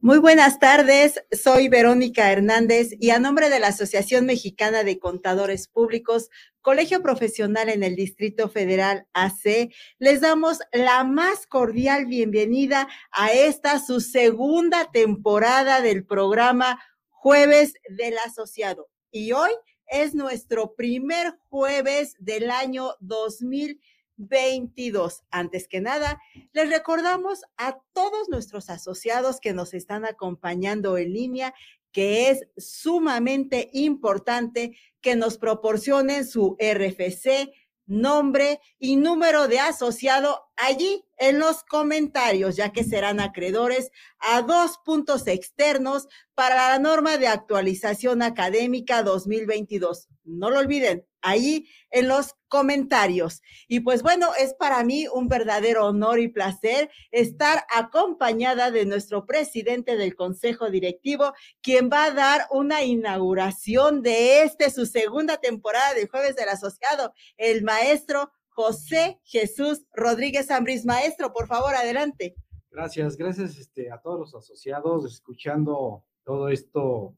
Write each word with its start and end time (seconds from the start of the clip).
Muy 0.00 0.18
buenas 0.18 0.60
tardes, 0.60 1.24
soy 1.32 1.68
Verónica 1.68 2.30
Hernández 2.30 2.90
y 3.00 3.10
a 3.10 3.18
nombre 3.18 3.50
de 3.50 3.58
la 3.58 3.68
Asociación 3.68 4.26
Mexicana 4.26 4.84
de 4.84 5.00
Contadores 5.00 5.66
Públicos, 5.66 6.30
Colegio 6.60 7.02
Profesional 7.02 7.68
en 7.68 7.82
el 7.82 7.96
Distrito 7.96 8.48
Federal 8.48 9.08
AC, 9.12 9.72
les 9.98 10.20
damos 10.20 10.60
la 10.72 11.02
más 11.02 11.48
cordial 11.48 12.06
bienvenida 12.06 12.86
a 13.10 13.32
esta 13.32 13.80
su 13.80 14.00
segunda 14.00 14.88
temporada 14.92 15.80
del 15.80 16.06
programa 16.06 16.80
Jueves 17.08 17.74
del 17.88 18.18
Asociado. 18.18 18.88
Y 19.10 19.32
hoy 19.32 19.50
es 19.88 20.14
nuestro 20.14 20.76
primer 20.76 21.34
jueves 21.48 22.14
del 22.20 22.52
año 22.52 22.92
2020 23.00 23.97
22. 24.18 25.24
Antes 25.30 25.66
que 25.66 25.80
nada, 25.80 26.20
les 26.52 26.68
recordamos 26.68 27.42
a 27.56 27.80
todos 27.92 28.28
nuestros 28.28 28.68
asociados 28.68 29.40
que 29.40 29.54
nos 29.54 29.72
están 29.72 30.04
acompañando 30.04 30.98
en 30.98 31.12
línea 31.12 31.54
que 31.92 32.30
es 32.30 32.46
sumamente 32.56 33.70
importante 33.72 34.76
que 35.00 35.16
nos 35.16 35.38
proporcionen 35.38 36.26
su 36.26 36.56
RFC, 36.60 37.50
nombre 37.86 38.60
y 38.78 38.96
número 38.96 39.48
de 39.48 39.60
asociado 39.60 40.50
allí 40.56 41.04
en 41.16 41.38
los 41.38 41.64
comentarios, 41.64 42.54
ya 42.54 42.70
que 42.70 42.84
serán 42.84 43.18
acreedores 43.18 43.90
a 44.18 44.42
dos 44.42 44.78
puntos 44.84 45.26
externos 45.26 46.06
para 46.34 46.68
la 46.68 46.78
norma 46.78 47.16
de 47.16 47.28
actualización 47.28 48.22
académica 48.22 49.02
2022. 49.02 50.08
No 50.24 50.50
lo 50.50 50.58
olviden, 50.58 51.06
ahí 51.22 51.68
en 51.90 52.08
los 52.08 52.34
comentarios. 52.48 53.42
Y 53.66 53.80
pues 53.80 54.02
bueno, 54.02 54.28
es 54.38 54.54
para 54.54 54.82
mí 54.84 55.06
un 55.12 55.28
verdadero 55.28 55.86
honor 55.86 56.18
y 56.20 56.28
placer 56.28 56.90
estar 57.10 57.64
acompañada 57.74 58.70
de 58.70 58.86
nuestro 58.86 59.26
presidente 59.26 59.96
del 59.96 60.14
Consejo 60.14 60.70
Directivo, 60.70 61.32
quien 61.60 61.90
va 61.90 62.04
a 62.04 62.10
dar 62.12 62.46
una 62.50 62.82
inauguración 62.82 64.02
de 64.02 64.42
este, 64.42 64.70
su 64.70 64.86
segunda 64.86 65.38
temporada 65.38 65.94
de 65.94 66.08
Jueves 66.08 66.36
del 66.36 66.48
Asociado, 66.48 67.12
el 67.36 67.62
maestro 67.62 68.30
José 68.48 69.20
Jesús 69.22 69.84
Rodríguez 69.92 70.50
Ambris. 70.50 70.84
Maestro, 70.84 71.32
por 71.32 71.46
favor, 71.46 71.74
adelante. 71.74 72.34
Gracias, 72.70 73.16
gracias 73.16 73.56
este, 73.56 73.90
a 73.90 74.00
todos 74.00 74.18
los 74.18 74.34
asociados, 74.34 75.04
escuchando 75.04 76.04
todo 76.24 76.48
esto 76.48 77.16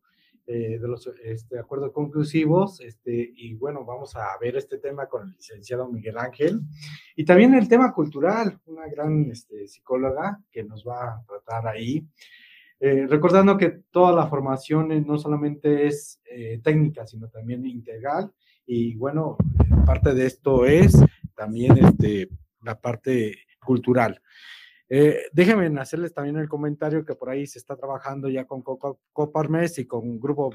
eh, 0.52 0.80
de 0.80 0.88
los 0.88 1.08
este, 1.22 1.60
acuerdos 1.60 1.92
conclusivos, 1.92 2.80
este, 2.80 3.32
y 3.36 3.54
bueno, 3.54 3.84
vamos 3.84 4.16
a 4.16 4.36
ver 4.40 4.56
este 4.56 4.78
tema 4.78 5.06
con 5.06 5.28
el 5.28 5.36
licenciado 5.36 5.88
Miguel 5.88 6.18
Ángel, 6.18 6.62
y 7.14 7.24
también 7.24 7.54
el 7.54 7.68
tema 7.68 7.92
cultural, 7.92 8.58
una 8.66 8.88
gran 8.88 9.30
este, 9.30 9.68
psicóloga 9.68 10.40
que 10.50 10.64
nos 10.64 10.84
va 10.84 11.04
a 11.04 11.24
tratar 11.24 11.68
ahí. 11.68 12.04
Eh, 12.80 13.06
recordando 13.06 13.56
que 13.56 13.82
toda 13.92 14.12
la 14.12 14.26
formación 14.26 14.88
no 15.06 15.18
solamente 15.18 15.86
es 15.86 16.20
eh, 16.24 16.60
técnica, 16.64 17.06
sino 17.06 17.28
también 17.28 17.64
integral, 17.64 18.32
y 18.66 18.96
bueno, 18.96 19.36
parte 19.86 20.14
de 20.14 20.26
esto 20.26 20.66
es 20.66 21.00
también 21.36 21.78
este, 21.78 22.28
la 22.62 22.80
parte 22.80 23.36
cultural. 23.64 24.20
Eh, 24.92 25.28
déjenme 25.32 25.80
hacerles 25.80 26.12
también 26.12 26.36
el 26.36 26.48
comentario 26.48 27.04
que 27.04 27.14
por 27.14 27.30
ahí 27.30 27.46
se 27.46 27.60
está 27.60 27.76
trabajando 27.76 28.28
ya 28.28 28.44
con 28.44 28.62
Coparmes 29.12 29.78
y 29.78 29.86
con 29.86 30.00
un 30.00 30.18
grupo 30.18 30.52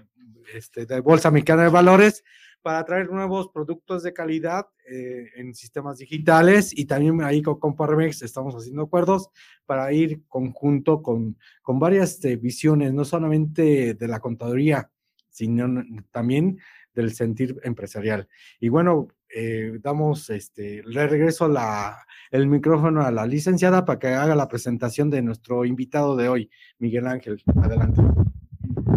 este, 0.53 0.85
de 0.85 0.99
Bolsa 0.99 1.31
Mexicana 1.31 1.63
de 1.63 1.69
Valores 1.69 2.21
para 2.61 2.83
traer 2.83 3.09
nuevos 3.09 3.47
productos 3.47 4.03
de 4.03 4.11
calidad 4.11 4.67
eh, 4.89 5.29
en 5.35 5.53
sistemas 5.53 5.99
digitales 5.99 6.77
y 6.77 6.85
también 6.85 7.21
ahí 7.23 7.41
con 7.41 7.59
Coparmex 7.59 8.23
estamos 8.23 8.53
haciendo 8.55 8.81
acuerdos 8.81 9.29
para 9.65 9.93
ir 9.93 10.23
conjunto 10.27 11.01
con, 11.01 11.37
con 11.61 11.79
varias 11.79 12.15
este, 12.15 12.35
visiones, 12.35 12.93
no 12.93 13.05
solamente 13.05 13.93
de 13.93 14.07
la 14.07 14.19
contaduría, 14.19 14.91
sino 15.29 15.81
también 16.11 16.59
del 16.93 17.13
sentir 17.13 17.57
empresarial. 17.63 18.27
Y 18.59 18.69
bueno, 18.69 19.07
eh, 19.37 19.79
damos, 19.81 20.29
este, 20.29 20.81
le 20.85 21.07
regreso 21.07 21.49
la, 21.49 22.07
el 22.31 22.47
micrófono 22.47 23.05
a 23.05 23.11
la 23.11 23.25
licenciada 23.25 23.83
para 23.83 23.99
que 23.99 24.07
haga 24.07 24.33
la 24.33 24.47
presentación 24.47 25.09
de 25.09 25.21
nuestro 25.21 25.65
invitado 25.65 26.15
de 26.15 26.29
hoy, 26.29 26.49
Miguel 26.79 27.05
Ángel. 27.05 27.43
Adelante. 27.61 28.01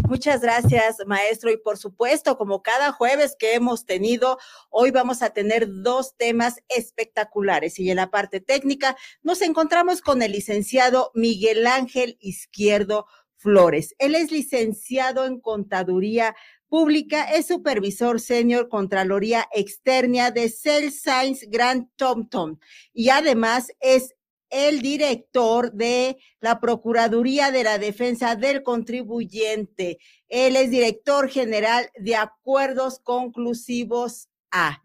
Muchas 0.08 0.40
gracias, 0.40 0.98
maestro. 1.08 1.50
Y 1.50 1.56
por 1.56 1.76
supuesto, 1.76 2.38
como 2.38 2.62
cada 2.62 2.92
jueves 2.92 3.34
que 3.36 3.54
hemos 3.54 3.84
tenido, 3.84 4.38
hoy 4.70 4.92
vamos 4.92 5.22
a 5.22 5.30
tener 5.30 5.66
dos 5.82 6.16
temas 6.16 6.62
espectaculares. 6.68 7.80
Y 7.80 7.90
en 7.90 7.96
la 7.96 8.10
parte 8.10 8.40
técnica 8.40 8.96
nos 9.24 9.42
encontramos 9.42 10.00
con 10.00 10.22
el 10.22 10.30
licenciado 10.30 11.10
Miguel 11.14 11.66
Ángel 11.66 12.16
Izquierdo 12.20 13.06
Flores. 13.38 13.96
Él 13.98 14.14
es 14.14 14.30
licenciado 14.30 15.26
en 15.26 15.40
contaduría 15.40 16.36
Pública 16.68 17.24
es 17.24 17.46
supervisor 17.46 18.20
senior 18.20 18.68
Contraloría 18.68 19.48
Externa 19.54 20.30
de 20.30 20.50
Cell 20.50 20.90
Science 20.90 21.46
Grand 21.48 21.88
Tom 21.96 22.58
y 22.92 23.08
además 23.08 23.72
es 23.80 24.14
el 24.50 24.80
director 24.80 25.72
de 25.72 26.18
la 26.40 26.60
Procuraduría 26.60 27.50
de 27.50 27.64
la 27.64 27.78
Defensa 27.78 28.34
del 28.36 28.62
Contribuyente. 28.62 29.98
Él 30.28 30.56
es 30.56 30.70
director 30.70 31.28
general 31.28 31.90
de 31.98 32.16
Acuerdos 32.16 33.00
Conclusivos 33.00 34.28
A. 34.50 34.82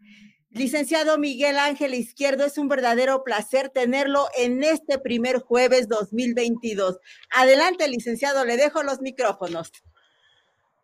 Licenciado 0.50 1.18
Miguel 1.18 1.58
Ángel 1.58 1.94
Izquierdo, 1.94 2.44
es 2.44 2.58
un 2.58 2.68
verdadero 2.68 3.24
placer 3.24 3.70
tenerlo 3.70 4.28
en 4.36 4.62
este 4.62 5.00
primer 5.00 5.40
jueves 5.40 5.88
2022. 5.88 6.98
Adelante, 7.34 7.88
licenciado, 7.88 8.44
le 8.44 8.56
dejo 8.56 8.84
los 8.84 9.00
micrófonos. 9.00 9.72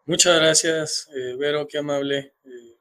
Muchas 0.06 0.40
gracias, 0.40 1.08
eh, 1.14 1.36
Vero, 1.38 1.68
qué 1.68 1.76
amable 1.76 2.32
eh, 2.44 2.78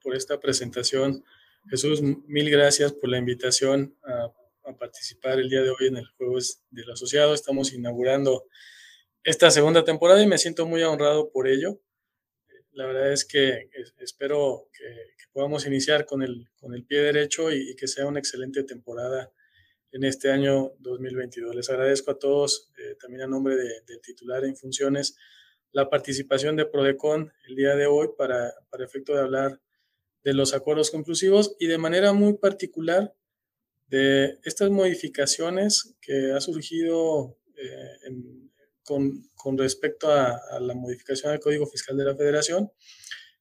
por, 0.00 0.14
esta 0.14 0.38
presentación. 0.38 1.24
Jesús, 1.68 2.00
mil 2.00 2.48
gracias 2.48 2.92
por 2.92 3.10
la 3.10 3.18
invitación 3.18 3.96
a, 4.04 4.32
participar 4.78 5.40
el 5.40 5.50
día 5.50 5.62
de 5.62 5.70
hoy 5.70 5.88
en 5.88 5.96
el 5.96 6.06
Juegos 6.16 6.62
del 6.70 6.88
Asociado. 6.92 7.34
Estamos 7.34 7.72
inaugurando 7.72 8.46
esta 9.24 9.50
segunda 9.50 9.82
temporada 9.82 10.22
y 10.22 10.28
me 10.28 10.38
siento 10.38 10.64
muy 10.64 10.80
honrado 10.84 11.32
por 11.32 11.48
ello. 11.48 11.80
La 12.70 12.86
verdad 12.86 13.12
es 13.12 13.24
que 13.24 13.68
espero 13.98 14.68
que, 14.72 14.84
podamos 15.32 15.66
iniciar 15.66 16.06
con 16.06 16.22
el, 16.22 16.48
con 16.60 16.72
el 16.72 16.84
pie 16.84 17.00
derecho 17.00 17.52
y, 17.52 17.74
que 17.74 17.88
sea 17.88 18.06
una 18.06 18.20
excelente 18.20 18.62
temporada 18.62 19.32
en 19.90 20.04
este 20.04 20.30
año 20.30 20.72
2022. 20.78 21.56
Les 21.56 21.68
agradezco 21.68 22.12
a 22.12 22.18
todos, 22.18 22.70
eh, 22.78 22.94
también 23.00 23.22
a 23.22 23.26
nombre 23.26 23.56
del 23.56 24.00
titular 24.02 24.44
en 24.44 24.56
funciones, 24.56 25.16
la 25.72 25.88
participación 25.88 26.56
de 26.56 26.66
Prodecon 26.66 27.32
el 27.48 27.56
día 27.56 27.76
de 27.76 27.86
hoy 27.86 28.08
para, 28.16 28.52
para 28.70 28.84
efecto 28.84 29.14
de 29.14 29.20
hablar 29.20 29.60
de 30.22 30.34
los 30.34 30.54
acuerdos 30.54 30.90
conclusivos 30.90 31.56
y 31.58 31.66
de 31.66 31.78
manera 31.78 32.12
muy 32.12 32.34
particular 32.34 33.14
de 33.86 34.38
estas 34.44 34.70
modificaciones 34.70 35.96
que 36.00 36.32
ha 36.32 36.40
surgido 36.40 37.38
eh, 37.56 38.10
con, 38.84 39.28
con, 39.34 39.58
respecto 39.58 40.10
a, 40.10 40.60
la 40.60 40.74
modificación 40.74 41.32
del 41.32 41.40
Código 41.40 41.66
Fiscal 41.66 41.96
de 41.96 42.04
la 42.04 42.16
Federación 42.16 42.70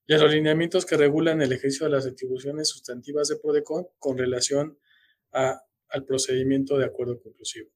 y 0.08 0.14
a 0.14 0.18
los 0.18 0.32
lineamientos 0.32 0.86
que 0.86 0.98
regulan 0.98 1.42
el 1.42 1.52
ejercicio 1.52 1.86
de 1.86 1.92
las 1.92 2.06
atribuciones 2.08 2.70
sustantivas 2.70 3.28
de 3.28 3.38
Prodecon 3.38 3.88
con 4.00 4.18
relación 4.18 4.80
a, 5.32 5.62
al 5.90 6.06
procedimiento 6.06 6.78
de 6.78 6.86
acuerdo 6.86 7.22
conclusivo. 7.22 7.70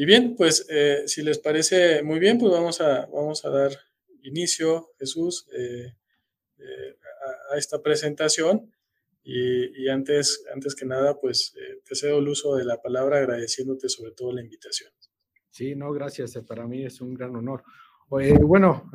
Y 0.00 0.04
bien, 0.04 0.36
pues 0.36 0.64
eh, 0.70 1.02
si 1.06 1.22
les 1.22 1.40
parece 1.40 2.04
muy 2.04 2.20
bien, 2.20 2.38
pues 2.38 2.52
vamos 2.52 2.80
a, 2.80 3.06
vamos 3.06 3.44
a 3.44 3.50
dar 3.50 3.72
inicio, 4.22 4.90
Jesús, 4.96 5.48
eh, 5.52 5.92
eh, 6.58 6.96
a, 7.52 7.56
esta 7.58 7.82
presentación. 7.82 8.72
Y, 9.24 9.88
antes, 9.88 10.44
antes 10.54 10.76
que 10.76 10.86
nada, 10.86 11.18
pues 11.20 11.52
te 11.84 11.96
cedo 11.96 12.20
el 12.20 12.28
uso 12.28 12.54
de 12.54 12.64
la 12.64 12.80
palabra 12.80 13.18
agradeciéndote 13.18 13.88
sobre 13.88 14.12
todo 14.12 14.32
la 14.32 14.40
invitación. 14.40 14.90
Sí, 15.50 15.74
no, 15.74 15.92
gracias. 15.92 16.38
Para 16.46 16.66
mí 16.68 16.84
es 16.84 17.00
un 17.00 17.12
gran 17.12 17.34
honor. 17.34 17.64
bueno, 18.08 18.90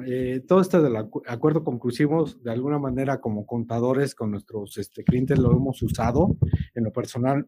todo 0.47 0.61
esto 0.61 0.81
del 0.81 0.95
acuerdo 0.95 1.65
conclusivo, 1.65 2.25
de 2.41 2.51
alguna 2.51 2.79
manera 2.79 3.19
como 3.19 3.45
contadores 3.45 4.15
con 4.15 4.31
nuestros 4.31 4.77
este, 4.77 5.03
clientes 5.03 5.37
lo 5.37 5.51
hemos 5.51 5.81
usado. 5.83 6.37
En 6.73 6.85
lo 6.85 6.93
personal, 6.93 7.45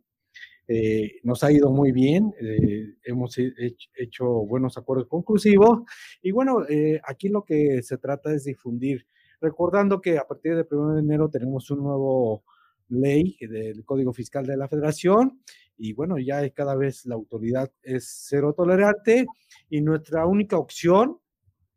eh, 0.67 1.19
nos 1.23 1.43
ha 1.43 1.51
ido 1.51 1.69
muy 1.69 1.91
bien, 1.91 2.33
eh, 2.39 2.95
hemos 3.03 3.37
hecho, 3.37 4.25
buenos 4.25 4.77
acuerdos 4.77 5.07
conclusivos 5.07 5.83
y 6.23 6.31
bueno, 6.31 6.65
eh, 6.67 6.99
aquí 7.07 7.29
lo 7.29 7.43
que 7.43 7.83
se 7.83 7.97
trata 7.99 8.33
es 8.33 8.45
difundir, 8.45 9.05
recordando 9.39 10.01
que 10.01 10.17
a 10.17 10.25
partir 10.25 10.55
del 10.55 10.67
1 10.69 10.95
de 10.95 11.01
enero 11.01 11.29
tenemos 11.29 11.69
un 11.69 11.83
nuevo 11.83 12.43
ley 12.89 13.37
del 13.41 13.85
Código 13.85 14.11
Fiscal 14.11 14.45
de 14.47 14.57
la 14.57 14.67
Federación 14.67 15.39
y 15.77 15.93
bueno, 15.93 16.17
ya 16.17 16.49
cada 16.49 16.75
vez 16.75 17.05
la 17.05 17.15
autoridad 17.15 17.71
es 17.83 18.25
cero 18.27 18.53
tolerante 18.57 19.27
y 19.69 19.81
nuestra 19.81 20.25
única 20.25 20.57
opción, 20.57 21.19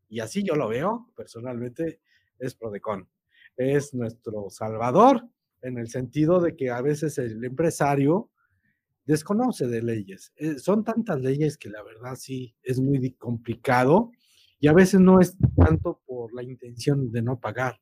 y 0.08 0.20
así 0.20 0.42
yo 0.42 0.54
lo 0.54 0.68
veo 0.68 1.12
personalmente, 1.14 2.00
es 2.38 2.54
Prodecon. 2.54 3.08
Es 3.56 3.92
nuestro 3.92 4.48
salvador 4.50 5.28
en 5.62 5.78
el 5.78 5.88
sentido 5.88 6.40
de 6.40 6.56
que 6.56 6.70
a 6.70 6.80
veces 6.80 7.18
el 7.18 7.44
empresario 7.44 8.30
desconoce 9.08 9.66
de 9.66 9.82
leyes. 9.82 10.32
Eh, 10.36 10.58
son 10.58 10.84
tantas 10.84 11.18
leyes 11.18 11.56
que 11.56 11.70
la 11.70 11.82
verdad 11.82 12.14
sí 12.14 12.54
es 12.62 12.78
muy 12.78 13.12
complicado 13.14 14.12
y 14.60 14.68
a 14.68 14.74
veces 14.74 15.00
no 15.00 15.18
es 15.20 15.34
tanto 15.56 16.02
por 16.06 16.34
la 16.34 16.42
intención 16.42 17.10
de 17.10 17.22
no 17.22 17.40
pagar 17.40 17.80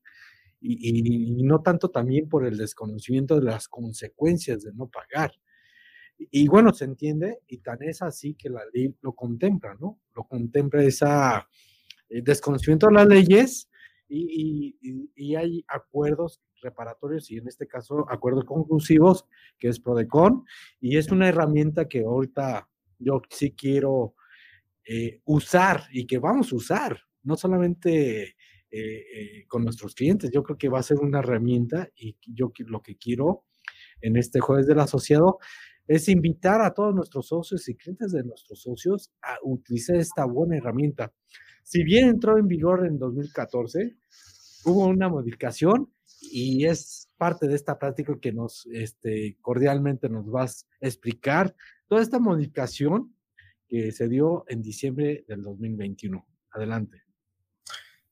y, 0.60 1.42
no 1.42 1.62
tanto 1.62 1.90
también 1.90 2.28
por 2.28 2.46
el 2.46 2.56
desconocimiento 2.56 3.34
de 3.34 3.42
las 3.42 3.66
consecuencias 3.68 4.62
de 4.62 4.72
no 4.72 4.88
pagar. 4.88 5.32
Y, 6.16 6.46
bueno, 6.46 6.72
se 6.72 6.84
entiende 6.84 7.40
y 7.48 7.58
tan 7.58 7.82
es 7.82 8.02
así 8.02 8.34
que 8.34 8.48
la 8.48 8.62
ley 8.72 8.94
lo 9.02 9.12
contempla, 9.12 9.76
¿no? 9.80 9.98
Lo 10.14 10.24
contempla 10.24 10.82
esa 10.82 11.48
eh, 12.08 12.22
desconocimiento 12.22 12.86
de 12.86 12.94
las 12.94 13.06
leyes 13.08 13.68
y, 14.08 14.76
y, 15.14 15.34
hay 15.34 15.64
acuerdos 15.66 16.40
reparatorios 16.66 17.30
y 17.30 17.38
en 17.38 17.48
este 17.48 17.66
caso 17.66 18.04
acuerdos 18.10 18.44
conclusivos, 18.44 19.26
que 19.58 19.68
es 19.68 19.80
PRODECON, 19.80 20.44
y 20.80 20.96
es 20.96 21.10
una 21.10 21.28
herramienta 21.28 21.88
que 21.88 22.00
ahorita 22.00 22.68
yo 22.98 23.22
sí 23.30 23.52
quiero 23.52 24.14
eh, 24.84 25.20
usar 25.24 25.84
y 25.90 26.06
que 26.06 26.18
vamos 26.18 26.52
a 26.52 26.56
usar, 26.56 26.98
no 27.22 27.36
solamente 27.36 28.22
eh, 28.22 28.34
eh, 28.70 29.44
con 29.48 29.64
nuestros 29.64 29.94
clientes, 29.94 30.30
yo 30.32 30.42
creo 30.42 30.58
que 30.58 30.68
va 30.68 30.80
a 30.80 30.82
ser 30.82 30.98
una 30.98 31.20
herramienta 31.20 31.88
y 31.96 32.16
yo 32.26 32.52
lo 32.66 32.82
que 32.82 32.96
quiero 32.96 33.44
en 34.00 34.16
este 34.16 34.40
jueves 34.40 34.66
del 34.66 34.80
asociado 34.80 35.38
es 35.86 36.08
invitar 36.08 36.60
a 36.62 36.74
todos 36.74 36.94
nuestros 36.94 37.28
socios 37.28 37.68
y 37.68 37.76
clientes 37.76 38.12
de 38.12 38.24
nuestros 38.24 38.62
socios 38.62 39.12
a 39.22 39.36
utilizar 39.42 39.96
esta 39.96 40.24
buena 40.24 40.56
herramienta. 40.56 41.12
Si 41.62 41.82
bien 41.84 42.08
entró 42.08 42.38
en 42.38 42.48
vigor 42.48 42.86
en 42.86 42.98
2014, 42.98 43.96
hubo 44.64 44.86
una 44.86 45.08
modificación 45.08 45.92
y 46.30 46.66
es 46.66 47.08
parte 47.16 47.46
de 47.46 47.54
esta 47.54 47.78
práctica 47.78 48.18
que 48.20 48.32
nos 48.32 48.66
este, 48.72 49.36
cordialmente 49.40 50.08
nos 50.08 50.30
vas 50.30 50.66
a 50.82 50.86
explicar 50.86 51.54
toda 51.88 52.02
esta 52.02 52.18
modificación 52.18 53.14
que 53.68 53.92
se 53.92 54.08
dio 54.08 54.44
en 54.48 54.62
diciembre 54.62 55.24
del 55.26 55.42
2021. 55.42 56.26
Adelante. 56.50 57.02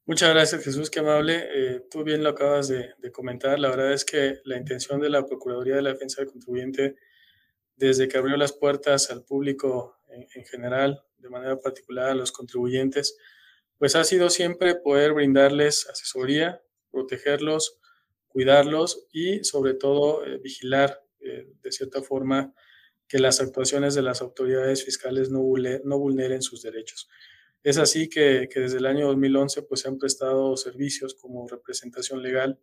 Muchas 0.06 0.30
gracias 0.30 0.64
Jesús, 0.64 0.90
qué 0.90 1.00
amable. 1.00 1.48
Eh, 1.54 1.86
tú 1.90 2.04
bien 2.04 2.22
lo 2.22 2.30
acabas 2.30 2.68
de, 2.68 2.94
comentar. 3.12 3.58
La 3.58 3.70
verdad 3.70 3.92
es 3.92 4.04
que 4.04 4.40
la 4.44 4.58
intención 4.58 5.00
de 5.00 5.08
la 5.08 5.24
Procuraduría 5.26 5.76
de 5.76 5.82
la 5.82 5.92
Defensa 5.92 6.20
del 6.20 6.30
Contribuyente, 6.30 6.96
desde 7.76 8.08
que 8.08 8.18
abrió 8.18 8.36
las 8.36 8.52
puertas 8.52 9.10
al 9.10 9.24
público 9.24 9.96
en 10.08 10.44
general, 10.44 11.02
de 11.24 11.30
manera 11.30 11.58
particular 11.58 12.10
a 12.10 12.14
los 12.14 12.30
contribuyentes, 12.30 13.16
pues 13.78 13.96
ha 13.96 14.04
sido 14.04 14.30
siempre 14.30 14.76
poder 14.76 15.14
brindarles 15.14 15.88
asesoría, 15.88 16.62
protegerlos, 16.90 17.80
cuidarlos 18.34 19.06
y 19.12 19.44
sobre 19.44 19.74
todo 19.74 20.26
eh, 20.26 20.38
vigilar 20.38 21.00
eh, 21.20 21.46
de 21.62 21.72
cierta 21.72 22.02
forma 22.02 22.52
que 23.06 23.20
las 23.20 23.40
actuaciones 23.40 23.94
de 23.94 24.02
las 24.02 24.20
autoridades 24.22 24.84
fiscales 24.84 25.30
no, 25.30 25.40
no 25.84 25.98
vulneren 25.98 26.42
sus 26.42 26.60
derechos. 26.60 27.08
Es 27.62 27.78
así 27.78 28.08
que, 28.08 28.48
que, 28.52 28.58
desde 28.58 28.78
el 28.78 28.86
año 28.86 29.06
2011 29.06 29.62
pues, 29.62 29.82
se 29.82 29.88
han 29.88 29.98
prestado 29.98 30.56
servicios 30.56 31.14
como 31.14 31.46
representación 31.46 32.22
legal, 32.22 32.58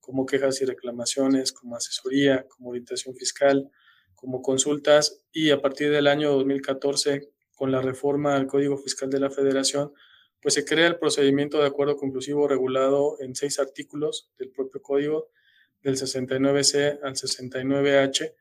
como 0.00 0.24
quejas 0.24 0.62
y 0.62 0.64
reclamaciones, 0.64 1.52
como 1.52 1.76
asesoría, 1.76 2.46
como 2.48 2.70
orientación 2.70 3.14
fiscal, 3.14 3.70
como 4.14 4.40
consultas 4.40 5.22
y 5.32 5.50
a 5.50 5.60
partir 5.60 5.90
del 5.90 6.06
año 6.06 6.32
2014 6.32 7.28
con 7.54 7.70
la 7.70 7.82
reforma 7.82 8.36
al 8.36 8.46
Código 8.46 8.78
Fiscal 8.78 9.10
de 9.10 9.20
la 9.20 9.30
Federación 9.30 9.92
pues 10.42 10.54
se 10.54 10.64
crea 10.64 10.86
el 10.86 10.98
procedimiento 10.98 11.58
de 11.58 11.66
acuerdo 11.66 11.96
conclusivo 11.96 12.48
regulado 12.48 13.16
en 13.20 13.34
seis 13.34 13.58
artículos 13.58 14.30
del 14.38 14.50
propio 14.50 14.80
código, 14.80 15.30
del 15.82 15.96
69C 15.96 17.00
al 17.02 17.14
69H, 17.14 18.34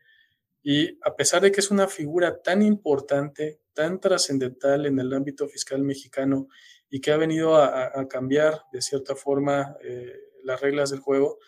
y 0.61 0.97
a 1.03 1.15
pesar 1.15 1.41
de 1.41 1.51
que 1.51 1.61
es 1.61 1.71
una 1.71 1.87
figura 1.87 2.41
tan 2.41 2.61
importante, 2.61 3.61
tan 3.73 3.99
trascendental 3.99 4.85
en 4.85 4.99
el 4.99 5.13
ámbito 5.13 5.47
fiscal 5.47 5.81
mexicano 5.83 6.47
y 6.89 6.99
que 6.99 7.11
ha 7.11 7.17
venido 7.17 7.55
a, 7.55 8.07
cambiar 8.07 8.63
de 8.73 8.81
cierta 8.81 9.15
forma 9.15 9.77
eh, 9.81 10.13
las 10.43 10.59
reglas 10.59 10.89
del 10.89 10.99
juego, 10.99 11.39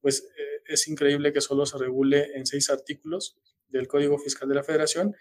pues 0.00 0.28
eh, 0.36 0.62
es 0.66 0.86
increíble 0.88 1.32
que 1.32 1.40
solo 1.40 1.66
se 1.66 1.78
regule 1.78 2.36
en 2.36 2.46
seis 2.46 2.70
artículos 2.70 3.38
del 3.68 3.88
Código 3.88 4.18
Fiscal 4.18 4.48
de 4.48 4.54
la 4.54 4.62
Federación 4.62 5.16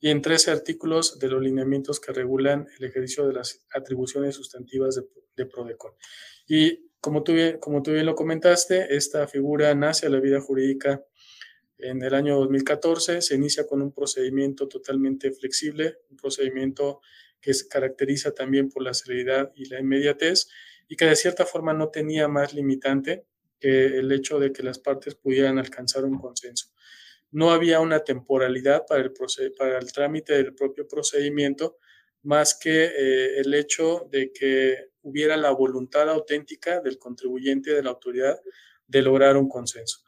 y 0.00 0.10
en 0.10 0.22
13 0.22 0.50
artículos 0.50 1.18
de 1.18 1.28
los 1.28 1.42
lineamientos 1.42 2.00
que 2.00 2.12
regulan 2.12 2.66
el 2.78 2.84
ejercicio 2.86 3.26
de 3.26 3.34
las 3.34 3.64
atribuciones 3.72 4.34
sustantivas 4.36 4.94
de, 4.94 5.02
de 5.36 5.46
PRODECON. 5.46 5.92
Y 6.46 6.88
como 7.00 7.22
tú, 7.22 7.32
como 7.60 7.82
tú 7.82 7.92
bien 7.92 8.06
lo 8.06 8.14
comentaste, 8.14 8.94
esta 8.96 9.26
figura 9.26 9.74
nace 9.74 10.06
a 10.06 10.10
la 10.10 10.20
vida 10.20 10.40
jurídica 10.40 11.04
en 11.78 12.02
el 12.02 12.14
año 12.14 12.36
2014, 12.36 13.22
se 13.22 13.34
inicia 13.34 13.66
con 13.66 13.82
un 13.82 13.92
procedimiento 13.92 14.66
totalmente 14.66 15.30
flexible, 15.30 15.98
un 16.10 16.16
procedimiento 16.16 17.00
que 17.40 17.54
se 17.54 17.68
caracteriza 17.68 18.32
también 18.32 18.68
por 18.68 18.82
la 18.82 18.94
celeridad 18.94 19.52
y 19.54 19.66
la 19.68 19.78
inmediatez 19.78 20.48
y 20.88 20.96
que 20.96 21.04
de 21.04 21.14
cierta 21.14 21.46
forma 21.46 21.72
no 21.72 21.90
tenía 21.90 22.26
más 22.26 22.52
limitante 22.52 23.26
que 23.60 23.98
el 23.98 24.10
hecho 24.10 24.40
de 24.40 24.52
que 24.52 24.62
las 24.62 24.78
partes 24.78 25.14
pudieran 25.14 25.58
alcanzar 25.58 26.04
un 26.04 26.18
consenso 26.18 26.72
no 27.30 27.50
había 27.50 27.80
una 27.80 28.00
temporalidad 28.00 28.84
para 28.86 29.02
el, 29.02 29.12
para 29.56 29.78
el 29.78 29.92
trámite 29.92 30.34
del 30.34 30.54
propio 30.54 30.86
procedimiento, 30.88 31.78
más 32.22 32.58
que 32.58 32.84
eh, 32.84 33.38
el 33.40 33.52
hecho 33.54 34.08
de 34.10 34.32
que 34.32 34.90
hubiera 35.02 35.36
la 35.36 35.50
voluntad 35.50 36.08
auténtica 36.08 36.80
del 36.80 36.98
contribuyente, 36.98 37.72
de 37.72 37.82
la 37.82 37.90
autoridad, 37.90 38.40
de 38.86 39.02
lograr 39.02 39.36
un 39.36 39.48
consenso. 39.48 40.00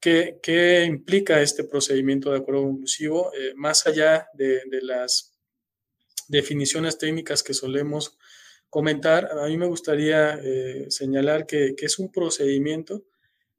¿Qué, 0.00 0.38
qué 0.42 0.84
implica 0.84 1.40
este 1.40 1.64
procedimiento 1.64 2.30
de 2.30 2.38
acuerdo 2.38 2.62
conclusivo? 2.62 3.32
Eh, 3.34 3.52
más 3.56 3.86
allá 3.86 4.28
de, 4.34 4.62
las 4.82 5.34
definiciones 6.28 6.98
técnicas 6.98 7.42
que 7.42 7.54
solemos 7.54 8.18
comentar, 8.68 9.30
a 9.38 9.46
mí 9.46 9.56
me 9.56 9.66
gustaría 9.66 10.38
eh, 10.42 10.86
señalar 10.90 11.46
que, 11.46 11.74
que 11.76 11.86
es 11.86 11.98
un 11.98 12.10
procedimiento 12.10 13.04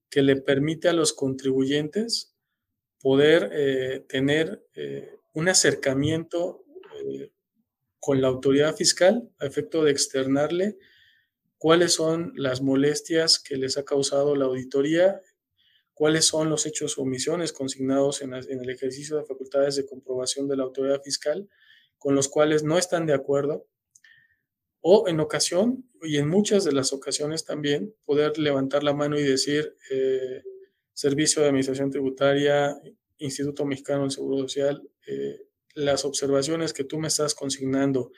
que 0.09 0.21
le 0.21 0.35
permite 0.35 0.87
a 0.87 0.93
los 0.93 1.13
contribuyentes 1.13 2.34
poder 3.05 3.51
eh, 3.53 4.03
tener 4.09 4.65
eh, 4.73 5.19
un 5.35 5.47
acercamiento 5.47 6.65
eh, 7.03 7.29
con 7.99 8.19
la 8.19 8.29
autoridad 8.29 8.75
fiscal 8.75 9.29
a 9.37 9.45
efecto 9.45 9.83
de 9.83 9.91
externarle 9.91 10.79
cuáles 11.59 11.93
son 11.93 12.33
las 12.35 12.63
molestias 12.63 13.37
que 13.37 13.57
les 13.57 13.77
ha 13.77 13.85
causado 13.85 14.35
la 14.35 14.45
auditoría, 14.45 15.21
cuáles 15.93 16.25
son 16.25 16.49
los 16.49 16.65
hechos 16.65 16.97
o 16.97 17.03
omisiones 17.03 17.53
consignados 17.53 18.23
en, 18.23 18.33
en 18.33 18.59
el 18.63 18.71
ejercicio 18.71 19.17
de 19.17 19.25
facultades 19.25 19.75
de 19.75 19.85
comprobación 19.85 20.47
de 20.47 20.57
la 20.57 20.63
autoridad 20.63 21.03
fiscal 21.03 21.47
con 21.99 22.15
los 22.15 22.27
cuales 22.27 22.63
no 22.63 22.79
están 22.79 23.05
de 23.05 23.13
acuerdo 23.13 23.67
o 24.81 25.07
en 25.07 25.19
ocasión 25.19 25.87
y 26.01 26.17
en 26.17 26.27
muchas 26.27 26.63
de 26.63 26.71
las 26.71 26.91
ocasiones 26.91 27.45
también 27.45 27.93
poder 28.03 28.39
levantar 28.39 28.81
la 28.83 28.95
mano 28.95 29.19
y 29.19 29.24
decir 29.24 29.77
Servicio 30.95 31.41
de 31.41 31.49
Administración 31.49 31.91
Tributaria, 31.91 32.73
Instituto 33.17 33.65
Mexicano 33.65 34.03
del 34.03 34.11
Seguro 34.11 34.37
Social, 34.37 34.81
eh, 35.05 35.41
las 35.73 36.05
observaciones 36.05 36.71
que 36.71 36.85
tú 36.85 36.97
me 36.97 37.09
estás 37.09 37.35
consignando 37.35 38.13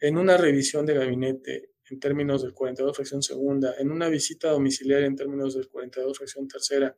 en 0.00 0.18
una 0.18 0.36
revisión 0.36 0.84
de 0.86 0.94
gabinete 0.94 1.70
en 1.88 2.00
términos 2.00 2.42
del 2.42 2.52
42 2.52 2.96
fracción 2.96 3.22
segunda, 3.22 3.76
en 3.78 3.92
una 3.92 4.08
visita 4.08 4.50
domiciliaria 4.50 5.06
en 5.06 5.14
términos 5.14 5.54
del 5.54 5.68
42 5.68 6.18
fracción 6.18 6.48
tercera, 6.48 6.96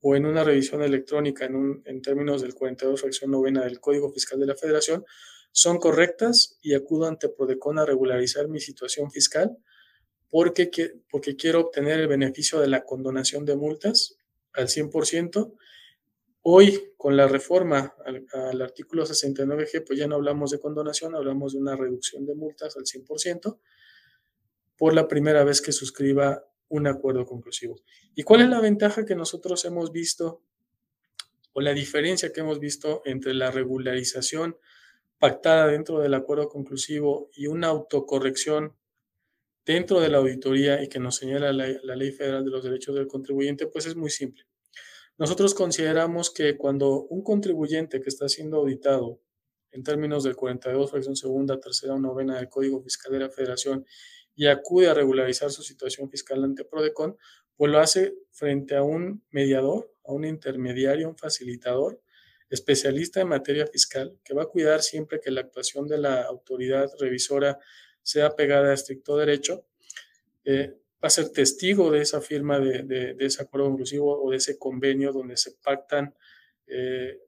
o 0.00 0.16
en 0.16 0.24
una 0.24 0.42
revisión 0.42 0.82
electrónica 0.82 1.44
en, 1.44 2.00
términos 2.00 2.40
del 2.40 2.54
42 2.54 2.98
fracción 2.98 3.30
novena 3.30 3.62
del 3.62 3.78
Código 3.78 4.10
Fiscal 4.10 4.40
de 4.40 4.46
la 4.46 4.54
Federación, 4.54 5.04
son 5.52 5.76
correctas 5.76 6.58
y 6.62 6.72
acudo 6.72 7.06
ante 7.08 7.28
Prodecon 7.28 7.78
a 7.78 7.84
regularizar 7.84 8.48
mi 8.48 8.60
situación 8.60 9.10
fiscal 9.10 9.54
porque, 10.30 10.70
porque 11.10 11.36
quiero 11.36 11.60
obtener 11.60 12.00
el 12.00 12.08
beneficio 12.08 12.58
de 12.58 12.68
la 12.68 12.84
condonación 12.84 13.44
de 13.44 13.56
multas 13.56 14.16
al 14.56 14.68
100%. 14.68 15.54
Hoy, 16.42 16.92
con 16.96 17.16
la 17.16 17.26
reforma 17.26 17.94
al, 18.04 18.62
artículo 18.62 19.04
69G, 19.04 19.84
pues 19.86 19.98
ya 19.98 20.06
no 20.06 20.16
hablamos 20.16 20.50
de 20.50 20.60
condonación, 20.60 21.14
hablamos 21.14 21.52
de 21.52 21.58
una 21.58 21.76
reducción 21.76 22.24
de 22.24 22.34
multas 22.34 22.76
al 22.76 22.84
100% 22.84 23.58
por 24.76 24.94
la 24.94 25.08
primera 25.08 25.42
vez 25.44 25.60
que 25.60 25.72
suscriba 25.72 26.44
un 26.68 26.86
acuerdo 26.86 27.24
conclusivo. 27.24 27.80
¿Y 28.14 28.22
cuál 28.22 28.42
es 28.42 28.48
la 28.48 28.60
ventaja 28.60 29.04
que 29.04 29.14
nosotros 29.14 29.64
hemos 29.64 29.92
visto 29.92 30.42
o 31.52 31.60
la 31.60 31.72
diferencia 31.72 32.32
que 32.32 32.40
hemos 32.40 32.60
visto 32.60 33.02
entre 33.06 33.34
la 33.34 33.50
regularización 33.50 34.58
pactada 35.18 35.66
dentro 35.66 36.00
del 36.00 36.14
acuerdo 36.14 36.48
conclusivo 36.48 37.30
y 37.34 37.46
una 37.46 37.68
autocorrección 37.68 38.74
dentro 39.64 40.00
de 40.00 40.08
la 40.08 40.18
auditoría 40.18 40.82
y 40.82 40.88
que 40.88 41.00
nos 41.00 41.16
señala 41.16 41.52
la, 41.52 41.96
Ley 41.96 42.12
Federal 42.12 42.44
de 42.44 42.50
los 42.50 42.62
Derechos 42.62 42.94
del 42.94 43.08
Contribuyente, 43.08 43.66
pues 43.66 43.86
es 43.86 43.96
muy 43.96 44.10
simple. 44.10 44.45
Nosotros 45.18 45.54
consideramos 45.54 46.30
que 46.30 46.58
cuando 46.58 47.04
un 47.04 47.22
contribuyente 47.22 48.02
que 48.02 48.10
está 48.10 48.28
siendo 48.28 48.58
auditado 48.58 49.20
en 49.70 49.82
términos 49.82 50.24
del 50.24 50.36
42, 50.36 50.90
fracción 50.90 51.16
segunda, 51.16 51.58
tercera 51.58 51.94
o 51.94 51.98
novena 51.98 52.36
del 52.36 52.50
Código 52.50 52.82
Fiscal 52.82 53.12
de 53.12 53.20
la 53.20 53.30
Federación 53.30 53.86
y 54.34 54.46
acude 54.46 54.88
a 54.88 54.94
regularizar 54.94 55.50
su 55.50 55.62
situación 55.62 56.10
fiscal 56.10 56.44
ante 56.44 56.64
Prodecon, 56.64 57.16
pues 57.56 57.72
lo 57.72 57.78
hace 57.78 58.14
frente 58.30 58.76
a 58.76 58.82
un 58.82 59.24
mediador, 59.30 59.90
a 60.04 60.12
un 60.12 60.26
intermediario, 60.26 61.08
un 61.08 61.16
facilitador, 61.16 62.02
especialista 62.50 63.22
en 63.22 63.28
materia 63.28 63.66
fiscal, 63.66 64.18
que 64.22 64.34
va 64.34 64.42
a 64.42 64.46
cuidar 64.46 64.82
siempre 64.82 65.20
que 65.20 65.30
la 65.30 65.40
actuación 65.40 65.88
de 65.88 65.98
la 65.98 66.22
autoridad 66.22 66.90
revisora 67.00 67.58
sea 68.02 68.36
pegada 68.36 68.70
a 68.70 68.74
estricto 68.74 69.16
derecho, 69.16 69.66
eh, 70.44 70.78
va 71.02 71.08
a 71.08 71.10
ser 71.10 71.30
testigo 71.30 71.90
de 71.90 72.00
esa 72.00 72.20
firma 72.20 72.58
de, 72.58 73.16
ese 73.18 73.42
acuerdo 73.42 73.68
inclusivo 73.70 74.22
o 74.22 74.30
de 74.30 74.38
ese 74.38 74.58
convenio 74.58 75.12
donde 75.12 75.36
se 75.36 75.52
pactan 75.52 76.14
eh, 76.66 77.20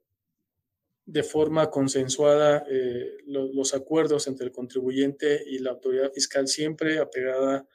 de 1.05 1.23
forma 1.23 1.71
consensuada 1.71 2.65
eh, 2.69 3.17
los 3.25 3.73
acuerdos 3.73 4.27
entre 4.27 4.45
el 4.45 4.51
contribuyente 4.51 5.43
y 5.45 5.59
la 5.59 5.71
autoridad 5.71 6.11
fiscal, 6.13 6.47
siempre 6.47 6.99
apegada 6.99 7.67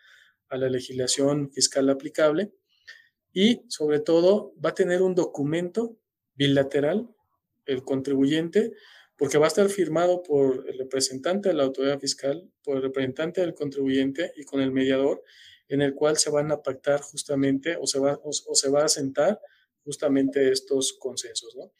a 0.49 0.57
la 0.57 0.69
legislación 0.69 1.51
fiscal 1.51 1.89
aplicable. 1.91 2.53
Y 3.33 3.63
sobre 3.69 3.99
todo 3.99 4.55
va 4.65 4.71
a 4.71 4.75
tener 4.75 5.03
un 5.03 5.17
documento 5.17 5.99
bilateral, 6.37 7.09
el 7.67 7.83
contribuyente, 7.83 8.73
porque 9.17 9.39
va 9.39 9.47
a 9.47 9.49
estar 9.49 9.69
firmado 9.69 10.23
por 10.23 10.69
el 10.69 10.79
representante 10.79 11.49
de 11.49 11.57
la 11.57 11.65
autoridad 11.65 11.99
fiscal, 11.99 12.49
por 12.63 12.77
el 12.77 12.83
representante 12.83 13.41
del 13.41 13.55
contribuyente 13.55 14.33
y 14.37 14.45
con 14.45 14.61
el 14.61 14.71
mediador, 14.71 15.25
en 15.68 15.83
el 15.83 15.94
cual 15.94 16.16
se 16.16 16.30
van 16.30 16.50
a 16.52 16.62
pactar 16.62 17.00
justamente 17.00 17.76
o 17.80 17.87
se 17.87 17.99
va, 17.99 18.21
o, 18.23 18.33
se 18.33 18.71
va 18.71 18.85
a 18.85 18.88
sentar 18.88 19.40
justamente 19.83 20.50
estos 20.50 20.94
consensos. 20.99 21.54
¿no? 21.56 21.73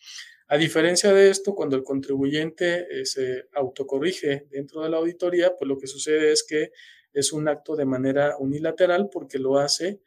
A 0.49 0.57
diferencia 0.57 1.13
de 1.13 1.31
esto, 1.31 1.55
cuando 1.55 1.77
el 1.77 1.85
contribuyente 1.85 2.87
eh, 2.91 3.07
se 3.07 3.49
autocorrige 3.53 4.47
dentro 4.51 4.83
de 4.83 4.91
la 4.91 4.99
auditoría, 4.99 5.57
pues 5.57 5.69
lo 5.69 5.79
que 5.79 5.87
sucede 5.87 6.33
es 6.33 6.45
que 6.45 6.71
es 7.13 7.33
un 7.33 7.49
acto 7.49 7.77
de 7.77 7.85
manera 7.85 8.37
unilateral 8.39 9.09
porque 9.11 9.39
lo 9.39 9.59
hace 9.59 10.01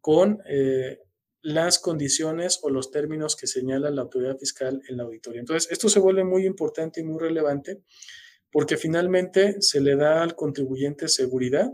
con 0.00 0.40
eh, 0.46 0.98
las 1.42 1.78
condiciones 1.78 2.60
o 2.62 2.70
los 2.70 2.90
términos 2.90 3.36
que 3.36 3.46
señala 3.46 3.90
la 3.90 4.02
autoridad 4.02 4.38
fiscal 4.38 4.80
en 4.88 4.96
la 4.96 5.02
auditoría. 5.02 5.40
Entonces, 5.40 5.70
esto 5.72 5.88
se 5.88 5.98
vuelve 5.98 6.24
muy 6.24 6.46
importante 6.46 7.00
y 7.00 7.04
muy 7.04 7.20
relevante 7.20 7.82
porque 8.50 8.76
finalmente 8.76 9.60
se 9.60 9.80
le 9.80 9.96
da 9.96 10.22
al 10.22 10.36
contribuyente 10.36 11.08
seguridad 11.08 11.72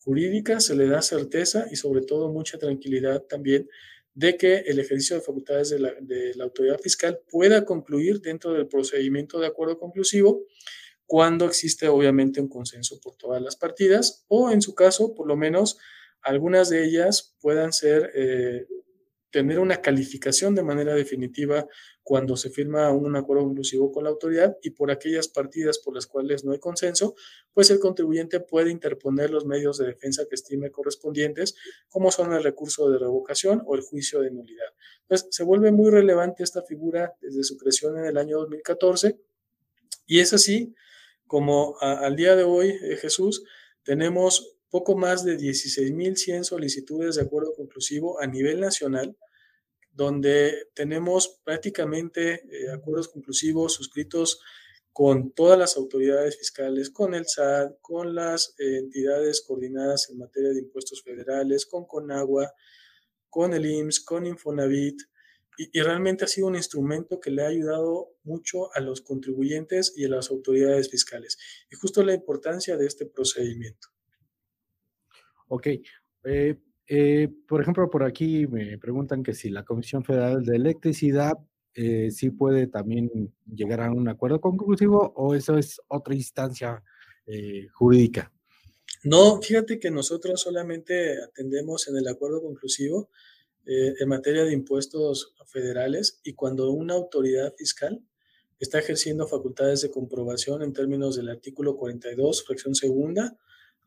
jurídica, 0.00 0.60
se 0.60 0.74
le 0.74 0.86
da 0.86 1.02
certeza 1.02 1.66
y 1.70 1.76
sobre 1.76 2.02
todo 2.02 2.32
mucha 2.32 2.58
tranquilidad 2.58 3.22
también 3.22 3.68
de 4.14 4.36
que 4.36 4.56
el 4.66 4.80
ejercicio 4.80 5.16
de 5.16 5.22
facultades 5.22 5.70
de 5.70 5.78
la, 5.78 6.44
autoridad 6.44 6.80
fiscal 6.80 7.20
pueda 7.30 7.64
concluir 7.64 8.20
dentro 8.20 8.52
del 8.52 8.66
procedimiento 8.66 9.38
de 9.38 9.46
acuerdo 9.46 9.78
conclusivo 9.78 10.42
cuando 11.06 11.46
existe 11.46 11.86
obviamente 11.86 12.40
un 12.40 12.48
consenso 12.48 13.00
por 13.00 13.14
todas 13.16 13.40
las 13.40 13.54
partidas 13.54 14.24
o 14.26 14.50
en 14.50 14.60
su 14.60 14.74
caso, 14.74 15.14
por 15.14 15.28
lo 15.28 15.36
menos, 15.36 15.78
algunas 16.20 16.68
de 16.68 16.84
ellas 16.84 17.36
puedan 17.40 17.72
ser 17.72 18.10
eh, 18.14 18.66
tener 19.30 19.58
una 19.58 19.82
calificación 19.82 20.54
de 20.54 20.62
manera 20.62 20.94
definitiva 20.94 21.66
cuando 22.02 22.36
se 22.36 22.48
firma 22.48 22.90
un 22.90 23.14
acuerdo 23.16 23.44
conclusivo 23.44 23.92
con 23.92 24.04
la 24.04 24.10
autoridad 24.10 24.56
y 24.62 24.70
por 24.70 24.90
aquellas 24.90 25.28
partidas 25.28 25.78
por 25.78 25.94
las 25.94 26.06
cuales 26.06 26.44
no 26.44 26.52
hay 26.52 26.58
consenso, 26.58 27.14
pues 27.52 27.70
el 27.70 27.78
contribuyente 27.78 28.40
puede 28.40 28.70
interponer 28.70 29.30
los 29.30 29.44
medios 29.44 29.76
de 29.76 29.86
defensa 29.86 30.24
que 30.28 30.34
estime 30.34 30.70
correspondientes, 30.70 31.54
como 31.88 32.10
son 32.10 32.32
el 32.32 32.42
recurso 32.42 32.88
de 32.90 32.98
revocación 32.98 33.62
o 33.66 33.74
el 33.74 33.82
juicio 33.82 34.20
de 34.20 34.30
nulidad. 34.30 34.72
Entonces, 35.02 35.28
se 35.30 35.44
vuelve 35.44 35.70
muy 35.70 35.90
relevante 35.90 36.42
esta 36.42 36.62
figura 36.62 37.14
desde 37.20 37.44
su 37.44 37.58
creación 37.58 37.98
en 37.98 38.06
el 38.06 38.16
año 38.16 38.38
2014 38.38 39.18
y 40.06 40.20
es 40.20 40.32
así 40.32 40.74
como 41.26 41.76
al 41.80 42.16
día 42.16 42.34
de 42.34 42.44
hoy, 42.44 42.70
eh, 42.70 42.96
Jesús, 42.96 43.44
tenemos 43.82 44.57
poco 44.70 44.96
más 44.96 45.24
de 45.24 45.38
16.100 45.38 46.44
solicitudes 46.44 47.16
de 47.16 47.22
acuerdo 47.22 47.52
conclusivo 47.54 48.20
a 48.20 48.26
nivel 48.26 48.60
nacional, 48.60 49.16
donde 49.90 50.68
tenemos 50.74 51.40
prácticamente 51.42 52.34
eh, 52.34 52.70
acuerdos 52.72 53.08
conclusivos 53.08 53.74
suscritos 53.74 54.40
con 54.92 55.32
todas 55.32 55.58
las 55.58 55.76
autoridades 55.76 56.38
fiscales, 56.38 56.90
con 56.90 57.14
el 57.14 57.26
SAT, 57.26 57.80
con 57.80 58.14
las 58.14 58.54
eh, 58.58 58.78
entidades 58.78 59.42
coordinadas 59.42 60.10
en 60.10 60.18
materia 60.18 60.50
de 60.50 60.60
impuestos 60.60 61.02
federales, 61.02 61.66
con 61.66 61.86
Conagua, 61.86 62.52
con 63.30 63.54
el 63.54 63.66
IMSS, 63.66 64.00
con 64.00 64.26
Infonavit, 64.26 65.00
y, 65.56 65.76
y, 65.76 65.82
realmente 65.82 66.24
ha 66.24 66.28
sido 66.28 66.46
un 66.46 66.54
instrumento 66.54 67.18
que 67.18 67.32
le 67.32 67.42
ha 67.42 67.48
ayudado 67.48 68.14
mucho 68.22 68.72
a 68.74 68.80
los 68.80 69.00
contribuyentes 69.00 69.92
y 69.96 70.04
a 70.04 70.08
las 70.08 70.30
autoridades 70.30 70.88
fiscales. 70.88 71.36
Y 71.70 71.74
justo 71.74 72.04
la 72.04 72.14
importancia 72.14 72.76
de 72.76 72.86
este 72.86 73.06
procedimiento. 73.06 73.88
Ok. 75.48 75.66
Eh, 76.24 76.56
eh, 76.86 77.28
por 77.46 77.60
ejemplo, 77.60 77.88
por 77.90 78.04
aquí 78.04 78.46
me 78.46 78.78
preguntan 78.78 79.22
que 79.22 79.34
si 79.34 79.50
la 79.50 79.64
Comisión 79.64 80.04
Federal 80.04 80.44
de 80.44 80.56
Electricidad 80.56 81.34
eh, 81.74 82.10
sí 82.10 82.30
puede 82.30 82.66
también 82.66 83.10
llegar 83.46 83.80
a 83.80 83.90
un 83.90 84.08
acuerdo 84.08 84.40
conclusivo 84.40 85.12
o 85.16 85.34
eso 85.34 85.58
es 85.58 85.80
otra 85.88 86.14
instancia 86.14 86.82
jurídica. 87.74 88.32
No, 89.04 89.42
fíjate 89.42 89.78
que 89.78 89.90
nosotros 89.90 90.40
solamente 90.40 91.22
atendemos 91.22 91.86
en 91.88 91.98
el 91.98 92.08
acuerdo 92.08 92.40
conclusivo 92.40 93.10
en 93.66 94.08
materia 94.08 94.44
de 94.44 94.54
impuestos 94.54 95.34
federales 95.44 96.22
y 96.24 96.32
cuando 96.32 96.70
una 96.70 96.94
autoridad 96.94 97.52
fiscal 97.54 98.02
está 98.58 98.78
ejerciendo 98.78 99.26
facultades 99.26 99.82
de 99.82 99.90
comprobación 99.90 100.62
en 100.62 100.72
términos 100.72 101.16
del 101.16 101.28
artículo 101.28 101.76
42, 101.76 102.44
fracción 102.44 102.74
segunda, 102.74 103.36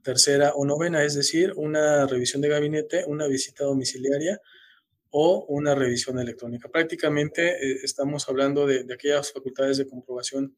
tercera 0.03 0.53
o 0.55 0.65
novena, 0.65 1.03
es 1.03 1.15
decir, 1.15 1.53
una 1.55 2.05
revisión 2.08 2.41
de 2.41 2.50
gabinete, 2.50 3.05
una 3.08 3.27
visita 3.27 3.63
domiciliaria 3.63 4.41
o 5.10 5.46
una 5.50 5.75
revisión 5.75 6.20
electrónica. 6.20 6.70
Prácticamente 6.70 7.50
eh, 7.50 7.79
estamos 7.84 8.27
hablando 8.29 8.65
de, 8.65 8.84
de, 8.84 8.93
aquellas 8.93 9.31
facultades 9.31 9.77
de 9.77 9.88
comprobación 9.88 10.55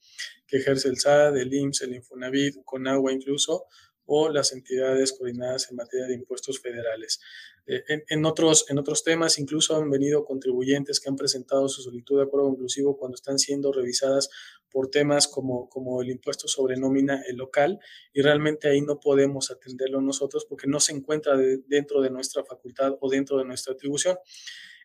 que 0.48 0.58
ejerce 0.58 0.90
el 0.90 0.98
SAD, 0.98 1.38
el 1.38 1.54
IMSS, 1.54 1.82
el 1.82 1.96
Infonavit, 1.96 2.64
Conagua 2.64 3.12
incluso, 3.12 3.66
o 4.06 4.30
las 4.30 4.52
entidades 4.54 5.14
coordinadas 5.14 5.70
en 5.70 5.78
materia 5.78 6.08
de 6.08 6.16
impuestos 6.16 6.60
federales. 6.60 7.20
Eh, 7.66 8.04
en, 8.10 8.26
otros, 8.26 8.66
en 8.70 8.78
otros 8.78 9.04
temas, 9.04 9.40
incluso 9.40 9.76
han 9.76 9.90
venido 9.90 10.26
contribuyentes 10.26 11.00
que 11.00 11.10
han 11.10 11.16
presentado 11.16 11.70
su 11.70 11.82
solicitud 11.82 12.18
de 12.18 12.24
acuerdo 12.24 12.48
conclusivo 12.48 12.98
cuando 12.98 13.16
están 13.16 13.40
siendo 13.40 13.72
revisadas 13.72 14.30
por 14.70 14.90
temas 14.90 15.28
como, 15.28 15.70
como 15.70 16.02
el 16.02 16.10
impuesto 16.10 16.48
sobre 16.48 16.76
nómina 16.78 17.24
local 17.36 17.80
y 18.12 18.22
realmente 18.22 18.68
ahí 18.68 18.82
no 18.82 19.00
podemos 19.00 19.52
atenderlo 19.52 20.02
nosotros 20.02 20.46
porque 20.50 20.68
no 20.68 20.80
se 20.80 20.94
encuentra 20.94 21.38
dentro 21.68 22.02
de 22.02 22.10
nuestra 22.10 22.44
facultad 22.44 22.98
o 23.00 23.10
dentro 23.10 23.38
de 23.38 23.46
nuestra 23.46 23.74
atribución. 23.74 24.18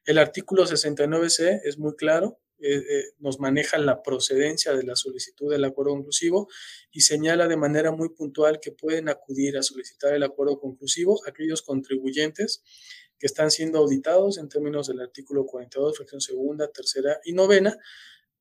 El 0.04 0.18
artículo 0.18 0.64
69C 0.64 1.60
es 1.64 1.78
muy 1.78 1.96
claro, 1.96 2.38
eh, 2.60 2.76
eh, 2.76 3.04
nos 3.18 3.38
maneja 3.38 3.78
la 3.78 4.02
procedencia 4.02 4.72
de 4.74 4.82
la 4.82 4.96
solicitud 4.96 5.50
del 5.50 5.64
acuerdo 5.64 5.92
conclusivo 5.92 6.48
y 6.90 7.02
señala 7.02 7.46
de 7.46 7.56
manera 7.56 7.92
muy 7.92 8.08
puntual 8.10 8.60
que 8.60 8.72
pueden 8.72 9.08
acudir 9.08 9.56
a 9.56 9.62
solicitar 9.62 10.14
el 10.14 10.22
acuerdo 10.22 10.58
conclusivo 10.58 11.20
aquellos 11.26 11.62
contribuyentes 11.62 12.62
que 13.18 13.26
están 13.26 13.50
siendo 13.50 13.78
auditados 13.78 14.38
en 14.38 14.48
términos 14.48 14.88
del 14.88 15.00
artículo 15.00 15.44
42, 15.46 15.96
fracción 15.96 16.20
segunda, 16.20 16.70
tercera 16.70 17.20
y 17.24 17.32
novena, 17.32 17.76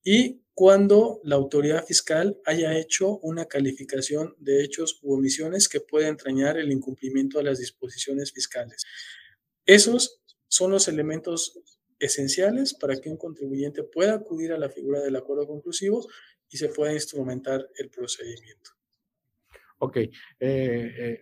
y 0.03 0.41
cuando 0.53 1.19
la 1.23 1.35
autoridad 1.35 1.85
fiscal 1.85 2.39
haya 2.45 2.77
hecho 2.77 3.17
una 3.19 3.45
calificación 3.45 4.35
de 4.39 4.63
hechos 4.63 4.99
u 5.01 5.13
omisiones 5.13 5.67
que 5.67 5.81
pueda 5.81 6.07
entrañar 6.07 6.57
el 6.57 6.71
incumplimiento 6.71 7.37
de 7.37 7.43
las 7.43 7.59
disposiciones 7.59 8.31
fiscales. 8.31 8.85
Esos 9.65 10.21
son 10.47 10.71
los 10.71 10.87
elementos 10.87 11.59
esenciales 11.99 12.73
para 12.73 12.95
que 12.97 13.09
un 13.09 13.17
contribuyente 13.17 13.83
pueda 13.83 14.15
acudir 14.15 14.51
a 14.51 14.57
la 14.57 14.69
figura 14.69 15.01
del 15.01 15.15
acuerdo 15.15 15.47
conclusivo 15.47 16.07
y 16.49 16.57
se 16.57 16.69
pueda 16.69 16.93
instrumentar 16.93 17.67
el 17.77 17.89
procedimiento. 17.89 18.71
Ok. 19.79 19.97
Eh, 19.97 20.11
eh, 20.39 21.19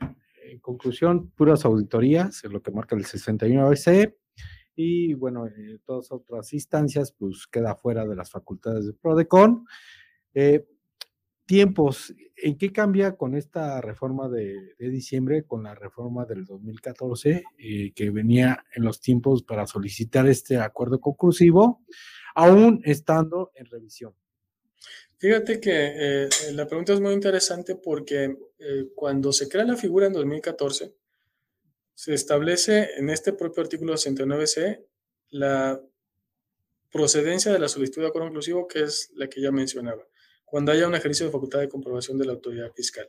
en 0.48 0.60
conclusión, 0.60 1.32
puras 1.32 1.66
auditorías, 1.66 2.44
es 2.44 2.52
lo 2.52 2.62
que 2.62 2.72
marca 2.72 2.96
el 2.96 3.06
61 3.06 3.66
ABC. 3.66 4.16
Y 4.76 5.14
bueno, 5.14 5.48
eh, 5.48 5.80
todas 5.86 6.12
otras 6.12 6.52
instancias, 6.54 7.14
pues 7.14 7.48
queda 7.48 7.76
fuera 7.76 8.06
de 8.06 8.16
las 8.16 8.30
facultades 8.30 8.86
de 8.86 8.94
PRODECON. 8.94 9.66
Eh, 10.34 10.68
tiempos, 11.46 12.14
¿en 12.36 12.58
qué 12.58 12.72
cambia 12.72 13.16
con 13.16 13.36
esta 13.36 13.80
reforma 13.82 14.28
de, 14.30 14.76
diciembre, 14.80 15.44
con 15.44 15.64
la 15.64 15.76
reforma 15.76 16.26
del 16.26 16.46
2014, 16.46 17.44
eh, 17.58 17.94
que 17.94 18.10
venía 18.10 18.66
en 18.74 18.84
los 18.84 19.00
tiempos 19.00 19.44
para 19.44 19.68
solicitar 19.68 20.28
este 20.28 20.58
acuerdo 20.58 21.00
conclusivo, 21.00 21.84
aún 22.34 22.82
estando 22.84 23.52
en 23.56 23.66
revisión? 23.68 24.14
Fíjate 25.18 25.60
que 25.60 25.72
eh, 26.26 26.30
la 26.54 26.68
pregunta 26.68 26.94
es 26.94 27.00
muy 27.00 27.14
interesante 27.14 27.76
porque 27.76 28.36
eh, 28.60 28.90
cuando 28.94 29.32
se 29.32 29.48
crea 29.48 29.64
la 29.64 29.78
figura 29.78 30.08
en 30.08 30.14
2014, 30.14 30.94
se 31.94 32.14
establece 32.14 32.90
en 32.98 33.10
este 33.10 33.32
propio 33.32 33.64
artículo 33.64 33.94
69C 33.94 34.84
la 35.30 35.82
procedencia 36.92 37.52
de 37.54 37.60
la 37.60 37.70
solicitud 37.70 38.02
de 38.02 38.10
acuerdo 38.10 38.28
inclusivo, 38.28 38.68
que 38.68 38.84
es 38.84 39.12
la 39.16 39.28
que 39.28 39.42
ya 39.42 39.52
mencionaba 39.52 40.06
cuando 40.46 40.72
haya 40.72 40.88
un 40.88 40.96
ejercicio 40.96 41.26
de 41.26 41.32
facultad 41.32 41.60
de 41.60 41.70
comprobación 41.70 42.18
de 42.18 42.26
la 42.26 42.34
autoridad 42.34 42.72
fiscal. 42.74 43.08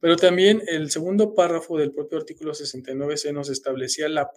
Pero 0.00 0.16
también 0.16 0.62
el 0.66 0.90
segundo 0.90 1.34
párrafo 1.34 1.78
del 1.78 1.92
propio 1.92 2.18
artículo 2.18 2.52
69C 2.52 3.32
nos 3.32 3.48
establecía 3.48 4.08
la, 4.08 4.30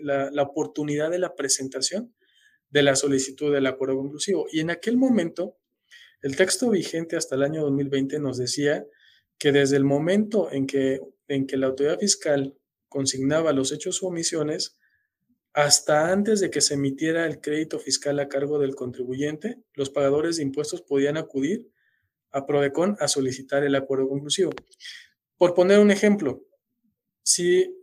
la, 0.00 0.30
la 0.30 0.42
oportunidad 0.42 1.10
de 1.10 1.18
la 1.18 1.34
presentación 1.34 2.14
de 2.70 2.82
la 2.82 2.96
solicitud 2.96 3.52
del 3.52 3.66
acuerdo 3.66 3.96
conclusivo. 3.96 4.46
Y 4.50 4.60
en 4.60 4.70
aquel 4.70 4.96
momento, 4.96 5.58
el 6.22 6.36
texto 6.36 6.70
vigente 6.70 7.16
hasta 7.16 7.34
el 7.34 7.42
año 7.42 7.62
2020 7.62 8.18
nos 8.20 8.38
decía 8.38 8.86
que 9.38 9.52
desde 9.52 9.76
el 9.76 9.84
momento 9.84 10.50
en 10.52 10.66
que, 10.66 11.00
en 11.28 11.46
que 11.46 11.56
la 11.56 11.66
autoridad 11.66 11.98
fiscal 11.98 12.56
consignaba 12.88 13.52
los 13.52 13.72
hechos 13.72 14.02
u 14.02 14.06
omisiones, 14.06 14.78
hasta 15.52 16.12
antes 16.12 16.40
de 16.40 16.50
que 16.50 16.60
se 16.60 16.74
emitiera 16.74 17.26
el 17.26 17.40
crédito 17.40 17.78
fiscal 17.78 18.18
a 18.20 18.28
cargo 18.28 18.58
del 18.58 18.76
contribuyente, 18.76 19.58
los 19.74 19.90
pagadores 19.90 20.36
de 20.36 20.44
impuestos 20.44 20.82
podían 20.82 21.16
acudir 21.16 21.68
a 22.32 22.46
Prodecon 22.46 22.96
a 23.00 23.08
solicitar 23.08 23.64
el 23.64 23.74
acuerdo 23.74 24.08
conclusivo. 24.08 24.50
Por 25.36 25.54
poner 25.54 25.78
un 25.78 25.90
ejemplo, 25.90 26.44
si 27.22 27.80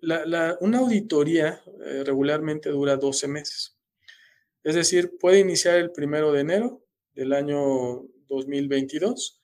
una 0.59 0.77
auditoría 0.79 1.61
eh, 1.85 2.03
regularmente 2.05 2.69
dura 2.69 2.97
12 2.97 3.27
meses, 3.27 3.77
es 4.63 4.75
decir, 4.75 5.17
puede 5.19 5.39
iniciar 5.39 5.77
el 5.77 5.91
primero 5.91 6.31
de 6.31 6.41
enero 6.41 6.83
del 7.13 7.33
año 7.33 8.03
2022, 8.27 9.41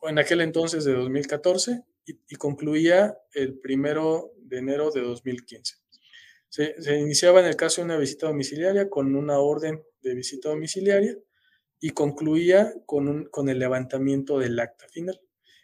o 0.00 0.08
en 0.08 0.18
aquel 0.18 0.40
entonces 0.40 0.84
de 0.84 0.94
2014, 0.94 1.84
y, 2.04 2.18
y 2.28 2.34
concluía 2.36 3.16
el 3.34 3.58
primero 3.60 4.32
de 4.36 4.58
enero 4.58 4.90
de 4.90 5.02
2015. 5.02 5.80
Se, 6.50 6.98
iniciaba 6.98 7.38
en 7.40 7.46
el 7.46 7.54
caso 7.54 7.80
de 7.80 7.84
una 7.84 7.96
visita 7.96 8.26
domiciliaria 8.26 8.90
con 8.90 9.14
una 9.14 9.38
orden 9.38 9.84
de 10.02 10.14
visita 10.16 10.48
domiciliaria 10.48 11.16
y 11.80 11.90
concluía 11.90 12.74
con, 12.86 13.24
con 13.26 13.48
el 13.48 13.58
levantamiento 13.58 14.38
del 14.38 14.58
acta 14.60 14.86
final 14.88 15.20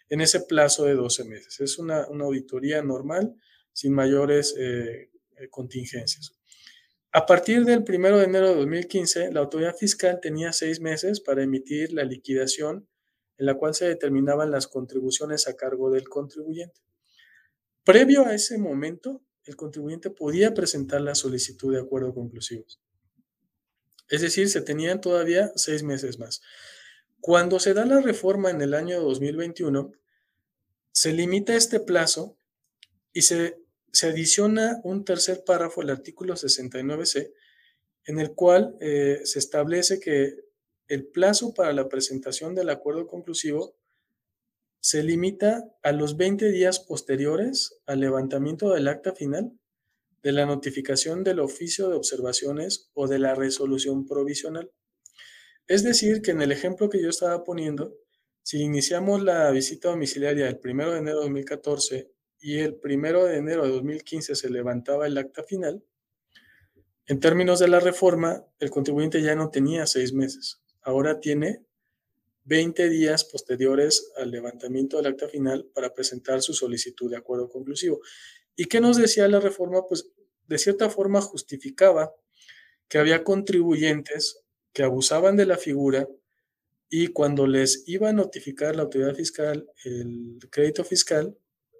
en 0.09 0.21
ese 0.21 0.41
plazo 0.41 0.85
de 0.85 0.95
12 0.95 1.25
meses. 1.25 1.61
Es 1.61 1.79
una, 1.79 2.03
auditoría 2.03 2.83
normal 2.83 3.35
sin 3.73 3.93
mayores 3.93 4.55
eh, 4.59 5.11
eh, 5.37 5.49
contingencias. 5.51 6.33
A 7.13 7.27
partir 7.27 7.65
del 7.65 7.85
1 7.87 8.19
de 8.19 8.25
enero 8.25 8.49
de 8.49 8.57
2015, 8.57 9.33
la 9.33 9.41
autoridad 9.41 9.75
fiscal 9.75 10.19
tenía 10.21 10.53
seis 10.53 10.81
meses 10.81 11.21
para 11.21 11.43
emitir 11.43 11.93
la 11.93 12.05
liquidación 12.05 12.89
en 13.39 13.47
la 13.47 13.55
cual 13.55 13.75
se 13.75 13.87
determinaban 13.87 14.51
las 14.51 14.67
contribuciones 14.67 15.47
a 15.49 15.57
cargo 15.57 15.91
del 15.91 16.09
contribuyente. 16.09 16.81
Previo 17.85 18.27
a 18.27 18.35
ese 18.35 18.59
momento, 18.59 19.23
el 19.45 19.57
contribuyente 19.57 20.11
podía 20.11 20.55
presentar 20.55 21.01
la 21.01 21.15
solicitud 21.15 21.73
de 21.73 21.81
acuerdo 21.81 22.13
conclusivos. 22.15 22.81
Es 24.09 24.21
decir, 24.21 24.49
se 24.49 24.61
tenían 24.61 25.01
todavía 25.01 25.53
seis 25.57 25.83
meses 25.83 26.19
más. 26.19 26.43
Cuando 27.21 27.59
se 27.59 27.75
da 27.75 27.85
la 27.85 28.01
reforma 28.01 28.51
en 28.51 28.63
el 28.63 28.75
año 28.75 29.01
2021, 29.01 29.93
se 30.93 31.13
limita 31.13 31.57
este 31.57 31.81
plazo 31.81 32.39
y 33.13 33.23
se, 33.23 33.59
se 33.93 34.09
adiciona 34.09 34.81
un 34.85 35.05
tercer 35.05 35.45
párrafo 35.45 35.81
al 35.81 35.91
artículo 35.91 36.35
69c, 36.35 37.33
en 38.05 38.19
el 38.21 38.35
cual 38.35 38.77
eh, 38.81 39.21
se 39.25 39.39
establece 39.39 39.99
que 40.01 40.47
el 40.89 41.07
plazo 41.07 41.53
para 41.53 41.73
la 41.73 41.89
presentación 41.89 42.55
del 42.55 42.71
acuerdo 42.71 43.07
conclusivo 43.07 43.77
se 44.81 45.03
limita 45.03 45.65
a 45.83 45.91
los 45.91 46.17
20 46.17 46.51
días 46.53 46.79
posteriores 46.79 47.81
al 47.87 48.01
levantamiento 48.01 48.73
del 48.73 48.87
acta 48.87 49.13
final, 49.13 49.53
de 50.23 50.33
la 50.33 50.47
notificación 50.47 51.25
del 51.25 51.41
oficio 51.41 51.89
de 51.89 51.97
observaciones 51.97 52.91
o 52.95 53.07
de 53.07 53.19
la 53.19 53.35
resolución 53.35 54.07
provisional. 54.07 54.71
Es 55.69 55.83
decir, 55.83 56.23
que 56.23 56.31
en 56.31 56.43
el 56.43 56.53
ejemplo 56.53 56.89
que 56.89 57.03
yo 57.03 57.09
estaba 57.09 57.45
poniendo, 57.45 57.97
si 58.43 58.63
iniciamos 58.63 59.23
la 59.23 59.51
visita 59.51 59.89
domiciliaria 59.91 60.49
el 60.49 60.61
1 60.63 60.93
de 60.93 60.99
enero 60.99 61.19
de 61.19 61.25
2014 61.25 62.13
y 62.41 62.59
el 62.59 62.81
1 62.83 63.25
de 63.25 63.37
enero 63.37 63.65
de 63.65 63.71
2015 63.71 64.37
se 64.37 64.51
levantaba 64.51 65.07
el 65.07 65.19
acta 65.19 65.43
final, 65.43 65.83
en 67.09 67.21
términos 67.21 67.61
de 67.61 67.69
la 67.69 67.79
reforma, 67.79 68.45
el 68.59 68.71
contribuyente 68.71 69.23
ya 69.23 69.37
no 69.37 69.51
tenía 69.51 69.87
seis 69.87 70.13
meses, 70.13 70.61
ahora 70.83 71.21
tiene 71.21 71.65
20 72.47 72.89
días 72.89 73.25
posteriores 73.25 74.13
al 74.17 74.31
levantamiento 74.31 74.97
del 74.97 75.07
acta 75.07 75.29
final 75.29 75.69
para 75.75 75.93
presentar 75.93 76.43
su 76.43 76.53
solicitud 76.53 77.11
de 77.11 77.17
acuerdo 77.17 77.49
conclusivo. 77.49 78.01
¿Y 78.57 78.65
qué 78.67 78.81
nos 78.81 78.97
decía 78.97 79.29
la 79.29 79.39
reforma? 79.39 79.87
Pues 79.87 80.09
de 80.47 80.59
cierta 80.59 80.89
forma 80.89 81.21
justificaba 81.21 82.15
que 82.89 82.99
había 82.99 83.23
contribuyentes 83.23 84.43
que 84.73 84.83
abusaban 84.83 85.37
de 85.37 85.47
la 85.47 85.59
figura 85.59 86.09
y 86.89 87.09
cuando 87.09 87.47
les 87.47 87.87
iba 87.87 88.09
a 88.09 88.13
notificar 88.13 88.77
la 88.77 88.83
autoridad 88.83 89.15
fiscal 89.15 89.69
el 89.85 90.39
crédito 90.51 90.85
fiscal, 90.85 91.37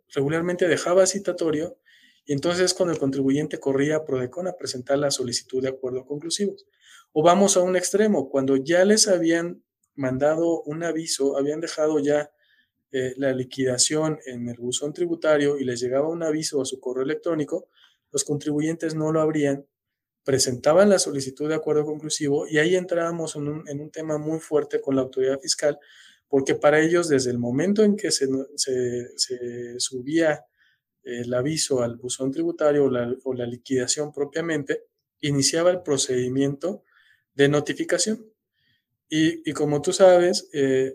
regularmente 0.09 0.69
dejaba 0.69 1.07
citatorio 1.07 1.79
y 2.25 2.33
entonces 2.33 2.75
cuando 2.75 2.93
el 2.93 2.99
contribuyente 2.99 3.59
corría 3.61 3.97
a 3.97 4.05
Prodecon 4.05 4.49
a 4.49 4.57
presentar 4.57 4.99
la 4.99 5.11
solicitud 5.11 5.63
de 5.63 5.69
acuerdo 5.69 6.05
conclusivo. 6.05 6.57
O 7.13 7.23
vamos 7.23 7.57
a 7.57 7.63
un 7.63 7.77
extremo, 7.77 8.29
cuando 8.29 8.57
ya 8.57 8.85
les 8.85 9.07
habían 9.07 9.63
mandado 9.95 10.63
un 10.63 10.83
aviso, 10.83 11.39
habían 11.39 11.61
dejado 11.61 12.01
ya 12.01 12.31
eh, 12.93 13.15
la 13.17 13.33
liquidación 13.33 14.19
en 14.27 14.49
el 14.49 14.57
buzón 14.59 14.93
tributario 14.93 15.59
y 15.59 15.65
les 15.65 15.81
llegaba 15.81 16.09
un 16.09 16.23
aviso 16.23 16.61
a 16.61 16.65
su 16.65 16.81
correo 16.81 17.05
electrónico, 17.05 17.69
los 18.13 18.25
contribuyentes 18.25 18.95
no 18.95 19.13
lo 19.13 19.21
abrían, 19.21 19.67
presentaban 20.25 20.89
la 20.89 20.99
solicitud 20.99 21.49
de 21.49 21.55
acuerdo 21.55 21.85
conclusivo 21.85 22.47
y 22.49 22.59
ahí 22.59 22.75
entrábamos 22.77 23.37
en 23.37 23.49
un, 23.49 23.91
tema 23.91 24.19
muy 24.19 24.41
fuerte 24.41 24.81
con 24.81 24.97
la 24.97 25.03
autoridad 25.03 25.41
fiscal, 25.41 25.79
porque 26.29 26.55
para 26.55 26.81
ellos 26.81 27.09
desde 27.09 27.31
el 27.31 27.39
momento 27.39 27.85
en 27.85 27.97
que 27.97 28.11
se, 28.11 28.27
subía 29.79 30.45
el 31.03 31.33
aviso 31.35 31.83
al 31.83 31.97
buzón 31.97 32.33
tributario 32.33 32.91
o 33.25 33.35
la 33.35 33.47
liquidación 33.47 34.13
propiamente, 34.13 34.85
iniciaba 35.21 35.71
el 35.71 35.83
procedimiento 35.83 36.83
de 37.35 37.49
notificación. 37.49 38.25
Y, 39.09 39.53
como 39.53 39.83
tú 39.83 39.93
sabes, 39.93 40.49
eh, 40.53 40.95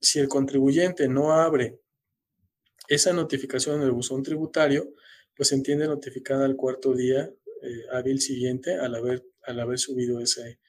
si 0.00 0.18
el 0.18 0.28
contribuyente 0.28 1.08
no 1.08 1.32
abre 1.32 1.80
esa 2.88 3.12
notificación 3.12 3.76
en 3.76 3.82
el 3.82 3.92
buzón 3.92 4.22
tributario, 4.22 4.92
pues 5.34 5.48
se 5.50 5.54
entiende 5.54 5.86
notificada 5.86 6.44
al 6.44 6.56
cuarto 6.56 6.94
día 6.94 7.30
eh, 7.62 7.84
hábil 7.92 8.20
siguiente 8.20 8.76
al 8.76 8.94
haber, 8.94 9.24
al 9.42 9.60
haber 9.60 9.78
subido 9.78 10.20
ese, 10.20 10.60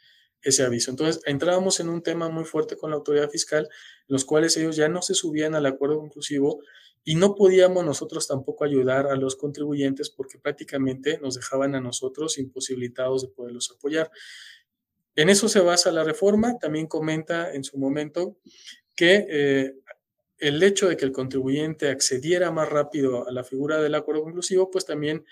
ese 0.41 0.63
aviso. 0.63 0.91
Entonces, 0.91 1.21
entrábamos 1.25 1.79
en 1.79 1.89
un 1.89 2.01
tema 2.01 2.29
muy 2.29 2.45
fuerte 2.45 2.77
con 2.77 2.91
la 2.91 2.95
autoridad 2.95 3.29
fiscal, 3.29 3.69
los 4.07 4.25
cuales 4.25 4.55
ellos 4.57 4.75
ya 4.75 4.89
no 4.89 5.01
se 5.01 5.13
subían 5.13 5.55
al 5.55 5.65
acuerdo 5.65 5.99
conclusivo 5.99 6.61
y 7.03 7.15
no 7.15 7.35
podíamos 7.35 7.85
nosotros 7.85 8.27
tampoco 8.27 8.65
ayudar 8.65 9.07
a 9.07 9.15
los 9.15 9.35
contribuyentes 9.35 10.09
porque 10.09 10.39
prácticamente 10.39 11.19
nos 11.19 11.35
dejaban 11.35 11.75
a 11.75 11.79
nosotros 11.79 12.37
imposibilitados 12.37 13.21
de 13.21 13.29
poderlos 13.29 13.71
apoyar. 13.71 14.11
En 15.17 15.29
eso 15.29 15.49
se 15.49 15.59
basa 15.59 15.91
la 15.91 16.03
reforma. 16.03 16.59
También 16.59 16.85
comenta 16.85 17.51
en 17.51 17.63
su 17.63 17.77
momento 17.77 18.37
que 18.95 19.25
eh, 19.27 19.73
el 20.37 20.61
hecho 20.61 20.87
de 20.87 20.95
que 20.95 21.05
el 21.05 21.11
contribuyente 21.11 21.89
accediera 21.89 22.51
más 22.51 22.69
rápido 22.69 23.27
a 23.27 23.31
la 23.31 23.43
figura 23.43 23.81
del 23.81 23.95
acuerdo 23.95 24.23
conclusivo, 24.23 24.69
pues 24.69 24.85
también 24.85 25.25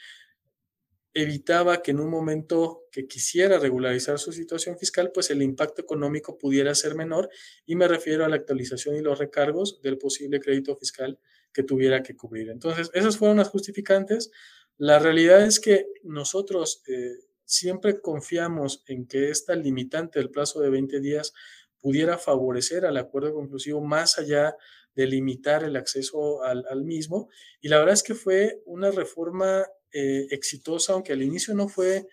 evitaba 1.13 1.83
que 1.83 1.91
en 1.91 1.99
un 1.99 2.09
momento 2.09 2.87
que 2.91 3.07
quisiera 3.07 3.59
regularizar 3.59 4.17
su 4.17 4.33
situación 4.33 4.77
fiscal, 4.77 5.11
pues 5.13 5.29
el 5.29 5.43
impacto 5.43 5.83
económico 5.83 6.37
pudiera 6.37 6.73
ser 6.73 6.95
menor 6.95 7.29
y 7.65 7.75
me 7.75 7.87
refiero 7.87 8.25
a 8.25 8.27
la 8.27 8.35
actualización 8.37 8.95
y 8.95 9.01
los 9.01 9.19
recargos 9.19 9.81
del 9.83 9.99
posible 9.99 10.39
crédito 10.39 10.75
fiscal 10.75 11.19
que 11.53 11.61
tuviera 11.61 12.01
que 12.01 12.17
cubrir. 12.17 12.49
Entonces, 12.49 12.89
esas 12.93 13.17
fueron 13.17 13.37
las 13.37 13.49
justificantes. 13.49 14.31
La 14.77 14.97
realidad 14.97 15.45
es 15.45 15.59
que 15.59 15.85
nosotros 16.03 16.81
eh, 16.87 17.13
siempre 17.45 18.01
confiamos 18.01 18.83
en 18.87 19.07
que 19.07 19.29
esta 19.29 19.55
limitante 19.55 20.19
del 20.19 20.31
plazo 20.31 20.59
de 20.59 20.69
20 20.69 20.99
días 20.99 21.33
pudiera 21.79 22.17
favorecer 22.17 22.85
al 22.85 22.97
acuerdo 22.97 23.33
conclusivo 23.33 23.81
más 23.81 24.17
allá 24.17 24.55
de 24.95 25.07
limitar 25.07 25.63
el 25.63 25.75
acceso 25.75 26.43
al, 26.43 26.83
mismo. 26.83 27.29
Y 27.61 27.67
la 27.67 27.77
verdad 27.77 27.93
es 27.93 28.03
que 28.03 28.15
fue 28.15 28.61
una 28.65 28.91
reforma 28.91 29.65
eh, 29.91 30.27
exitosa, 30.31 30.93
aunque 30.93 31.13
al 31.13 31.21
inicio 31.21 31.53
no 31.53 31.67
fue 31.67 32.07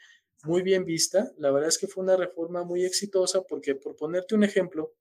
muy 0.45 0.63
bien 0.63 0.85
vista. 0.85 1.33
La 1.39 1.51
verdad 1.51 1.69
es 1.69 1.79
que 1.79 1.87
fue 1.87 2.03
una 2.03 2.17
reforma 2.17 2.65
muy 2.65 2.85
exitosa 2.85 3.43
porque, 3.43 3.75
por 3.75 3.97
ponerte 3.97 4.35
un 4.35 4.45
ejemplo, 4.45 4.95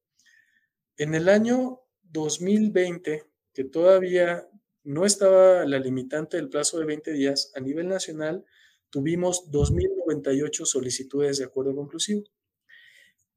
en 0.97 1.15
el 1.15 1.27
año 1.27 1.81
2020, 2.03 3.25
que 3.53 3.63
todavía 3.63 4.47
no 4.83 5.05
estaba 5.05 5.65
la 5.65 5.79
limitante 5.79 6.37
del 6.37 6.49
plazo 6.49 6.79
de 6.79 6.85
20 6.85 7.11
días 7.13 7.51
a 7.55 7.59
nivel 7.59 7.87
nacional, 7.87 8.45
tuvimos 8.91 9.49
2.098 9.49 10.65
solicitudes 10.65 11.39
de 11.39 11.45
acuerdo 11.45 11.75
conclusivo. 11.75 12.23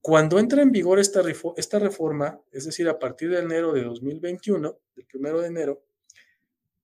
Cuando 0.03 0.39
entra 0.39 0.61
en 0.61 0.71
vigor 0.71 0.99
esta, 0.99 1.23
esta 1.57 1.79
reforma, 1.79 2.39
es 2.53 2.67
decir, 2.67 2.89
a 2.89 2.99
partir 2.99 3.31
de 3.31 3.39
enero 3.39 3.73
de 3.73 3.85
2021, 3.85 4.79
del 4.97 5.07
primero 5.07 5.41
de 5.41 5.47
enero, 5.47 5.83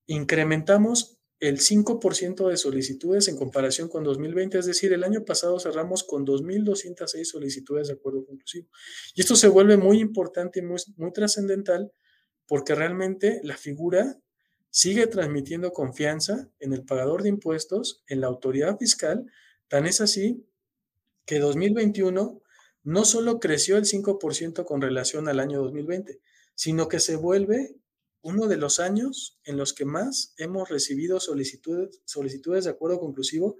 incrementamos 0.06 1.18
el 1.38 1.58
5% 1.58 2.48
de 2.48 2.56
solicitudes 2.56 3.28
en 3.28 3.36
comparación 3.36 3.88
con 3.88 4.04
2020, 4.04 4.58
es 4.58 4.66
decir, 4.66 4.92
el 4.92 5.04
año 5.04 5.24
pasado 5.24 5.58
cerramos 5.58 6.04
con 6.04 6.26
2.206 6.26 7.24
solicitudes 7.24 7.88
de 7.88 7.94
acuerdo 7.94 8.24
conclusivo. 8.24 8.68
Y 9.14 9.22
esto 9.22 9.36
se 9.36 9.48
vuelve 9.48 9.76
muy 9.76 10.00
importante 10.00 10.60
y 10.60 10.62
muy, 10.62 10.78
muy 10.96 11.12
trascendental 11.12 11.92
porque 12.46 12.74
realmente 12.74 13.40
la 13.42 13.56
figura 13.56 14.18
sigue 14.70 15.06
transmitiendo 15.06 15.72
confianza 15.72 16.48
en 16.60 16.72
el 16.72 16.84
pagador 16.84 17.22
de 17.22 17.28
impuestos, 17.28 18.02
en 18.06 18.20
la 18.20 18.28
autoridad 18.28 18.78
fiscal, 18.78 19.30
tan 19.68 19.86
es 19.86 20.00
así 20.00 20.46
que 21.26 21.38
2021 21.38 22.40
no 22.82 23.04
solo 23.04 23.40
creció 23.40 23.76
el 23.76 23.84
5% 23.84 24.64
con 24.64 24.80
relación 24.80 25.28
al 25.28 25.40
año 25.40 25.60
2020, 25.62 26.20
sino 26.54 26.88
que 26.88 27.00
se 27.00 27.16
vuelve 27.16 27.76
uno 28.22 28.46
de 28.46 28.56
los 28.56 28.80
años 28.80 29.38
en 29.44 29.56
los 29.56 29.72
que 29.72 29.84
más 29.84 30.34
hemos 30.36 30.68
recibido 30.68 31.20
solicitudes, 31.20 32.00
solicitudes 32.04 32.64
de 32.64 32.70
acuerdo 32.70 33.00
conclusivo, 33.00 33.58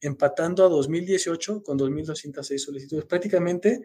empatando 0.00 0.64
a 0.66 0.68
2018 0.68 1.62
con 1.62 1.78
2.206 1.78 2.58
solicitudes. 2.58 3.04
Prácticamente 3.06 3.82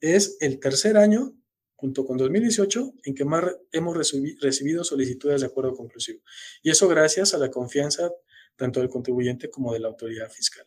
es 0.00 0.36
el 0.40 0.58
tercer 0.58 0.96
año, 0.96 1.34
junto 1.78 2.04
con 2.04 2.16
2018, 2.16 2.94
en 3.04 3.14
que 3.14 3.24
más 3.24 3.44
hemos 3.70 3.96
recibido 3.96 4.82
solicitudes 4.82 5.42
de 5.42 5.46
acuerdo 5.46 5.76
conclusivo. 5.76 6.20
Y 6.60 6.70
eso 6.70 6.88
gracias 6.88 7.34
a 7.34 7.38
la 7.38 7.50
confianza 7.50 8.10
tanto 8.56 8.80
del 8.80 8.88
contribuyente 8.88 9.48
como 9.48 9.72
de 9.72 9.78
la 9.78 9.86
autoridad 9.86 10.28
fiscal. 10.28 10.66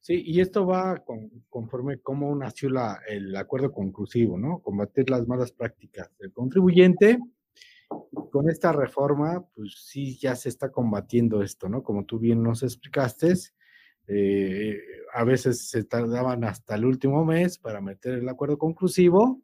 Sí, 0.00 0.20
y 0.26 0.40
esto 0.40 0.66
va 0.66 1.04
conforme 1.48 2.00
cómo 2.00 2.34
nació 2.34 2.68
el 3.06 3.36
acuerdo 3.36 3.70
conclusivo, 3.70 4.36
¿no? 4.36 4.58
Combatir 4.58 5.08
las 5.08 5.28
malas 5.28 5.52
prácticas 5.52 6.10
del 6.18 6.32
contribuyente. 6.32 7.20
Con 8.32 8.50
esta 8.50 8.72
reforma, 8.72 9.46
pues 9.54 9.84
sí, 9.86 10.18
ya 10.18 10.34
se 10.34 10.48
está 10.48 10.72
combatiendo 10.72 11.44
esto, 11.44 11.68
¿no? 11.68 11.84
Como 11.84 12.04
tú 12.06 12.18
bien 12.18 12.42
nos 12.42 12.64
explicaste, 12.64 13.34
eh, 14.08 14.80
a 15.14 15.22
veces 15.22 15.68
se 15.70 15.84
tardaban 15.84 16.42
hasta 16.42 16.74
el 16.74 16.86
último 16.86 17.24
mes 17.24 17.58
para 17.58 17.80
meter 17.80 18.14
el 18.14 18.28
acuerdo 18.28 18.58
conclusivo 18.58 19.40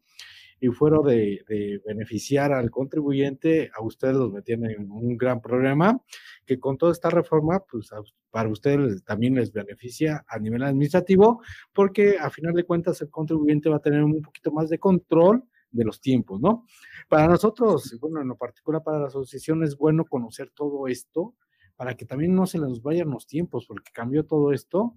y 0.60 0.68
fuera 0.68 0.98
de, 1.04 1.80
beneficiar 1.86 2.52
al 2.52 2.70
contribuyente, 2.70 3.70
a 3.74 3.82
ustedes 3.82 4.16
los 4.16 4.32
metían 4.32 4.64
en 4.64 4.90
un 4.90 5.16
gran 5.16 5.40
problema, 5.40 6.00
que 6.44 6.58
con 6.58 6.76
toda 6.76 6.92
esta 6.92 7.10
reforma, 7.10 7.60
pues 7.60 7.90
para 8.30 8.48
ustedes 8.48 9.04
también 9.04 9.34
les 9.34 9.52
beneficia 9.52 10.24
a 10.28 10.38
nivel 10.38 10.62
administrativo, 10.62 11.42
porque 11.72 12.18
a 12.18 12.30
final 12.30 12.54
de 12.54 12.64
cuentas 12.64 13.00
el 13.00 13.10
contribuyente 13.10 13.68
va 13.68 13.76
a 13.76 13.82
tener 13.82 14.02
un 14.02 14.20
poquito 14.22 14.50
más 14.50 14.68
de 14.68 14.78
control 14.78 15.44
de 15.70 15.84
los 15.84 16.00
tiempos, 16.00 16.40
¿no? 16.40 16.64
Para 17.08 17.28
nosotros, 17.28 17.96
bueno, 18.00 18.20
en 18.22 18.28
lo 18.28 18.36
particular 18.36 18.82
para 18.82 19.00
la 19.00 19.06
asociación 19.06 19.62
es 19.62 19.76
bueno 19.76 20.04
conocer 20.04 20.50
todo 20.54 20.88
esto 20.88 21.34
para 21.76 21.94
que 21.94 22.04
también 22.04 22.34
no 22.34 22.46
se 22.46 22.58
les 22.58 22.82
vayan 22.82 23.10
los 23.10 23.26
tiempos, 23.26 23.66
porque 23.66 23.92
cambió 23.92 24.24
todo 24.24 24.52
esto 24.52 24.96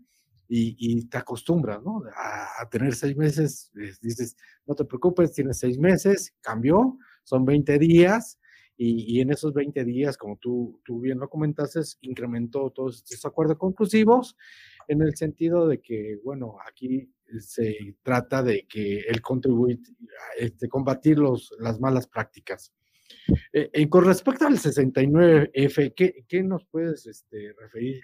y, 0.54 1.06
te 1.08 1.18
acostumbras, 1.18 1.82
¿no? 1.82 2.04
A, 2.16 2.68
tener 2.70 2.94
seis 2.94 3.16
meses, 3.16 3.72
dices, 4.02 4.36
no 4.66 4.76
te 4.76 4.84
preocupes, 4.84 5.32
tienes 5.32 5.60
seis 5.60 5.78
meses, 5.78 6.36
cambió, 6.42 6.98
son 7.24 7.46
20 7.46 7.80
días, 7.80 8.38
y, 8.76 9.22
en 9.22 9.32
esos 9.32 9.54
20 9.54 9.86
días, 9.86 10.18
como 10.18 10.38
tú, 10.38 10.82
tú 10.84 11.00
bien 11.00 11.20
lo 11.20 11.30
comentaste, 11.30 11.80
incrementó 12.02 12.72
todos 12.72 12.98
estos 12.98 13.26
acuerdos 13.26 13.58
conclusivos, 13.58 14.36
en 14.88 15.02
el 15.02 15.16
sentido 15.16 15.68
de 15.68 15.80
que, 15.80 16.20
bueno, 16.24 16.58
aquí 16.68 17.10
se 17.40 17.96
trata 18.04 18.44
de 18.44 18.66
que 18.68 19.02
el 19.02 19.22
contribuir, 19.22 19.80
este, 20.38 20.68
combatir 20.68 21.18
los, 21.18 21.54
las 21.60 21.80
malas 21.80 22.08
prácticas. 22.08 22.74
Eh, 23.54 23.88
con 23.88 24.04
respecto 24.04 24.48
al 24.48 24.58
69F, 24.58 25.94
¿qué, 25.96 26.26
qué 26.28 26.44
nos 26.44 26.66
puedes 26.66 27.06
este, 27.06 27.54
referir 27.58 28.02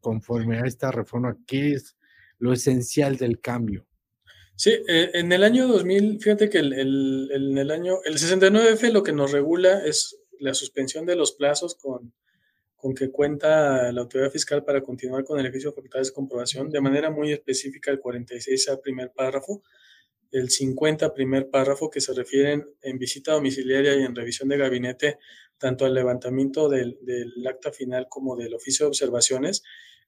conforme 0.00 0.58
a 0.58 0.66
esta 0.66 0.90
reforma, 0.90 1.36
¿qué 1.46 1.72
es 1.72 1.96
lo 2.38 2.52
esencial 2.52 3.16
del 3.16 3.40
cambio? 3.40 3.86
Sí, 4.56 4.72
eh, 4.88 5.10
en 5.14 5.32
el 5.32 5.42
año 5.42 5.66
2000, 5.68 6.20
fíjate 6.20 6.50
que 6.50 6.58
el, 6.58 6.72
el, 6.72 7.30
en 7.32 7.58
el 7.58 7.70
año, 7.70 7.98
el 8.04 8.18
69F 8.18 8.92
lo 8.92 9.02
que 9.02 9.12
nos 9.12 9.32
regula 9.32 9.84
es 9.84 10.18
la 10.38 10.52
suspensión 10.54 11.06
de 11.06 11.16
los 11.16 11.32
plazos 11.32 11.76
con, 11.76 12.12
con 12.76 12.94
que 12.94 13.10
cuenta 13.10 13.92
la 13.92 14.00
autoridad 14.00 14.30
fiscal 14.30 14.64
para 14.64 14.80
continuar 14.80 15.24
con 15.24 15.38
el 15.38 15.46
ejercicio 15.46 15.70
de 15.70 15.76
facultades 15.76 16.08
de 16.08 16.14
comprobación, 16.14 16.70
de 16.70 16.80
manera 16.80 17.10
muy 17.10 17.32
específica 17.32 17.90
el 17.90 18.00
46 18.00 18.68
al 18.68 18.80
primer 18.80 19.12
párrafo, 19.12 19.62
el 20.32 20.50
50 20.50 21.12
primer 21.14 21.50
párrafo 21.50 21.90
que 21.90 22.00
se 22.00 22.12
refieren 22.14 22.66
en 22.82 22.98
visita 22.98 23.32
domiciliaria 23.32 23.94
y 23.96 24.02
en 24.02 24.14
revisión 24.14 24.48
de 24.48 24.58
gabinete 24.58 25.18
tanto 25.58 25.84
al 25.84 25.94
levantamiento 25.94 26.68
del, 26.68 26.98
del 27.02 27.46
acta 27.46 27.70
final 27.70 28.06
como 28.08 28.36
del 28.36 28.54
oficio 28.54 28.86
de 28.86 28.88
observaciones 28.88 29.62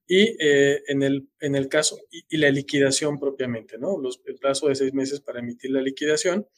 y 0.06 0.36
eh, 0.40 0.82
en, 0.88 1.02
el, 1.02 1.28
en 1.40 1.54
el 1.54 1.68
caso, 1.68 1.98
y, 2.10 2.36
la 2.36 2.50
liquidación 2.50 3.18
propiamente, 3.18 3.78
¿no? 3.78 3.98
Los, 3.98 4.20
el 4.26 4.36
plazo 4.36 4.68
de 4.68 4.74
seis 4.74 4.92
meses 4.92 5.20
para 5.20 5.40
emitir 5.40 5.70
la 5.70 5.80
liquidación, 5.80 6.48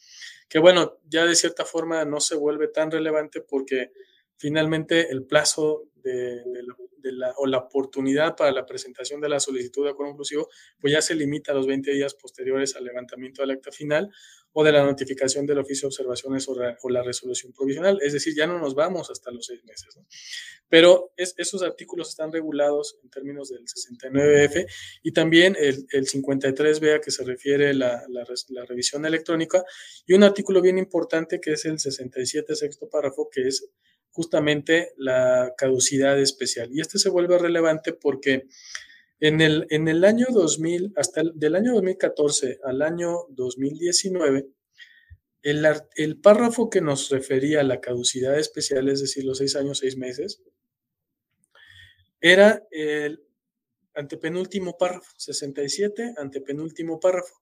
que 0.49 0.59
bueno, 0.59 0.99
ya 1.07 1.25
de 1.25 1.35
cierta 1.35 1.65
forma 1.65 2.05
no 2.05 2.19
se 2.19 2.35
vuelve 2.35 2.67
tan 2.69 2.89
relevante 2.91 3.41
porque 3.41 3.91
finalmente 4.37 5.09
el 5.11 5.25
plazo 5.25 5.89
de, 5.95 6.43
la, 7.03 7.33
o 7.37 7.45
la 7.45 7.59
oportunidad 7.59 8.35
para 8.35 8.51
la 8.51 8.65
presentación 8.65 9.21
de 9.21 9.29
la 9.29 9.39
solicitud 9.39 9.83
de 9.83 9.91
acuerdo 9.91 10.11
inclusivo, 10.11 10.49
pues 10.79 10.93
ya 10.93 11.01
se 11.01 11.15
limita 11.15 11.51
a 11.51 11.55
los 11.55 11.67
20 11.67 11.91
días 11.91 12.13
posteriores 12.15 12.75
al 12.75 12.85
levantamiento 12.85 13.41
del 13.41 13.51
acta 13.51 13.71
final 13.71 14.11
o 14.57 14.63
de 14.63 14.71
la 14.71 14.85
notificación 14.85 15.45
del 15.45 15.59
oficio 15.59 15.87
de 15.87 15.93
observaciones 15.93 16.47
o, 16.47 16.89
la 16.89 17.03
resolución 17.03 17.51
provisional. 17.51 17.99
Es 18.01 18.13
decir, 18.13 18.33
ya 18.33 18.47
no 18.47 18.57
nos 18.57 18.73
vamos 18.73 19.11
hasta 19.11 19.29
los 19.29 19.47
seis 19.47 19.61
meses. 19.65 19.99
Pero 20.69 21.11
esos 21.17 21.61
artículos 21.61 22.09
están 22.09 22.31
regulados 22.31 22.97
en 23.03 23.09
términos 23.09 23.49
del 23.49 23.65
69F 23.65 24.65
y 25.03 25.11
también 25.11 25.57
el, 25.59 25.85
53B 25.89 26.95
a 26.95 27.01
que 27.01 27.11
se 27.11 27.25
refiere 27.25 27.73
la, 27.73 28.05
la, 28.07 28.65
revisión 28.65 29.05
electrónica 29.05 29.63
y 30.07 30.13
un 30.13 30.23
artículo 30.23 30.61
bien 30.61 30.77
importante 30.77 31.41
que 31.41 31.51
es 31.51 31.65
el 31.65 31.77
67 31.77 32.55
sexto 32.55 32.89
párrafo 32.89 33.29
que 33.29 33.47
es 33.47 33.69
justamente 34.15 34.93
la 34.95 35.53
caducidad 35.57 36.17
especial. 36.17 36.69
Y 36.71 36.79
este 36.79 36.99
se 36.99 37.09
vuelve 37.09 37.37
relevante 37.37 37.91
porque 37.91 38.47
en 39.19 39.41
el, 39.41 39.67
en 39.69 39.89
el 39.89 40.05
año 40.05 40.27
2000, 40.31 40.93
hasta 40.95 41.19
el, 41.19 41.33
del 41.35 41.55
año 41.55 41.73
2014 41.73 42.59
al 42.63 42.81
año 42.81 43.25
2019, 43.29 44.47
el, 45.41 45.67
el 45.95 46.21
párrafo 46.21 46.69
que 46.69 46.79
nos 46.79 47.09
refería 47.09 47.59
a 47.59 47.65
la 47.65 47.81
caducidad 47.81 48.39
especial, 48.39 48.87
es 48.87 49.01
decir, 49.01 49.25
los 49.25 49.39
seis 49.39 49.57
años, 49.57 49.79
seis 49.79 49.97
meses, 49.97 50.41
era 52.21 52.65
el 52.71 53.21
antepenúltimo 53.95 54.77
párrafo, 54.77 55.11
67, 55.17 56.15
antepenúltimo 56.17 57.01
párrafo. 57.01 57.35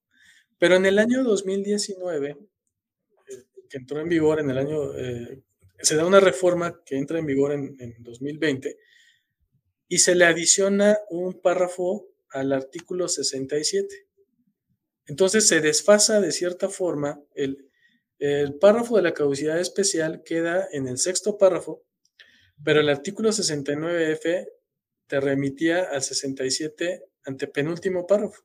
Pero 0.57 0.75
en 0.75 0.87
el 0.87 0.97
año 0.97 1.23
2019, 1.23 2.29
eh, 2.31 3.43
que 3.69 3.77
entró 3.77 3.99
en 3.99 4.09
vigor 4.09 4.39
en 4.39 4.49
el 4.49 4.57
año 4.57 4.97
eh, 4.97 5.43
se 5.83 5.95
da 5.95 6.05
una 6.05 6.19
reforma 6.19 6.81
que 6.85 6.97
entra 6.97 7.19
en 7.19 7.25
vigor 7.25 7.51
en, 7.51 7.95
2020 7.99 8.77
y 9.87 9.99
se 9.99 10.15
le 10.15 10.25
adiciona 10.25 10.97
un 11.09 11.39
párrafo 11.41 12.07
al 12.29 12.51
artículo 12.53 13.07
67. 13.07 14.07
Entonces 15.05 15.47
se 15.47 15.61
desfasa 15.61 16.21
de 16.21 16.31
cierta 16.31 16.69
forma, 16.69 17.21
el, 17.35 17.69
el 18.17 18.55
párrafo 18.55 18.95
de 18.95 19.03
la 19.03 19.13
caducidad 19.13 19.59
especial 19.59 20.23
queda 20.23 20.67
en 20.71 20.87
el 20.87 20.97
sexto 20.97 21.37
párrafo, 21.37 21.83
pero 22.63 22.79
el 22.79 22.89
artículo 22.89 23.29
69F 23.29 24.47
te 25.07 25.19
remitía 25.19 25.83
al 25.83 26.01
67 26.01 27.03
ante 27.25 27.47
penúltimo 27.47 28.07
párrafo. 28.07 28.43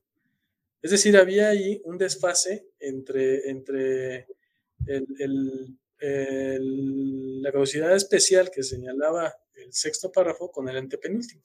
Es 0.82 0.90
decir, 0.90 1.16
había 1.16 1.48
ahí 1.48 1.80
un 1.84 1.98
desfase 1.98 2.68
entre, 2.78 3.50
entre 3.50 4.26
el, 4.86 5.78
la 6.00 7.52
caducidad 7.52 7.94
especial 7.94 8.50
que 8.50 8.62
señalaba 8.62 9.34
el 9.56 9.72
sexto 9.72 10.12
párrafo 10.12 10.50
con 10.50 10.68
el 10.68 10.76
antepenúltimo. 10.76 11.42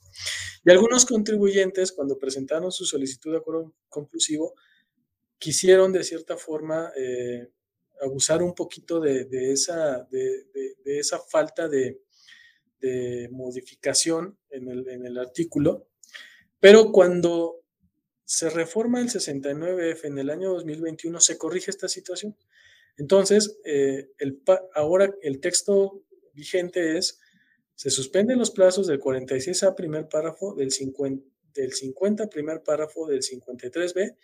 Y 0.64 0.72
algunos 0.72 1.06
contribuyentes, 1.06 1.92
cuando 1.92 2.18
presentaron 2.18 2.72
su 2.72 2.86
solicitud 2.86 3.32
de 3.32 3.38
acuerdo 3.38 3.74
conclusivo, 3.90 4.54
quisieron 5.38 5.92
de 5.92 6.04
cierta 6.04 6.38
forma 6.38 6.92
eh, 6.96 7.50
abusar 8.02 8.42
un 8.42 8.54
poquito 8.54 9.00
de, 9.00 9.28
esa, 9.52 10.08
de, 10.10 10.46
esa 10.86 11.20
falta 11.20 11.68
de, 11.68 12.00
modificación 13.32 14.38
en 14.50 14.68
el, 14.68 14.90
en 14.90 15.06
el 15.06 15.18
artículo, 15.18 15.88
pero 16.60 16.92
cuando 16.92 17.64
se 18.26 18.50
reforma 18.50 19.00
el 19.00 19.10
69F 19.10 20.06
en 20.06 20.18
el 20.18 20.30
año 20.30 20.52
2021, 20.54 21.20
se 21.22 21.38
corrige 21.38 21.72
esta 21.72 21.88
situación. 21.88 22.36
Entonces, 22.98 23.58
eh, 23.66 24.10
ahora 24.76 25.14
el 25.22 25.40
texto 25.40 26.04
vigente 26.34 26.98
es, 26.98 27.20
se 27.76 27.90
suspenden 27.90 28.38
los 28.38 28.52
plazos 28.52 28.88
del 28.88 29.00
46A 29.00 29.76
primer 29.76 30.08
párrafo, 30.08 30.56
del 30.56 30.72
50, 30.72 31.26
del 31.54 31.74
50 31.74 32.28
primer 32.28 32.62
párrafo, 32.64 33.08
del 33.08 33.22
53B 33.22 34.16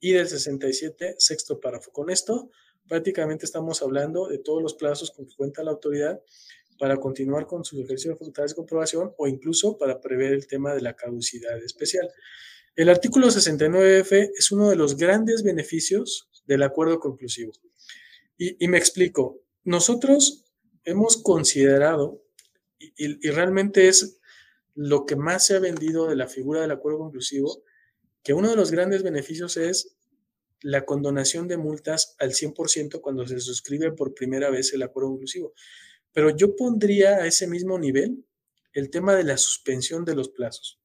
y 0.00 0.12
del 0.12 0.28
67 0.28 1.16
sexto 1.18 1.60
párrafo. 1.60 1.90
Con 1.92 2.10
esto, 2.10 2.50
prácticamente 2.88 3.44
estamos 3.44 3.82
hablando 3.82 4.28
de 4.28 4.38
todos 4.38 4.62
los 4.62 4.74
plazos 4.74 5.10
con 5.10 5.26
que 5.26 5.36
cuenta 5.36 5.62
la 5.62 5.72
autoridad 5.72 6.20
para 6.78 6.96
continuar 6.96 7.46
con 7.46 7.64
su 7.64 7.80
ejercicio 7.80 8.12
de 8.12 8.16
facultades 8.16 8.50
de 8.52 8.56
comprobación 8.56 9.14
o 9.16 9.28
incluso 9.28 9.78
para 9.78 10.00
prever 10.00 10.32
el 10.32 10.46
tema 10.46 10.74
de 10.74 10.80
la 10.80 10.94
caducidad 10.94 11.56
especial. 11.62 12.10
El 12.74 12.88
artículo 12.88 13.28
69F 13.28 14.30
es 14.36 14.50
uno 14.50 14.68
de 14.68 14.76
los 14.76 14.96
grandes 14.96 15.42
beneficios 15.42 16.28
del 16.46 16.62
acuerdo 16.64 16.98
conclusivo. 16.98 17.52
Y, 18.36 18.68
me 18.68 18.78
explico, 18.78 19.40
nosotros 19.62 20.44
hemos 20.84 21.16
considerado, 21.22 22.24
y, 22.78 23.30
realmente 23.30 23.88
es 23.88 24.20
lo 24.74 25.06
que 25.06 25.16
más 25.16 25.46
se 25.46 25.56
ha 25.56 25.60
vendido 25.60 26.08
de 26.08 26.16
la 26.16 26.26
figura 26.26 26.60
del 26.60 26.72
acuerdo 26.72 26.98
conclusivo, 26.98 27.62
que 28.22 28.34
uno 28.34 28.50
de 28.50 28.56
los 28.56 28.70
grandes 28.70 29.02
beneficios 29.02 29.56
es 29.56 29.96
la 30.60 30.84
condonación 30.84 31.46
de 31.46 31.58
multas 31.58 32.16
al 32.18 32.32
100% 32.32 33.00
cuando 33.00 33.26
se 33.26 33.38
suscribe 33.38 33.92
por 33.92 34.14
primera 34.14 34.50
vez 34.50 34.72
el 34.72 34.82
acuerdo 34.82 35.12
inclusivo. 35.12 35.52
Pero 36.12 36.30
yo 36.30 36.56
pondría 36.56 37.16
a 37.16 37.26
ese 37.26 37.46
mismo 37.46 37.78
nivel 37.78 38.24
el 38.72 38.90
tema 38.90 39.14
de 39.14 39.24
la 39.24 39.36
suspensión 39.36 40.04
de 40.04 40.16
los 40.16 40.30
plazos. 40.30 40.80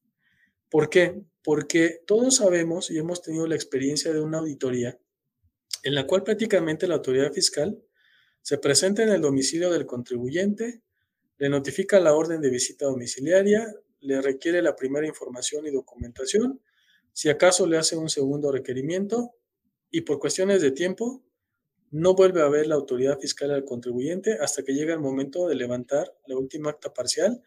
¿Por 0.69 0.89
qué? 0.89 1.23
Porque 1.43 2.01
todos 2.05 2.35
sabemos 2.37 2.91
y 2.91 2.97
hemos 2.97 3.21
tenido 3.21 3.47
la 3.47 3.55
experiencia 3.55 4.13
de 4.13 4.21
una 4.21 4.39
auditoría 4.39 4.99
en 5.83 5.95
la 5.95 6.05
cual 6.05 6.23
prácticamente 6.23 6.87
la 6.87 6.95
autoridad 6.95 7.31
fiscal 7.31 7.81
se 8.41 8.57
presenta 8.57 9.03
en 9.03 9.09
el 9.09 9.21
domicilio 9.21 9.71
del 9.71 9.85
contribuyente, 9.85 10.81
le 11.37 11.49
notifica 11.49 11.99
la 11.99 12.13
orden 12.13 12.41
de 12.41 12.49
visita 12.49 12.85
domiciliaria, 12.85 13.73
le 14.01 14.21
requiere 14.21 14.61
la 14.61 14.75
primera 14.75 15.07
información 15.07 15.65
y 15.65 15.71
documentación, 15.71 16.61
si 17.13 17.29
acaso 17.29 17.67
le 17.67 17.77
hace 17.77 17.97
un 17.97 18.09
segundo 18.09 18.51
requerimiento 18.51 19.35
y 19.91 20.01
por 20.01 20.19
cuestiones 20.19 20.61
de 20.61 20.71
tiempo 20.71 21.23
no 21.91 22.13
vuelve 22.13 22.41
a 22.41 22.49
ver 22.49 22.67
la 22.67 22.75
autoridad 22.75 23.19
fiscal 23.19 23.51
al 23.51 23.65
contribuyente 23.65 24.37
hasta 24.39 24.63
que 24.63 24.73
llega 24.73 24.93
el 24.93 24.99
momento 24.99 25.47
de 25.47 25.55
levantar 25.55 26.15
la 26.27 26.37
última 26.37 26.69
acta 26.69 26.93
parcial 26.93 27.41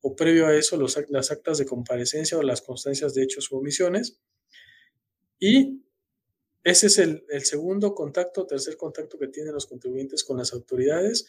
o 0.00 0.14
previo 0.14 0.46
a 0.46 0.54
eso 0.54 0.78
las 1.08 1.30
actas 1.30 1.58
de 1.58 1.66
comparecencia 1.66 2.38
o 2.38 2.42
las 2.42 2.62
constancias 2.62 3.14
de 3.14 3.24
hechos 3.24 3.50
u 3.50 3.56
omisiones. 3.56 4.20
Y 5.40 5.82
ese 6.64 6.86
es 6.88 6.98
el, 6.98 7.24
segundo 7.44 7.94
contacto, 7.94 8.46
tercer 8.46 8.76
contacto 8.76 9.18
que 9.18 9.28
tienen 9.28 9.54
los 9.54 9.66
contribuyentes 9.66 10.24
con 10.24 10.38
las 10.38 10.52
autoridades 10.52 11.26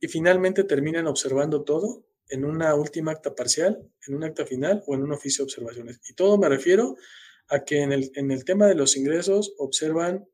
y 0.00 0.08
finalmente 0.08 0.64
terminan 0.64 1.06
observando 1.06 1.64
todo 1.64 2.04
en 2.28 2.44
una 2.44 2.74
última 2.74 3.12
acta 3.12 3.34
parcial, 3.34 3.88
en 4.06 4.14
un 4.14 4.24
acta 4.24 4.44
final 4.44 4.82
o 4.86 4.94
en 4.94 5.02
un 5.02 5.12
oficio 5.12 5.42
de 5.42 5.46
observaciones. 5.46 6.00
Y 6.08 6.14
todo 6.14 6.38
me 6.38 6.48
refiero 6.48 6.96
a 7.48 7.64
que 7.64 7.82
en 7.82 7.92
el, 7.92 8.12
en 8.14 8.30
el 8.30 8.44
tema 8.44 8.66
de 8.66 8.74
los 8.74 8.96
ingresos 8.96 9.54
observan 9.58 10.28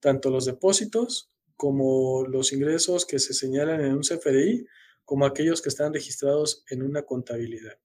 tanto 0.00 0.30
los 0.30 0.46
depósitos 0.46 1.30
como 1.56 2.24
los 2.26 2.52
ingresos 2.52 3.04
que 3.04 3.18
se 3.18 3.34
señalan 3.34 3.80
en 3.80 3.92
un 3.92 4.02
CFDI, 4.02 4.66
como 5.04 5.26
aquellos 5.26 5.60
que 5.60 5.68
están 5.68 5.92
registrados 5.92 6.64
en 6.70 6.82
una 6.82 7.02
contabilidad. 7.02 7.78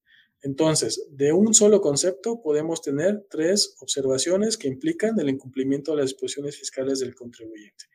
Entonces, 0.44 1.08
de 1.10 1.32
un 1.32 1.54
solo 1.54 1.80
concepto 1.80 2.42
podemos 2.42 2.82
tener 2.82 3.26
tres 3.30 3.76
observaciones 3.80 4.58
que 4.58 4.68
implican 4.68 5.18
el 5.18 5.30
incumplimiento 5.30 5.92
de 5.92 6.02
las 6.02 6.10
disposiciones 6.10 6.58
fiscales 6.58 7.00
del 7.00 7.14
contribuyente. 7.14 7.86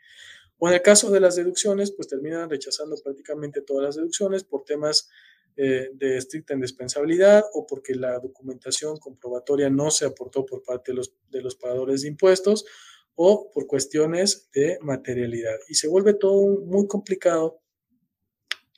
O 0.57 0.67
en 0.67 0.73
el 0.73 0.81
caso 0.81 1.11
de 1.11 1.19
las 1.19 1.35
deducciones, 1.35 1.91
pues 1.91 2.07
terminan 2.07 2.49
rechazando 2.49 2.95
prácticamente 3.03 3.61
todas 3.61 3.83
las 3.83 3.95
deducciones 3.97 4.43
por 4.43 4.63
temas 4.63 5.09
eh, 5.57 5.91
de 5.93 6.17
estricta 6.17 6.55
indispensabilidad 6.55 7.43
o 7.53 7.67
porque 7.67 7.93
la 7.93 8.17
documentación 8.17 8.97
comprobatoria 8.97 9.69
no 9.69 9.91
se 9.91 10.05
aportó 10.05 10.43
por 10.43 10.63
parte 10.63 10.91
de 10.91 10.95
los, 10.95 11.13
de 11.29 11.43
los 11.43 11.55
pagadores 11.55 12.01
de 12.01 12.07
impuestos 12.07 12.65
o 13.13 13.51
por 13.51 13.67
cuestiones 13.67 14.49
de 14.53 14.79
materialidad. 14.81 15.57
Y 15.67 15.75
se 15.75 15.87
vuelve 15.87 16.15
todo 16.15 16.61
muy 16.65 16.87
complicado 16.87 17.61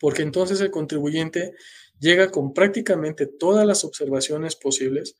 porque 0.02 0.24
entonces 0.24 0.60
el 0.60 0.72
contribuyente 0.72 1.54
llega 2.02 2.32
con 2.32 2.54
prácticamente 2.54 3.28
todas 3.28 3.66
las 3.66 3.86
observaciones 3.86 4.56
posibles, 4.56 5.16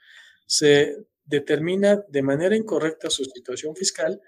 se 0.48 0.98
determina 1.24 2.04
de 2.10 2.24
manera 2.24 2.56
incorrecta 2.56 3.10
su 3.10 3.24
situación 3.24 3.76
fiscal 3.76 4.20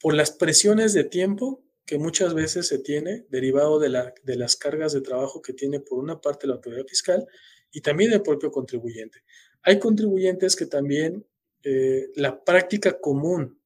por 0.00 0.14
las 0.14 0.32
presiones 0.32 0.92
de 0.92 1.04
tiempo 1.04 1.62
que 1.86 1.96
muchas 1.96 2.34
veces 2.34 2.66
se 2.66 2.80
tiene 2.80 3.24
derivado 3.30 3.78
de, 3.78 3.88
la, 3.88 4.12
de 4.24 4.36
las 4.36 4.56
cargas 4.56 4.92
de 4.92 5.00
trabajo 5.00 5.40
que 5.40 5.52
tiene 5.52 5.80
por 5.80 6.00
una 6.00 6.20
parte 6.20 6.46
la 6.46 6.54
autoridad 6.54 6.86
fiscal 6.86 7.26
y 7.70 7.80
también 7.80 8.12
el 8.12 8.20
propio 8.20 8.50
contribuyente. 8.50 9.22
Hay 9.62 9.78
contribuyentes 9.78 10.56
que 10.56 10.66
también 10.66 11.24
eh, 11.62 12.08
la 12.16 12.44
práctica 12.44 13.00
común 13.00 13.60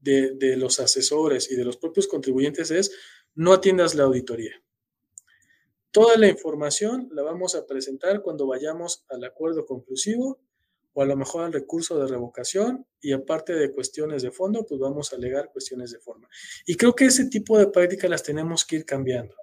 de, 0.00 0.32
de, 0.32 0.56
los 0.56 0.80
asesores 0.80 1.50
y 1.50 1.56
de 1.56 1.64
los 1.64 1.76
propios 1.76 2.08
contribuyentes 2.08 2.70
es 2.72 2.92
no 3.34 3.52
atiendas 3.52 3.94
la 3.94 4.04
auditoría. 4.04 4.63
Toda 5.94 6.18
la 6.18 6.26
información 6.26 7.08
la 7.12 7.22
vamos 7.22 7.54
a 7.54 7.66
presentar 7.66 8.20
cuando 8.20 8.48
vayamos 8.48 9.04
al 9.10 9.22
acuerdo 9.22 9.64
conclusivo 9.64 10.40
o 10.92 11.02
a 11.02 11.06
lo 11.06 11.16
mejor 11.16 11.44
al 11.44 11.52
recurso 11.52 11.96
de 12.00 12.08
revocación 12.08 12.84
y 13.00 13.12
aparte 13.12 13.52
de 13.52 13.70
cuestiones 13.70 14.22
de 14.22 14.32
fondo, 14.32 14.66
pues 14.66 14.80
vamos 14.80 15.12
a 15.12 15.16
alegar 15.16 15.52
cuestiones 15.52 15.92
de 15.92 16.00
forma. 16.00 16.28
Y 16.66 16.74
creo 16.74 16.96
que 16.96 17.04
ese 17.04 17.26
tipo 17.26 17.56
de 17.56 17.68
prácticas 17.68 18.10
las 18.10 18.24
tenemos 18.24 18.64
que 18.64 18.74
ir 18.74 18.84
cambiando. 18.84 19.36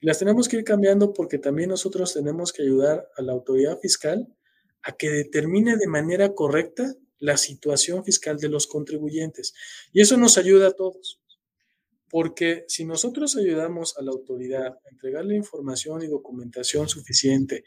Las 0.00 0.18
tenemos 0.18 0.48
que 0.48 0.56
ir 0.56 0.64
cambiando 0.64 1.12
porque 1.12 1.38
también 1.38 1.68
nosotros 1.68 2.12
tenemos 2.12 2.52
que 2.52 2.62
ayudar 2.62 3.08
a 3.16 3.22
la 3.22 3.30
autoridad 3.30 3.78
fiscal 3.78 4.26
a 4.82 4.90
que 4.90 5.08
determine 5.08 5.76
de 5.76 5.86
manera 5.86 6.34
correcta 6.34 6.96
la 7.20 7.36
situación 7.36 8.04
fiscal 8.04 8.38
de 8.38 8.48
los 8.48 8.66
contribuyentes. 8.66 9.54
Y 9.92 10.00
eso 10.00 10.16
nos 10.16 10.36
ayuda 10.36 10.66
a 10.66 10.72
todos. 10.72 11.20
Porque 12.16 12.64
si 12.66 12.86
nosotros 12.86 13.36
ayudamos 13.36 13.98
a 13.98 14.02
la 14.02 14.10
autoridad 14.10 14.68
a 14.68 14.88
entregarle 14.90 15.36
información 15.36 16.00
y 16.00 16.06
documentación 16.06 16.88
suficiente 16.88 17.64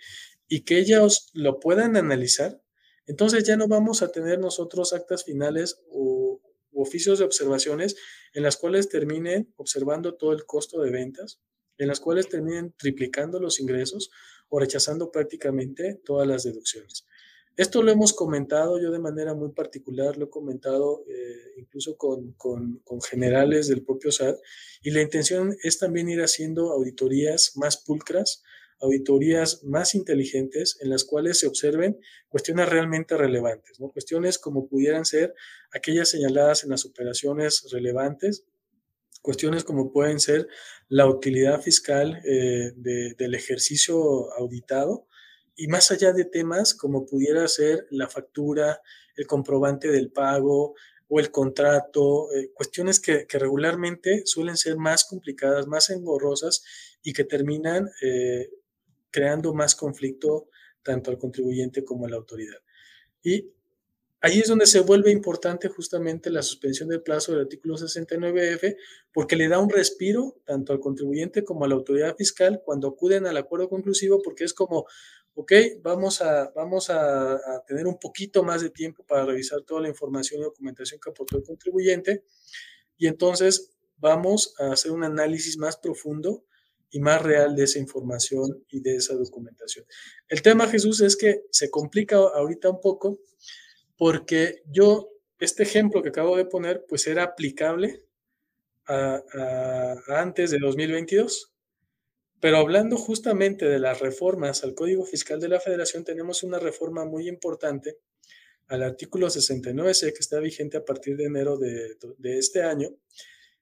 y 0.47 0.61
que 0.61 0.79
ellos 0.79 1.29
lo 1.33 1.59
puedan 1.59 1.95
analizar, 1.95 2.59
entonces 3.05 3.43
ya 3.43 3.57
no 3.57 3.67
vamos 3.67 4.01
a 4.01 4.11
tener 4.11 4.39
nosotros 4.39 4.91
actas 4.91 5.23
finales 5.23 5.83
o 5.91 6.41
oficios 6.73 7.19
de 7.19 7.25
observaciones 7.25 7.95
en 8.33 8.41
las 8.41 8.57
cuales 8.57 8.89
terminen 8.89 9.53
observando 9.55 10.15
todo 10.15 10.33
el 10.33 10.47
costo 10.47 10.81
de 10.81 10.89
ventas, 10.89 11.39
en 11.77 11.87
las 11.87 11.99
cuales 11.99 12.27
terminen 12.27 12.73
triplicando 12.75 13.39
los 13.39 13.59
ingresos 13.59 14.09
o 14.47 14.59
rechazando 14.59 15.11
prácticamente 15.11 16.01
todas 16.03 16.27
las 16.27 16.41
deducciones. 16.41 17.05
Esto 17.59 17.83
lo 17.83 17.91
hemos 17.91 18.13
comentado 18.13 18.79
yo 18.79 18.89
de 18.89 18.99
manera 18.99 19.33
muy 19.33 19.51
particular, 19.51 20.15
lo 20.15 20.27
he 20.27 20.29
comentado 20.29 21.03
eh, 21.09 21.55
incluso 21.57 21.97
con, 21.97 22.31
con, 22.37 23.01
generales 23.01 23.67
del 23.67 23.83
propio 23.83 24.13
SAT, 24.13 24.37
y 24.81 24.91
la 24.91 25.01
intención 25.01 25.53
es 25.61 25.77
también 25.77 26.07
ir 26.07 26.21
haciendo 26.21 26.71
auditorías 26.71 27.57
más 27.57 27.75
pulcras, 27.75 28.43
auditorías 28.79 29.61
más 29.65 29.93
inteligentes 29.93 30.77
en 30.79 30.89
las 30.89 31.03
cuales 31.03 31.37
se 31.37 31.47
observen 31.47 31.99
cuestiones 32.29 32.69
realmente 32.69 33.17
relevantes, 33.17 33.77
¿no? 33.81 33.89
cuestiones 33.91 34.39
como 34.39 34.69
pudieran 34.69 35.03
ser 35.03 35.35
aquellas 35.73 36.07
señaladas 36.07 36.63
en 36.63 36.69
las 36.69 36.85
operaciones 36.85 37.65
relevantes, 37.73 38.45
cuestiones 39.21 39.65
como 39.65 39.91
pueden 39.91 40.21
ser 40.21 40.47
la 40.87 41.07
utilidad 41.07 41.59
fiscal 41.59 42.21
eh, 42.23 42.71
del 42.77 43.35
ejercicio 43.35 44.31
auditado 44.35 45.08
y 45.59 45.67
más 45.67 45.91
allá 45.91 46.13
de 46.13 46.23
temas 46.23 46.73
como 46.73 47.05
pudiera 47.05 47.45
ser 47.49 47.85
la 47.91 48.07
factura, 48.07 48.81
el 49.17 49.27
comprobante 49.27 49.91
del 49.91 50.09
pago 50.09 50.73
o 51.09 51.19
el 51.19 51.31
contrato, 51.31 52.31
eh, 52.33 52.51
cuestiones 52.53 53.01
que, 53.01 53.27
regularmente 53.29 54.21
suelen 54.25 54.55
ser 54.55 54.77
más 54.77 55.03
complicadas, 55.03 55.67
más 55.67 55.89
engorrosas 55.89 56.63
y 57.03 57.11
que 57.11 57.25
terminan 57.25 57.89
eh, 58.01 58.49
creando 59.11 59.53
más 59.53 59.75
conflicto 59.75 60.47
tanto 60.81 61.11
al 61.11 61.17
contribuyente 61.17 61.83
como 61.83 62.05
a 62.05 62.09
la 62.09 62.15
autoridad. 62.15 62.59
Y 63.21 63.51
ahí 64.21 64.39
es 64.39 64.47
donde 64.47 64.65
se 64.65 64.79
vuelve 64.79 65.11
importante 65.11 65.67
justamente 65.67 66.29
la 66.29 66.41
suspensión 66.41 66.87
del 66.87 67.01
plazo 67.01 67.33
del 67.33 67.41
artículo 67.41 67.75
69F, 67.75 68.77
porque 69.13 69.35
le 69.35 69.49
da 69.49 69.59
un 69.59 69.69
respiro 69.69 70.39
tanto 70.45 70.71
al 70.71 70.79
contribuyente 70.79 71.43
como 71.43 71.65
a 71.65 71.67
la 71.67 71.75
autoridad 71.75 72.15
fiscal 72.15 72.61
cuando 72.63 72.87
acuden 72.87 73.25
al 73.25 73.35
acuerdo 73.35 73.67
conclusivo, 73.67 74.21
porque 74.23 74.45
es 74.45 74.53
como, 74.53 74.85
ok, 75.35 75.53
vamos 75.81 76.21
a, 76.21 76.51
vamos 76.55 76.89
a, 76.89 77.63
tener 77.67 77.87
un 77.87 77.97
poquito 77.97 78.43
más 78.43 78.61
de 78.61 78.69
tiempo 78.69 79.05
para 79.05 79.25
revisar 79.25 79.61
toda 79.61 79.81
la 79.81 79.89
información 79.89 80.41
y 80.41 80.43
documentación 80.43 80.99
que 80.99 81.09
aportó 81.09 81.37
el 81.37 81.43
contribuyente, 81.43 82.23
y 82.97 83.07
entonces 83.07 83.71
vamos 83.97 84.53
a 84.59 84.73
hacer 84.73 84.91
un 84.91 85.03
análisis 85.03 85.57
más 85.57 85.77
profundo 85.77 86.43
y 86.91 86.99
más 86.99 87.21
real 87.21 87.55
de 87.55 87.63
esa 87.63 87.79
información 87.79 88.65
y 88.69 88.81
de 88.81 88.95
esa 88.95 89.13
documentación. 89.15 89.85
El 90.27 90.41
tema, 90.41 90.67
Jesús, 90.67 91.01
es 91.01 91.15
que 91.15 91.43
se 91.51 91.69
complica 91.69 92.17
ahorita 92.17 92.69
un 92.69 92.81
poco 92.81 93.19
porque 93.97 94.63
yo, 94.65 95.09
este 95.39 95.63
ejemplo 95.63 96.01
que 96.01 96.09
acabo 96.09 96.37
de 96.37 96.45
poner, 96.45 96.85
pues 96.87 97.05
era 97.05 97.23
aplicable 97.23 98.05
a, 98.87 99.95
antes 100.07 100.51
de 100.51 100.59
2022. 100.59 101.53
Pero 102.39 102.57
hablando 102.57 102.97
justamente 102.97 103.65
de 103.65 103.79
las 103.79 103.99
reformas 103.99 104.63
al 104.63 104.73
Código 104.73 105.05
Fiscal 105.05 105.39
de 105.39 105.49
la 105.49 105.59
Federación, 105.59 106.03
tenemos 106.03 106.43
una 106.43 106.59
reforma 106.59 107.05
muy 107.05 107.27
importante 107.27 107.97
al 108.67 108.83
artículo 108.83 109.27
69C 109.27 110.13
que 110.13 110.19
está 110.19 110.39
vigente 110.39 110.77
a 110.77 110.85
partir 110.85 111.17
de 111.17 111.25
enero 111.25 111.57
de, 111.57 111.97
de 112.17 112.37
este 112.37 112.63
año, 112.63 112.95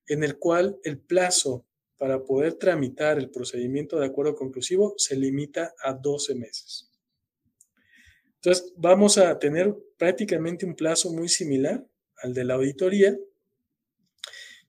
en 0.06 0.24
el 0.24 0.38
cual 0.38 0.80
el 0.84 1.00
plazo 1.00 1.66
para 1.98 2.24
poder 2.24 2.54
tramitar 2.54 3.18
el 3.18 3.32
procedimiento 3.32 4.00
de 4.00 4.06
acuerdo 4.06 4.36
conclusivo 4.36 4.94
se 4.98 5.16
limita 5.16 5.74
a 5.84 5.94
12 5.94 6.36
meses. 6.36 6.92
Entonces, 8.36 8.74
vamos 8.78 9.18
a 9.18 9.40
tener 9.40 9.76
prácticamente 9.98 10.66
un 10.66 10.76
plazo 10.76 11.12
muy 11.12 11.28
similar 11.28 11.86
al 12.22 12.34
de 12.34 12.44
la 12.44 12.54
auditoría. 12.54 13.18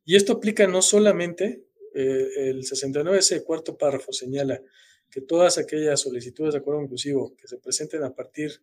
Y 0.04 0.16
esto 0.16 0.34
aplica 0.34 0.66
no 0.66 0.80
solamente, 0.80 1.64
eh, 2.00 2.50
el 2.50 2.64
69, 2.64 3.18
ese 3.18 3.42
cuarto 3.42 3.76
párrafo 3.76 4.12
señala 4.12 4.62
que 5.10 5.20
todas 5.20 5.58
aquellas 5.58 6.00
solicitudes 6.00 6.54
de 6.54 6.60
acuerdo 6.60 6.80
conclusivo 6.80 7.34
que 7.36 7.48
se 7.48 7.58
presenten 7.58 8.04
a 8.04 8.14
partir 8.14 8.62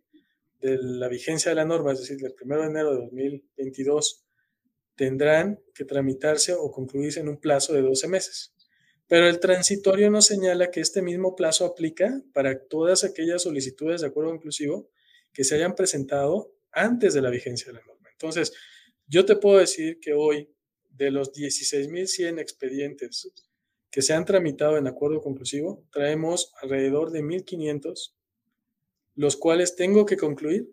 de 0.62 0.78
la 0.78 1.10
vigencia 1.10 1.50
de 1.50 1.56
la 1.56 1.66
norma, 1.66 1.92
es 1.92 2.00
decir, 2.00 2.18
del 2.18 2.34
1 2.40 2.62
de 2.62 2.66
enero 2.68 2.92
de 2.92 3.02
2022, 3.02 4.24
tendrán 4.96 5.60
que 5.74 5.84
tramitarse 5.84 6.54
o 6.54 6.72
concluirse 6.72 7.20
en 7.20 7.28
un 7.28 7.38
plazo 7.38 7.74
de 7.74 7.82
12 7.82 8.08
meses. 8.08 8.54
Pero 9.08 9.28
el 9.28 9.40
transitorio 9.40 10.10
nos 10.10 10.26
señala 10.26 10.72
que 10.72 10.80
este 10.80 11.02
mismo 11.02 11.36
plazo 11.36 11.66
aplica 11.66 12.24
para 12.34 12.58
todas 12.58 13.04
aquellas 13.04 13.44
solicitudes 13.44 14.02
de 14.02 14.08
acuerdo 14.08 14.34
inclusivo 14.34 14.90
que 15.34 15.44
se 15.44 15.56
hayan 15.56 15.76
presentado 15.76 16.56
antes 16.72 17.14
de 17.14 17.22
la 17.22 17.30
vigencia 17.30 17.68
de 17.68 17.80
la 17.80 17.86
norma. 17.86 18.10
Entonces, 18.12 18.54
yo 19.08 19.26
te 19.26 19.36
puedo 19.36 19.60
decir 19.60 20.00
que 20.00 20.14
hoy, 20.14 20.50
de 20.98 21.12
los 21.12 21.34
16.100 21.34 22.40
expedientes 22.40 23.32
que 23.92 24.02
se 24.02 24.14
han 24.14 24.26
tramitado 24.26 24.78
en 24.78 24.88
acuerdo 24.88 25.22
conclusivo, 25.22 25.86
traemos 25.92 26.54
alrededor 26.62 27.12
de 27.12 27.22
1.500, 27.22 28.14
los 29.16 29.38
cuales 29.38 29.76
tengo 29.76 30.06
que 30.06 30.18
concluir 30.18 30.70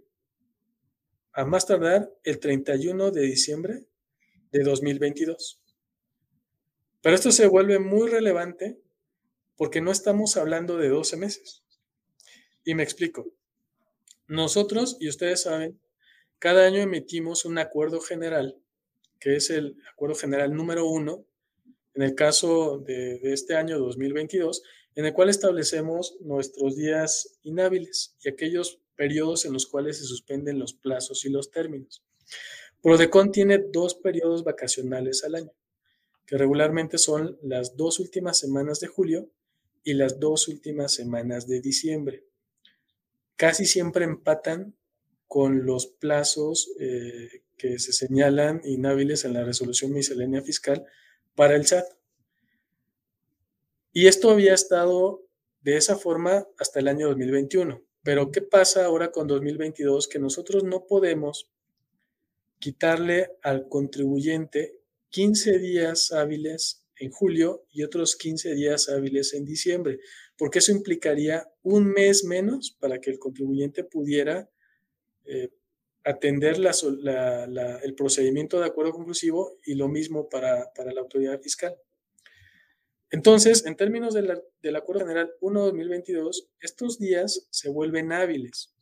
a 1.33 1.45
más 1.45 1.67
tardar 1.67 2.13
el 2.25 2.39
31 2.39 3.11
de 3.11 3.23
diciembre 3.23 3.87
de 4.51 4.63
2022. 4.63 5.61
Pero 7.01 7.15
esto 7.15 7.33
se 7.33 7.47
vuelve 7.47 7.79
muy 7.79 8.09
relevante 8.09 8.81
porque 9.57 9.81
no 9.81 9.91
estamos 9.91 10.37
hablando 10.37 10.77
de 10.77 10.89
12 10.89 11.17
meses. 11.17 11.65
Y 12.65 12.75
me 12.75 12.83
explico. 12.83 13.33
Nosotros, 14.29 14.97
y 15.01 15.09
ustedes 15.09 15.43
saben, 15.43 15.81
cada 16.39 16.67
año 16.67 16.81
emitimos 16.81 17.45
un 17.45 17.59
acuerdo 17.59 18.01
general, 18.01 18.61
que 19.23 19.37
es 19.37 19.51
el 19.51 19.77
acuerdo 19.93 20.17
general 20.17 20.53
número 20.53 20.85
uno, 20.85 21.25
en 21.95 22.03
el 22.03 22.17
caso 22.17 22.79
de, 22.79 23.21
este 23.33 23.55
año 23.55 23.79
2022, 23.79 24.65
en 24.97 25.07
el 25.07 25.13
cual 25.13 25.29
establecemos 25.29 26.17
nuestros 26.21 26.75
días 26.75 27.39
inhábiles 27.43 28.17
y 28.25 28.29
aquellos 28.29 28.81
periodos 28.97 29.45
en 29.45 29.53
los 29.53 29.67
cuales 29.67 29.99
se 29.99 30.05
suspenden 30.07 30.59
los 30.59 30.75
plazos 30.75 31.25
y 31.25 31.31
los 31.31 31.53
términos. 31.53 32.03
Prodecon 32.83 33.31
tiene 33.31 33.59
dos 33.59 33.95
periodos 33.95 34.43
vacacionales 34.43 35.23
al 35.23 35.37
año, 35.37 35.53
que 36.27 36.37
regularmente 36.37 36.99
son 36.99 37.39
las 37.43 37.77
dos 37.77 38.01
últimas 38.01 38.41
semanas 38.41 38.81
de 38.81 38.89
julio 38.89 39.31
y 39.85 39.95
las 39.95 40.19
dos 40.19 40.49
últimas 40.49 40.95
semanas 40.95 41.47
de 41.47 41.61
diciembre. 41.61 42.25
Casi 43.37 43.67
siempre 43.67 44.05
empatan 44.05 44.75
con 45.29 45.65
los 45.65 45.87
plazos 45.87 46.73
eh, 46.81 47.43
que 47.63 47.79
se 47.79 47.93
señalan 47.93 48.61
inhábiles 48.65 49.25
en 49.25 49.35
la 49.35 49.45
resolución 49.45 49.93
miscelánea 49.93 50.43
fiscal 50.43 50.85
para 51.37 51.55
el 51.55 51.65
SAT. 51.65 51.85
Y 53.93 54.09
esto 54.09 54.31
había 54.31 54.53
estado 54.53 55.25
de 55.61 55.77
esa 55.77 55.97
forma 55.97 56.45
hasta 56.59 56.81
el 56.81 56.89
año 56.89 57.07
2021. 57.07 57.81
Pero 58.03 58.33
¿qué 58.33 58.43
pasa 58.43 58.85
ahora 58.85 59.13
con 59.13 59.29
2022? 59.29 60.09
Que 60.09 60.19
nosotros 60.19 60.65
no 60.65 60.87
podemos 60.89 61.53
quitarle 62.59 63.31
al 63.45 63.69
contribuyente 63.69 64.81
15 65.11 65.61
días 65.61 66.11
hábiles 66.11 66.85
en 66.97 67.13
julio 67.13 67.65
y 67.71 67.85
otros 67.85 68.17
15 68.17 68.57
días 68.57 68.89
hábiles 68.89 69.35
en 69.35 69.45
diciembre, 69.45 70.01
porque 70.37 70.59
eso 70.59 70.73
implicaría 70.73 71.49
un 71.63 71.87
mes 71.87 72.25
menos 72.25 72.77
para 72.81 73.01
que 73.01 73.11
el 73.13 73.21
contribuyente 73.21 73.85
pudiera 73.85 74.51
eh, 75.27 75.51
atender 76.05 76.57
el 76.57 77.95
procedimiento 77.95 78.61
de 78.61 78.67
acuerdo 78.67 78.93
conclusivo 78.93 79.59
y 79.65 79.75
lo 79.75 79.89
mismo 79.89 80.29
para, 80.29 80.71
la 80.77 81.01
autoridad 81.01 81.41
fiscal. 81.41 81.77
Entonces, 83.11 83.67
en 83.67 83.77
términos 83.77 84.15
del 84.15 84.77
Acuerdo 84.77 85.07
General 85.07 85.33
1-2022, 85.41 86.49
estos 86.61 86.99
días 86.99 87.47
se 87.51 87.69
vuelven 87.69 88.13
hábiles 88.13 88.75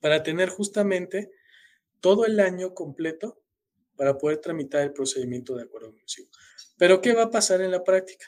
para 0.00 0.22
tener 0.22 0.48
justamente 0.48 1.30
todo 2.00 2.26
el 2.26 2.40
año 2.40 2.74
completo 2.74 3.40
para 3.96 4.18
poder 4.18 4.38
tramitar 4.38 4.82
el 4.82 4.92
procedimiento 4.92 5.54
de 5.54 5.62
acuerdo 5.62 5.90
inclusivo. 5.90 6.28
Pero, 6.76 7.00
¿qué 7.00 7.14
va 7.14 7.24
a 7.24 7.30
pasar 7.30 7.60
en 7.60 7.70
la 7.70 7.84
práctica? 7.84 8.26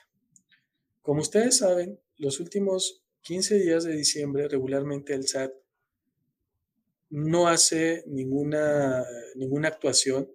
Como 1.03 1.21
ustedes 1.21 1.59
saben, 1.59 2.01
los 2.17 2.41
últimos 2.41 3.03
15 3.23 3.59
días 3.59 3.85
de 3.85 3.97
diciembre 3.97 4.49
regularmente 4.49 5.15
el 5.15 5.27
SAT 5.27 5.53
no 7.15 7.47
hace 7.47 8.03
ninguna, 8.09 9.05
ninguna 9.37 9.69
actuación. 9.69 10.29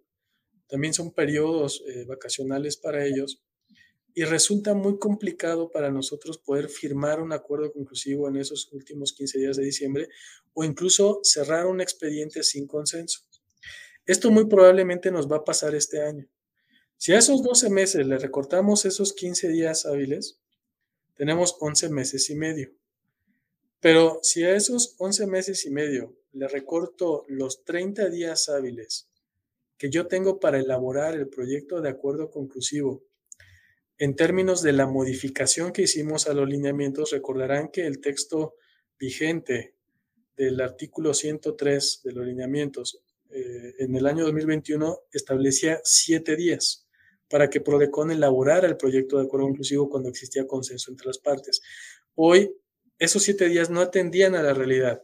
También 0.65 0.93
son 0.93 1.11
periodos 1.11 1.83
eh, 1.85 2.05
vacacionales 2.05 2.77
para 2.77 3.05
ellos 3.05 3.43
y 4.13 4.23
resulta 4.23 4.73
muy 4.73 4.97
complicado 4.97 5.71
para 5.71 5.91
nosotros 5.91 6.37
poder 6.37 6.69
firmar 6.69 7.19
un 7.19 7.33
acuerdo 7.33 7.73
conclusivo 7.73 8.29
en 8.29 8.37
esos 8.37 8.71
últimos 8.71 9.11
15 9.11 9.39
días 9.39 9.57
de 9.57 9.65
diciembre 9.65 10.07
o 10.53 10.63
incluso 10.63 11.19
cerrar 11.21 11.65
un 11.65 11.81
expediente 11.81 12.43
sin 12.43 12.65
consenso. 12.65 13.25
Esto 14.05 14.31
muy 14.31 14.45
probablemente 14.45 15.11
nos 15.11 15.29
va 15.29 15.37
a 15.37 15.43
pasar 15.43 15.75
este 15.75 16.01
año. 16.01 16.29
Si 16.95 17.11
a 17.11 17.17
esos 17.17 17.43
12 17.43 17.69
meses 17.71 18.07
le 18.07 18.17
recortamos 18.17 18.85
esos 18.85 19.11
15 19.11 19.49
días 19.49 19.85
hábiles, 19.85 20.39
tenemos 21.15 21.57
11 21.59 21.89
meses 21.89 22.29
y 22.29 22.35
medio. 22.35 22.71
Pero 23.81 24.19
si 24.23 24.43
a 24.43 24.55
esos 24.55 24.95
11 24.97 25.27
meses 25.27 25.65
y 25.65 25.71
medio 25.71 26.18
le 26.39 26.47
recorto 26.47 27.25
los 27.27 27.65
30 27.65 28.09
días 28.09 28.47
hábiles 28.47 29.09
que 29.77 29.89
yo 29.89 30.07
tengo 30.07 30.39
para 30.39 30.59
elaborar 30.59 31.15
el 31.15 31.27
proyecto 31.27 31.81
de 31.81 31.89
acuerdo 31.89 32.31
conclusivo, 32.31 33.03
en 33.97 34.15
términos 34.15 34.61
de 34.61 34.73
la 34.73 34.87
modificación 34.87 35.71
que 35.71 35.83
hicimos 35.83 36.27
a 36.27 36.33
los 36.33 36.47
lineamientos, 36.47 37.11
recordarán 37.11 37.69
que 37.69 37.85
el 37.85 37.99
texto 37.99 38.55
vigente 38.97 39.75
del 40.35 40.61
artículo 40.61 41.13
103 41.13 42.01
de 42.03 42.11
los 42.13 42.25
lineamientos 42.25 43.01
eh, 43.29 43.75
en 43.79 43.95
el 43.95 44.05
año 44.05 44.23
2021 44.23 45.01
establecía 45.11 45.81
siete 45.83 46.35
días 46.37 46.87
para 47.29 47.49
que 47.49 47.61
Prodecon 47.61 48.11
elaborara 48.11 48.67
el 48.67 48.77
proyecto 48.77 49.17
de 49.17 49.25
acuerdo 49.25 49.49
inclusivo 49.49 49.89
cuando 49.89 50.09
existía 50.09 50.47
consenso 50.47 50.91
entre 50.91 51.07
las 51.07 51.19
partes. 51.19 51.61
Hoy, 52.15 52.53
esos 52.97 53.23
siete 53.23 53.47
días 53.47 53.69
no 53.69 53.81
atendían 53.81 54.35
a 54.35 54.43
la 54.43 54.53
realidad, 54.53 55.03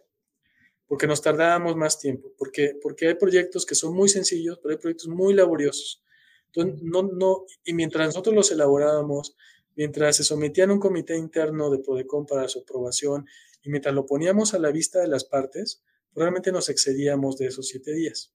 porque 0.87 1.07
nos 1.07 1.21
tardábamos 1.21 1.75
más 1.75 1.99
tiempo, 1.99 2.33
porque, 2.37 2.77
porque 2.81 3.07
hay 3.07 3.15
proyectos 3.15 3.65
que 3.65 3.75
son 3.75 3.93
muy 3.93 4.09
sencillos, 4.09 4.59
pero 4.61 4.73
hay 4.73 4.77
proyectos 4.77 5.07
muy 5.07 5.33
laboriosos. 5.33 6.03
Entonces, 6.47 6.81
no, 6.83 7.03
no, 7.03 7.45
y 7.63 7.73
mientras 7.73 8.07
nosotros 8.07 8.35
los 8.35 8.51
elaborábamos, 8.51 9.35
mientras 9.75 10.15
se 10.17 10.23
sometían 10.23 10.69
a 10.69 10.73
un 10.73 10.79
comité 10.79 11.17
interno 11.17 11.69
de 11.69 11.79
Prodecon 11.79 12.25
para 12.25 12.47
su 12.47 12.59
aprobación, 12.59 13.27
y 13.61 13.69
mientras 13.69 13.95
lo 13.95 14.05
poníamos 14.05 14.53
a 14.53 14.59
la 14.59 14.71
vista 14.71 14.99
de 14.99 15.07
las 15.07 15.25
partes, 15.25 15.83
Realmente 16.15 16.53
nos 16.53 16.69
excedíamos 16.69 17.37
de 17.37 17.47
esos 17.47 17.67
siete 17.67 17.93
días. 17.93 18.33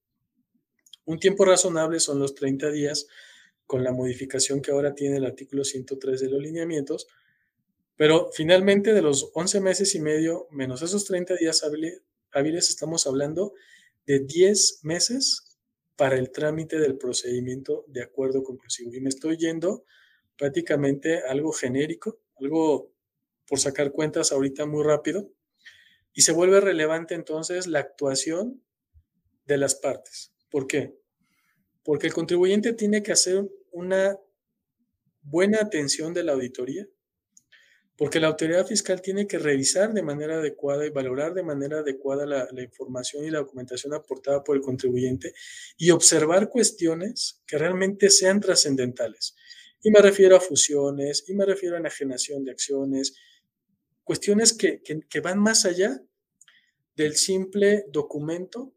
Un 1.07 1.19
tiempo 1.19 1.47
razonable 1.47 1.99
son 1.99 2.19
los 2.19 2.35
30 2.35 2.71
días 2.71 3.07
con 3.67 3.83
la 3.83 3.93
modificación 3.93 4.61
que 4.61 4.71
ahora 4.71 4.95
tiene 4.95 5.17
el 5.17 5.25
artículo 5.25 5.65
103 5.65 6.21
de 6.21 6.29
los 6.29 6.43
lineamientos, 6.43 7.07
pero 7.97 8.31
finalmente 8.33 8.93
de 8.93 9.01
los 9.01 9.31
11 9.33 9.61
meses 9.61 9.95
y 9.95 10.01
medio 10.01 10.47
menos 10.51 10.83
esos 10.83 11.07
30 11.07 11.37
días 11.37 11.65
hábiles, 11.65 12.03
estamos 12.33 13.07
hablando 13.07 13.55
de 14.07 14.21
10 14.21 14.81
meses 14.83 15.59
para 15.97 16.17
el 16.17 16.31
trámite 16.31 16.79
del 16.79 16.97
procedimiento 16.97 17.85
de 17.89 18.03
acuerdo 18.03 18.43
conclusivo. 18.43 18.95
Y 18.95 19.01
me 19.01 19.11
estoy 19.11 19.37
yendo 19.37 19.85
prácticamente 20.37 21.21
algo 21.21 21.53
genérico, 21.53 22.21
algo 22.41 22.93
por 23.47 23.59
sacar 23.59 23.93
cuentas 23.93 24.33
ahorita 24.33 24.65
muy 24.65 24.83
rápido, 24.85 25.31
y 26.13 26.23
se 26.23 26.33
vuelve 26.33 26.61
relevante 26.61 27.15
entonces 27.15 27.67
la 27.67 27.81
actuación 27.81 28.63
de 29.45 29.59
las 29.59 29.75
partes. 29.75 30.33
¿Por 30.51 30.67
qué? 30.67 30.97
Porque 31.83 32.07
el 32.07 32.15
contribuyente 32.15 32.73
tiene 32.73 33.03
que 33.03 33.13
hacer 33.13 33.49
una 33.71 34.19
buena 35.23 35.61
atención 35.61 36.15
de 36.15 36.25
la 36.25 36.33
auditoría, 36.33 36.89
porque 38.01 38.19
la 38.19 38.29
autoridad 38.29 38.67
fiscal 38.67 39.03
tiene 39.03 39.27
que 39.27 39.39
revisar 39.39 39.93
de 39.93 40.03
manera 40.03 40.37
adecuada 40.37 40.87
y 40.87 40.89
valorar 40.89 41.35
de 41.35 41.43
manera 41.43 41.81
adecuada 41.81 42.25
la, 42.25 42.63
información 42.63 43.27
y 43.27 43.31
la 43.31 43.41
documentación 43.41 43.93
aportada 43.93 44.43
por 44.43 44.57
el 44.57 44.63
contribuyente 44.63 45.35
y 45.77 45.91
observar 45.91 46.49
cuestiones 46.49 47.43
que 47.47 47.59
realmente 47.59 48.09
sean 48.09 48.41
trascendentales. 48.41 49.37
Y 49.83 49.91
me 49.91 50.01
refiero 50.01 50.35
a 50.35 50.41
fusiones, 50.41 51.29
y 51.29 51.35
me 51.35 51.45
refiero 51.45 51.77
a 51.77 51.81
enajenación 51.81 52.43
de 52.43 52.53
acciones, 52.53 53.17
cuestiones 54.03 54.55
que, 54.55 54.81
van 55.23 55.39
más 55.39 55.67
allá 55.67 56.03
del 56.97 57.17
simple 57.17 57.85
documento 57.93 58.73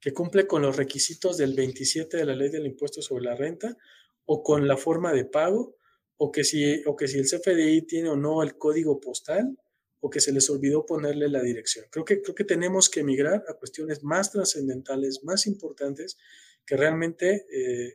que 0.00 0.14
cumple 0.14 0.46
con 0.46 0.62
los 0.62 0.74
requisitos 0.74 1.36
del 1.36 1.52
27 1.52 2.16
de 2.16 2.24
la 2.24 2.34
ley 2.34 2.48
del 2.48 2.64
impuesto 2.64 3.02
sobre 3.02 3.24
la 3.24 3.34
renta 3.34 3.76
o 4.24 4.42
con 4.42 4.66
la 4.66 4.78
forma 4.78 5.12
de 5.12 5.26
pago 5.26 5.76
o 6.18 6.32
que 6.32 6.44
si, 6.44 6.82
o 6.86 6.96
que 6.96 7.08
si 7.08 7.18
el 7.18 7.26
CFDI 7.26 7.82
tiene 7.82 8.08
o 8.08 8.16
no 8.16 8.42
el 8.42 8.56
código 8.56 9.00
postal 9.00 9.56
o 10.00 10.10
que 10.10 10.20
se 10.20 10.32
les 10.32 10.48
olvidó 10.50 10.86
ponerle 10.86 11.28
la 11.28 11.42
dirección. 11.42 11.86
Creo 11.90 12.04
que, 12.04 12.22
creo 12.22 12.34
que 12.34 12.44
tenemos 12.44 12.88
que 12.88 13.02
migrar 13.02 13.44
a 13.48 13.54
cuestiones 13.54 14.02
más 14.02 14.30
trascendentales, 14.30 15.24
más 15.24 15.46
importantes, 15.46 16.16
que 16.64 16.76
realmente 16.76 17.46
eh, 17.52 17.94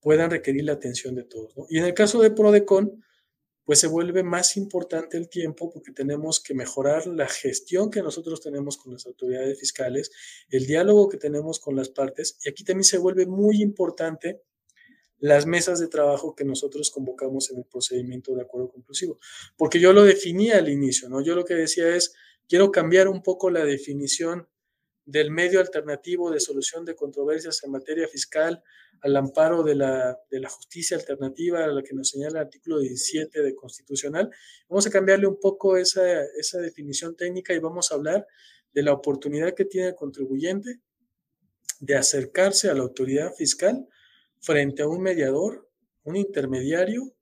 puedan 0.00 0.30
requerir 0.30 0.64
la 0.64 0.72
atención 0.72 1.14
de 1.14 1.24
todos. 1.24 1.54
Y 1.68 1.78
en 1.78 1.84
el 1.84 1.94
caso 1.94 2.20
de 2.20 2.30
Prodecon, 2.30 3.02
pues 3.64 3.80
se 3.80 3.88
vuelve 3.88 4.22
más 4.22 4.56
importante 4.56 5.16
el 5.16 5.28
tiempo 5.28 5.70
porque 5.70 5.90
tenemos 5.90 6.40
que 6.40 6.54
mejorar 6.54 7.08
la 7.08 7.26
gestión 7.26 7.90
que 7.90 8.00
nosotros 8.00 8.40
tenemos 8.40 8.76
con 8.76 8.92
las 8.92 9.06
autoridades 9.06 9.58
fiscales, 9.58 10.12
el 10.48 10.66
diálogo 10.66 11.08
que 11.08 11.16
tenemos 11.16 11.58
con 11.58 11.74
las 11.74 11.88
partes, 11.88 12.38
y 12.44 12.48
aquí 12.48 12.62
también 12.62 12.84
se 12.84 12.98
vuelve 12.98 13.26
muy 13.26 13.60
importante 13.60 14.42
las 15.18 15.46
mesas 15.46 15.80
de 15.80 15.88
trabajo 15.88 16.34
que 16.34 16.44
nosotros 16.44 16.90
convocamos 16.90 17.50
en 17.50 17.58
el 17.58 17.64
procedimiento 17.64 18.34
de 18.34 18.42
acuerdo 18.42 18.68
conclusivo. 18.68 19.18
Porque 19.56 19.80
yo 19.80 19.92
lo 19.92 20.04
definía 20.04 20.58
al 20.58 20.68
inicio, 20.68 21.08
¿no? 21.08 21.22
Yo 21.22 21.34
lo 21.34 21.44
que 21.44 21.54
decía 21.54 21.94
es, 21.94 22.14
quiero 22.48 22.70
cambiar 22.70 23.08
un 23.08 23.22
poco 23.22 23.50
la 23.50 23.64
definición 23.64 24.48
del 25.04 25.30
medio 25.30 25.60
alternativo 25.60 26.30
de 26.30 26.40
solución 26.40 26.84
de 26.84 26.96
controversias 26.96 27.62
en 27.62 27.70
materia 27.70 28.08
fiscal 28.08 28.62
al 29.02 29.16
amparo 29.16 29.62
de 29.62 29.76
la, 29.76 30.18
de 30.30 30.40
la 30.40 30.48
justicia 30.48 30.96
alternativa 30.96 31.64
a 31.64 31.68
la 31.68 31.82
que 31.82 31.94
nos 31.94 32.10
señala 32.10 32.40
el 32.40 32.46
artículo 32.46 32.80
17 32.80 33.40
de 33.40 33.54
constitucional. 33.54 34.30
Vamos 34.68 34.86
a 34.86 34.90
cambiarle 34.90 35.28
un 35.28 35.38
poco 35.38 35.76
esa, 35.76 36.24
esa 36.38 36.58
definición 36.58 37.14
técnica 37.14 37.54
y 37.54 37.60
vamos 37.60 37.92
a 37.92 37.94
hablar 37.94 38.26
de 38.72 38.82
la 38.82 38.92
oportunidad 38.92 39.54
que 39.54 39.64
tiene 39.64 39.88
el 39.88 39.94
contribuyente 39.94 40.80
de 41.78 41.94
acercarse 41.94 42.68
a 42.68 42.74
la 42.74 42.82
autoridad 42.82 43.32
fiscal 43.34 43.86
frente 44.40 44.82
a 44.82 44.88
un 44.88 45.02
mediador, 45.02 45.68
un 46.04 46.16
intermediario 46.16 47.12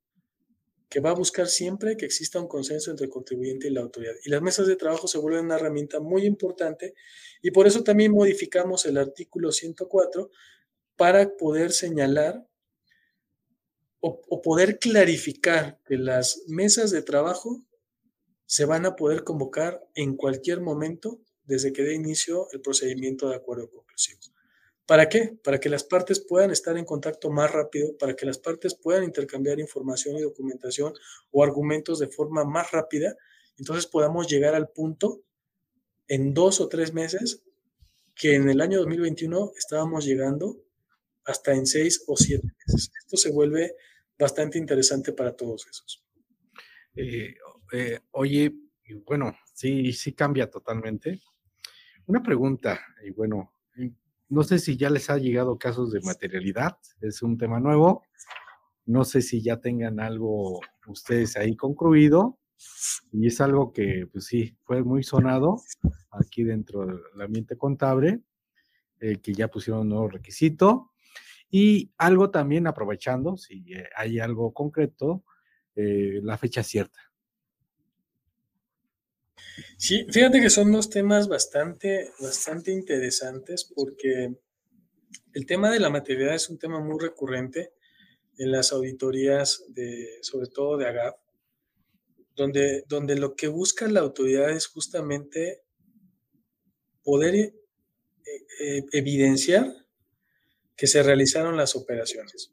que 0.89 0.99
va 0.99 1.09
a 1.09 1.15
buscar 1.15 1.47
siempre 1.47 1.97
que 1.97 2.05
exista 2.05 2.39
un 2.39 2.47
consenso 2.47 2.91
entre 2.91 3.05
el 3.05 3.11
contribuyente 3.11 3.67
y 3.67 3.71
la 3.71 3.81
autoridad. 3.81 4.13
Y 4.23 4.29
las 4.29 4.41
mesas 4.41 4.67
de 4.67 4.75
trabajo 4.75 5.07
se 5.07 5.17
vuelven 5.17 5.45
una 5.45 5.55
herramienta 5.55 5.99
muy 5.99 6.25
importante 6.25 6.93
y 7.41 7.51
por 7.51 7.67
eso 7.67 7.83
también 7.83 8.11
modificamos 8.11 8.85
el 8.85 8.97
artículo 8.97 9.51
104 9.51 10.29
para 10.95 11.35
poder 11.35 11.71
señalar 11.71 12.47
o, 13.99 14.41
poder 14.41 14.77
clarificar 14.77 15.79
que 15.83 15.97
las 15.97 16.43
mesas 16.47 16.91
de 16.91 17.01
trabajo 17.01 17.63
se 18.45 18.65
van 18.65 18.85
a 18.85 18.95
poder 18.95 19.23
convocar 19.23 19.83
en 19.95 20.15
cualquier 20.15 20.61
momento 20.61 21.19
desde 21.43 21.73
que 21.73 21.81
dé 21.81 21.95
inicio 21.95 22.47
el 22.51 22.61
procedimiento 22.61 23.29
de 23.29 23.35
acuerdo 23.35 23.69
conclusivo. 23.69 24.19
¿Para 24.85 25.09
qué? 25.09 25.37
Para 25.43 25.59
que 25.59 25.69
las 25.69 25.83
partes 25.83 26.19
puedan 26.19 26.51
estar 26.51 26.77
en 26.77 26.85
contacto 26.85 27.31
más 27.31 27.51
rápido, 27.51 27.97
para 27.97 28.15
que 28.15 28.25
las 28.25 28.37
partes 28.37 28.75
puedan 28.75 29.03
intercambiar 29.03 29.59
información 29.59 30.15
y 30.17 30.21
documentación 30.21 30.93
o 31.31 31.43
argumentos 31.43 31.99
de 31.99 32.07
forma 32.07 32.43
más 32.43 32.71
rápida, 32.71 33.15
entonces 33.57 33.87
podamos 33.87 34.27
llegar 34.27 34.53
al 34.53 34.69
punto 34.69 35.23
en 36.07 36.33
dos 36.33 36.61
o 36.61 36.67
tres 36.67 36.93
meses 36.93 37.43
que 38.13 38.35
en 38.35 38.47
el 38.47 38.61
año 38.61 38.79
2021 38.79 39.53
estábamos 39.57 40.05
llegando 40.05 40.63
hasta 41.25 41.53
en 41.53 41.65
seis 41.65 42.03
o 42.07 42.15
siete 42.15 42.47
meses. 42.67 42.91
Esto 42.99 43.17
se 43.17 43.31
vuelve 43.31 43.75
bastante 44.17 44.59
interesante 44.59 45.13
para 45.13 45.35
todos 45.35 45.65
esos. 45.67 46.03
Eh, 46.95 47.35
eh, 47.73 47.99
oye, 48.11 48.53
bueno, 49.05 49.35
sí, 49.53 49.91
sí 49.93 50.13
cambia 50.13 50.49
totalmente. 50.49 51.21
Una 52.05 52.21
pregunta, 52.21 52.79
y 53.03 53.09
bueno, 53.09 53.54
no 54.29 54.43
sé 54.43 54.59
si 54.59 54.77
ya 54.77 54.89
les 54.89 55.09
ha 55.09 55.17
llegado 55.17 55.57
casos 55.57 55.91
de 55.91 56.01
materialidad, 56.01 56.77
es 57.01 57.21
un 57.21 57.37
tema 57.37 57.59
nuevo. 57.59 58.03
No 58.85 59.03
sé 59.03 59.21
si 59.21 59.41
ya 59.41 59.59
tengan 59.59 59.99
algo 59.99 60.59
ustedes 60.87 61.37
ahí 61.37 61.55
concluido. 61.55 62.39
Y 63.11 63.27
es 63.27 63.41
algo 63.41 63.71
que, 63.71 64.07
pues 64.11 64.25
sí, 64.25 64.57
fue 64.63 64.83
muy 64.83 65.03
sonado 65.03 65.61
aquí 66.11 66.43
dentro 66.43 66.85
del 66.85 67.21
ambiente 67.21 67.57
contable, 67.57 68.21
eh, 68.99 69.17
que 69.17 69.33
ya 69.33 69.47
pusieron 69.49 69.81
un 69.81 69.89
nuevo 69.89 70.07
requisito. 70.07 70.91
Y 71.49 71.91
algo 71.97 72.31
también 72.31 72.67
aprovechando, 72.67 73.37
si 73.37 73.73
eh, 73.73 73.87
hay 73.95 74.19
algo 74.19 74.53
concreto, 74.53 75.23
eh, 75.75 76.19
la 76.23 76.37
fecha 76.37 76.63
cierta. 76.63 76.99
Sí, 79.77 80.05
fíjate 80.09 80.41
que 80.41 80.49
son 80.49 80.71
dos 80.71 80.89
temas 80.89 81.27
bastante, 81.27 82.11
bastante 82.19 82.71
interesantes 82.71 83.71
porque 83.75 84.35
el 85.33 85.45
tema 85.45 85.71
de 85.71 85.79
la 85.79 85.89
materialidad 85.89 86.35
es 86.35 86.49
un 86.49 86.57
tema 86.57 86.79
muy 86.79 86.97
recurrente 86.99 87.73
en 88.37 88.51
las 88.51 88.71
auditorías 88.71 89.63
de, 89.69 90.19
sobre 90.21 90.47
todo 90.47 90.77
de 90.77 90.87
AGAP, 90.87 91.17
donde, 92.35 92.83
donde 92.87 93.15
lo 93.15 93.35
que 93.35 93.47
busca 93.47 93.87
la 93.87 94.01
autoridad 94.01 94.49
es 94.49 94.67
justamente 94.67 95.63
poder 97.03 97.35
eh, 97.35 97.53
eh, 98.59 98.83
evidenciar 98.91 99.71
que 100.75 100.87
se 100.87 101.03
realizaron 101.03 101.55
las 101.55 101.75
operaciones. 101.75 102.51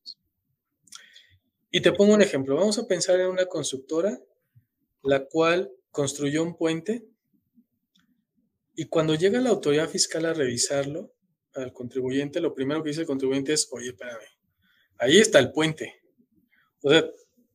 Y 1.70 1.80
te 1.80 1.92
pongo 1.92 2.14
un 2.14 2.22
ejemplo. 2.22 2.54
Vamos 2.54 2.78
a 2.78 2.86
pensar 2.86 3.18
en 3.18 3.28
una 3.28 3.46
constructora 3.46 4.20
la 5.02 5.24
cual 5.24 5.72
construyó 5.92 6.42
un 6.42 6.56
puente 6.56 7.06
y 8.74 8.86
cuando 8.86 9.14
llega 9.14 9.40
la 9.40 9.50
autoridad 9.50 9.88
fiscal 9.88 10.24
a 10.24 10.34
revisarlo, 10.34 11.12
al 11.54 11.72
contribuyente, 11.72 12.40
lo 12.40 12.54
primero 12.54 12.82
que 12.82 12.88
dice 12.88 13.02
el 13.02 13.06
contribuyente 13.06 13.52
es, 13.52 13.68
oye, 13.70 13.90
espérame, 13.90 14.26
ahí 14.98 15.18
está 15.18 15.38
el 15.38 15.52
puente. 15.52 16.02
O 16.80 16.90
sea, 16.90 17.04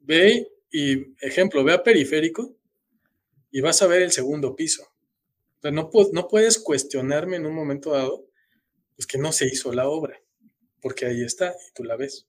ve 0.02 0.48
y, 0.72 1.16
ejemplo, 1.26 1.64
ve 1.64 1.74
a 1.74 1.84
periférico 1.84 2.56
y 3.50 3.62
vas 3.62 3.82
a 3.82 3.88
ver 3.88 4.04
el 4.04 4.12
segundo 4.12 4.56
piso. 4.56 4.84
O 4.84 5.62
sea, 5.62 5.72
no, 5.72 5.90
no 6.14 6.28
puedes 6.28 6.60
cuestionarme 6.60 7.38
en 7.38 7.48
un 7.48 7.56
momento 7.56 7.92
dado, 7.92 8.28
pues 8.96 9.08
que 9.08 9.18
no 9.18 9.32
se 9.32 9.48
hizo 9.48 9.74
la 9.74 9.90
obra, 9.90 10.22
porque 10.80 11.08
ahí 11.08 11.24
está 11.24 11.56
y 11.68 11.74
tú 11.74 11.84
la 11.84 11.96
ves. 11.96 12.28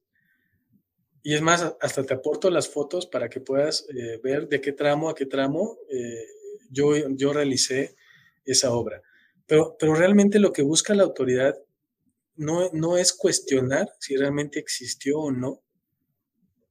Y 1.29 1.35
es 1.35 1.43
más, 1.43 1.75
hasta 1.83 2.05
te 2.05 2.15
aporto 2.15 2.49
las 2.49 2.71
fotos 2.71 3.07
para 3.07 3.29
que 3.29 3.39
puedas 3.39 3.87
eh, 3.91 4.19
ver 4.25 4.49
de 4.49 4.63
qué 4.63 4.73
tramo 4.73 5.11
a 5.11 5.15
qué 5.15 5.27
tramo 5.27 5.77
eh, 5.91 6.25
yo, 6.71 6.95
yo 7.11 7.35
realicé 7.35 7.97
esa 8.47 8.73
obra. 8.73 9.03
Pero, 9.45 9.77
pero 9.79 9.95
realmente 9.95 10.39
lo 10.39 10.55
que 10.55 10.63
busca 10.63 10.95
la 10.95 11.03
autoridad 11.03 11.55
no, 12.37 12.71
no 12.73 12.97
es 12.97 13.13
cuestionar 13.13 13.91
si 14.01 14.17
realmente 14.17 14.59
existió 14.59 15.19
o 15.19 15.31
no, 15.31 15.63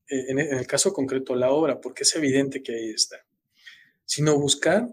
eh, 0.09 0.25
en, 0.29 0.39
en 0.39 0.57
el 0.57 0.65
caso 0.65 0.91
concreto 0.91 1.35
la 1.35 1.51
obra, 1.51 1.79
porque 1.79 2.01
es 2.01 2.15
evidente 2.15 2.63
que 2.63 2.73
ahí 2.73 2.89
está, 2.89 3.17
sino 4.05 4.39
buscar 4.39 4.89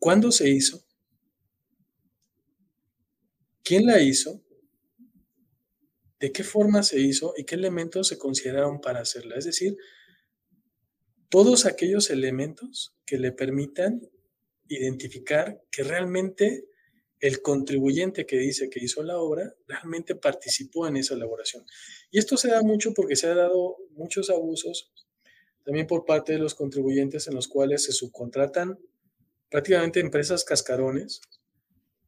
cuándo 0.00 0.32
se 0.32 0.48
hizo, 0.48 0.84
quién 3.62 3.86
la 3.86 4.00
hizo 4.00 4.42
de 6.20 6.32
qué 6.32 6.44
forma 6.44 6.82
se 6.82 7.00
hizo 7.00 7.34
y 7.36 7.44
qué 7.44 7.54
elementos 7.54 8.08
se 8.08 8.18
consideraron 8.18 8.80
para 8.80 9.00
hacerla. 9.00 9.36
Es 9.36 9.44
decir, 9.44 9.76
todos 11.28 11.66
aquellos 11.66 12.10
elementos 12.10 12.96
que 13.04 13.18
le 13.18 13.32
permitan 13.32 14.00
identificar 14.68 15.62
que 15.70 15.82
realmente 15.82 16.66
el 17.20 17.40
contribuyente 17.40 18.26
que 18.26 18.38
dice 18.38 18.68
que 18.68 18.82
hizo 18.82 19.02
la 19.02 19.18
obra 19.18 19.54
realmente 19.66 20.14
participó 20.14 20.86
en 20.86 20.96
esa 20.96 21.14
elaboración. 21.14 21.64
Y 22.10 22.18
esto 22.18 22.36
se 22.36 22.48
da 22.48 22.62
mucho 22.62 22.92
porque 22.94 23.16
se 23.16 23.28
han 23.28 23.36
dado 23.36 23.76
muchos 23.92 24.30
abusos 24.30 24.92
también 25.64 25.88
por 25.88 26.04
parte 26.04 26.32
de 26.32 26.38
los 26.38 26.54
contribuyentes 26.54 27.26
en 27.26 27.34
los 27.34 27.48
cuales 27.48 27.84
se 27.84 27.92
subcontratan 27.92 28.78
prácticamente 29.50 29.98
empresas 29.98 30.44
cascarones, 30.44 31.20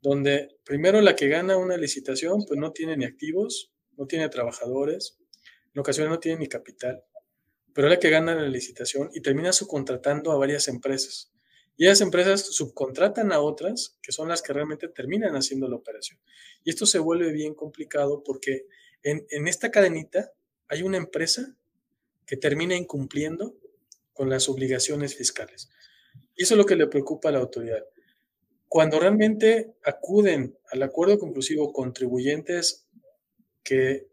donde 0.01 0.57
primero 0.65 1.01
la 1.01 1.17
que 1.17 1.29
gana 1.29 1.57
una 1.57 1.77
licitación 1.77 2.45
pues 2.47 2.61
no 2.61 2.73
tiene 2.73 2.97
ni 2.97 3.05
activos, 3.05 3.73
no 3.99 4.07
tiene 4.07 4.29
trabajadores, 4.29 5.19
en 5.75 5.81
ocasiones 5.81 6.11
no 6.11 6.21
tiene 6.21 6.39
ni 6.39 6.47
capital, 6.47 7.05
pero 7.75 7.89
es 7.89 7.95
la 7.95 8.01
que 8.01 8.11
gana 8.11 8.35
la 8.35 8.49
licitación 8.49 9.11
y 9.13 9.21
termina 9.21 9.53
subcontratando 9.53 10.33
a 10.33 10.39
varias 10.39 10.69
empresas. 10.69 11.33
Y 11.77 11.87
esas 11.87 12.01
empresas 12.01 12.41
subcontratan 12.41 13.31
a 13.31 13.41
otras, 13.41 13.99
que 14.03 14.11
son 14.11 14.29
las 14.29 14.43
que 14.43 14.53
realmente 14.53 14.89
terminan 14.89 15.37
haciendo 15.37 15.69
la 15.69 15.77
operación. 15.77 16.19
Y 16.65 16.71
esto 16.71 16.87
se 16.87 16.99
vuelve 16.99 17.33
bien 17.33 17.55
complicado 17.55 18.25
porque 18.25 18.67
en, 19.03 19.27
en 19.31 19.47
esta 19.47 19.71
cadenita 19.71 20.33
hay 20.69 20.83
una 20.83 20.97
empresa 20.97 21.57
que 22.27 22.37
termina 22.37 22.75
incumpliendo 22.75 23.57
con 24.13 24.29
las 24.29 24.49
obligaciones 24.49 25.15
fiscales. 25.15 25.71
Y 26.35 26.43
eso 26.43 26.55
es 26.55 26.59
lo 26.59 26.67
que 26.67 26.75
le 26.75 26.89
preocupa 26.89 27.29
a 27.29 27.33
la 27.33 27.39
autoridad. 27.39 27.85
Cuando 28.67 28.99
realmente 28.99 29.77
acuden 29.85 30.59
al 30.71 30.83
acuerdo 30.83 31.19
conclusivo 31.19 31.73
contribuyentes 31.73 32.88
que 33.63 34.09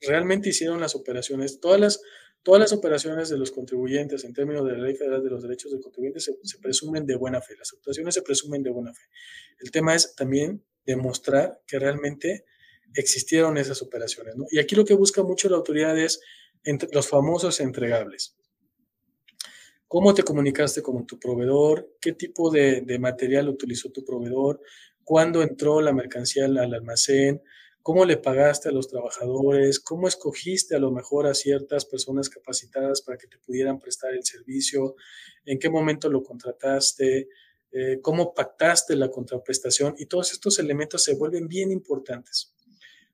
realmente 0.00 0.50
hicieron 0.50 0.80
las 0.80 0.94
operaciones, 0.94 1.60
todas 1.60 1.80
las, 1.80 2.00
todas 2.42 2.60
las 2.60 2.72
operaciones 2.72 3.28
de 3.28 3.38
los 3.38 3.50
contribuyentes 3.50 4.24
en 4.24 4.32
términos 4.32 4.66
de 4.66 4.72
la 4.72 4.84
Ley 4.84 4.94
Federal 4.94 5.22
de 5.22 5.30
los 5.30 5.42
Derechos 5.42 5.72
del 5.72 5.80
Contribuyente 5.80 6.20
se, 6.20 6.58
presumen 6.60 7.06
de 7.06 7.16
buena 7.16 7.40
fe, 7.40 7.56
las 7.56 7.72
actuaciones 7.72 8.14
se 8.14 8.22
presumen 8.22 8.62
de 8.62 8.70
buena 8.70 8.92
fe. 8.92 9.02
El 9.60 9.70
tema 9.70 9.94
es 9.94 10.14
también 10.14 10.64
demostrar 10.84 11.60
que 11.66 11.78
realmente 11.78 12.44
existieron 12.94 13.56
esas 13.56 13.82
operaciones. 13.82 14.36
¿no? 14.36 14.44
Y 14.50 14.58
aquí 14.58 14.76
lo 14.76 14.84
que 14.84 14.94
busca 14.94 15.22
mucho 15.22 15.48
la 15.48 15.56
autoridad 15.56 15.98
es 15.98 16.20
entre, 16.62 16.88
los 16.92 17.08
famosos 17.08 17.60
entregables. 17.60 18.36
¿Cómo 19.88 20.12
te 20.12 20.22
comunicaste 20.22 20.82
con 20.82 21.06
tu 21.06 21.18
proveedor? 21.18 21.96
¿Qué 22.00 22.12
tipo 22.12 22.50
de, 22.50 22.80
de 22.80 22.98
material 22.98 23.48
utilizó 23.48 23.90
tu 23.90 24.04
proveedor? 24.04 24.60
¿Cuándo 25.04 25.42
entró 25.42 25.80
la 25.80 25.92
mercancía 25.92 26.46
al 26.46 26.58
almacén? 26.58 27.42
Cómo 27.84 28.06
le 28.06 28.16
pagaste 28.16 28.70
a 28.70 28.72
los 28.72 28.88
trabajadores, 28.88 29.78
cómo 29.78 30.08
escogiste 30.08 30.74
a 30.74 30.78
lo 30.78 30.90
mejor 30.90 31.26
a 31.26 31.34
ciertas 31.34 31.84
personas 31.84 32.30
capacitadas 32.30 33.02
para 33.02 33.18
que 33.18 33.26
te 33.26 33.36
pudieran 33.36 33.78
prestar 33.78 34.14
el 34.14 34.24
servicio, 34.24 34.96
en 35.44 35.58
qué 35.58 35.68
momento 35.68 36.08
lo 36.08 36.22
contrataste, 36.22 37.28
eh, 37.72 37.98
cómo 38.00 38.32
pactaste 38.32 38.96
la 38.96 39.10
contraprestación 39.10 39.96
y 39.98 40.06
todos 40.06 40.32
estos 40.32 40.58
elementos 40.58 41.04
se 41.04 41.14
vuelven 41.14 41.46
bien 41.46 41.70
importantes, 41.70 42.54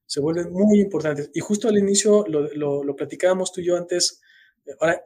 se 0.07 0.21
vuelven 0.21 0.53
muy 0.53 0.79
importantes. 0.79 1.33
Y 1.35 1.41
justo 1.41 1.67
al 1.67 1.77
inicio 1.77 2.25
lo, 2.29 2.85
lo, 2.85 2.95
platicábamos 2.95 3.53
tú 3.53 3.63
y 3.63 3.65
yo 3.65 3.77
antes, 3.77 4.21
ahora, 4.79 5.03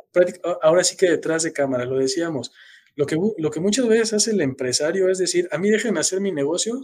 ahora 0.61 0.85
sí 0.85 0.95
que 0.95 1.09
detrás 1.09 1.43
de 1.43 1.55
cámara, 1.55 1.87
lo 1.87 1.97
decíamos, 1.97 2.53
lo 2.97 3.07
que, 3.07 3.17
lo 3.39 3.51
que 3.51 3.61
muchas 3.61 3.89
veces 3.89 4.13
hace 4.13 4.33
el 4.33 4.43
empresario 4.43 5.09
es 5.09 5.17
decir, 5.17 5.49
a 5.53 5.57
mí 5.57 5.71
déjenme 5.71 6.01
hacer 6.01 6.21
mi 6.21 6.33
negocio, 6.33 6.83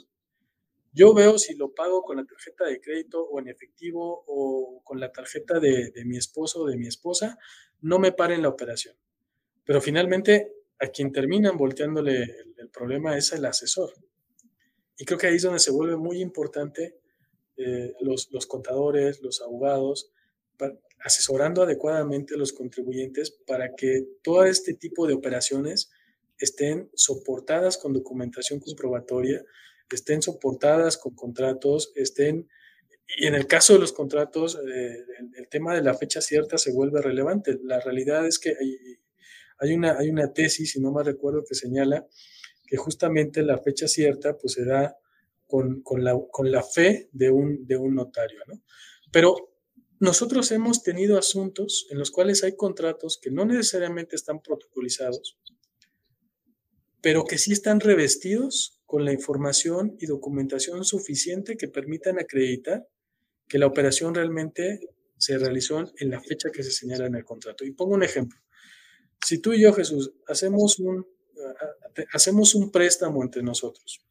yo 0.93 1.15
veo 1.15 1.39
si 1.39 1.55
lo 1.55 1.73
pago 1.73 2.03
con 2.03 2.17
la 2.17 2.25
tarjeta 2.25 2.65
de 2.67 2.81
crédito 2.81 3.23
o 3.23 3.39
en 3.39 3.49
efectivo 3.49 4.25
o 4.27 4.83
con 4.85 4.99
la 4.99 5.13
tarjeta 5.13 5.61
de, 5.61 5.91
de 5.91 6.05
mi 6.05 6.17
esposo 6.17 6.63
o 6.63 6.67
de 6.67 6.77
mi 6.77 6.87
esposa, 6.87 7.39
no 7.81 7.99
me 7.99 8.13
paren 8.13 8.43
la 8.43 8.49
operación. 8.49 8.97
Pero 9.65 9.81
finalmente 9.81 10.53
a 10.81 10.89
quien 10.89 11.13
terminan 11.13 11.57
volteándole 11.57 12.23
el, 12.57 12.69
problema 12.71 13.17
es 13.17 13.33
el 13.33 13.45
asesor. 13.45 13.93
Y 14.97 15.05
creo 15.05 15.19
que 15.19 15.27
ahí 15.27 15.37
es 15.37 15.43
donde 15.43 15.59
se 15.59 15.71
vuelve 15.71 15.97
muy 15.97 16.21
importante 16.21 16.99
eh, 17.57 17.95
los, 18.01 18.31
los, 18.33 18.47
contadores, 18.47 19.21
los 19.21 19.43
abogados, 19.43 20.11
asesorando 21.03 21.63
adecuadamente 21.63 22.35
a 22.35 22.39
los 22.39 22.53
contribuyentes 22.53 23.31
para 23.31 23.75
que 23.75 24.07
todo 24.23 24.45
este 24.45 24.75
tipo 24.75 25.07
de 25.07 25.15
operaciones 25.15 25.91
estén 26.39 26.91
soportadas 26.95 27.77
con 27.77 27.93
documentación 27.93 28.61
comprobatoria, 28.61 29.45
estén 29.97 30.23
soportadas 30.23 30.97
con 30.97 31.15
contratos, 31.15 31.93
estén, 31.95 32.49
y 33.17 33.27
en 33.27 33.35
el 33.35 33.47
caso 33.47 33.73
de 33.73 33.81
los 33.81 33.93
contratos, 33.93 34.59
eh, 34.73 35.05
el, 35.37 35.49
tema 35.49 35.75
de 35.75 35.83
la 35.83 35.95
fecha 35.95 36.21
cierta 36.21 36.59
se 36.59 36.73
vuelve 36.73 37.03
relevante. 37.03 37.59
La 37.65 37.81
realidad 37.81 38.27
es 38.27 38.39
que 38.39 38.55
hay 39.59 39.75
una, 39.75 39.99
hay 39.99 40.11
una 40.11 40.33
tesis, 40.33 40.73
si 40.73 40.81
no 40.81 40.93
me 40.93 41.03
recuerdo, 41.03 41.45
que 41.45 41.55
señala 41.55 42.07
que 42.67 42.77
justamente 42.77 43.43
la 43.43 43.59
fecha 43.59 43.89
cierta 43.89 44.39
pues 44.39 44.53
se 44.55 44.65
da 44.65 44.97
con, 45.47 45.83
con, 45.83 46.05
la, 46.05 46.17
con 46.31 46.53
la, 46.53 46.63
fe 46.63 47.09
de 47.13 47.31
un, 47.31 47.67
de 47.67 47.77
un 47.77 47.97
notario, 47.97 48.39
¿no? 48.47 48.63
Pero 49.11 49.51
nosotros 49.99 50.53
hemos 50.53 50.83
tenido 50.83 51.19
asuntos 51.19 51.87
en 51.91 51.99
los 51.99 52.11
cuales 52.13 52.45
hay 52.45 52.55
contratos 52.55 53.19
que 53.21 53.31
no 53.31 53.45
necesariamente 53.45 54.15
están 54.15 54.41
protocolizados, 54.41 55.37
pero 57.03 57.25
que 57.25 57.39
sí 57.39 57.53
están 57.53 57.81
revestidos 57.81 58.80
con 58.91 59.05
la 59.05 59.13
información 59.13 59.97
y 60.01 60.07
documentación 60.07 60.85
suficiente 60.85 61.57
que 61.57 61.69
permitan 61.69 62.19
acreditar 62.19 62.89
que 63.47 63.57
la 63.57 63.69
operación 63.69 64.13
realmente 64.17 64.81
se 65.17 65.39
realizó 65.39 65.85
en 65.97 66.11
la 66.11 66.21
fecha 66.21 66.51
que 66.51 66.65
se 66.65 66.73
señala 66.73 67.07
en 67.07 67.15
el 67.15 67.25
contrato. 67.25 67.65
Y 67.65 67.71
pongo 67.71 67.95
un 67.95 68.03
ejemplo. 68.03 68.41
Si 69.25 69.39
tú 69.39 69.53
y 69.53 69.61
yo, 69.61 69.73
Jesús, 69.73 70.13
hacemos 70.27 70.81
un, 70.81 71.07
hacemos 72.13 72.57
un 72.57 72.73
préstamo 72.73 73.23
entre 73.23 73.45
nosotros, 73.45 74.05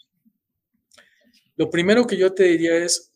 lo 1.58 1.70
primero 1.70 2.08
que 2.08 2.16
yo 2.16 2.34
te 2.34 2.46
diría 2.46 2.78
es, 2.78 3.12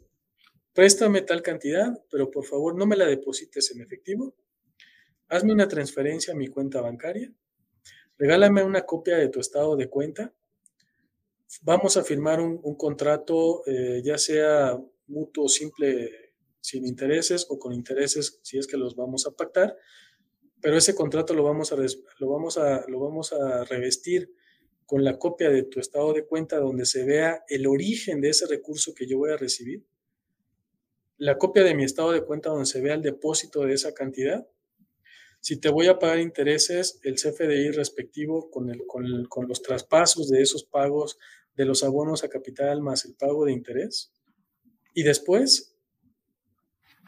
préstame 0.74 1.22
tal 1.22 1.42
cantidad, 1.42 1.98
pero 2.12 2.30
por 2.30 2.44
favor 2.44 2.76
no 2.76 2.86
me 2.86 2.98
la 2.98 3.06
deposites 3.06 3.72
en 3.72 3.80
efectivo, 3.80 4.36
hazme 5.30 5.54
una 5.54 5.70
transferencia 5.70 6.34
a 6.34 6.36
mi 6.36 6.50
cuenta 6.50 6.82
bancaria, 6.82 7.32
regálame 8.18 8.64
una 8.64 8.82
copia 8.82 9.16
de 9.16 9.30
tu 9.30 9.40
estado 9.40 9.78
de 9.78 9.90
cuenta, 9.90 10.34
vamos 11.62 11.98
a 11.98 12.04
firmar 12.04 12.40
un, 12.40 12.76
contrato, 12.76 13.64
eh, 13.68 14.02
ya 14.04 14.18
sea 14.18 14.78
mutuo 15.08 15.48
simple 15.48 16.34
sin 16.62 16.88
intereses 16.88 17.46
o 17.50 17.60
con 17.60 17.74
intereses 17.74 18.40
si 18.42 18.58
es 18.58 18.68
que 18.68 18.78
los 18.78 18.96
vamos 18.96 19.28
a 19.28 19.32
pactar, 19.32 19.76
pero 20.62 20.78
ese 20.78 20.96
contrato 20.96 21.34
lo 21.34 21.44
vamos 21.44 21.74
a, 21.74 21.76
lo 21.76 22.30
vamos 22.30 22.58
a, 22.58 22.86
lo 22.88 23.00
vamos 23.00 23.34
a 23.34 23.66
revestir 23.66 24.34
con 24.86 25.04
la 25.04 25.18
copia 25.18 25.50
de 25.50 25.64
tu 25.64 25.80
estado 25.80 26.14
de 26.14 26.26
cuenta 26.26 26.60
donde 26.60 26.86
se 26.86 27.06
vea 27.06 27.44
el 27.50 27.68
origen 27.68 28.22
de 28.22 28.30
ese 28.30 28.48
recurso 28.48 28.94
que 28.94 29.08
yo 29.08 29.18
voy 29.18 29.32
a 29.32 29.38
recibir, 29.38 29.86
la 31.18 31.38
copia 31.38 31.64
de 31.64 31.76
mi 31.76 31.84
estado 31.84 32.12
de 32.12 32.24
cuenta 32.24 32.50
donde 32.50 32.66
se 32.66 32.82
vea 32.82 32.96
el 32.96 33.02
depósito 33.02 33.62
de 33.62 33.74
esa 33.74 33.94
cantidad, 33.94 34.48
si 35.42 35.60
te 35.60 35.68
voy 35.68 35.88
a 35.88 36.00
pagar 36.00 36.20
intereses, 36.20 37.02
el 37.04 37.16
CFDI 37.16 37.72
respectivo 37.72 38.50
con, 38.50 38.70
el, 38.70 38.86
con, 38.88 39.26
con 39.26 39.50
los 39.50 39.62
traspasos 39.62 40.30
de 40.30 40.42
esos 40.42 40.64
pagos 40.64 41.18
de 41.56 41.66
los 41.66 41.84
abonos 41.84 42.24
a 42.24 42.30
capital 42.30 42.82
más 42.82 43.06
el 43.06 43.16
pago 43.16 43.46
de 43.46 43.54
interés, 43.54 44.12
y 44.94 45.04
después 45.04 45.76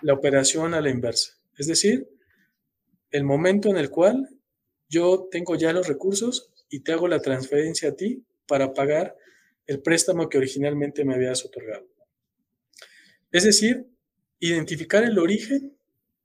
la 0.02 0.14
operación 0.14 0.74
a 0.74 0.82
la 0.82 0.90
inversa, 0.90 1.40
es 1.58 1.68
decir, 1.68 2.10
el 3.12 3.24
momento 3.24 3.70
en 3.70 3.78
el 3.78 3.90
cual 3.90 4.30
yo 4.90 5.28
tengo 5.32 5.56
ya 5.56 5.74
los 5.74 5.88
recursos 5.88 6.52
y 6.70 6.82
te 6.82 6.92
hago 6.92 7.08
la 7.08 7.22
transferencia 7.22 7.90
a 7.90 7.96
ti 7.96 8.26
para 8.48 8.74
pagar 8.74 9.16
el 9.68 9.82
préstamo 9.82 10.30
que 10.30 10.38
originalmente 10.38 11.06
me 11.06 11.16
habías 11.16 11.46
otorgado. 11.46 11.88
Es 13.32 13.44
decir, 13.44 13.88
identificar 14.40 15.04
el 15.04 15.18
origen 15.18 15.78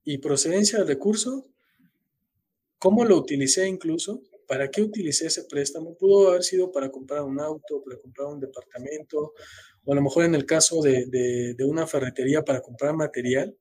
y 0.04 0.18
procedencia 0.18 0.78
del 0.78 0.88
recurso, 0.88 1.48
cómo 2.78 3.04
lo 3.04 3.16
utilicé 3.16 3.66
incluso, 3.66 4.22
para 4.51 4.68
qué 4.68 4.82
utilicé 4.82 5.28
ese 5.28 5.44
préstamo. 5.44 5.96
Pudo 5.96 6.30
haber 6.30 6.42
sido 6.42 6.72
para 6.72 6.90
comprar 6.90 7.22
un 7.22 7.38
auto, 7.38 7.84
para 7.84 7.96
comprar 8.01 8.26
un 8.26 8.40
departamento, 8.40 9.32
o 9.84 9.92
a 9.92 9.94
lo 9.94 10.03
mejor 10.03 10.24
en 10.24 10.34
el 10.34 10.44
caso 10.44 10.82
de, 10.82 11.07
de 11.07 11.64
una 11.64 11.86
ferretería 11.86 12.42
para 12.42 12.61
comprar 12.61 12.96
material, 12.96 13.57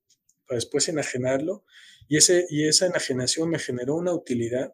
para 0.48 0.56
después 0.56 0.90
enajenarlo. 0.90 1.64
Y, 2.08 2.18
ese, 2.18 2.48
y 2.50 2.68
esa 2.68 2.88
enajenación 2.88 3.52
me 3.52 3.60
generó 3.60 3.98
una 3.98 4.16
utilidad. 4.16 4.74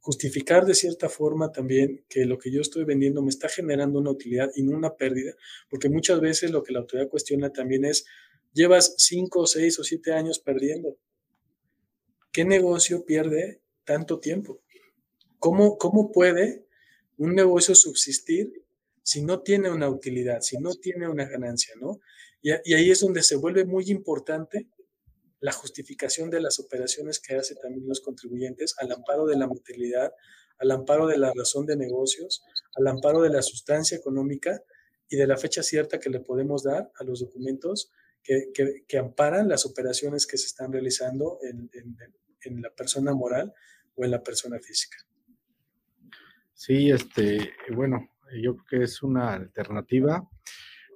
Justificar 0.00 0.66
de 0.66 0.74
cierta 0.74 1.08
forma 1.08 1.52
también 1.52 2.04
que 2.08 2.24
lo 2.24 2.36
que 2.36 2.50
yo 2.50 2.60
estoy 2.60 2.82
vendiendo 2.82 3.22
me 3.22 3.28
está 3.28 3.48
generando 3.48 4.00
una 4.00 4.10
utilidad 4.10 4.50
y 4.56 4.64
no 4.64 4.76
una 4.76 4.96
pérdida, 4.96 5.36
porque 5.68 5.88
muchas 5.88 6.20
veces 6.20 6.50
lo 6.50 6.64
que 6.64 6.72
la 6.72 6.80
autoridad 6.80 7.08
cuestiona 7.08 7.52
también 7.52 7.84
es, 7.84 8.04
llevas 8.52 8.96
cinco, 8.98 9.46
seis 9.46 9.78
o 9.78 9.84
siete 9.84 10.12
años 10.12 10.40
perdiendo. 10.40 10.96
¿Qué 12.32 12.44
negocio 12.44 13.04
pierde 13.04 13.62
tanto 13.84 14.18
tiempo? 14.18 14.60
¿Cómo, 15.40 15.76
cómo 15.76 16.12
puede 16.12 16.64
un 17.18 17.34
negocio 17.34 17.74
subsistir 17.74 18.62
si 19.02 19.22
no 19.22 19.42
tiene 19.42 19.70
una 19.70 19.88
utilidad, 19.88 20.40
si 20.40 20.58
no 20.58 20.74
tiene 20.74 21.08
una 21.08 21.24
ganancia, 21.24 21.74
¿no? 21.80 22.00
Y, 22.42 22.50
ahí 22.50 22.90
es 22.90 23.00
donde 23.00 23.22
se 23.22 23.36
vuelve 23.36 23.64
muy 23.64 23.90
importante 23.90 24.68
la 25.40 25.52
justificación 25.52 26.30
de 26.30 26.40
las 26.40 26.58
operaciones 26.58 27.18
que 27.18 27.34
hacen 27.34 27.58
también 27.60 27.88
los 27.88 28.00
contribuyentes 28.00 28.74
al 28.78 28.92
amparo 28.92 29.26
de 29.26 29.36
la 29.36 29.46
materialidad, 29.46 30.12
al 30.58 30.70
amparo 30.70 31.06
de 31.06 31.18
la 31.18 31.32
razón 31.34 31.66
de 31.66 31.76
negocios, 31.76 32.42
al 32.76 32.86
amparo 32.86 33.20
de 33.22 33.30
la 33.30 33.42
sustancia 33.42 33.96
económica 33.96 34.62
y 35.08 35.16
de 35.16 35.26
la 35.26 35.36
fecha 35.36 35.62
cierta 35.62 35.98
que 35.98 36.10
le 36.10 36.20
podemos 36.20 36.62
dar 36.62 36.90
a 36.94 37.04
los 37.04 37.20
documentos 37.20 37.90
que, 38.22 38.52
que, 38.86 38.98
amparan 38.98 39.48
las 39.48 39.64
operaciones 39.64 40.26
que 40.26 40.36
se 40.36 40.46
están 40.46 40.72
realizando 40.72 41.38
en, 41.42 41.70
en, 42.42 42.62
la 42.62 42.70
persona 42.70 43.14
moral 43.14 43.52
o 43.96 44.04
en 44.04 44.10
la 44.10 44.22
persona 44.22 44.58
física. 44.60 44.98
Sí, 46.62 46.90
este, 46.90 47.54
bueno, 47.72 48.10
yo 48.42 48.54
creo 48.54 48.66
que 48.68 48.84
es 48.84 49.02
una 49.02 49.32
alternativa. 49.32 50.28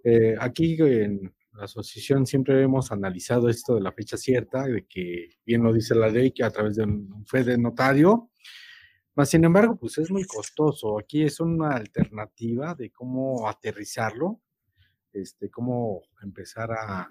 Eh, 0.04 0.36
aquí 0.38 0.76
en, 0.78 1.34
la 1.54 1.64
asociación 1.64 2.26
siempre 2.26 2.62
hemos 2.62 2.92
analizado 2.92 3.48
esto 3.48 3.76
de 3.76 3.80
la 3.80 3.90
fecha 3.90 4.18
cierta, 4.18 4.64
de 4.64 4.84
que 4.86 5.30
bien 5.46 5.62
lo 5.62 5.72
dice 5.72 5.94
la 5.94 6.10
ley, 6.10 6.32
que 6.32 6.44
a 6.44 6.50
través 6.50 6.76
de 6.76 6.82
un 6.82 7.24
fe 7.24 7.44
de 7.44 7.56
notario, 7.56 8.30
más 9.14 9.30
sin 9.30 9.42
embargo, 9.42 9.78
pues 9.78 9.96
es 9.96 10.10
muy 10.10 10.24
costoso. 10.24 10.98
Aquí 10.98 11.22
es 11.22 11.40
una 11.40 11.70
alternativa 11.70 12.74
de 12.74 12.90
cómo 12.90 13.48
aterrizarlo, 13.48 14.42
este, 15.14 15.48
cómo 15.48 16.02
empezar 16.22 16.72
a, 16.72 17.08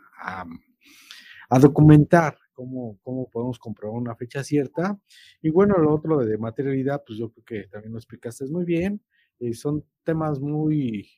a, 1.50 1.60
documentar 1.60 2.38
cómo, 2.54 3.00
cómo 3.04 3.30
podemos 3.30 3.60
comprobar 3.60 4.00
una 4.00 4.16
fecha 4.16 4.44
cierta. 4.44 5.00
Y 5.42 5.50
bueno, 5.50 5.78
lo 5.78 5.94
otro 5.94 6.20
de 6.20 6.38
materialidad, 6.38 7.04
pues 7.06 7.20
yo 7.20 7.32
creo 7.32 7.46
que 7.46 7.68
también 7.70 7.94
lo 7.94 8.00
explicaste 8.00 8.46
muy 8.48 8.66
bien. 8.66 9.02
Eh, 9.40 9.54
son 9.54 9.84
temas 10.04 10.40
muy, 10.40 11.10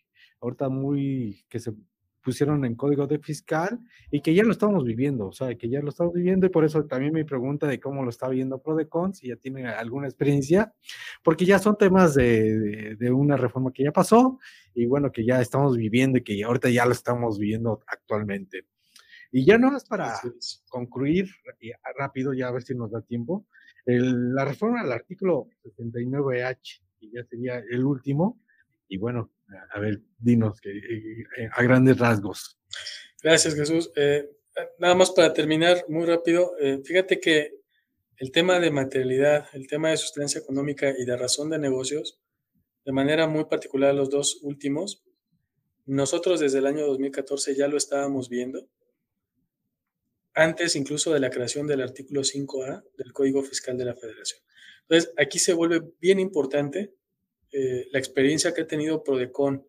ahorita 0.41 0.69
muy, 0.69 1.45
que 1.49 1.59
se 1.59 1.73
pusieron 2.25 2.65
en 2.65 2.75
código 2.75 3.05
de 3.05 3.19
fiscal 3.19 3.79
y 4.09 4.21
que 4.21 4.33
ya 4.33 4.43
lo 4.43 4.51
estamos 4.51 4.83
viviendo, 4.83 5.27
o 5.27 5.31
sea, 5.31 5.55
que 5.55 5.69
ya 5.69 5.79
lo 5.81 5.89
estamos 5.89 6.11
viviendo 6.13 6.47
y 6.47 6.49
por 6.49 6.65
eso 6.65 6.83
también 6.85 7.13
mi 7.13 7.23
pregunta 7.23 7.67
de 7.67 7.79
cómo 7.79 8.03
lo 8.03 8.09
está 8.09 8.27
viendo 8.29 8.61
Prodecon, 8.61 9.13
si 9.13 9.27
ya 9.27 9.35
tiene 9.35 9.67
alguna 9.67 10.07
experiencia, 10.07 10.73
porque 11.23 11.45
ya 11.45 11.59
son 11.59 11.77
temas 11.77 12.15
de, 12.15 12.95
de, 12.95 13.11
una 13.11 13.37
reforma 13.37 13.71
que 13.71 13.83
ya 13.83 13.91
pasó 13.91 14.39
y 14.73 14.87
bueno, 14.87 15.11
que 15.11 15.23
ya 15.23 15.39
estamos 15.39 15.77
viviendo 15.77 16.17
y 16.17 16.23
que 16.23 16.43
ahorita 16.43 16.69
ya 16.71 16.85
lo 16.87 16.93
estamos 16.93 17.37
viviendo 17.37 17.79
actualmente. 17.85 18.65
Y 19.31 19.45
ya 19.45 19.57
no 19.57 19.75
es 19.75 19.83
para 19.83 20.19
concluir 20.69 21.27
rápido, 21.97 22.33
ya 22.33 22.47
a 22.47 22.51
ver 22.51 22.63
si 22.63 22.75
nos 22.75 22.91
da 22.91 23.01
tiempo, 23.01 23.45
la 23.85 24.45
reforma 24.45 24.83
del 24.83 24.91
artículo 24.91 25.47
79H, 25.63 26.81
y 27.01 27.11
ya 27.11 27.23
sería 27.25 27.59
el 27.69 27.83
último, 27.85 28.41
y 28.87 28.97
bueno, 28.97 29.31
a 29.71 29.79
ver, 29.79 30.01
dinos 30.17 30.59
que, 30.61 30.71
eh, 30.71 31.49
a 31.51 31.63
grandes 31.63 31.97
rasgos. 31.97 32.57
Gracias, 33.21 33.55
Jesús. 33.55 33.91
Eh, 33.95 34.29
nada 34.79 34.95
más 34.95 35.11
para 35.11 35.33
terminar 35.33 35.85
muy 35.89 36.05
rápido, 36.05 36.53
eh, 36.59 36.81
fíjate 36.83 37.19
que 37.19 37.59
el 38.17 38.31
tema 38.31 38.59
de 38.59 38.71
materialidad, 38.71 39.47
el 39.53 39.67
tema 39.67 39.89
de 39.89 39.97
sustancia 39.97 40.39
económica 40.39 40.93
y 40.97 41.05
de 41.05 41.17
razón 41.17 41.49
de 41.49 41.59
negocios, 41.59 42.19
de 42.85 42.91
manera 42.91 43.27
muy 43.27 43.45
particular 43.45 43.93
los 43.93 44.09
dos 44.09 44.39
últimos, 44.43 45.03
nosotros 45.85 46.39
desde 46.39 46.59
el 46.59 46.67
año 46.67 46.85
2014 46.87 47.55
ya 47.55 47.67
lo 47.67 47.77
estábamos 47.77 48.29
viendo, 48.29 48.67
antes 50.35 50.75
incluso 50.75 51.13
de 51.13 51.19
la 51.19 51.29
creación 51.29 51.65
del 51.65 51.81
artículo 51.81 52.21
5A 52.21 52.83
del 52.97 53.13
Código 53.13 53.41
Fiscal 53.41 53.77
de 53.77 53.85
la 53.85 53.95
Federación. 53.95 54.41
Entonces, 54.81 55.13
aquí 55.17 55.39
se 55.39 55.53
vuelve 55.53 55.81
bien 55.99 56.19
importante 56.19 56.93
eh, 57.51 57.87
la 57.91 57.99
experiencia 57.99 58.53
que 58.53 58.61
ha 58.61 58.67
tenido 58.67 59.03
Prodecon 59.03 59.65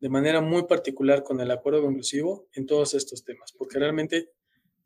de 0.00 0.08
manera 0.08 0.40
muy 0.40 0.64
particular 0.64 1.22
con 1.22 1.40
el 1.40 1.50
acuerdo 1.50 1.82
conclusivo 1.82 2.48
en 2.54 2.66
todos 2.66 2.94
estos 2.94 3.24
temas, 3.24 3.52
porque 3.52 3.78
realmente 3.78 4.32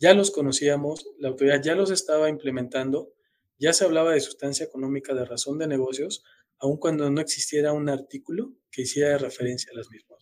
ya 0.01 0.13
los 0.13 0.33
conocíamos, 0.33 1.07
la 1.19 1.29
autoridad 1.29 1.63
ya 1.63 1.77
los 1.77 1.93
estaba 1.93 2.29
implementando, 2.29 3.13
ya 3.59 3.73
se 3.73 3.85
hablaba 3.85 4.13
de 4.13 4.21
sustancia 4.21 4.67
económica 4.67 5.15
de 5.15 5.25
razón 5.25 5.59
de 5.59 5.69
negocios, 5.69 6.25
aun 6.59 6.77
cuando 6.77 7.09
no 7.09 7.21
existiera 7.21 7.73
un 7.73 7.89
artículo 7.89 8.53
que 8.73 8.83
hiciera 8.83 9.17
referencia 9.17 9.71
a 9.73 9.77
las 9.77 9.89
mismas. 9.91 10.19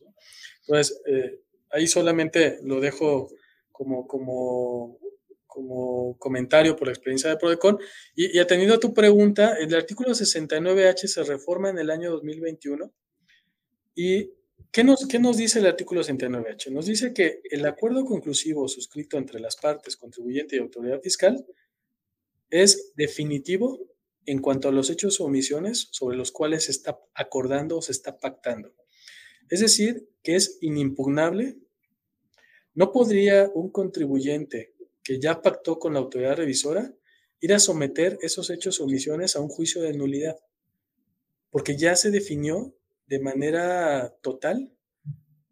Entonces, 0.66 1.00
eh, 1.06 1.40
ahí 1.70 1.86
solamente 1.86 2.58
lo 2.62 2.80
dejo 2.80 3.30
como, 3.72 4.06
como, 4.06 4.98
como 5.46 6.16
comentario 6.18 6.76
por 6.76 6.88
la 6.88 6.92
experiencia 6.92 7.30
de 7.30 7.36
Prodecon. 7.36 7.78
Y, 8.14 8.36
y 8.36 8.40
atendiendo 8.40 8.76
a 8.76 8.80
tu 8.80 8.94
pregunta, 8.94 9.56
el 9.58 9.74
artículo 9.74 10.10
69H 10.10 11.06
se 11.06 11.24
reforma 11.24 11.70
en 11.70 11.78
el 11.78 11.90
año 11.90 12.10
2021 12.12 12.92
y 13.94 14.30
¿Qué 14.72 14.84
nos, 14.84 15.06
¿Qué 15.06 15.18
nos, 15.18 15.36
dice 15.36 15.58
el 15.58 15.66
artículo 15.66 16.00
69H? 16.00 16.70
Nos 16.70 16.86
dice 16.86 17.12
que 17.12 17.42
el 17.50 17.66
acuerdo 17.66 18.06
conclusivo 18.06 18.66
suscrito 18.68 19.18
entre 19.18 19.38
las 19.38 19.56
partes, 19.56 19.98
contribuyente 19.98 20.56
y 20.56 20.60
autoridad 20.60 21.02
fiscal, 21.02 21.44
es 22.48 22.92
definitivo 22.96 23.80
en 24.24 24.38
cuanto 24.38 24.68
a 24.68 24.72
los 24.72 24.88
hechos 24.88 25.20
o 25.20 25.24
omisiones 25.24 25.88
sobre 25.90 26.16
los 26.16 26.32
cuales 26.32 26.64
se 26.64 26.70
está 26.70 26.98
acordando 27.14 27.76
o 27.76 27.82
se 27.82 27.92
está 27.92 28.18
pactando. 28.18 28.74
Es 29.50 29.60
decir, 29.60 30.08
que 30.22 30.36
es 30.36 30.56
inimpugnable. 30.62 31.58
No 32.74 32.92
podría 32.92 33.50
un 33.54 33.70
contribuyente 33.70 34.74
que 35.02 35.20
ya 35.20 35.42
pactó 35.42 35.78
con 35.78 35.94
la 35.94 36.00
autoridad 36.00 36.36
revisora 36.36 36.94
ir 37.40 37.52
a 37.52 37.58
someter 37.58 38.18
esos 38.22 38.50
hechos 38.50 38.80
o 38.80 38.84
omisiones 38.84 39.36
a 39.36 39.40
un 39.40 39.48
juicio 39.48 39.82
de 39.82 39.92
nulidad, 39.92 40.38
porque 41.50 41.76
ya 41.76 41.96
se 41.96 42.10
definió 42.10 42.74
de 43.06 43.18
manera 43.18 44.16
total 44.22 44.72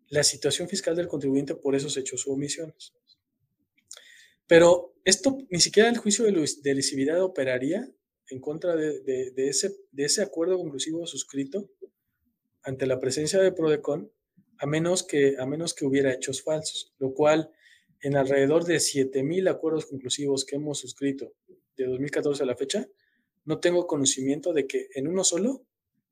la 0.08 0.22
situación 0.22 0.68
fiscal 0.68 0.96
del 0.96 1.08
contribuyente 1.08 1.54
por 1.54 1.74
esos 1.74 1.96
hechos 1.96 2.26
o 2.26 2.32
omisiones. 2.32 2.94
Pero 4.46 4.94
esto 5.04 5.38
ni 5.50 5.60
siquiera 5.60 5.88
el 5.88 5.98
juicio 5.98 6.24
de, 6.24 6.74
lesividad 6.74 7.22
operaría 7.22 7.88
en 8.28 8.40
contra 8.40 8.76
de, 8.76 9.32
ese, 9.36 9.76
de 9.92 10.04
ese 10.04 10.22
acuerdo 10.22 10.58
conclusivo 10.58 11.06
suscrito 11.06 11.70
ante 12.62 12.86
la 12.86 13.00
presencia 13.00 13.40
de 13.40 13.52
Prodecon, 13.52 14.12
a 14.61 14.66
menos 14.66 15.02
que, 15.02 15.36
a 15.38 15.46
menos 15.46 15.74
que 15.74 15.86
hubiera 15.86 16.12
hechos 16.12 16.42
falsos, 16.42 16.94
lo 16.98 17.14
cual 17.14 17.50
en 18.02 18.16
alrededor 18.16 18.64
de 18.64 18.76
7.000 18.76 19.50
acuerdos 19.50 19.86
conclusivos 19.86 20.44
que 20.44 20.56
hemos 20.56 20.78
suscrito 20.78 21.32
de 21.76 21.86
2014 21.86 22.42
a 22.42 22.46
la 22.46 22.56
fecha, 22.56 22.86
no 23.46 23.58
tengo 23.58 23.86
conocimiento 23.86 24.52
de 24.52 24.66
que 24.66 24.88
en 24.94 25.08
uno 25.08 25.24
solo 25.24 25.64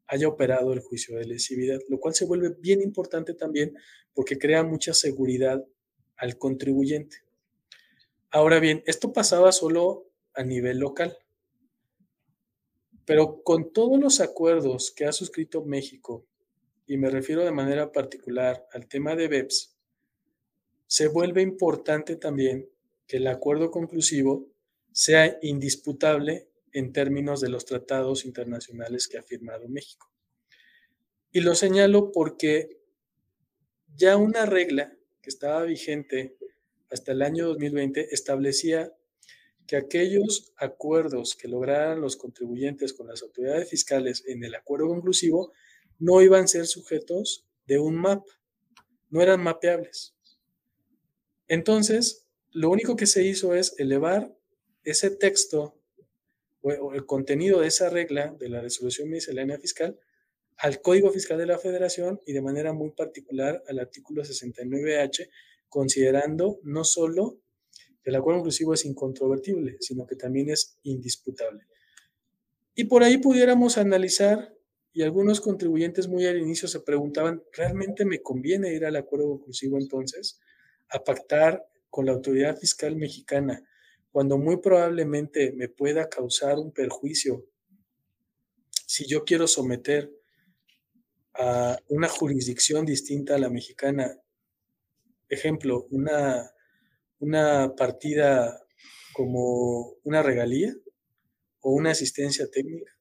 haya 0.06 0.28
operado 0.28 0.72
el 0.72 0.80
juicio 0.80 1.18
de 1.18 1.26
lesividad, 1.26 1.78
lo 1.90 2.00
cual 2.00 2.14
se 2.14 2.24
vuelve 2.24 2.56
bien 2.58 2.80
importante 2.80 3.34
también 3.34 3.76
porque 4.14 4.38
crea 4.38 4.62
mucha 4.62 4.94
seguridad 4.94 5.62
al 6.16 6.38
contribuyente. 6.38 7.18
Ahora 8.30 8.60
bien, 8.60 8.82
esto 8.86 9.12
pasaba 9.12 9.52
solo 9.52 10.10
a 10.32 10.42
nivel 10.42 10.78
local, 10.78 11.18
pero 13.04 13.42
con 13.42 13.72
todos 13.72 14.00
los 14.00 14.20
acuerdos 14.20 14.90
que 14.90 15.04
ha 15.04 15.12
suscrito 15.12 15.64
México, 15.64 16.26
y 16.88 16.96
me 16.96 17.10
refiero 17.10 17.44
de 17.44 17.52
manera 17.52 17.92
particular 17.92 18.66
al 18.72 18.88
tema 18.88 19.14
de 19.14 19.28
BEPS, 19.28 19.76
se 20.86 21.06
vuelve 21.06 21.42
importante 21.42 22.16
también 22.16 22.66
que 23.06 23.18
el 23.18 23.26
acuerdo 23.26 23.70
conclusivo 23.70 24.48
sea 24.90 25.38
indisputable 25.42 26.48
en 26.72 26.94
términos 26.94 27.42
de 27.42 27.50
los 27.50 27.66
tratados 27.66 28.24
internacionales 28.24 29.06
que 29.06 29.18
ha 29.18 29.22
firmado 29.22 29.68
México. 29.68 30.10
Y 31.30 31.40
lo 31.40 31.54
señalo 31.54 32.10
porque 32.10 32.80
ya 33.94 34.16
una 34.16 34.46
regla 34.46 34.96
que 35.20 35.28
estaba 35.28 35.62
vigente 35.64 36.38
hasta 36.90 37.12
el 37.12 37.20
año 37.20 37.48
2020 37.48 38.14
establecía 38.14 38.94
que 39.66 39.76
aquellos 39.76 40.54
acuerdos 40.56 41.36
que 41.36 41.48
lograran 41.48 42.00
los 42.00 42.16
contribuyentes 42.16 42.94
con 42.94 43.08
las 43.08 43.22
autoridades 43.22 43.68
fiscales 43.68 44.24
en 44.26 44.42
el 44.42 44.54
acuerdo 44.54 44.88
conclusivo 44.88 45.52
no 45.98 46.22
iban 46.22 46.44
a 46.44 46.48
ser 46.48 46.66
sujetos 46.66 47.46
de 47.66 47.78
un 47.78 47.96
MAP, 47.96 48.24
no 49.10 49.22
eran 49.22 49.42
mapeables. 49.42 50.14
Entonces, 51.46 52.26
lo 52.50 52.70
único 52.70 52.96
que 52.96 53.06
se 53.06 53.24
hizo 53.24 53.54
es 53.54 53.74
elevar 53.78 54.34
ese 54.84 55.10
texto 55.10 55.74
o 56.60 56.94
el 56.94 57.06
contenido 57.06 57.60
de 57.60 57.68
esa 57.68 57.88
regla 57.88 58.34
de 58.38 58.48
la 58.48 58.60
resolución 58.60 59.08
miscelánea 59.08 59.58
fiscal 59.58 59.98
al 60.58 60.82
Código 60.82 61.10
Fiscal 61.10 61.38
de 61.38 61.46
la 61.46 61.58
Federación 61.58 62.20
y 62.26 62.32
de 62.32 62.42
manera 62.42 62.72
muy 62.72 62.90
particular 62.90 63.62
al 63.68 63.78
artículo 63.78 64.22
69H, 64.22 65.30
considerando 65.68 66.58
no 66.64 66.84
solo 66.84 67.40
que 68.02 68.10
el 68.10 68.16
acuerdo 68.16 68.40
inclusivo 68.40 68.74
es 68.74 68.84
incontrovertible, 68.84 69.76
sino 69.80 70.06
que 70.06 70.16
también 70.16 70.50
es 70.50 70.76
indisputable. 70.82 71.64
Y 72.74 72.84
por 72.84 73.04
ahí 73.04 73.18
pudiéramos 73.18 73.78
analizar, 73.78 74.52
y 74.98 75.02
algunos 75.02 75.40
contribuyentes 75.40 76.08
muy 76.08 76.26
al 76.26 76.38
inicio 76.38 76.66
se 76.66 76.80
preguntaban, 76.80 77.42
¿realmente 77.52 78.04
me 78.04 78.20
conviene 78.20 78.74
ir 78.74 78.84
al 78.84 78.96
acuerdo 78.96 79.32
inclusivo 79.34 79.78
entonces 79.78 80.40
a 80.88 81.04
pactar 81.04 81.64
con 81.88 82.06
la 82.06 82.12
autoridad 82.12 82.58
fiscal 82.58 82.96
mexicana? 82.96 83.62
cuando 84.10 84.36
muy 84.36 84.56
probablemente 84.56 85.52
me 85.52 85.68
pueda 85.68 86.08
causar 86.08 86.58
un 86.58 86.72
perjuicio 86.72 87.46
si 88.86 89.06
yo 89.06 89.24
quiero 89.24 89.46
someter 89.46 90.10
a 91.34 91.78
una 91.88 92.08
jurisdicción 92.08 92.84
distinta 92.84 93.36
a 93.36 93.38
la 93.38 93.48
mexicana, 93.48 94.18
ejemplo, 95.28 95.86
una, 95.90 96.50
una 97.20 97.76
partida 97.76 98.66
como 99.12 99.92
una 100.02 100.22
regalía 100.22 100.74
o 101.60 101.70
una 101.74 101.92
asistencia 101.92 102.50
técnica. 102.50 102.97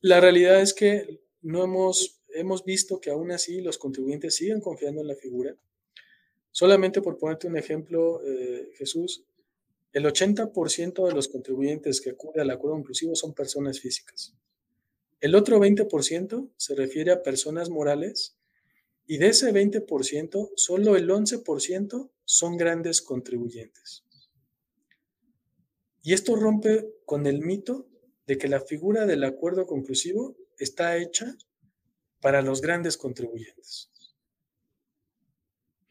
La 0.00 0.20
realidad 0.20 0.60
es 0.60 0.74
que 0.74 1.20
no 1.42 1.64
hemos, 1.64 2.20
hemos 2.34 2.64
visto 2.64 3.00
que 3.00 3.10
aún 3.10 3.32
así 3.32 3.60
los 3.60 3.78
contribuyentes 3.78 4.36
siguen 4.36 4.60
confiando 4.60 5.00
en 5.00 5.08
la 5.08 5.16
figura 5.16 5.56
Solamente 6.58 7.02
por 7.02 7.18
ponerte 7.18 7.46
un 7.46 7.56
ejemplo, 7.56 8.20
eh, 8.24 8.72
Jesús, 8.74 9.24
el 9.92 10.04
80% 10.04 11.06
de 11.06 11.14
los 11.14 11.28
contribuyentes 11.28 12.00
que 12.00 12.10
acuden 12.10 12.40
al 12.40 12.50
acuerdo 12.50 12.78
inclusivo 12.78 13.14
son 13.14 13.32
personas 13.32 13.80
físicas. 13.80 14.34
El 15.20 15.34
otro 15.34 15.58
20% 15.58 16.50
se 16.56 16.74
refiere 16.74 17.12
a 17.12 17.22
personas 17.22 17.70
morales 17.70 18.36
y 19.06 19.18
de 19.18 19.28
ese 19.28 19.52
20%, 19.52 20.50
solo 20.56 20.96
el 20.96 21.08
11% 21.08 22.10
son 22.24 22.56
grandes 22.56 23.02
contribuyentes. 23.02 24.04
Y 26.02 26.12
esto 26.12 26.36
rompe 26.36 26.88
con 27.04 27.26
el 27.26 27.40
mito 27.40 27.87
de 28.28 28.36
que 28.36 28.46
la 28.46 28.60
figura 28.60 29.06
del 29.06 29.24
acuerdo 29.24 29.66
conclusivo 29.66 30.36
está 30.58 30.98
hecha 30.98 31.34
para 32.20 32.42
los 32.42 32.60
grandes 32.60 32.98
contribuyentes. 32.98 33.90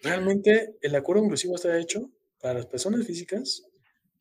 Realmente 0.04 0.78
el 0.82 0.96
acuerdo 0.96 1.24
inclusivo 1.24 1.56
está 1.56 1.76
hecho 1.80 2.12
para 2.40 2.54
las 2.54 2.68
personas 2.68 3.08
físicas, 3.08 3.64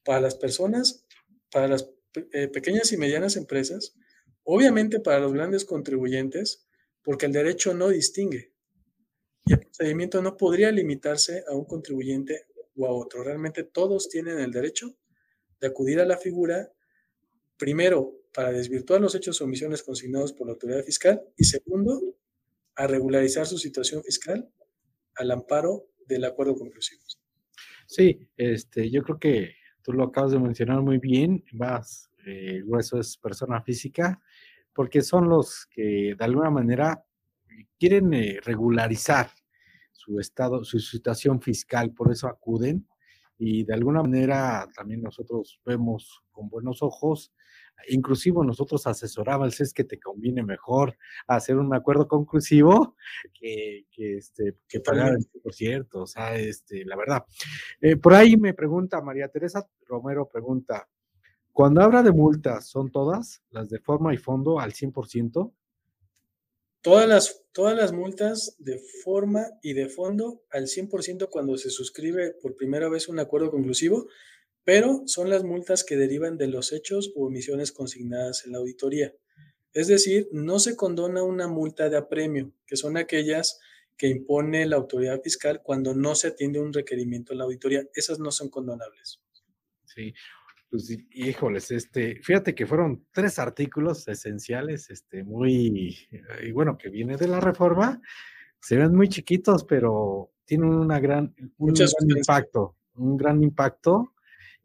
para 0.03 0.23
las 0.23 0.35
personas, 0.35 1.05
para 1.53 1.69
las 1.69 1.91
eh, 2.33 2.49
pequeñas 2.49 2.91
y 2.93 2.97
medianas 2.97 3.37
empresas, 3.37 3.95
obviamente 4.45 4.99
para 4.99 5.21
los 5.21 5.35
grandes 5.35 5.67
contribuyentes, 5.67 6.67
porque 7.03 7.27
el 7.27 7.33
derecho 7.33 7.75
no 7.75 7.91
distingue. 7.91 8.55
Y 9.45 9.53
el 9.53 9.61
procedimiento 9.61 10.23
no 10.23 10.39
podría 10.39 10.73
limitarse 10.73 11.45
a 11.47 11.55
un 11.55 11.67
contribuyente 11.67 12.47
o 12.77 12.87
a 12.87 12.93
otro. 12.93 13.23
Realmente 13.23 13.63
todos 13.63 14.09
tienen 14.09 14.39
el 14.39 14.53
derecho 14.53 14.97
de 15.61 15.67
acudir 15.67 16.01
a 16.01 16.07
la 16.07 16.17
figura, 16.17 16.73
primero, 17.57 18.13
para 18.33 18.53
desvirtuar 18.53 19.01
los 19.01 19.15
hechos 19.15 19.41
o 19.41 19.45
omisiones 19.45 19.83
consignados 19.83 20.33
por 20.33 20.47
la 20.47 20.53
autoridad 20.53 20.83
fiscal 20.85 21.23
y 21.37 21.45
segundo, 21.45 22.01
a 22.75 22.87
regularizar 22.87 23.47
su 23.47 23.57
situación 23.57 24.03
fiscal 24.03 24.51
al 25.17 25.31
amparo 25.31 25.89
del 26.07 26.25
acuerdo 26.25 26.55
conclusivo. 26.55 27.03
Sí, 27.87 28.29
este, 28.37 28.91
yo 28.91 29.03
creo 29.03 29.19
que 29.19 29.55
tú 29.83 29.93
lo 29.93 30.05
acabas 30.05 30.33
de 30.33 30.39
mencionar 30.39 30.83
muy 30.83 30.99
bien, 30.99 31.45
más 31.53 32.11
eh, 32.27 32.63
grueso 32.65 32.99
es 32.99 33.17
persona 33.17 33.63
física, 33.63 34.21
porque 34.75 35.01
son 35.01 35.29
los 35.29 35.67
que 35.67 36.15
de 36.19 36.25
alguna 36.25 36.51
manera 36.51 37.05
quieren 37.79 38.13
eh, 38.13 38.39
regularizar 38.43 39.31
su 39.93 40.21
estado, 40.21 40.65
su 40.65 40.79
situación 40.79 41.41
fiscal, 41.41 41.93
por 41.95 42.13
eso 42.13 42.29
acuden 42.29 42.87
y 43.39 43.65
de 43.65 43.75
alguna 43.75 44.03
manera 44.03 44.69
también 44.75 45.03
nosotros 45.03 45.61
vemos 45.65 46.23
con 46.31 46.49
buenos 46.49 46.83
ojos, 46.83 47.33
inclusive 47.89 48.45
nosotros 48.45 48.87
asesorábamos, 48.87 49.61
es 49.61 49.73
que 49.73 49.85
te 49.85 49.99
conviene 49.99 50.43
mejor 50.43 50.97
hacer 51.27 51.57
un 51.57 51.75
acuerdo 51.75 52.09
conclusivo 52.09 52.97
que, 53.33 53.87
que, 53.91 54.17
este, 54.19 54.57
que 54.69 54.81
pagar 54.81 55.17
por 55.43 55.55
cierto, 55.55 56.03
o 56.03 56.07
sea, 56.07 56.37
este, 56.37 56.85
la 56.85 56.97
verdad. 56.97 57.25
Eh, 57.81 57.97
por 57.97 58.15
ahí 58.15 58.37
me 58.37 58.55
pregunta 58.55 59.01
María 59.01 59.29
Teresa 59.29 59.67
Romero, 59.87 60.29
pregunta, 60.29 60.89
cuando 61.53 61.81
habla 61.81 62.03
de 62.03 62.13
multas, 62.13 62.69
¿son 62.69 62.91
todas 62.91 63.43
las 63.51 63.71
de 63.71 63.79
forma 63.79 64.13
y 64.13 64.19
fondo 64.19 64.61
al 64.61 64.73
100%? 64.73 65.55
Todas 66.83 67.09
las, 67.09 67.45
todas 67.53 67.75
las 67.75 67.93
multas 67.93 68.57
de 68.59 68.79
forma 69.03 69.47
y 69.63 69.73
de 69.73 69.89
fondo 69.89 70.43
al 70.51 70.65
100% 70.65 71.29
cuando 71.31 71.57
se 71.57 71.71
suscribe 71.71 72.35
por 72.43 72.57
primera 72.57 72.89
vez 72.89 73.09
un 73.09 73.19
acuerdo 73.19 73.51
conclusivo, 73.51 74.07
pero 74.67 75.05
son 75.07 75.31
las 75.31 75.45
multas 75.45 75.85
que 75.85 75.97
derivan 75.97 76.37
de 76.37 76.49
los 76.49 76.73
hechos 76.73 77.13
o 77.15 77.29
omisiones 77.29 77.71
consignadas 77.71 78.45
en 78.45 78.53
la 78.53 78.59
auditoría. 78.59 79.15
Es 79.73 79.87
decir, 79.87 80.29
no 80.33 80.59
se 80.59 80.75
condona 80.75 81.23
una 81.23 81.47
multa 81.47 81.89
de 81.89 81.97
apremio, 81.97 82.53
que 82.67 82.77
son 82.77 82.97
aquellas 82.97 83.61
que 83.97 84.09
impone 84.09 84.67
la 84.67 84.75
autoridad 84.75 85.23
fiscal 85.23 85.63
cuando 85.63 85.95
no 85.95 86.17
se 86.17 86.29
atiende 86.29 86.59
un 86.59 86.73
requerimiento 86.73 87.33
en 87.33 87.39
la 87.39 87.45
auditoría. 87.45 87.85
Esas 87.95 88.19
no 88.19 88.33
son 88.33 88.51
condonables. 88.51 89.21
Sí, 89.85 90.13
pues 90.69 90.99
híjoles, 91.13 91.71
este, 91.71 92.21
fíjate 92.21 92.53
que 92.57 92.67
fueron 92.67 93.07
tres 93.13 93.39
artículos 93.39 94.09
esenciales, 94.09 94.91
este, 94.91 95.23
muy, 95.23 95.97
y 96.43 96.51
bueno, 96.51 96.77
que 96.77 96.91
viene 96.91 97.17
de 97.17 97.29
la 97.29 97.39
reforma, 97.39 98.03
se 98.59 98.77
ven 98.77 98.97
muy 98.97 99.09
chiquitos, 99.09 99.63
pero 99.63 100.33
tienen 100.45 100.71
una 100.71 100.99
gran, 100.99 101.33
un 101.57 101.73
gran 101.73 101.89
impacto, 102.17 102.75
un 102.95 103.17
gran 103.17 103.45
impacto 103.45 104.13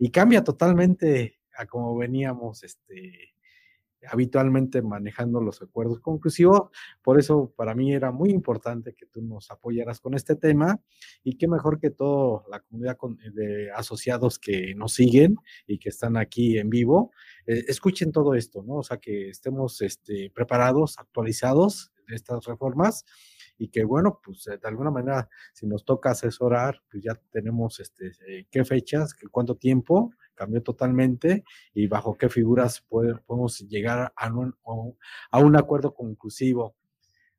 y 0.03 0.09
cambia 0.09 0.43
totalmente 0.43 1.39
a 1.55 1.67
como 1.67 1.95
veníamos, 1.95 2.63
este, 2.63 3.35
habitualmente 4.07 4.81
manejando 4.81 5.39
los 5.39 5.61
acuerdos 5.61 5.99
conclusivos. 5.99 6.71
Por 7.03 7.19
eso 7.19 7.53
para 7.55 7.75
mí 7.75 7.93
era 7.93 8.11
muy 8.11 8.31
importante 8.31 8.95
que 8.95 9.05
tú 9.05 9.21
nos 9.21 9.51
apoyaras 9.51 9.99
con 9.99 10.15
este 10.15 10.35
tema 10.35 10.81
y 11.23 11.37
qué 11.37 11.47
mejor 11.47 11.79
que 11.79 11.91
toda 11.91 12.41
la 12.49 12.61
comunidad 12.61 12.97
de 13.31 13.69
asociados 13.75 14.39
que 14.39 14.73
nos 14.73 14.93
siguen 14.95 15.35
y 15.67 15.77
que 15.77 15.89
están 15.89 16.17
aquí 16.17 16.57
en 16.57 16.71
vivo, 16.71 17.11
eh, 17.45 17.65
escuchen 17.67 18.11
todo 18.11 18.33
esto, 18.33 18.63
¿no? 18.63 18.77
O 18.77 18.83
sea, 18.83 18.97
que 18.97 19.29
estemos 19.29 19.83
este, 19.83 20.31
preparados, 20.33 20.97
actualizados 20.97 21.91
de 22.07 22.15
estas 22.15 22.43
reformas 22.45 23.05
y 23.61 23.67
que 23.67 23.83
bueno, 23.83 24.19
pues 24.23 24.45
de 24.45 24.67
alguna 24.67 24.89
manera, 24.89 25.29
si 25.53 25.67
nos 25.67 25.85
toca 25.85 26.09
asesorar, 26.09 26.81
pues 26.89 27.03
ya 27.03 27.13
tenemos 27.29 27.79
este, 27.79 28.11
eh, 28.27 28.47
qué 28.49 28.65
fechas, 28.65 29.13
cuánto 29.29 29.55
tiempo 29.55 30.15
cambió 30.33 30.63
totalmente 30.63 31.43
y 31.71 31.85
bajo 31.85 32.17
qué 32.17 32.27
figuras 32.27 32.81
podemos 32.81 33.59
llegar 33.59 34.11
a 34.15 34.33
un, 34.33 34.55
a 35.29 35.37
un 35.37 35.55
acuerdo 35.55 35.93
conclusivo. 35.93 36.75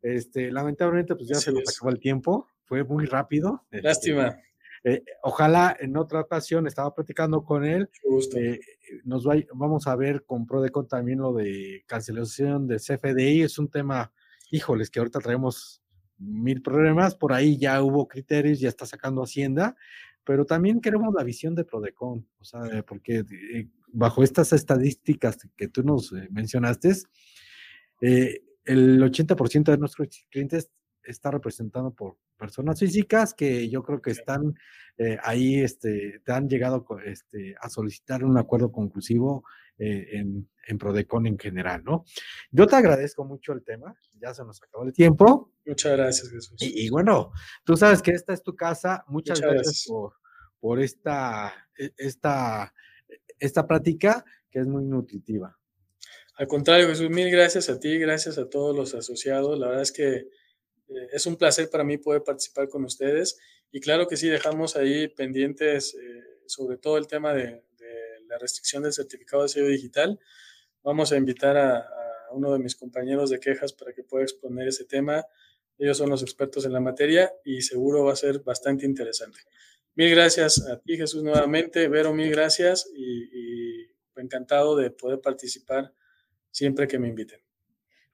Este, 0.01 0.53
lamentablemente, 0.53 1.17
pues 1.17 1.29
ya 1.29 1.35
se 1.35 1.51
nos 1.51 1.65
acabó 1.77 1.91
el 1.91 1.99
tiempo, 1.99 2.47
fue 2.67 2.85
muy 2.85 3.07
rápido. 3.07 3.67
Este, 3.73 3.83
Lástima. 3.83 4.39
Eh, 4.85 5.03
ojalá 5.25 5.77
en 5.81 5.97
otra 5.97 6.21
ocasión, 6.21 6.69
estaba 6.69 6.95
platicando 6.95 7.45
con 7.45 7.65
él, 7.65 7.91
eh, 8.37 8.61
nos 9.03 9.27
vamos 9.55 9.89
a 9.89 9.97
ver 9.97 10.25
con 10.25 10.47
Prodecon 10.47 10.87
también 10.87 11.19
lo 11.19 11.33
de 11.33 11.83
cancelación 11.89 12.69
de 12.69 12.77
CFDI, 12.77 13.43
es 13.43 13.59
un 13.59 13.69
tema, 13.69 14.13
híjoles, 14.53 14.89
que 14.89 15.01
ahorita 15.01 15.19
traemos 15.19 15.82
mil 16.23 16.63
problemas, 16.63 17.15
por 17.15 17.33
ahí 17.33 17.59
ya 17.59 17.83
hubo 17.83 18.09
criterios, 18.09 18.61
ya 18.61 18.69
está 18.69 18.87
sacando 18.87 19.23
Hacienda, 19.23 19.77
pero 20.25 20.45
también 20.45 20.81
queremos 20.81 21.13
la 21.15 21.25
visión 21.25 21.55
de 21.55 21.65
Prodecon, 21.65 22.27
o 22.39 22.45
sea, 22.45 22.83
porque 22.87 23.25
eh, 23.55 23.69
bajo 23.89 24.23
estas 24.23 24.53
estadísticas 24.53 25.39
que 25.57 25.69
tú 25.69 25.83
nos 25.83 26.13
eh, 26.13 26.29
mencionaste, 26.31 26.93
eh, 28.01 28.43
el 28.65 29.03
80% 29.03 29.65
de 29.73 29.79
nuestros 29.79 30.09
clientes 30.31 30.71
está 31.03 31.31
representado 31.31 31.93
por 31.93 32.17
personas 32.43 32.81
físicas 32.81 33.35
que 33.35 33.69
yo 33.69 33.85
creo 33.85 34.03
que 34.03 34.11
están 34.11 34.55
ahí, 35.23 35.61
este, 35.61 36.21
te 36.25 36.33
han 36.33 36.49
llegado 36.49 36.85
este, 37.05 37.55
a 37.61 37.69
solicitar 37.69 38.25
un 38.25 38.37
acuerdo 38.37 38.71
conclusivo 38.71 39.45
en, 39.79 40.49
en, 40.67 40.79
Prodecon 40.79 41.27
en 41.27 41.39
general, 41.39 41.83
¿no? 41.85 42.05
Yo 42.51 42.67
te 42.67 42.77
agradezco 42.77 43.25
mucho 43.25 43.53
el 43.53 43.65
tema, 43.65 43.97
ya 44.21 44.35
se 44.35 44.45
nos 44.45 44.63
acabó 44.63 44.85
el 44.85 44.93
tiempo. 44.93 45.53
Muchas 45.65 45.97
gracias, 45.97 46.31
Jesús. 46.31 46.57
Y, 46.61 46.91
bueno, 46.91 47.33
tú 47.65 47.77
sabes 47.77 48.03
que 48.03 48.13
esta 48.13 48.33
es 48.33 48.43
tu 48.43 48.55
casa. 48.55 49.05
Muchas, 49.09 49.41
gracias, 49.41 49.87
por, 49.89 50.15
por 50.61 50.81
esta, 50.81 51.53
e, 51.79 51.93
esta, 51.97 52.73
esta 53.39 53.67
práctica 53.67 54.25
que 54.51 54.61
es 54.61 54.67
muy 54.67 54.85
nutritiva. 54.85 55.59
Al 56.37 56.47
contrario, 56.47 56.89
Jesús, 56.89 57.11
mil 57.11 57.31
gracias 57.31 57.69
a 57.69 57.79
ti, 57.79 57.99
gracias 57.99 58.39
a 58.39 58.49
todos 58.49 58.75
los 58.75 58.95
asociados. 58.95 59.59
La 59.59 59.67
verdad 59.67 59.83
es 59.83 59.93
que 59.93 60.29
eh, 60.89 61.09
es 61.13 61.27
un 61.27 61.37
placer 61.37 61.69
para 61.71 61.85
mí 61.85 61.99
poder 61.99 62.23
participar 62.23 62.69
con 62.69 62.85
ustedes. 62.85 63.39
Y 63.71 63.81
claro 63.81 64.07
que 64.07 64.17
sí, 64.17 64.29
dejamos 64.29 64.77
ahí 64.77 65.09
pendientes 65.09 65.95
eh, 65.95 66.23
sobre 66.47 66.77
todo 66.77 66.99
el 66.99 67.07
tema 67.07 67.33
de, 67.33 67.63
la 68.29 68.39
restricción 68.39 68.83
del 68.83 68.95
certificado 68.95 69.43
de 69.43 69.51
sello 69.51 69.67
digital. 69.67 70.19
Vamos 70.83 71.13
a 71.13 71.17
invitar 71.17 71.57
a 71.59 71.87
uno 72.31 72.51
de 72.55 72.59
mis 72.59 72.75
compañeros 72.75 73.29
de 73.29 73.39
quejas 73.39 73.75
para 73.75 73.93
que 73.93 74.05
pueda 74.05 74.25
exponer 74.25 74.69
ese 74.69 74.87
tema 74.87 75.27
ellos 75.79 75.99
son 75.99 76.11
los 76.11 76.23
expertos 76.23 76.65
en 76.65 76.73
la 76.73 76.79
materia 76.79 77.33
y 77.45 77.63
seguro 77.63 78.05
va 78.05 78.13
a 78.13 78.17
ser 78.17 78.41
bastante 78.41 78.87
interesante. 78.87 79.41
Mil 79.97 80.11
gracias 80.11 80.65
a 80.69 80.79
ti, 80.79 80.97
Jesús, 80.97 81.25
nuevamente. 81.25 81.89
Vero, 81.89 82.15
mil 82.15 82.31
gracias 82.31 82.89
y, 82.95 83.91
encantado 84.15 84.77
de 84.77 84.93
poder 84.93 85.21
participar 85.21 85.93
siempre 86.53 86.87
que 86.87 87.01
me 87.01 87.09
inviten. 87.09 87.41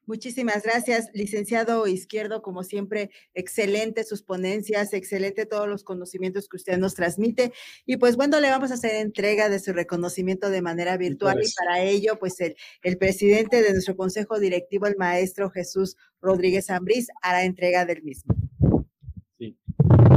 Muchísimas 0.08 0.62
gracias, 0.62 1.10
licenciado 1.12 1.86
Izquierdo, 1.86 2.40
como 2.40 2.62
siempre, 2.62 3.10
excelente 3.34 4.04
sus 4.04 4.22
ponencias, 4.22 4.94
excelente 4.94 5.44
todos 5.44 5.68
los 5.68 5.84
conocimientos 5.84 6.48
que 6.48 6.56
usted 6.56 6.78
nos 6.78 6.94
transmite. 6.94 7.52
Y 7.84 7.98
pues 7.98 8.16
bueno, 8.16 8.40
le 8.40 8.48
vamos 8.48 8.70
a 8.70 8.74
hacer 8.74 8.94
entrega 8.94 9.50
de 9.50 9.58
su 9.58 9.74
reconocimiento 9.74 10.48
de 10.48 10.62
manera 10.62 10.96
virtual 10.96 11.38
y 11.42 11.52
para 11.52 11.82
ello, 11.82 12.18
pues 12.18 12.40
el, 12.40 12.56
el 12.82 12.96
presidente 12.96 13.60
de 13.60 13.70
nuestro 13.70 13.98
consejo 13.98 14.40
directivo, 14.40 14.86
el 14.86 14.96
maestro 14.96 15.50
Jesús 15.50 15.98
Rodríguez 16.22 16.70
Ambrís, 16.70 17.08
hará 17.20 17.44
entrega 17.44 17.84
del 17.84 18.02
mismo. 18.02 18.34
Sí. 19.36 19.58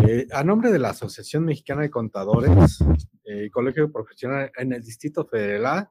Eh, 0.08 0.26
a 0.32 0.46
nombre 0.46 0.72
de 0.72 0.80
la 0.80 0.92
Asociación 0.92 1.44
Mexicana 1.44 1.82
de 1.82 1.90
Contadores, 1.90 2.80
eh, 3.26 3.50
Colegio 3.52 3.92
Profesional 3.92 4.54
en 4.56 4.72
el 4.72 4.82
Distrito 4.82 5.26
Federal, 5.26 5.90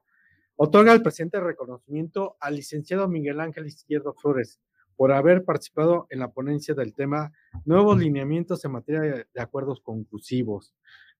Otorga 0.63 0.93
el 0.93 1.01
presente 1.01 1.39
reconocimiento 1.39 2.37
al 2.39 2.55
licenciado 2.55 3.07
Miguel 3.07 3.39
Ángel 3.39 3.65
Izquierdo 3.65 4.13
Flores 4.13 4.59
por 4.95 5.11
haber 5.11 5.43
participado 5.43 6.05
en 6.11 6.19
la 6.19 6.29
ponencia 6.29 6.75
del 6.75 6.93
tema 6.93 7.33
Nuevos 7.65 7.97
lineamientos 7.97 8.63
en 8.63 8.73
materia 8.73 9.01
de 9.01 9.41
acuerdos 9.41 9.81
conclusivos 9.81 10.75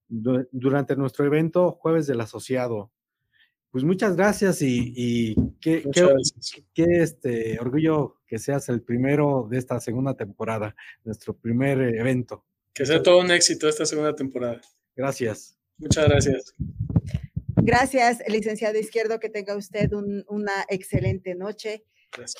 durante 0.07 0.95
nuestro 0.95 1.25
evento 1.25 1.71
Jueves 1.71 2.05
del 2.05 2.21
Asociado. 2.21 2.91
Pues 3.71 3.83
muchas 3.83 4.15
gracias 4.15 4.61
y, 4.61 5.33
qué, 5.59 5.89
qué, 6.75 7.01
este, 7.01 7.57
orgullo 7.59 8.21
que 8.27 8.37
seas 8.37 8.69
el 8.69 8.83
primero 8.83 9.47
de 9.49 9.57
esta 9.57 9.79
segunda 9.79 10.13
temporada, 10.13 10.75
nuestro 11.03 11.35
primer 11.35 11.81
evento. 11.81 12.45
Que 12.75 12.85
sea 12.85 13.01
todo 13.01 13.19
un 13.19 13.31
éxito 13.31 13.67
esta 13.67 13.87
segunda 13.87 14.15
temporada. 14.15 14.61
Gracias. 14.95 15.57
Muchas 15.79 16.07
gracias. 16.07 16.53
Gracias, 17.63 18.23
licenciado 18.27 18.79
Izquierdo, 18.79 19.19
que 19.19 19.29
tenga 19.29 19.55
usted 19.55 19.91
una 19.93 20.65
excelente 20.67 21.35
noche. 21.35 21.83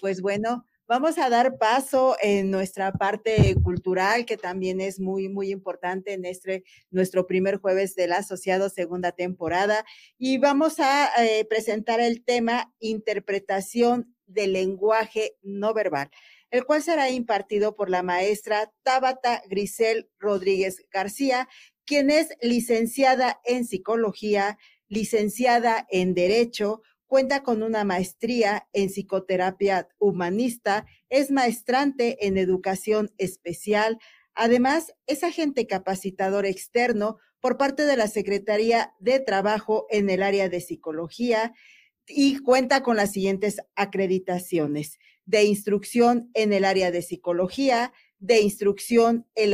Pues 0.02 0.20
bueno, 0.20 0.66
vamos 0.88 1.20
a 1.20 1.30
dar 1.30 1.60
paso 1.60 2.16
en 2.24 2.50
nuestra 2.50 2.92
parte 2.94 3.56
cultural, 3.64 4.26
que 4.26 4.36
también 4.36 4.82
es 4.82 5.00
muy, 5.00 5.30
muy 5.30 5.52
importante 5.52 6.14
en 6.14 6.26
este, 6.26 6.64
nuestro 6.90 7.28
primer 7.28 7.58
jueves 7.58 7.94
del 7.96 8.14
asociado 8.14 8.70
segunda 8.70 9.12
temporada. 9.12 9.86
Y 10.18 10.40
vamos 10.40 10.80
a 10.80 11.10
eh, 11.24 11.46
presentar 11.46 12.00
el 12.00 12.24
tema 12.24 12.74
interpretación 12.80 14.16
del 14.26 14.54
lenguaje 14.54 15.38
no 15.44 15.74
verbal 15.74 16.10
el 16.52 16.66
cual 16.66 16.84
será 16.84 17.10
impartido 17.10 17.78
por 17.78 17.90
la 17.90 18.04
maestra 18.04 18.74
Tabata 18.84 19.42
Grisel 19.50 20.10
Rodríguez 20.20 20.86
García, 20.92 21.48
quien 21.86 22.12
es 22.12 22.36
licenciada 22.42 23.40
en 23.46 23.66
psicología, 23.66 24.58
licenciada 24.92 25.88
en 25.89 26.14
Derecho, 26.14 26.82
cuenta 27.08 27.44
con 27.44 27.64
una 27.64 27.86
maestría 27.86 28.68
en 28.74 28.89
psicoterapia 28.89 29.88
humanista, 30.00 30.86
es 31.10 31.32
maestrante 31.32 32.28
en 32.28 32.38
educación 32.38 33.10
especial, 33.18 34.00
además 34.36 34.94
es 35.08 35.24
agente 35.24 35.66
capacitador 35.66 36.46
externo 36.46 37.20
por 37.39 37.58
parte 37.58 37.86
de 37.86 37.96
la 37.96 38.08
Secretaría 38.08 38.94
de 39.00 39.22
Trabajo 39.22 39.88
en 39.89 40.10
el 40.10 40.22
área 40.22 40.50
de 40.50 40.60
psicología 40.60 41.54
y 42.06 42.39
cuenta 42.39 42.84
con 42.84 42.98
las 42.98 43.14
siguientes 43.14 43.62
acreditaciones 43.76 45.00
de 45.26 45.46
instrucción 45.46 46.30
en 46.34 46.52
el 46.52 46.66
área 46.66 46.92
de 46.92 47.02
psicología, 47.02 47.94
de 48.20 48.42
instrucción 48.42 49.26
en 49.36 49.54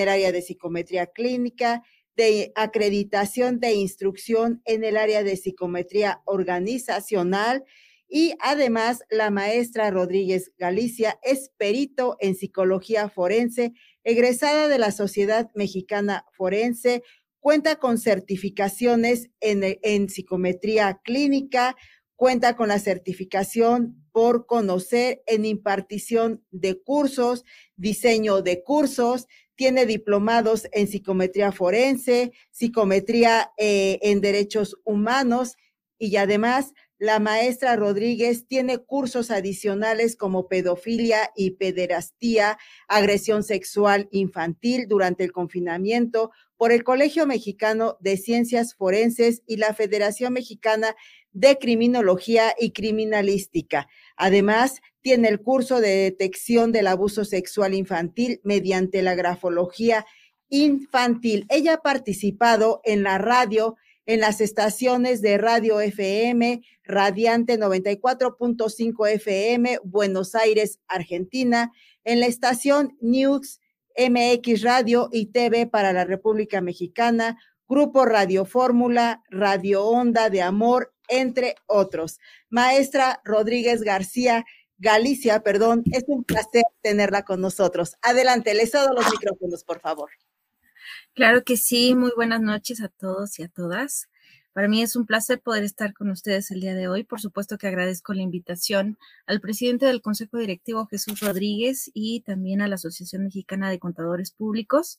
el 0.00 0.08
área 0.08 0.32
de 0.32 0.40
psicometría 0.42 1.08
clínica, 1.08 1.82
de 2.18 2.50
acreditación 2.56 3.60
de 3.60 3.74
instrucción 3.74 4.60
en 4.64 4.82
el 4.82 4.96
área 4.96 5.22
de 5.22 5.36
psicometría 5.36 6.20
organizacional 6.24 7.64
y 8.08 8.34
además 8.40 9.04
la 9.08 9.30
maestra 9.30 9.88
Rodríguez 9.92 10.50
Galicia 10.58 11.20
es 11.22 11.52
perito 11.56 12.16
en 12.18 12.34
psicología 12.34 13.08
forense, 13.08 13.72
egresada 14.02 14.66
de 14.66 14.78
la 14.78 14.90
Sociedad 14.90 15.48
Mexicana 15.54 16.24
Forense, 16.36 17.04
cuenta 17.38 17.76
con 17.76 17.98
certificaciones 17.98 19.30
en, 19.38 19.78
en 19.82 20.08
psicometría 20.08 21.00
clínica, 21.04 21.76
cuenta 22.16 22.56
con 22.56 22.66
la 22.66 22.80
certificación 22.80 24.07
por 24.18 24.46
conocer 24.46 25.22
en 25.26 25.44
impartición 25.44 26.42
de 26.50 26.82
cursos, 26.82 27.44
diseño 27.76 28.42
de 28.42 28.64
cursos, 28.64 29.28
tiene 29.54 29.86
diplomados 29.86 30.66
en 30.72 30.88
psicometría 30.88 31.52
forense, 31.52 32.32
psicometría 32.50 33.52
eh, 33.58 34.00
en 34.02 34.20
derechos 34.20 34.76
humanos 34.82 35.54
y 36.00 36.16
además 36.16 36.72
la 36.98 37.20
maestra 37.20 37.76
Rodríguez 37.76 38.48
tiene 38.48 38.78
cursos 38.78 39.30
adicionales 39.30 40.16
como 40.16 40.48
pedofilia 40.48 41.30
y 41.36 41.52
pederastía, 41.52 42.58
agresión 42.88 43.44
sexual 43.44 44.08
infantil 44.10 44.88
durante 44.88 45.22
el 45.22 45.30
confinamiento 45.30 46.32
por 46.56 46.72
el 46.72 46.82
Colegio 46.82 47.24
Mexicano 47.24 47.96
de 48.00 48.16
Ciencias 48.16 48.74
Forenses 48.74 49.44
y 49.46 49.58
la 49.58 49.74
Federación 49.74 50.32
Mexicana 50.32 50.96
de 51.30 51.56
Criminología 51.56 52.52
y 52.58 52.72
Criminalística. 52.72 53.86
Además, 54.18 54.80
tiene 55.00 55.28
el 55.28 55.40
curso 55.40 55.80
de 55.80 55.90
detección 55.90 56.72
del 56.72 56.88
abuso 56.88 57.24
sexual 57.24 57.72
infantil 57.72 58.40
mediante 58.42 59.00
la 59.00 59.14
grafología 59.14 60.04
infantil. 60.48 61.46
Ella 61.48 61.74
ha 61.74 61.82
participado 61.82 62.80
en 62.84 63.04
la 63.04 63.18
radio, 63.18 63.76
en 64.06 64.20
las 64.20 64.40
estaciones 64.40 65.22
de 65.22 65.38
Radio 65.38 65.80
FM, 65.80 66.62
Radiante 66.82 67.60
94.5 67.60 69.08
FM, 69.08 69.78
Buenos 69.84 70.34
Aires, 70.34 70.80
Argentina, 70.88 71.70
en 72.02 72.18
la 72.18 72.26
estación 72.26 72.96
News 73.00 73.60
MX 73.96 74.62
Radio 74.62 75.10
y 75.12 75.26
TV 75.26 75.66
para 75.66 75.92
la 75.92 76.04
República 76.04 76.60
Mexicana, 76.60 77.38
Grupo 77.68 78.04
Radio 78.04 78.44
Fórmula, 78.44 79.22
Radio 79.30 79.84
Onda 79.84 80.28
de 80.28 80.42
Amor, 80.42 80.92
entre 81.08 81.56
otros. 81.66 82.18
Maestra 82.48 83.20
Rodríguez 83.24 83.82
García, 83.82 84.44
Galicia, 84.78 85.42
perdón, 85.42 85.82
es 85.92 86.04
un 86.06 86.22
placer 86.22 86.62
tenerla 86.82 87.24
con 87.24 87.40
nosotros. 87.40 87.96
Adelante, 88.00 88.54
les 88.54 88.70
cedo 88.70 88.92
los 88.92 89.10
micrófonos, 89.10 89.64
por 89.64 89.80
favor. 89.80 90.10
Claro 91.14 91.42
que 91.42 91.56
sí, 91.56 91.96
muy 91.96 92.12
buenas 92.14 92.40
noches 92.40 92.80
a 92.80 92.88
todos 92.88 93.38
y 93.40 93.42
a 93.42 93.48
todas. 93.48 94.08
Para 94.58 94.66
mí 94.66 94.82
es 94.82 94.96
un 94.96 95.06
placer 95.06 95.40
poder 95.40 95.62
estar 95.62 95.94
con 95.94 96.10
ustedes 96.10 96.50
el 96.50 96.60
día 96.60 96.74
de 96.74 96.88
hoy. 96.88 97.04
Por 97.04 97.20
supuesto 97.20 97.58
que 97.58 97.68
agradezco 97.68 98.12
la 98.12 98.22
invitación 98.22 98.98
al 99.24 99.40
presidente 99.40 99.86
del 99.86 100.02
Consejo 100.02 100.36
Directivo, 100.36 100.84
Jesús 100.86 101.20
Rodríguez, 101.20 101.92
y 101.94 102.22
también 102.22 102.60
a 102.60 102.66
la 102.66 102.74
Asociación 102.74 103.22
Mexicana 103.22 103.70
de 103.70 103.78
Contadores 103.78 104.32
Públicos, 104.32 104.98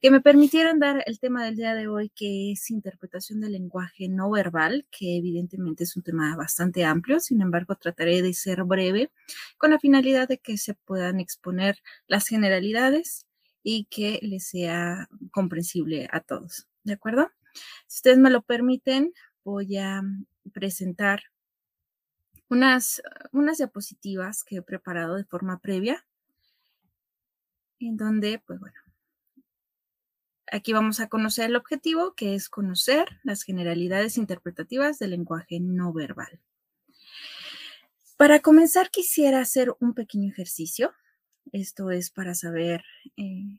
que 0.00 0.12
me 0.12 0.20
permitieran 0.20 0.78
dar 0.78 1.02
el 1.06 1.18
tema 1.18 1.44
del 1.44 1.56
día 1.56 1.74
de 1.74 1.88
hoy, 1.88 2.10
que 2.14 2.52
es 2.52 2.70
interpretación 2.70 3.40
del 3.40 3.54
lenguaje 3.54 4.08
no 4.08 4.30
verbal, 4.30 4.86
que 4.96 5.16
evidentemente 5.16 5.82
es 5.82 5.96
un 5.96 6.04
tema 6.04 6.36
bastante 6.36 6.84
amplio. 6.84 7.18
Sin 7.18 7.42
embargo, 7.42 7.74
trataré 7.74 8.22
de 8.22 8.32
ser 8.34 8.62
breve 8.62 9.10
con 9.58 9.72
la 9.72 9.80
finalidad 9.80 10.28
de 10.28 10.38
que 10.38 10.56
se 10.58 10.74
puedan 10.74 11.18
exponer 11.18 11.76
las 12.06 12.28
generalidades 12.28 13.26
y 13.64 13.86
que 13.90 14.20
les 14.22 14.46
sea 14.46 15.08
comprensible 15.32 16.08
a 16.12 16.20
todos. 16.20 16.68
¿De 16.84 16.92
acuerdo? 16.92 17.28
Si 17.86 17.98
ustedes 17.98 18.18
me 18.18 18.30
lo 18.30 18.42
permiten, 18.42 19.12
voy 19.44 19.76
a 19.76 20.02
presentar 20.52 21.22
unas, 22.48 23.02
unas 23.32 23.58
diapositivas 23.58 24.44
que 24.44 24.56
he 24.56 24.62
preparado 24.62 25.16
de 25.16 25.24
forma 25.24 25.58
previa, 25.58 26.06
en 27.80 27.96
donde, 27.96 28.42
pues 28.46 28.60
bueno, 28.60 28.78
aquí 30.52 30.72
vamos 30.72 31.00
a 31.00 31.08
conocer 31.08 31.46
el 31.46 31.56
objetivo, 31.56 32.14
que 32.14 32.34
es 32.34 32.48
conocer 32.48 33.08
las 33.24 33.42
generalidades 33.42 34.18
interpretativas 34.18 34.98
del 34.98 35.10
lenguaje 35.10 35.60
no 35.60 35.92
verbal. 35.92 36.40
Para 38.16 38.40
comenzar, 38.40 38.90
quisiera 38.90 39.40
hacer 39.40 39.74
un 39.80 39.94
pequeño 39.94 40.30
ejercicio. 40.30 40.92
Esto 41.50 41.90
es 41.90 42.10
para 42.10 42.34
saber 42.34 42.84
eh, 43.16 43.58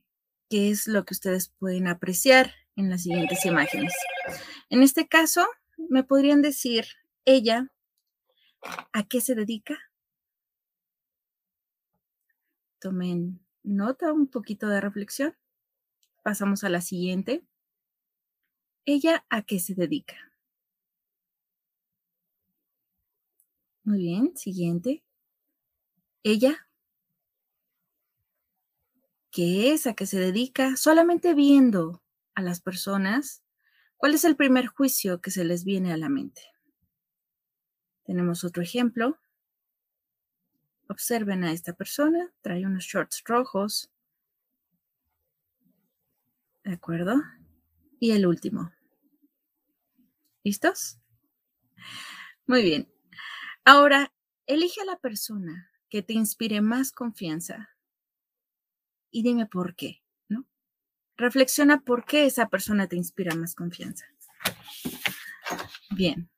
qué 0.50 0.70
es 0.70 0.88
lo 0.88 1.04
que 1.04 1.16
ustedes 1.16 1.50
pueden 1.50 1.88
apreciar 1.88 2.54
en 2.76 2.90
las 2.90 3.04
siguientes 3.04 3.46
imágenes. 3.46 3.94
En 4.70 4.84
este 4.84 5.08
caso, 5.08 5.46
me 5.78 6.04
podrían 6.04 6.42
decir 6.42 6.86
ella 7.26 7.72
a 8.92 9.04
qué 9.04 9.22
se 9.22 9.36
dedica. 9.36 9.78
Tomen 12.80 13.40
nota, 13.64 14.12
un 14.12 14.28
poquito 14.28 14.68
de 14.68 14.82
reflexión. 14.82 15.36
Pasamos 16.24 16.64
a 16.64 16.70
la 16.70 16.82
siguiente. 16.82 17.46
Ella 18.86 19.26
a 19.30 19.42
qué 19.44 19.60
se 19.60 19.74
dedica. 19.76 20.16
Muy 23.84 24.00
bien, 24.00 24.36
siguiente. 24.38 25.04
Ella 26.24 26.68
qué 29.34 29.74
es, 29.74 29.88
a 29.88 29.96
qué 29.96 30.06
se 30.06 30.20
dedica, 30.20 30.78
solamente 30.78 31.34
viendo 31.34 32.03
a 32.36 32.42
las 32.42 32.62
personas, 32.62 33.44
¿cuál 33.98 34.14
es 34.14 34.24
el 34.24 34.36
primer 34.36 34.68
juicio 34.68 35.22
que 35.22 35.32
se 35.32 35.44
les 35.44 35.64
viene 35.64 35.94
a 35.94 35.98
la 35.98 36.10
mente? 36.10 36.42
Tenemos 38.04 38.44
otro 38.44 38.62
ejemplo. 38.62 39.18
Observen 40.88 41.44
a 41.44 41.52
esta 41.52 41.74
persona, 41.74 42.34
trae 42.42 42.66
unos 42.66 42.84
shorts 42.84 43.24
rojos. 43.26 43.92
¿De 46.64 46.74
acuerdo? 46.74 47.22
Y 48.00 48.12
el 48.12 48.26
último. 48.26 48.72
¿Listos? 50.44 51.00
Muy 52.46 52.62
bien. 52.62 52.94
Ahora, 53.64 54.14
elige 54.46 54.82
a 54.82 54.86
la 54.86 54.98
persona 54.98 55.72
que 55.90 56.02
te 56.02 56.14
inspire 56.14 56.60
más 56.60 56.92
confianza 56.92 57.70
y 59.10 59.24
dime 59.24 59.46
por 59.46 59.76
qué. 59.76 60.03
Reflexiona 61.18 61.82
por 61.82 62.06
qué 62.06 62.26
esa 62.26 62.50
persona 62.50 62.88
te 62.88 62.96
inspira 62.96 63.36
más 63.36 63.56
confianza. 63.56 64.06
Bien. 65.92 66.30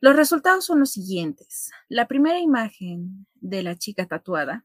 Los 0.00 0.16
resultados 0.16 0.66
son 0.66 0.80
los 0.80 0.92
siguientes. 0.92 1.70
La 1.88 2.06
primera 2.06 2.38
imagen 2.38 3.26
de 3.34 3.62
la 3.62 3.76
chica 3.76 4.06
tatuada, 4.06 4.64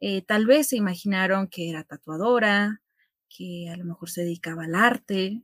eh, 0.00 0.22
tal 0.22 0.46
vez 0.46 0.68
se 0.68 0.76
imaginaron 0.76 1.48
que 1.48 1.68
era 1.68 1.84
tatuadora, 1.84 2.80
que 3.28 3.68
a 3.70 3.76
lo 3.76 3.84
mejor 3.84 4.10
se 4.10 4.22
dedicaba 4.22 4.64
al 4.64 4.74
arte. 4.74 5.42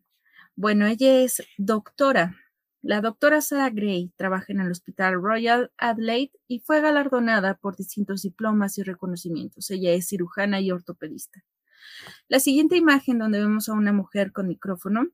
Bueno, 0.54 0.86
ella 0.86 1.20
es 1.20 1.42
doctora. 1.58 2.36
La 2.82 3.00
doctora 3.00 3.40
Sarah 3.40 3.70
Gray 3.70 4.12
trabaja 4.16 4.52
en 4.52 4.60
el 4.60 4.70
Hospital 4.70 5.20
Royal 5.20 5.72
Adelaide 5.76 6.32
y 6.46 6.60
fue 6.60 6.80
galardonada 6.80 7.56
por 7.56 7.76
distintos 7.76 8.22
diplomas 8.22 8.78
y 8.78 8.82
reconocimientos. 8.82 9.70
Ella 9.70 9.92
es 9.92 10.08
cirujana 10.08 10.60
y 10.60 10.70
ortopedista. 10.70 11.44
La 12.28 12.40
siguiente 12.40 12.76
imagen 12.76 13.18
donde 13.18 13.40
vemos 13.40 13.68
a 13.68 13.72
una 13.72 13.92
mujer 13.92 14.32
con 14.32 14.48
micrófono, 14.48 15.06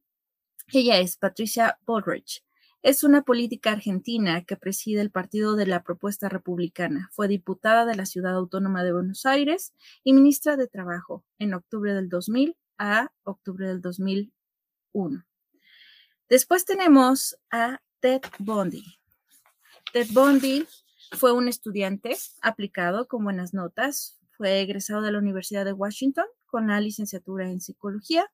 ella 0.72 0.98
es 0.98 1.16
Patricia 1.16 1.78
Bullrich. 1.86 2.44
Es 2.82 3.04
una 3.04 3.22
política 3.22 3.70
argentina 3.70 4.44
que 4.44 4.56
preside 4.56 5.02
el 5.02 5.10
Partido 5.10 5.54
de 5.54 5.66
la 5.66 5.84
Propuesta 5.84 6.28
Republicana. 6.28 7.10
Fue 7.12 7.28
diputada 7.28 7.86
de 7.86 7.94
la 7.94 8.06
Ciudad 8.06 8.34
Autónoma 8.34 8.82
de 8.82 8.92
Buenos 8.92 9.24
Aires 9.24 9.72
y 10.02 10.14
ministra 10.14 10.56
de 10.56 10.66
Trabajo 10.66 11.24
en 11.38 11.54
octubre 11.54 11.94
del 11.94 12.08
2000 12.08 12.56
a 12.78 13.12
octubre 13.22 13.68
del 13.68 13.80
2001. 13.80 15.24
Después 16.28 16.64
tenemos 16.64 17.36
a 17.50 17.80
Ted 18.00 18.22
Bundy. 18.38 18.98
Ted 19.92 20.08
Bundy 20.10 20.66
fue 21.12 21.32
un 21.32 21.46
estudiante 21.46 22.16
aplicado 22.40 23.06
con 23.06 23.22
buenas 23.22 23.54
notas. 23.54 24.18
Fue 24.32 24.60
egresado 24.60 25.02
de 25.02 25.12
la 25.12 25.18
Universidad 25.18 25.64
de 25.64 25.72
Washington 25.72 26.26
con 26.52 26.68
la 26.68 26.80
licenciatura 26.80 27.50
en 27.50 27.62
psicología 27.62 28.30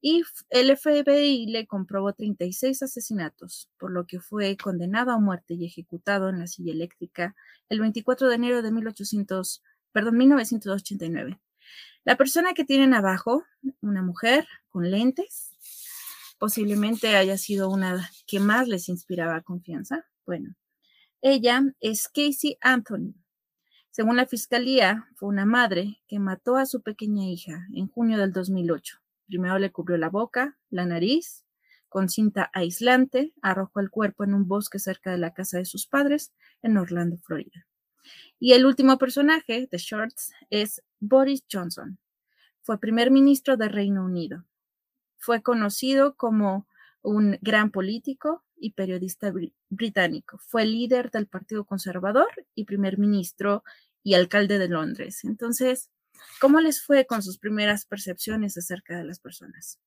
y 0.00 0.24
el 0.50 0.76
FBI 0.76 1.46
le 1.46 1.66
comprobó 1.66 2.12
36 2.12 2.82
asesinatos, 2.82 3.70
por 3.78 3.92
lo 3.92 4.06
que 4.06 4.20
fue 4.20 4.56
condenado 4.56 5.12
a 5.12 5.20
muerte 5.20 5.54
y 5.54 5.64
ejecutado 5.64 6.28
en 6.28 6.40
la 6.40 6.48
silla 6.48 6.72
eléctrica 6.72 7.36
el 7.68 7.80
24 7.80 8.28
de 8.28 8.34
enero 8.34 8.60
de 8.60 8.72
1800, 8.72 9.62
perdón, 9.92 10.18
1989. 10.18 11.40
La 12.04 12.16
persona 12.16 12.52
que 12.52 12.64
tienen 12.64 12.92
abajo, 12.92 13.44
una 13.80 14.02
mujer 14.02 14.46
con 14.68 14.90
lentes, 14.90 15.52
posiblemente 16.38 17.16
haya 17.16 17.38
sido 17.38 17.70
una 17.70 18.10
que 18.26 18.40
más 18.40 18.66
les 18.66 18.88
inspiraba 18.88 19.40
confianza. 19.42 20.04
Bueno, 20.26 20.56
ella 21.22 21.62
es 21.80 22.08
Casey 22.08 22.58
Anthony. 22.60 23.14
Según 23.94 24.16
la 24.16 24.26
fiscalía, 24.26 25.06
fue 25.14 25.28
una 25.28 25.46
madre 25.46 26.00
que 26.08 26.18
mató 26.18 26.56
a 26.56 26.66
su 26.66 26.82
pequeña 26.82 27.26
hija 27.28 27.68
en 27.72 27.86
junio 27.86 28.18
del 28.18 28.32
2008. 28.32 28.98
Primero 29.28 29.56
le 29.60 29.70
cubrió 29.70 29.96
la 29.98 30.08
boca, 30.08 30.58
la 30.68 30.84
nariz, 30.84 31.44
con 31.88 32.08
cinta 32.08 32.50
aislante, 32.52 33.32
arrojó 33.40 33.78
el 33.78 33.90
cuerpo 33.90 34.24
en 34.24 34.34
un 34.34 34.48
bosque 34.48 34.80
cerca 34.80 35.12
de 35.12 35.18
la 35.18 35.32
casa 35.32 35.58
de 35.58 35.64
sus 35.64 35.86
padres 35.86 36.32
en 36.60 36.76
Orlando, 36.76 37.18
Florida. 37.18 37.68
Y 38.40 38.54
el 38.54 38.66
último 38.66 38.98
personaje 38.98 39.68
de 39.70 39.78
Shorts 39.78 40.32
es 40.50 40.82
Boris 40.98 41.44
Johnson. 41.48 41.96
Fue 42.62 42.80
primer 42.80 43.12
ministro 43.12 43.56
del 43.56 43.70
Reino 43.70 44.04
Unido. 44.04 44.44
Fue 45.18 45.40
conocido 45.40 46.16
como 46.16 46.66
un 47.00 47.38
gran 47.42 47.70
político 47.70 48.42
y 48.56 48.70
periodista 48.70 49.32
británico. 49.68 50.38
Fue 50.38 50.64
líder 50.64 51.10
del 51.10 51.26
Partido 51.26 51.64
Conservador 51.64 52.30
y 52.54 52.64
primer 52.64 52.98
ministro 52.98 53.62
y 54.04 54.14
alcalde 54.14 54.58
de 54.58 54.68
Londres. 54.68 55.24
Entonces, 55.24 55.90
¿cómo 56.40 56.60
les 56.60 56.80
fue 56.80 57.06
con 57.06 57.22
sus 57.22 57.38
primeras 57.38 57.86
percepciones 57.86 58.56
acerca 58.56 58.96
de 58.96 59.04
las 59.04 59.18
personas? 59.18 59.80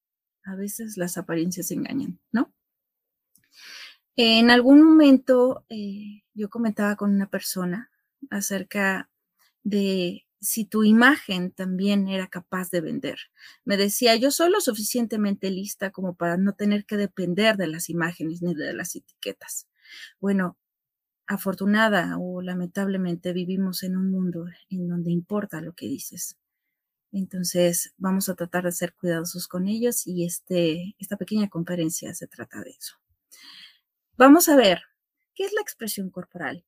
A 0.43 0.55
veces 0.55 0.97
las 0.97 1.17
apariencias 1.17 1.71
engañan, 1.71 2.19
¿no? 2.31 2.51
En 4.17 4.49
algún 4.49 4.83
momento 4.83 5.63
eh, 5.69 6.23
yo 6.33 6.49
comentaba 6.49 6.95
con 6.95 7.13
una 7.13 7.29
persona 7.29 7.91
acerca 8.31 9.09
de 9.63 10.25
si 10.39 10.65
tu 10.65 10.83
imagen 10.83 11.51
también 11.51 12.07
era 12.07 12.27
capaz 12.27 12.69
de 12.71 12.81
vender. 12.81 13.19
Me 13.65 13.77
decía, 13.77 14.15
yo 14.15 14.31
soy 14.31 14.49
lo 14.49 14.61
suficientemente 14.61 15.51
lista 15.51 15.91
como 15.91 16.15
para 16.15 16.37
no 16.37 16.53
tener 16.53 16.85
que 16.85 16.97
depender 16.97 17.57
de 17.57 17.67
las 17.67 17.89
imágenes 17.89 18.41
ni 18.41 18.55
de 18.55 18.73
las 18.73 18.95
etiquetas. 18.95 19.67
Bueno, 20.19 20.57
afortunada 21.27 22.17
o 22.17 22.41
lamentablemente 22.41 23.33
vivimos 23.33 23.83
en 23.83 23.97
un 23.97 24.09
mundo 24.09 24.45
en 24.69 24.87
donde 24.87 25.11
importa 25.11 25.61
lo 25.61 25.73
que 25.73 25.87
dices. 25.87 26.37
Entonces, 27.11 27.93
vamos 27.97 28.29
a 28.29 28.35
tratar 28.35 28.63
de 28.63 28.71
ser 28.71 28.93
cuidadosos 28.93 29.47
con 29.47 29.67
ellos 29.67 30.05
y 30.05 30.25
este, 30.25 30.95
esta 30.99 31.17
pequeña 31.17 31.49
conferencia 31.49 32.13
se 32.13 32.27
trata 32.27 32.61
de 32.61 32.71
eso. 32.71 32.95
Vamos 34.17 34.49
a 34.49 34.55
ver, 34.55 34.81
¿qué 35.35 35.43
es 35.43 35.53
la 35.53 35.61
expresión 35.61 36.09
corporal? 36.09 36.65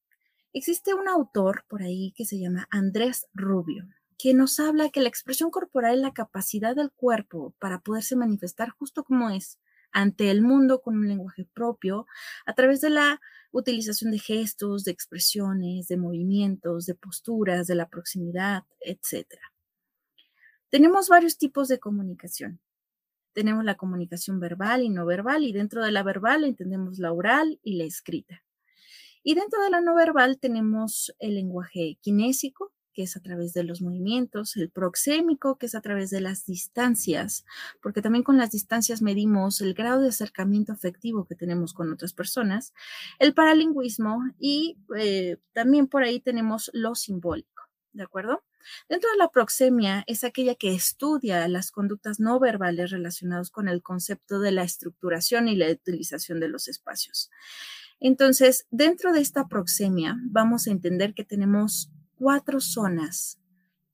Existe 0.53 0.93
un 0.93 1.07
autor 1.07 1.66
por 1.68 1.82
ahí 1.82 2.14
que 2.16 2.26
se 2.26 2.39
llama 2.39 2.68
Andrés 2.72 3.28
Rubio, 3.34 3.86
que 4.18 4.34
nos 4.34 4.60
habla 4.60 4.89
que 4.89 5.01
la 5.01 5.10
expresión 5.10 5.51
corporal 5.51 5.95
es 5.95 6.01
la 6.01 6.14
capacidad 6.14 6.76
del 6.76 6.91
cuerpo 6.91 7.55
para 7.60 7.80
poderse 7.80 8.16
manifestar 8.16 8.70
justo 8.70 9.03
como 9.03 9.30
es 9.30 9.60
ante 9.91 10.30
el 10.30 10.41
mundo 10.41 10.82
con 10.82 10.97
un 10.97 11.07
lenguaje 11.07 11.47
propio 11.53 12.05
a 12.45 12.53
través 12.53 12.82
de 12.82 12.89
la 12.91 13.22
utilización 13.52 14.12
de 14.12 14.20
gestos, 14.20 14.84
de 14.84 14.91
expresiones, 14.91 15.88
de 15.88 15.97
movimientos, 15.97 16.86
de 16.86 16.95
posturas, 16.95 17.68
de 17.68 17.76
la 17.76 17.89
proximidad, 17.89 18.64
etc. 18.80 19.28
Tenemos 20.70 21.10
varios 21.10 21.38
tipos 21.38 21.68
de 21.68 21.80
comunicación. 21.80 22.60
Tenemos 23.34 23.64
la 23.64 23.76
comunicación 23.76 24.39
verbal 24.39 24.84
y 24.84 24.89
no 24.89 25.06
verbal 25.06 25.43
y 25.43 25.54
dentro 25.54 25.84
de 25.84 25.91
la 25.91 26.04
verbal 26.04 26.43
entendemos 26.43 27.00
la 27.00 27.12
oral 27.12 27.60
y 27.64 27.78
la 27.78 27.86
escrita. 27.86 28.43
Y 29.24 29.36
dentro 29.36 29.62
de 29.62 29.70
la 29.70 29.82
no 29.82 29.95
verbal 29.95 30.39
tenemos 30.39 31.14
el 31.20 31.36
lenguaje 31.36 31.97
kinésico, 32.02 32.74
que 33.00 33.04
es 33.04 33.16
a 33.16 33.22
través 33.22 33.54
de 33.54 33.64
los 33.64 33.82
movimientos, 33.82 34.58
el 34.58 34.70
proxémico, 34.70 35.58
que 35.58 35.68
es 35.68 35.76
a 35.76 35.80
través 35.80 36.10
de 36.10 36.20
las 36.20 36.45
distancias, 36.45 37.45
porque 37.82 38.02
también 38.02 38.26
con 38.26 38.38
las 38.38 38.52
distancias 38.52 39.02
medimos 39.02 39.62
el 39.62 39.74
grado 39.74 40.02
de 40.02 40.10
acercamiento 40.10 40.74
afectivo 40.74 41.24
que 41.24 41.34
tenemos 41.34 41.74
con 41.74 41.93
otras 41.93 42.12
personas, 42.12 42.74
el 43.18 43.34
paralingüismo 43.34 44.20
y 44.38 44.76
eh, 44.97 45.38
también 45.54 45.88
por 45.88 46.04
ahí 46.04 46.20
tenemos 46.20 46.70
lo 46.74 46.93
simbólico, 46.93 47.70
¿de 47.93 48.04
acuerdo? 48.04 48.43
Dentro 48.89 49.10
de 49.12 49.18
la 49.18 49.30
proxemia 49.30 50.04
es 50.06 50.26
aquella 50.26 50.56
que 50.56 50.74
estudia 50.74 51.47
las 51.47 51.72
conductas 51.72 52.20
no 52.20 52.38
verbales 52.38 52.91
relacionadas 52.91 53.50
con 53.50 53.70
el 53.70 53.82
concepto 53.82 54.41
de 54.41 54.52
la 54.52 54.64
estructuración 54.64 55.47
y 55.47 55.56
la 55.56 55.72
utilización 55.72 56.41
de 56.41 56.50
los 56.50 56.68
espacios. 56.68 57.32
Entonces, 58.02 58.68
dentro 58.72 59.14
de 59.14 59.22
esta 59.22 59.47
proxemia, 59.47 60.18
vamos 60.24 60.68
a 60.68 60.72
entender 60.72 61.14
que 61.14 61.24
tenemos 61.24 61.89
cuatro 62.20 62.59
zonas 62.59 63.39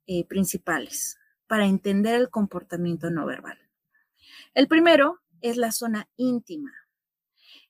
eh, 0.08 0.26
principales 0.26 1.18
para 1.48 1.68
entender 1.68 2.16
el 2.16 2.30
comportamiento 2.30 3.12
no 3.12 3.26
verbal. 3.26 3.60
El 4.56 4.68
primero 4.68 5.22
es 5.42 5.58
la 5.58 5.72
zona 5.72 6.10
íntima. 6.18 6.74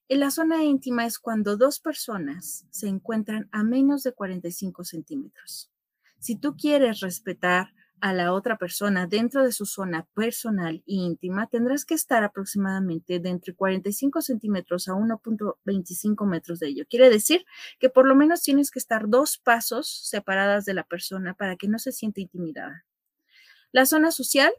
En 0.07 0.21
la 0.21 0.31
zona 0.31 0.63
íntima 0.63 1.05
es 1.05 1.19
cuando 1.19 1.57
dos 1.57 1.79
personas 1.79 2.65
se 2.69 2.87
encuentran 2.87 3.49
a 3.51 3.63
menos 3.63 4.03
de 4.03 4.13
45 4.13 4.85
centímetros. 4.85 5.71
Si 6.19 6.37
tú 6.37 6.55
quieres 6.55 7.01
respetar 7.01 7.73
a 8.01 8.13
la 8.13 8.33
otra 8.33 8.57
persona 8.57 9.07
dentro 9.07 9.43
de 9.43 9.51
su 9.51 9.65
zona 9.65 10.05
personal 10.13 10.75
e 10.75 10.93
íntima, 10.93 11.47
tendrás 11.47 11.85
que 11.85 11.93
estar 11.93 12.23
aproximadamente 12.23 13.19
de 13.19 13.29
entre 13.29 13.53
45 13.53 14.21
centímetros 14.21 14.87
a 14.87 14.93
1.25 14.93 16.25
metros 16.25 16.59
de 16.59 16.67
ello. 16.67 16.85
Quiere 16.89 17.09
decir 17.09 17.45
que 17.79 17.89
por 17.89 18.07
lo 18.07 18.15
menos 18.15 18.41
tienes 18.41 18.71
que 18.71 18.79
estar 18.79 19.07
dos 19.07 19.37
pasos 19.37 19.87
separadas 19.87 20.65
de 20.65 20.73
la 20.73 20.83
persona 20.83 21.33
para 21.33 21.55
que 21.55 21.67
no 21.67 21.79
se 21.79 21.91
sienta 21.91 22.21
intimidada. 22.21 22.85
La 23.71 23.85
zona 23.85 24.11
social 24.11 24.53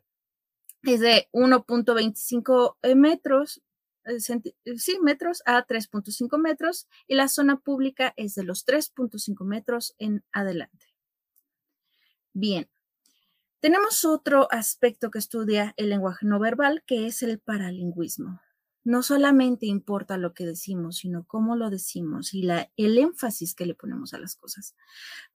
es 0.83 1.01
de 1.01 1.29
1.25 1.33 2.77
eh, 2.83 2.95
metros, 2.95 3.63
eh, 4.05 4.19
eh, 4.65 4.79
sí, 4.79 4.99
metros 5.03 5.43
a 5.47 5.67
3.5 5.67 6.39
metros 6.39 6.89
y 7.07 7.15
la 7.15 7.29
zona 7.29 7.59
pública 7.59 8.13
es 8.17 8.35
de 8.35 8.45
los 8.45 8.67
3.5 8.67 9.45
metros 9.45 9.95
en 9.99 10.25
adelante. 10.33 10.87
Bien, 12.33 12.69
tenemos 13.67 14.05
otro 14.05 14.47
aspecto 14.53 15.11
que 15.11 15.19
estudia 15.19 15.75
el 15.77 15.89
lenguaje 15.89 16.25
no 16.25 16.39
verbal, 16.39 16.85
que 16.87 17.09
es 17.09 17.25
el 17.25 17.41
paralingüismo. 17.41 18.41
No 18.85 19.03
solamente 19.03 19.67
importa 19.67 20.19
lo 20.19 20.35
que 20.35 20.47
decimos, 20.47 20.99
sino 20.99 21.25
cómo 21.25 21.57
lo 21.57 21.69
decimos 21.69 22.33
y 22.33 22.49
el 22.77 22.97
énfasis 22.97 23.57
que 23.57 23.67
le 23.67 23.75
ponemos 23.75 24.15
a 24.15 24.21
las 24.21 24.37
cosas. 24.37 24.77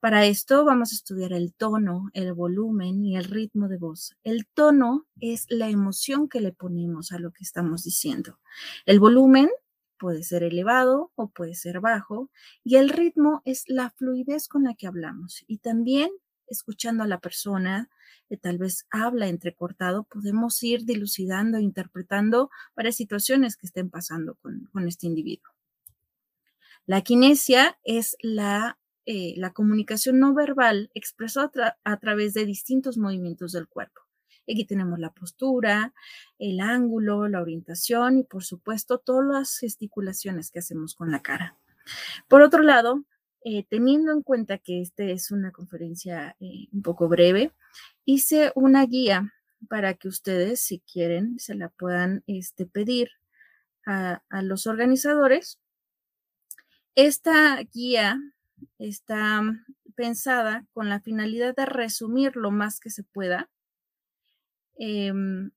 Para 0.00 0.24
esto 0.24 0.64
vamos 0.64 0.92
a 0.92 0.94
estudiar 0.94 1.34
el 1.34 1.52
tono, 1.52 2.08
el 2.14 2.32
volumen 2.32 3.04
y 3.04 3.18
el 3.18 3.24
ritmo 3.24 3.68
de 3.68 3.76
voz. 3.76 4.16
El 4.24 4.46
tono 4.46 5.06
es 5.20 5.44
la 5.50 5.68
emoción 5.68 6.26
que 6.26 6.40
le 6.40 6.52
ponemos 6.52 7.12
a 7.12 7.18
lo 7.18 7.32
que 7.32 7.44
estamos 7.44 7.84
diciendo. 7.84 8.40
El 8.86 8.98
volumen 8.98 9.50
puede 9.98 10.22
ser 10.22 10.42
elevado 10.42 11.12
o 11.16 11.28
puede 11.28 11.54
ser 11.54 11.80
bajo 11.80 12.30
y 12.64 12.76
el 12.76 12.88
ritmo 12.88 13.42
es 13.44 13.64
la 13.66 13.90
fluidez 13.90 14.48
con 14.48 14.62
la 14.62 14.72
que 14.72 14.86
hablamos 14.86 15.44
y 15.46 15.58
también 15.58 16.10
escuchando 16.46 17.02
a 17.02 17.06
la 17.06 17.18
persona, 17.18 17.90
que 18.28 18.36
tal 18.36 18.58
vez 18.58 18.86
habla 18.90 19.28
entrecortado, 19.28 20.04
podemos 20.04 20.62
ir 20.62 20.84
dilucidando, 20.84 21.58
interpretando 21.58 22.50
varias 22.74 22.96
situaciones 22.96 23.56
que 23.56 23.66
estén 23.66 23.90
pasando 23.90 24.36
con, 24.36 24.88
este 24.88 25.06
individuo. 25.06 25.52
La 26.86 27.02
kinesia 27.02 27.78
es 27.84 28.16
la, 28.20 28.78
eh, 29.06 29.34
la 29.36 29.52
comunicación 29.52 30.18
no 30.18 30.34
verbal 30.34 30.90
expresada 30.94 31.78
a, 31.84 31.96
través 31.98 32.34
de 32.34 32.46
distintos 32.46 32.98
movimientos 32.98 33.52
del 33.52 33.68
cuerpo. 33.68 34.00
Aquí 34.50 34.64
tenemos 34.64 34.98
la 34.98 35.12
postura, 35.12 35.94
el 36.38 36.60
ángulo, 36.60 37.28
la 37.28 37.40
orientación 37.40 38.18
y 38.18 38.24
por 38.24 38.44
supuesto 38.44 38.98
todas 38.98 39.26
las 39.26 39.58
gesticulaciones 39.58 40.50
que 40.50 40.58
hacemos 40.58 40.94
con 40.94 41.12
la 41.12 41.22
cara. 41.22 41.56
Por 42.28 42.42
otro 42.42 42.62
lado, 42.62 43.04
eh, 43.44 43.64
teniendo 43.68 44.12
en 44.12 44.22
cuenta 44.22 44.58
que 44.58 44.80
esta 44.80 45.04
es 45.04 45.30
una 45.30 45.50
conferencia 45.50 46.36
eh, 46.40 46.68
un 46.72 46.82
poco 46.82 47.08
breve, 47.08 47.52
hice 48.04 48.52
una 48.54 48.86
guía 48.86 49.32
para 49.68 49.94
que 49.94 50.08
ustedes, 50.08 50.60
si 50.60 50.80
quieren, 50.80 51.38
se 51.38 51.54
la 51.54 51.68
puedan 51.68 52.22
este, 52.26 52.66
pedir 52.66 53.10
a, 53.84 54.22
los 54.42 54.66
organizadores. 54.66 55.58
Esta 56.94 57.60
guía 57.72 58.20
está 58.78 59.42
pensada 59.94 60.66
con 60.72 60.88
la 60.88 61.00
finalidad 61.00 61.54
de 61.56 61.66
resumir 61.66 62.36
lo 62.36 62.50
más 62.50 62.78
que 62.78 62.90
se 62.90 63.02
pueda 63.02 63.50
em, 64.76 65.50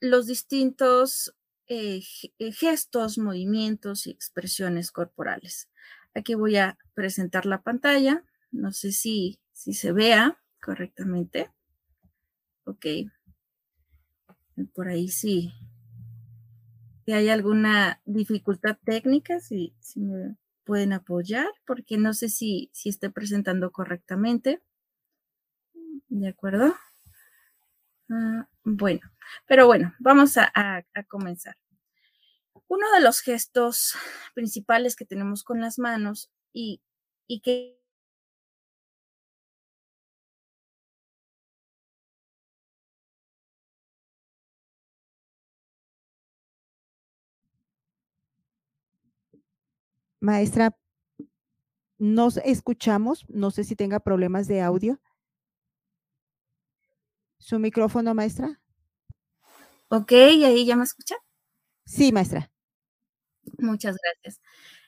los 0.00 0.26
distintos 0.26 1.34
eh, 1.72 2.02
eh, 2.38 2.52
gestos, 2.52 3.16
movimientos 3.16 4.06
y 4.06 4.10
expresiones 4.10 4.90
corporales. 4.90 5.70
Aquí 6.14 6.34
voy 6.34 6.56
a 6.56 6.76
presentar 6.92 7.46
la 7.46 7.62
pantalla. 7.62 8.22
No 8.50 8.72
sé 8.72 8.92
si, 8.92 9.40
si 9.52 9.72
se 9.72 9.92
vea 9.92 10.38
correctamente. 10.60 11.50
Ok. 12.64 12.86
Por 14.74 14.88
ahí 14.88 15.08
sí. 15.08 15.54
Si 17.06 17.12
hay 17.12 17.30
alguna 17.30 18.02
dificultad 18.04 18.76
técnica, 18.84 19.40
si, 19.40 19.74
si 19.80 20.00
me 20.00 20.36
pueden 20.64 20.92
apoyar, 20.92 21.48
porque 21.66 21.96
no 21.96 22.12
sé 22.12 22.28
si, 22.28 22.68
si 22.74 22.90
esté 22.90 23.08
presentando 23.08 23.72
correctamente. 23.72 24.62
¿De 26.10 26.28
acuerdo? 26.28 26.74
Ah, 28.10 28.46
bueno, 28.62 29.00
pero 29.46 29.66
bueno, 29.66 29.94
vamos 29.98 30.36
a, 30.36 30.84
comenzar. 31.08 31.56
Uno 32.72 32.90
de 32.92 33.02
los 33.02 33.20
gestos 33.20 33.92
principales 34.32 34.96
que 34.96 35.04
tenemos 35.04 35.44
con 35.44 35.60
las 35.60 35.78
manos 35.78 36.30
y 36.54 36.80
y 37.26 37.40
que 37.40 37.78
Maestra, 50.20 50.74
nos 51.98 52.38
escuchamos, 52.38 53.26
no 53.28 53.50
sé 53.50 53.64
si 53.64 53.76
tenga 53.76 54.00
problemas 54.00 54.48
de 54.48 54.62
audio. 54.62 54.98
¿Su 57.36 57.58
micrófono, 57.58 58.14
maestra? 58.14 58.62
Ok, 59.88 60.12
ahí 60.12 60.64
ya 60.64 60.74
me 60.74 60.84
escucha. 60.84 61.16
Sí, 61.84 62.12
maestra. 62.12 62.50
Muchas 63.58 63.96
gracias. 64.02 64.40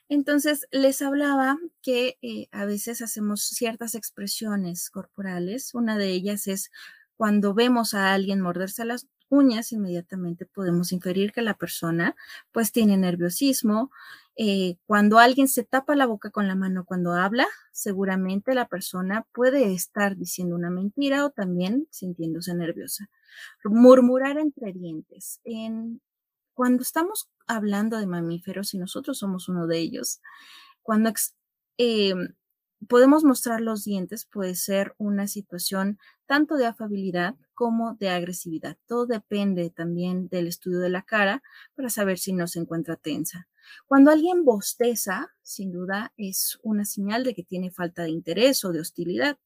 Entonces, 0.09 0.67
les 0.71 1.01
hablaba 1.01 1.57
que 1.81 2.17
eh, 2.21 2.47
a 2.51 2.65
veces 2.65 3.01
hacemos 3.01 3.41
ciertas 3.43 3.95
expresiones 3.95 4.89
corporales. 4.91 5.73
Una 5.75 5.97
de 5.97 6.09
ellas 6.11 6.47
es 6.47 6.71
cuando 7.17 7.53
vemos 7.53 7.93
a 7.93 8.13
alguien 8.13 8.41
morderse 8.41 8.85
las 8.85 9.07
uñas, 9.29 9.71
inmediatamente 9.71 10.45
podemos 10.45 10.91
inferir 10.91 11.33
que 11.33 11.41
la 11.41 11.55
persona 11.55 12.15
pues 12.51 12.71
tiene 12.71 12.97
nerviosismo. 12.97 13.91
Eh, 14.37 14.77
cuando 14.85 15.19
alguien 15.19 15.47
se 15.47 15.63
tapa 15.63 15.95
la 15.95 16.05
boca 16.05 16.29
con 16.31 16.47
la 16.47 16.55
mano 16.55 16.85
cuando 16.85 17.13
habla, 17.13 17.47
seguramente 17.71 18.53
la 18.53 18.67
persona 18.67 19.25
puede 19.33 19.73
estar 19.73 20.17
diciendo 20.17 20.55
una 20.55 20.69
mentira 20.69 21.25
o 21.25 21.31
también 21.31 21.87
sintiéndose 21.91 22.53
nerviosa. 22.55 23.09
Murmurar 23.65 24.37
entre 24.37 24.73
dientes. 24.73 25.41
En, 25.45 26.01
cuando 26.55 26.81
estamos 26.81 27.29
hablando 27.47 27.99
de 27.99 28.07
mamíferos 28.07 28.73
y 28.73 28.79
nosotros 28.79 29.19
somos 29.19 29.49
uno 29.49 29.67
de 29.67 29.77
ellos, 29.79 30.21
cuando 30.81 31.11
em, 31.77 32.33
podemos 32.87 33.23
mostrar 33.23 33.61
los 33.61 33.83
dientes, 33.83 34.25
puede 34.25 34.55
ser 34.55 34.95
una 34.97 35.27
situación 35.27 35.99
tanto 36.25 36.55
de 36.55 36.65
afabilidad 36.65 37.35
como 37.53 37.95
de 37.95 38.09
agresividad. 38.09 38.77
Todo 38.87 39.05
depende 39.05 39.69
también 39.69 40.27
del 40.29 40.47
estudio 40.47 40.79
de 40.79 40.89
la 40.89 41.03
cara 41.03 41.43
para 41.75 41.89
saber 41.89 42.17
si 42.17 42.33
no 42.33 42.47
se 42.47 42.59
encuentra 42.59 42.95
tensa. 42.95 43.47
Cuando 43.87 44.11
alguien 44.11 44.45
bosteza, 44.45 45.29
sin 45.41 45.71
duda 45.71 46.13
es 46.17 46.59
una 46.63 46.85
señal 46.85 47.23
de 47.23 47.35
que 47.35 47.43
tiene 47.43 47.71
falta 47.71 48.03
de 48.03 48.09
interés 48.11 48.63
o 48.63 48.71
de 48.71 48.79
hostilidad. 48.79 49.37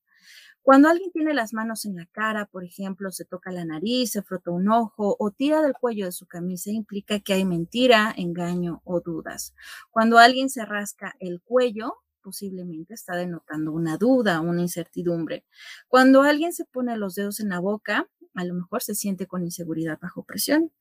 Cuando 0.61 0.89
alguien 0.89 1.11
tiene 1.11 1.33
las 1.33 1.53
manos 1.53 1.85
en 1.85 1.95
la 1.95 2.05
cara, 2.05 2.45
por 2.45 2.63
ejemplo, 2.63 3.11
se 3.11 3.25
toca 3.25 3.51
la 3.51 3.65
nariz, 3.65 4.11
se 4.11 4.21
frota 4.21 4.51
un 4.51 4.69
ojo 4.69 5.15
o 5.19 5.31
tira 5.31 5.61
del 5.61 5.73
cuello 5.73 6.05
de 6.05 6.11
su 6.11 6.27
camisa, 6.27 6.69
implica 6.69 7.19
que 7.19 7.33
hay 7.33 7.45
mentira, 7.45 8.13
engaño 8.15 8.81
o 8.83 9.01
dudas. 9.01 9.55
Cuando 9.89 10.19
alguien 10.19 10.49
se 10.49 10.65
rasca 10.65 11.15
el 11.19 11.41
cuello, 11.41 11.95
posiblemente 12.21 12.93
está 12.93 13.15
denotando 13.15 13.71
una 13.71 13.97
duda, 13.97 14.41
una 14.41 14.61
incertidumbre. 14.61 15.45
Cuando 15.87 16.21
alguien 16.21 16.53
se 16.53 16.65
pone 16.65 16.95
los 16.97 17.15
dedos 17.15 17.39
en 17.39 17.49
la 17.49 17.59
boca, 17.59 18.07
a 18.35 18.43
lo 18.43 18.53
mejor 18.53 18.81
se 18.81 18.95
siente 18.95 19.27
con 19.27 19.43
inseguridad 19.43 19.97
bajo 19.99 20.23
presión. 20.23 20.71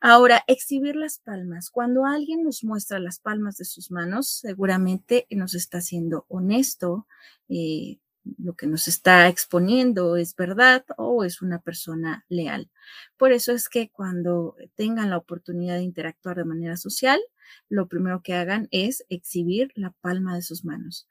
Ahora, 0.00 0.44
exhibir 0.46 0.96
las 0.96 1.18
palmas. 1.18 1.70
Cuando 1.70 2.06
alguien 2.06 2.44
nos 2.44 2.62
muestra 2.64 3.00
las 3.00 3.18
palmas 3.18 3.56
de 3.56 3.64
sus 3.64 3.90
manos, 3.90 4.28
seguramente 4.28 5.26
nos 5.30 5.54
está 5.54 5.80
siendo 5.80 6.24
honesto, 6.28 7.06
eh, 7.48 7.98
lo 8.36 8.54
que 8.54 8.66
nos 8.66 8.88
está 8.88 9.28
exponiendo 9.28 10.16
es 10.16 10.34
verdad 10.34 10.84
o 10.96 11.24
es 11.24 11.42
una 11.42 11.60
persona 11.60 12.24
leal. 12.28 12.70
Por 13.16 13.32
eso 13.32 13.52
es 13.52 13.68
que 13.68 13.90
cuando 13.90 14.56
tengan 14.74 15.10
la 15.10 15.16
oportunidad 15.16 15.76
de 15.76 15.82
interactuar 15.82 16.36
de 16.36 16.44
manera 16.44 16.76
social, 16.76 17.20
lo 17.68 17.88
primero 17.88 18.22
que 18.22 18.34
hagan 18.34 18.68
es 18.70 19.04
exhibir 19.08 19.72
la 19.74 19.90
palma 20.00 20.34
de 20.34 20.42
sus 20.42 20.64
manos. 20.64 21.08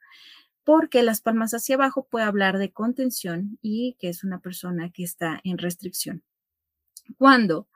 Porque 0.64 1.02
las 1.02 1.20
palmas 1.20 1.54
hacia 1.54 1.76
abajo 1.76 2.06
puede 2.10 2.26
hablar 2.26 2.58
de 2.58 2.72
contención 2.72 3.58
y 3.62 3.96
que 3.98 4.08
es 4.10 4.22
una 4.22 4.40
persona 4.40 4.90
que 4.90 5.02
está 5.02 5.40
en 5.44 5.58
restricción. 5.58 6.22
Cuando 7.16 7.68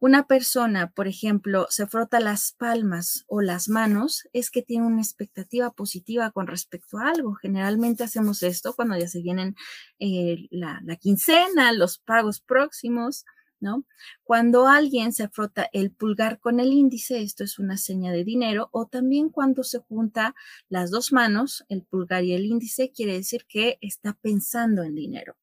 una 0.00 0.26
persona, 0.26 0.90
por 0.90 1.08
ejemplo, 1.08 1.66
se 1.70 1.86
frota 1.86 2.20
las 2.20 2.52
palmas 2.52 3.24
o 3.26 3.42
las 3.42 3.68
manos, 3.68 4.28
es 4.32 4.50
que 4.50 4.62
tiene 4.62 4.86
una 4.86 5.02
expectativa 5.02 5.70
positiva 5.72 6.30
con 6.30 6.46
respecto 6.46 6.98
a 6.98 7.10
algo. 7.10 7.34
Generalmente 7.34 8.04
hacemos 8.04 8.42
esto 8.42 8.74
cuando 8.74 8.96
ya 8.96 9.08
se 9.08 9.22
vienen 9.22 9.56
eh, 9.98 10.46
la, 10.50 10.80
quincena, 11.00 11.72
los 11.72 11.98
pagos 11.98 12.40
próximos, 12.40 13.24
¿no? 13.60 13.84
Cuando 14.22 14.68
alguien 14.68 15.12
se 15.12 15.28
frota 15.28 15.68
el 15.72 15.90
pulgar 15.90 16.38
con 16.38 16.60
el 16.60 16.72
índice, 16.72 17.22
esto 17.22 17.44
es 17.44 17.58
una 17.58 17.76
seña 17.76 18.12
de 18.12 18.24
dinero, 18.24 18.68
o 18.72 18.86
también 18.86 19.30
cuando 19.30 19.64
se 19.64 19.80
junta 19.80 20.34
las 20.68 20.90
dos 20.90 21.12
manos, 21.12 21.64
el 21.68 21.82
pulgar 21.82 22.24
y 22.24 22.34
el 22.34 22.46
índice, 22.46 22.92
quiere 22.92 23.14
decir 23.14 23.46
que 23.48 23.78
está 23.80 24.14
pensando 24.14 24.84
en 24.84 24.94
dinero. 24.94 25.36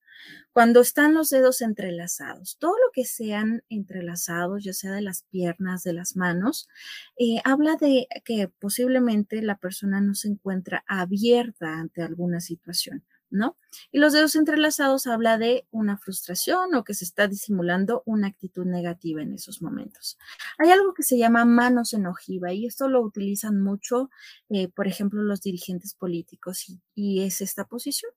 Cuando 0.56 0.80
están 0.80 1.14
los 1.14 1.32
dedos 1.32 1.60
entrelazados, 1.60 2.56
todo 2.60 2.72
lo 2.72 2.90
que 2.94 3.04
sean 3.04 3.66
entrelazados, 3.68 4.64
ya 4.64 4.72
sea 4.72 4.94
de 4.94 5.02
las 5.02 5.24
piernas, 5.24 5.84
de 5.84 5.92
las 5.92 6.16
manos, 6.16 6.70
eh, 7.18 7.42
habla 7.44 7.76
de 7.76 8.08
que 8.24 8.48
posiblemente 8.48 9.42
la 9.42 9.58
persona 9.58 10.00
no 10.00 10.16
se 10.16 10.30
encuentra 10.30 10.86
abierta 10.88 11.78
ante 11.78 12.04
alguna 12.04 12.40
situación. 12.40 13.04
¿No? 13.30 13.58
Y 13.92 14.00
los 14.00 14.14
dedos 14.14 14.38
entrelazados 14.38 15.08
habla 15.08 15.38
de 15.38 15.68
una 15.72 15.98
frustración 15.98 16.74
o 16.74 16.86
que 16.86 16.94
se 16.94 17.04
está 17.04 17.28
disimulando 17.28 18.02
una 18.06 18.28
actitud 18.28 18.66
negativa 18.66 19.22
en 19.22 19.34
esos 19.34 19.62
momentos. 19.62 20.18
Hay 20.58 20.70
algo 20.70 20.94
que 20.94 21.04
se 21.04 21.18
llama 21.18 21.44
manos 21.44 21.94
en 21.94 22.06
ojiva 22.06 22.54
y 22.54 22.66
esto 22.66 22.88
lo 22.88 23.02
utilizan 23.02 23.60
mucho, 23.60 24.10
eh, 24.50 24.70
por 24.70 24.88
ejemplo, 24.88 25.22
los 25.22 25.42
dirigentes 25.42 25.96
políticos 25.96 26.66
y 26.94 27.24
es 27.24 27.42
esta 27.42 27.66
posición. 27.66 28.12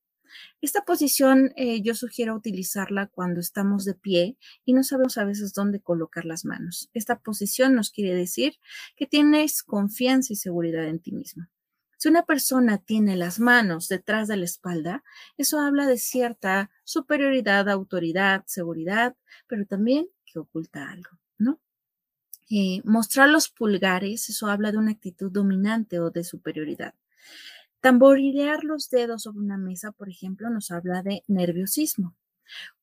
Esta 0.60 0.84
posición 0.84 1.52
eh, 1.56 1.80
yo 1.82 1.94
sugiero 1.94 2.34
utilizarla 2.34 3.06
cuando 3.06 3.40
estamos 3.40 3.84
de 3.84 3.94
pie 3.94 4.36
y 4.64 4.72
no 4.72 4.82
sabemos 4.82 5.18
a 5.18 5.24
veces 5.24 5.52
dónde 5.52 5.80
colocar 5.80 6.24
las 6.24 6.44
manos. 6.44 6.90
Esta 6.94 7.18
posición 7.18 7.74
nos 7.74 7.90
quiere 7.90 8.14
decir 8.14 8.58
que 8.96 9.06
tienes 9.06 9.62
confianza 9.62 10.32
y 10.32 10.36
seguridad 10.36 10.86
en 10.86 11.00
ti 11.00 11.12
mismo. 11.12 11.48
Si 11.98 12.08
una 12.08 12.24
persona 12.24 12.78
tiene 12.78 13.16
las 13.16 13.40
manos 13.40 13.88
detrás 13.88 14.28
de 14.28 14.36
la 14.36 14.44
espalda, 14.44 15.02
eso 15.36 15.58
habla 15.58 15.84
de 15.84 15.98
cierta 15.98 16.70
superioridad, 16.84 17.68
autoridad, 17.68 18.44
seguridad, 18.46 19.16
pero 19.48 19.66
también 19.66 20.06
que 20.24 20.38
oculta 20.38 20.90
algo, 20.90 21.18
¿no? 21.38 21.60
Eh, 22.50 22.82
mostrar 22.84 23.28
los 23.28 23.48
pulgares, 23.48 24.28
eso 24.30 24.46
habla 24.46 24.70
de 24.70 24.78
una 24.78 24.92
actitud 24.92 25.32
dominante 25.32 25.98
o 25.98 26.10
de 26.10 26.22
superioridad. 26.22 26.94
Tamborilear 27.80 28.64
los 28.64 28.90
dedos 28.90 29.22
sobre 29.22 29.38
una 29.38 29.56
mesa, 29.56 29.92
por 29.92 30.08
ejemplo, 30.08 30.50
nos 30.50 30.70
habla 30.70 31.02
de 31.02 31.22
nerviosismo. 31.28 32.16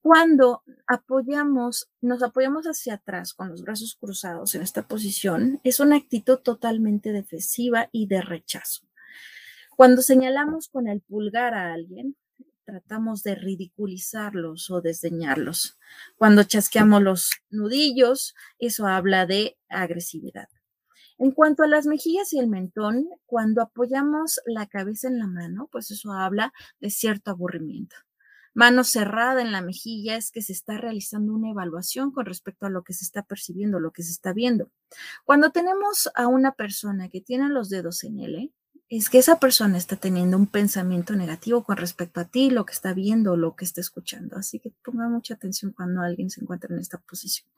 Cuando 0.02 0.64
apoyamos, 0.88 1.90
nos 2.02 2.22
apoyamos 2.24 2.66
hacia 2.66 2.96
atrás 2.96 3.34
con 3.34 3.50
los 3.50 3.64
brazos 3.64 3.98
cruzados 4.00 4.56
en 4.56 4.62
esta 4.62 4.88
posición, 4.88 5.60
es 5.64 5.80
una 5.80 5.98
actitud 5.98 6.38
totalmente 6.38 7.12
defensiva 7.12 7.90
y 7.92 8.08
de 8.08 8.22
rechazo. 8.22 8.88
Cuando 9.76 10.02
señalamos 10.02 10.70
con 10.70 10.88
el 10.88 11.02
pulgar 11.02 11.54
a 11.54 11.74
alguien, 11.74 12.16
tratamos 12.64 13.24
de 13.24 13.36
ridiculizarlos 13.36 14.70
o 14.70 14.82
desdeñarlos. 14.82 15.78
Cuando 16.18 16.44
chasqueamos 16.44 17.02
los 17.02 17.32
nudillos, 17.50 18.36
eso 18.60 18.88
habla 18.88 19.26
de 19.26 19.58
agresividad. 19.70 20.48
En 21.18 21.32
cuanto 21.32 21.64
a 21.64 21.68
las 21.68 21.86
mejillas 21.86 22.34
y 22.34 22.40
el 22.40 22.48
mentón, 22.48 23.08
cuando 23.26 23.62
apoyamos 23.62 24.42
la 24.46 24.68
cabeza 24.68 25.08
en 25.08 25.20
la 25.20 25.28
mano, 25.28 25.70
pues 25.72 25.92
eso 25.92 26.12
habla 26.12 26.54
de 26.80 26.90
cierto 26.90 27.32
aburrimiento. 27.32 27.96
Mano 28.54 28.86
cerrada 28.86 29.42
en 29.42 29.52
la 29.52 29.62
mejilla 29.62 30.16
es 30.16 30.32
que 30.32 30.42
se 30.42 30.54
está 30.54 30.78
realizando 30.78 31.34
una 31.34 31.52
evaluación 31.52 32.12
con 32.12 32.26
respecto 32.26 32.66
a 32.66 32.70
lo 32.70 32.84
que 32.84 32.94
se 32.94 33.04
está 33.04 33.24
percibiendo, 33.24 33.82
lo 33.82 33.92
que 33.92 34.02
se 34.02 34.12
está 34.12 34.32
viendo. 34.32 34.72
Cuando 35.26 35.52
tenemos 35.52 36.10
a 36.16 36.28
una 36.28 36.54
persona 36.54 37.10
que 37.10 37.20
tiene 37.20 37.50
los 37.50 37.70
dedos 37.70 38.04
en 38.06 38.20
L, 38.20 38.54
es 38.88 39.10
que 39.10 39.18
esa 39.18 39.40
persona 39.40 39.78
está 39.78 39.96
teniendo 39.96 40.38
un 40.38 40.48
pensamiento 40.48 41.16
negativo 41.16 41.64
con 41.64 41.76
respecto 41.76 42.22
a 42.22 42.26
ti, 42.26 42.50
lo 42.50 42.66
que 42.66 42.74
está 42.74 42.94
viendo, 42.94 43.36
lo 43.36 43.56
que 43.56 43.66
está 43.66 43.82
escuchando. 43.82 44.38
Así 44.38 44.60
que 44.60 44.72
ponga 44.84 45.10
mucha 45.10 45.34
atención 45.34 45.74
cuando 45.74 46.02
alguien 46.02 46.30
se 46.30 46.42
encuentra 46.42 46.74
en 46.74 46.80
esta 46.80 47.00
posición. 47.00 47.50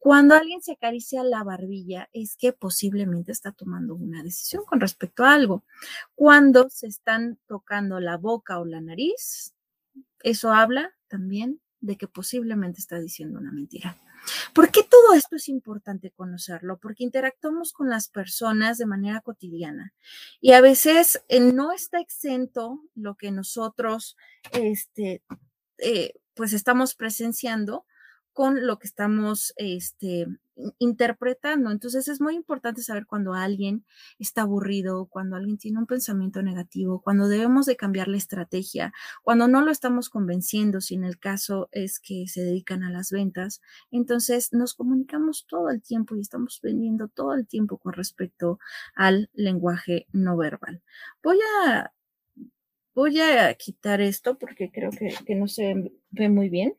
Cuando 0.00 0.34
alguien 0.34 0.62
se 0.62 0.72
acaricia 0.72 1.22
la 1.22 1.44
barbilla 1.44 2.08
es 2.14 2.34
que 2.34 2.54
posiblemente 2.54 3.32
está 3.32 3.52
tomando 3.52 3.94
una 3.94 4.22
decisión 4.22 4.64
con 4.64 4.80
respecto 4.80 5.24
a 5.24 5.34
algo. 5.34 5.62
Cuando 6.14 6.70
se 6.70 6.86
están 6.86 7.38
tocando 7.46 8.00
la 8.00 8.16
boca 8.16 8.58
o 8.60 8.64
la 8.64 8.80
nariz, 8.80 9.52
eso 10.22 10.54
habla 10.54 10.94
también 11.06 11.60
de 11.80 11.96
que 11.96 12.08
posiblemente 12.08 12.80
está 12.80 12.98
diciendo 12.98 13.38
una 13.38 13.52
mentira. 13.52 13.94
¿Por 14.54 14.70
qué 14.70 14.82
todo 14.82 15.12
esto 15.12 15.36
es 15.36 15.50
importante 15.50 16.10
conocerlo? 16.10 16.78
Porque 16.78 17.04
interactuamos 17.04 17.74
con 17.74 17.90
las 17.90 18.08
personas 18.08 18.78
de 18.78 18.86
manera 18.86 19.20
cotidiana 19.20 19.92
y 20.40 20.52
a 20.52 20.62
veces 20.62 21.22
eh, 21.28 21.40
no 21.40 21.72
está 21.72 22.00
exento 22.00 22.82
lo 22.94 23.16
que 23.16 23.32
nosotros 23.32 24.16
este, 24.52 25.22
eh, 25.76 26.14
pues 26.32 26.54
estamos 26.54 26.94
presenciando 26.94 27.84
con 28.32 28.66
lo 28.66 28.78
que 28.78 28.86
estamos 28.86 29.52
este, 29.56 30.26
interpretando. 30.78 31.70
Entonces 31.70 32.08
es 32.08 32.20
muy 32.20 32.34
importante 32.34 32.82
saber 32.82 33.06
cuando 33.06 33.34
alguien 33.34 33.84
está 34.18 34.42
aburrido, 34.42 35.06
cuando 35.06 35.36
alguien 35.36 35.58
tiene 35.58 35.78
un 35.78 35.86
pensamiento 35.86 36.42
negativo, 36.42 37.00
cuando 37.00 37.28
debemos 37.28 37.66
de 37.66 37.76
cambiar 37.76 38.08
la 38.08 38.16
estrategia, 38.16 38.92
cuando 39.22 39.48
no 39.48 39.62
lo 39.62 39.70
estamos 39.70 40.08
convenciendo, 40.10 40.80
si 40.80 40.94
en 40.94 41.04
el 41.04 41.18
caso 41.18 41.68
es 41.72 42.00
que 42.00 42.26
se 42.28 42.42
dedican 42.42 42.82
a 42.82 42.90
las 42.90 43.10
ventas. 43.10 43.60
Entonces 43.90 44.52
nos 44.52 44.74
comunicamos 44.74 45.46
todo 45.48 45.70
el 45.70 45.82
tiempo 45.82 46.16
y 46.16 46.20
estamos 46.20 46.60
vendiendo 46.62 47.08
todo 47.08 47.34
el 47.34 47.46
tiempo 47.46 47.78
con 47.78 47.92
respecto 47.92 48.58
al 48.94 49.30
lenguaje 49.32 50.06
no 50.12 50.36
verbal. 50.36 50.82
Voy 51.22 51.38
a, 51.66 51.92
voy 52.94 53.20
a 53.20 53.54
quitar 53.54 54.00
esto 54.00 54.38
porque 54.38 54.70
creo 54.70 54.90
que, 54.90 55.14
que 55.26 55.34
no 55.34 55.48
se 55.48 55.92
ve 56.10 56.28
muy 56.28 56.48
bien 56.48 56.76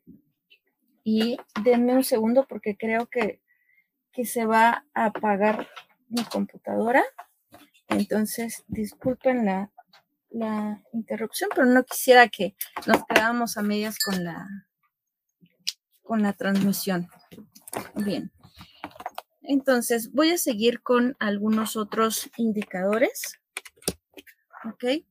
y 1.04 1.38
denme 1.62 1.94
un 1.94 2.04
segundo 2.04 2.46
porque 2.48 2.76
creo 2.76 3.06
que, 3.06 3.42
que 4.12 4.24
se 4.24 4.46
va 4.46 4.84
a 4.94 5.06
apagar 5.06 5.68
mi 6.08 6.24
computadora. 6.24 7.02
Entonces, 7.88 8.64
disculpen 8.68 9.44
la, 9.44 9.70
la 10.30 10.82
interrupción, 10.92 11.50
pero 11.54 11.66
no 11.66 11.84
quisiera 11.84 12.28
que 12.28 12.54
nos 12.86 13.04
quedáramos 13.06 13.56
a 13.56 13.62
medias 13.62 13.98
con 13.98 14.24
la, 14.24 14.46
con 16.02 16.22
la 16.22 16.32
transmisión. 16.32 17.08
Bien. 17.94 18.32
Entonces, 19.42 20.12
voy 20.12 20.30
a 20.30 20.38
seguir 20.38 20.82
con 20.82 21.16
algunos 21.18 21.76
otros 21.76 22.30
indicadores, 22.36 23.40
¿ok? 24.64 25.04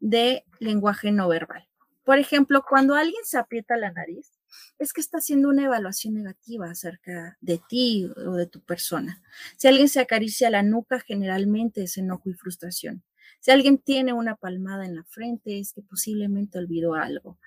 De 0.00 0.44
lenguaje 0.58 1.12
no 1.12 1.28
verbal. 1.28 1.68
Por 2.04 2.18
ejemplo, 2.18 2.64
cuando 2.68 2.94
alguien 2.94 3.24
se 3.24 3.38
aprieta 3.38 3.76
la 3.76 3.92
nariz, 3.92 4.32
es 4.78 4.92
que 4.92 5.00
está 5.00 5.18
haciendo 5.18 5.48
una 5.48 5.64
evaluación 5.64 6.14
negativa 6.14 6.70
acerca 6.70 7.36
de 7.40 7.60
ti 7.68 8.10
o 8.16 8.32
de 8.32 8.46
tu 8.46 8.60
persona. 8.60 9.22
Si 9.56 9.68
alguien 9.68 9.88
se 9.88 10.00
acaricia 10.00 10.50
la 10.50 10.62
nuca, 10.62 11.00
generalmente 11.00 11.82
es 11.82 11.96
enojo 11.98 12.30
y 12.30 12.34
frustración. 12.34 13.02
Si 13.40 13.50
alguien 13.50 13.78
tiene 13.78 14.12
una 14.12 14.36
palmada 14.36 14.84
en 14.84 14.94
la 14.94 15.04
frente, 15.04 15.58
es 15.58 15.72
que 15.72 15.82
posiblemente 15.82 16.58
olvidó 16.58 16.94
algo. 16.94 17.38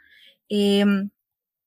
Em, 0.49 1.09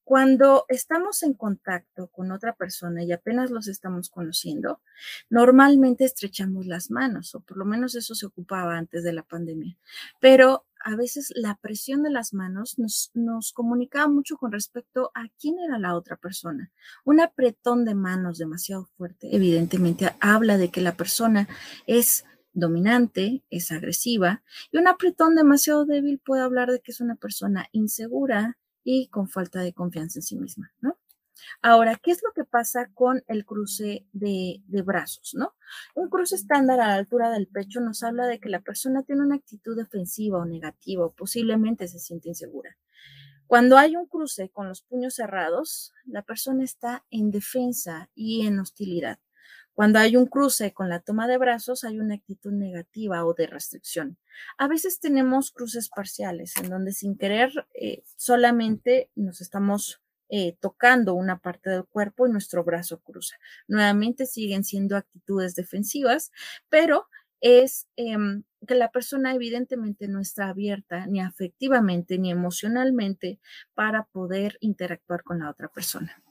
cuando 0.04 0.64
estamos 0.68 1.22
en 1.22 1.34
contacto 1.34 2.06
con 2.08 2.32
otra 2.32 2.54
persona 2.54 3.04
y 3.04 3.12
apenas 3.12 3.50
los 3.50 3.68
estamos 3.68 4.08
conociendo, 4.08 4.80
normalmente 5.28 6.06
estrechamos 6.06 6.66
las 6.66 6.90
manos, 6.90 7.34
o 7.34 7.40
por 7.40 7.58
lo 7.58 7.66
menos 7.66 7.94
eso 7.94 8.14
se 8.14 8.24
ocupaba 8.24 8.78
antes 8.78 9.04
de 9.04 9.12
la 9.12 9.22
pandemia. 9.22 9.76
Pero 10.20 10.64
a 10.84 10.96
veces 10.96 11.32
la 11.34 11.56
presión 11.56 12.02
de 12.02 12.10
las 12.10 12.32
manos 12.32 12.78
nos, 12.78 13.10
nos 13.14 13.52
comunicaba 13.52 14.08
mucho 14.08 14.36
con 14.36 14.52
respecto 14.52 15.10
a 15.14 15.28
quién 15.40 15.58
era 15.58 15.78
la 15.78 15.94
otra 15.94 16.16
persona. 16.16 16.70
Un 17.04 17.20
apretón 17.20 17.84
de 17.84 17.94
manos 17.94 18.38
demasiado 18.38 18.86
fuerte, 18.96 19.34
evidentemente, 19.34 20.14
habla 20.20 20.58
de 20.58 20.70
que 20.70 20.80
la 20.80 20.96
persona 20.96 21.48
es 21.86 22.24
dominante, 22.52 23.44
es 23.50 23.70
agresiva, 23.70 24.42
y 24.70 24.78
un 24.78 24.88
apretón 24.88 25.34
demasiado 25.34 25.84
débil 25.84 26.18
puede 26.18 26.42
hablar 26.42 26.70
de 26.70 26.80
que 26.80 26.92
es 26.92 27.00
una 27.00 27.14
persona 27.16 27.68
insegura 27.72 28.58
y 28.84 29.08
con 29.08 29.28
falta 29.28 29.60
de 29.60 29.72
confianza 29.72 30.18
en 30.18 30.22
sí 30.22 30.36
misma, 30.36 30.72
¿no? 30.80 30.98
Ahora, 31.62 31.96
¿qué 32.02 32.10
es 32.10 32.22
lo 32.22 32.32
que 32.32 32.44
pasa 32.44 32.90
con 32.94 33.22
el 33.26 33.44
cruce 33.44 34.06
de, 34.12 34.62
brazos? 34.84 35.34
¿no? 35.34 35.54
Un 35.94 36.08
cruce 36.08 36.34
estándar 36.34 36.80
a 36.80 36.88
la 36.88 36.94
altura 36.94 37.30
del 37.30 37.46
pecho 37.46 37.80
nos 37.80 38.02
habla 38.02 38.26
de 38.26 38.40
que 38.40 38.48
la 38.48 38.60
persona 38.60 39.02
tiene 39.02 39.22
una 39.22 39.36
actitud 39.36 39.76
defensiva 39.76 40.38
o 40.38 40.44
negativa 40.44 41.04
o 41.04 41.12
posiblemente 41.12 41.88
se 41.88 41.98
siente 41.98 42.28
insegura. 42.28 42.76
Cuando 43.46 43.78
hay 43.78 43.96
un 43.96 44.06
cruce 44.06 44.50
con 44.50 44.68
los 44.68 44.82
puños 44.82 45.14
cerrados, 45.14 45.94
la 46.04 46.22
persona 46.22 46.64
está 46.64 47.04
en 47.10 47.30
defensa 47.30 48.10
y 48.14 48.46
en 48.46 48.58
hostilidad. 48.58 49.18
Cuando 49.78 50.00
hay 50.00 50.16
un 50.16 50.26
cruce 50.26 50.72
con 50.74 50.88
la 50.88 50.98
toma 50.98 51.28
de 51.28 51.38
brazos, 51.38 51.84
hay 51.84 52.00
una 52.00 52.16
actitud 52.16 52.50
negativa 52.50 53.24
o 53.24 53.32
de 53.32 53.46
restricción. 53.46 54.18
A 54.58 54.66
veces 54.66 54.98
tenemos 54.98 55.52
cruces 55.52 55.88
parciales 55.88 56.56
en 56.56 56.68
donde 56.68 56.90
sin 56.90 57.16
querer 57.16 57.52
eh, 57.74 58.02
solamente 58.16 59.08
nos 59.14 59.40
estamos 59.40 60.02
eh, 60.28 60.56
tocando 60.60 61.14
una 61.14 61.38
parte 61.38 61.70
del 61.70 61.84
cuerpo 61.84 62.26
y 62.26 62.30
nuestro 62.30 62.64
brazo 62.64 63.00
cruza. 63.00 63.36
Nuevamente 63.66 64.26
siguen 64.26 64.64
siendo 64.64 64.96
actitudes 64.96 65.54
defensivas, 65.54 66.32
pero 66.68 67.06
es 67.40 67.86
em, 67.96 68.42
que 68.66 68.74
la 68.74 68.90
persona 68.90 69.34
evidentemente 69.34 70.08
no 70.08 70.20
está 70.20 70.48
abierta 70.48 71.06
ni 71.06 71.20
afectivamente 71.20 72.18
ni 72.18 72.30
emocionalmente 72.30 73.40
para 73.74 74.04
poder 74.04 74.58
interactuar 74.60 75.22
con 75.22 75.40
la 75.40 75.50
otra 75.50 75.68
persona. 75.68 76.22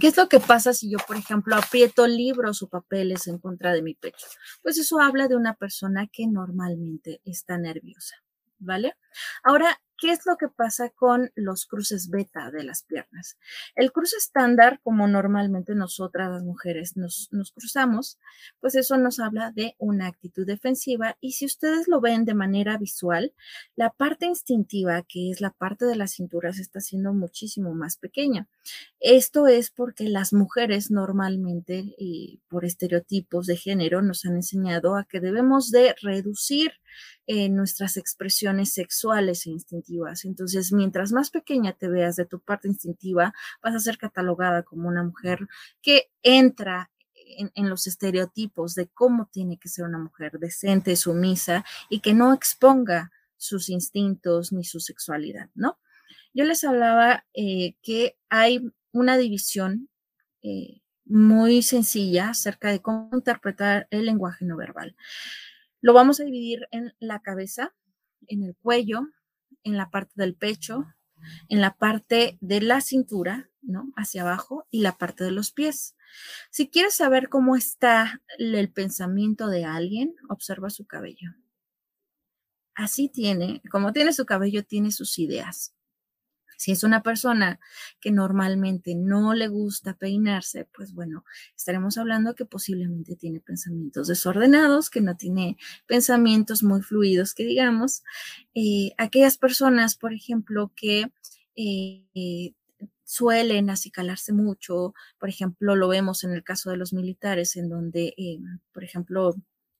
¿Qué 0.00 0.08
es 0.08 0.16
lo 0.16 0.28
que 0.28 0.40
pasa 0.40 0.72
si 0.72 0.90
yo, 0.90 0.98
por 1.06 1.16
ejemplo, 1.16 1.54
aprieto 1.54 2.06
libros 2.06 2.62
o 2.62 2.68
papeles 2.68 3.26
en 3.26 3.38
contra 3.38 3.74
de 3.74 3.82
mi 3.82 3.94
pecho? 3.94 4.26
Pues 4.62 4.78
eso 4.78 5.00
habla 5.00 5.28
de 5.28 5.36
una 5.36 5.54
persona 5.54 6.08
que 6.10 6.26
normalmente 6.26 7.20
está 7.24 7.58
nerviosa, 7.58 8.16
¿vale? 8.58 8.96
Ahora, 9.42 9.78
¿Qué 10.02 10.10
es 10.10 10.26
lo 10.26 10.36
que 10.36 10.48
pasa 10.48 10.90
con 10.90 11.30
los 11.36 11.64
cruces 11.64 12.10
beta 12.10 12.50
de 12.50 12.64
las 12.64 12.82
piernas? 12.82 13.38
El 13.76 13.92
cruce 13.92 14.16
estándar, 14.16 14.80
como 14.82 15.06
normalmente 15.06 15.76
nosotras 15.76 16.28
las 16.28 16.42
mujeres 16.42 16.96
nos, 16.96 17.28
nos, 17.30 17.52
cruzamos, 17.52 18.18
pues 18.58 18.74
eso 18.74 18.98
nos 18.98 19.20
habla 19.20 19.52
de 19.52 19.76
una 19.78 20.08
actitud 20.08 20.44
defensiva 20.44 21.16
y 21.20 21.34
si 21.34 21.44
ustedes 21.44 21.86
lo 21.86 22.00
ven 22.00 22.24
de 22.24 22.34
manera 22.34 22.78
visual, 22.78 23.32
la 23.76 23.90
parte 23.90 24.26
instintiva, 24.26 25.04
que 25.08 25.30
es 25.30 25.40
la 25.40 25.50
parte 25.50 25.84
de 25.84 25.94
la 25.94 26.08
cintura, 26.08 26.52
se 26.52 26.62
está 26.62 26.80
haciendo 26.80 27.12
muchísimo 27.12 27.72
más 27.72 27.96
pequeña. 27.96 28.48
Esto 28.98 29.46
es 29.46 29.70
porque 29.70 30.08
las 30.08 30.32
mujeres 30.32 30.90
normalmente, 30.90 31.94
y 31.96 32.40
por 32.48 32.64
estereotipos 32.64 33.46
de 33.46 33.56
género, 33.56 34.02
nos 34.02 34.24
han 34.24 34.34
enseñado 34.34 34.96
a 34.96 35.04
que 35.04 35.20
debemos 35.20 35.70
de 35.70 35.94
reducir 36.02 36.72
eh, 37.26 37.48
nuestras 37.48 37.96
expresiones 37.96 38.72
sexuales 38.72 39.46
e 39.46 39.50
instintivas. 39.50 40.24
Entonces, 40.24 40.72
mientras 40.72 41.12
más 41.12 41.30
pequeña 41.30 41.72
te 41.72 41.88
veas 41.88 42.16
de 42.16 42.26
tu 42.26 42.40
parte 42.40 42.68
instintiva, 42.68 43.34
vas 43.62 43.74
a 43.74 43.80
ser 43.80 43.98
catalogada 43.98 44.62
como 44.62 44.88
una 44.88 45.02
mujer 45.02 45.46
que 45.80 46.10
entra 46.22 46.90
en, 47.54 47.68
los 47.68 47.86
estereotipos 47.86 48.74
de 48.74 48.88
cómo 48.88 49.28
tiene 49.32 49.58
que 49.58 49.68
ser 49.68 49.84
una 49.84 49.98
mujer 49.98 50.38
decente, 50.38 50.96
sumisa 50.96 51.64
y 51.88 52.00
que 52.00 52.14
no 52.14 52.32
exponga 52.32 53.10
sus 53.36 53.68
instintos 53.68 54.52
ni 54.52 54.64
su 54.64 54.80
sexualidad, 54.80 55.48
¿no? 55.54 55.78
Yo 56.34 56.44
les 56.44 56.64
hablaba 56.64 57.24
eh, 57.34 57.74
que 57.82 58.16
hay 58.28 58.72
una 58.92 59.16
división 59.16 59.88
eh, 60.42 60.80
muy 61.04 61.62
sencilla 61.62 62.30
acerca 62.30 62.70
de 62.70 62.80
cómo 62.80 63.10
interpretar 63.12 63.86
el 63.90 64.06
lenguaje 64.06 64.44
no 64.44 64.56
verbal. 64.56 64.96
Lo 65.82 65.92
vamos 65.92 66.20
a 66.20 66.24
dividir 66.24 66.68
en 66.70 66.94
la 67.00 67.20
cabeza, 67.20 67.74
en 68.28 68.44
el 68.44 68.56
cuello, 68.56 69.08
en 69.64 69.76
la 69.76 69.90
parte 69.90 70.12
del 70.16 70.34
pecho, 70.34 70.86
en 71.48 71.60
la 71.60 71.76
parte 71.76 72.38
de 72.40 72.60
la 72.60 72.80
cintura, 72.80 73.50
¿no? 73.60 73.92
Hacia 73.96 74.22
abajo 74.22 74.66
y 74.70 74.80
la 74.80 74.96
parte 74.96 75.24
de 75.24 75.32
los 75.32 75.50
pies. 75.50 75.96
Si 76.50 76.68
quieres 76.68 76.94
saber 76.94 77.28
cómo 77.28 77.56
está 77.56 78.22
el 78.38 78.72
pensamiento 78.72 79.48
de 79.48 79.64
alguien, 79.64 80.14
observa 80.28 80.70
su 80.70 80.86
cabello. 80.86 81.34
Así 82.74 83.08
tiene, 83.08 83.60
como 83.70 83.92
tiene 83.92 84.12
su 84.12 84.24
cabello, 84.24 84.64
tiene 84.64 84.92
sus 84.92 85.18
ideas. 85.18 85.74
Si 86.62 86.70
es 86.70 86.84
una 86.84 87.02
persona 87.02 87.58
que 88.00 88.12
normalmente 88.12 88.94
no 88.94 89.34
le 89.34 89.48
gusta 89.48 89.94
peinarse, 89.94 90.68
pues 90.72 90.94
bueno, 90.94 91.24
estaremos 91.56 91.98
hablando 91.98 92.36
que 92.36 92.44
posiblemente 92.44 93.16
tiene 93.16 93.40
pensamientos 93.40 94.06
desordenados, 94.06 94.88
que 94.88 95.00
no 95.00 95.16
tiene 95.16 95.56
pensamientos 95.88 96.62
muy 96.62 96.80
fluidos, 96.80 97.34
que 97.34 97.42
digamos. 97.42 98.04
Eh, 98.54 98.92
aquellas 98.96 99.38
personas, 99.38 99.96
por 99.96 100.12
ejemplo, 100.12 100.70
que 100.76 101.10
eh, 101.56 102.54
suelen 103.02 103.68
acicalarse 103.68 104.32
mucho, 104.32 104.94
por 105.18 105.30
ejemplo, 105.30 105.74
lo 105.74 105.88
vemos 105.88 106.22
en 106.22 106.30
el 106.30 106.44
caso 106.44 106.70
de 106.70 106.76
los 106.76 106.92
militares, 106.92 107.56
en 107.56 107.70
donde, 107.70 108.14
eh, 108.16 108.38
por 108.72 108.84
ejemplo, 108.84 109.34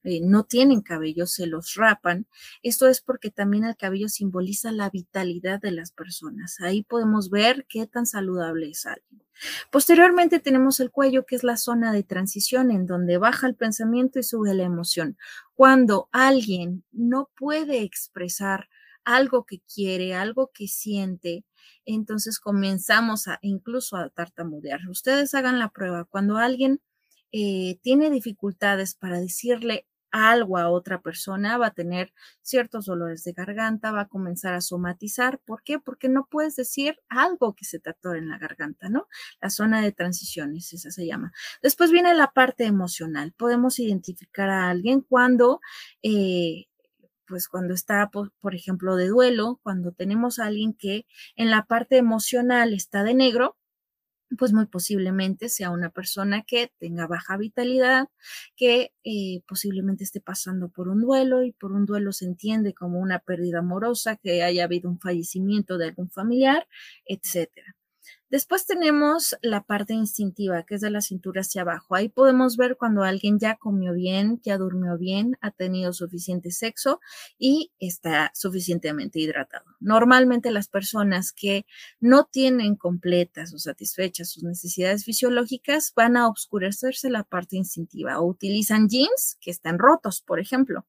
eh, 0.05 0.21
no 0.23 0.45
tienen 0.45 0.81
cabello, 0.81 1.27
se 1.27 1.47
los 1.47 1.75
rapan. 1.75 2.27
Esto 2.63 2.89
es 2.89 3.01
porque 3.01 3.31
también 3.31 3.65
el 3.65 3.77
cabello 3.77 4.09
simboliza 4.09 4.73
la 4.73 4.91
vitalidad 4.91 5.61
de 5.61 5.73
las 5.73 5.93
personas. 5.93 6.61
Ahí 6.61 6.83
podemos 6.83 7.31
ver 7.31 7.67
qué 7.69 7.87
tan 7.87 8.07
saludable 8.07 8.71
es 8.71 8.87
alguien. 8.87 9.23
Posteriormente 9.71 10.41
tenemos 10.41 10.81
el 10.81 10.91
cuello, 10.91 11.25
que 11.27 11.37
es 11.37 11.45
la 11.45 11.57
zona 11.57 11.93
de 11.93 12.03
transición 12.03 12.71
en 12.71 12.87
donde 12.87 13.19
baja 13.19 13.47
el 13.47 13.55
pensamiento 13.55 14.19
y 14.19 14.23
sube 14.23 14.55
la 14.55 14.65
emoción. 14.65 15.17
Cuando 15.55 16.09
alguien 16.13 16.85
no 16.93 17.31
puede 17.37 17.83
expresar 17.83 18.69
algo 19.05 19.45
que 19.45 19.61
quiere, 19.61 20.15
algo 20.15 20.51
que 20.53 20.69
siente, 20.69 21.45
entonces 21.85 22.39
comenzamos 22.39 23.29
a 23.29 23.39
incluso 23.43 23.97
a 23.97 24.11
tartamudear. 24.11 24.81
Ustedes 24.89 25.35
hagan 25.35 25.59
la 25.59 25.71
prueba. 25.71 26.05
Cuando 26.05 26.37
alguien 26.37 26.81
eh, 27.33 27.79
tiene 27.83 28.11
dificultades 28.11 28.95
para 28.95 29.21
decirle 29.21 29.87
algo 30.13 30.59
a 30.59 30.69
otra 30.71 31.01
persona, 31.01 31.59
va 31.59 31.69
a 31.69 31.75
tener 31.75 32.13
ciertos 32.43 32.87
dolores 32.87 33.25
de 33.25 33.33
garganta, 33.33 33.91
va 33.91 34.03
a 34.03 34.09
comenzar 34.09 34.55
a 34.55 34.61
somatizar. 34.61 35.41
¿Por 35.41 35.63
qué? 35.63 35.79
Porque 35.79 36.09
no 36.09 36.29
puedes 36.31 36.55
decir 36.55 37.01
algo 37.09 37.55
que 37.55 37.65
se 37.65 37.81
te 37.81 37.91
atore 37.91 38.19
en 38.19 38.29
la 38.29 38.39
garganta, 38.39 38.89
¿no? 38.89 39.09
La 39.41 39.51
zona 39.51 39.81
de 39.83 39.93
transiciones, 39.93 40.73
esa 40.73 40.91
se 40.91 41.07
llama. 41.07 41.33
Después 41.63 41.91
viene 41.91 42.15
la 42.15 42.33
parte 42.33 42.65
emocional. 42.65 43.33
Podemos 43.37 43.79
identificar 43.79 44.51
a 44.51 44.71
alguien 44.71 45.01
cuando... 45.01 45.61
Eh, 46.03 46.67
pues 47.27 47.49
cuando 47.49 47.73
está, 47.73 48.11
por, 48.11 48.33
por, 48.41 48.55
ejemplo, 48.55 48.95
de 48.95 49.09
duelo, 49.09 49.59
cuando 49.63 49.93
tenemos 49.93 50.39
a 50.39 50.47
alguien 50.47 50.75
que 50.75 51.07
en 51.35 51.51
la 51.51 51.65
parte 51.65 51.97
emocional 51.97 52.75
está 52.75 53.05
de 53.05 53.15
negro, 53.15 53.57
pues 54.39 54.53
muy 54.53 54.67
posiblemente 54.67 55.49
sea 55.49 55.71
una 55.71 55.91
persona 55.91 56.43
que 56.43 56.73
tenga 56.79 57.07
baja 57.07 57.37
vitalidad, 57.37 58.09
que 58.57 58.93
eh, 59.05 59.43
posiblemente 59.47 60.05
esté 60.05 60.21
pasando 60.21 60.69
por 60.69 60.89
un 60.89 61.01
duelo 61.01 61.43
y 61.43 61.53
por 61.53 61.73
un 61.73 61.87
duelo 61.87 62.13
se 62.13 62.25
entiende 62.27 62.75
como 62.75 63.01
una 63.01 63.19
pérdida 63.21 63.61
amorosa, 63.61 64.17
que 64.17 64.43
haya 64.43 64.65
habido 64.65 64.91
un 64.91 64.99
fallecimiento 65.01 65.79
de 65.79 65.87
algún 65.87 66.11
familiar, 66.11 66.67
etcétera. 67.07 67.75
Después 68.33 68.65
tenemos 68.65 69.37
la 69.43 69.63
parte 69.63 69.93
instintiva, 69.93 70.63
que 70.63 70.77
es 70.77 70.81
de 70.81 70.89
la 70.89 71.03
cintura 71.03 71.43
hacia 71.43 71.61
abajo. 71.61 71.95
Ahí 71.95 72.09
podemos 72.09 72.57
ver 72.57 72.79
cuando 72.79 73.03
alguien 73.03 73.39
ya 73.39 73.57
comió 73.57 73.93
bien, 73.93 74.41
ya 74.43 74.57
durmió 74.57 74.97
bien, 74.97 75.37
ha 75.43 75.51
tenido 75.51 75.93
suficiente 75.93 76.51
sexo 76.51 76.99
y 77.39 77.73
está 77.79 78.31
suficientemente 78.35 79.21
hidratado. 79.21 79.67
Normalmente 79.81 80.51
las 80.51 80.69
personas 80.69 81.31
que 81.31 81.67
no 82.01 82.25
tienen 82.25 82.75
completas 82.75 83.53
o 83.53 83.59
satisfechas 83.59 84.31
sus 84.31 84.45
necesidades 84.45 85.05
fisiológicas 85.05 85.93
van 85.95 86.17
a 86.17 86.27
oscurecerse 86.27 87.11
la 87.11 87.25
parte 87.25 87.57
instintiva 87.57 88.19
o 88.19 88.27
utilizan 88.27 88.89
jeans 88.89 89.37
que 89.43 89.51
están 89.51 89.79
rotos, 89.79 90.23
por 90.23 90.41
ejemplo. 90.41 90.87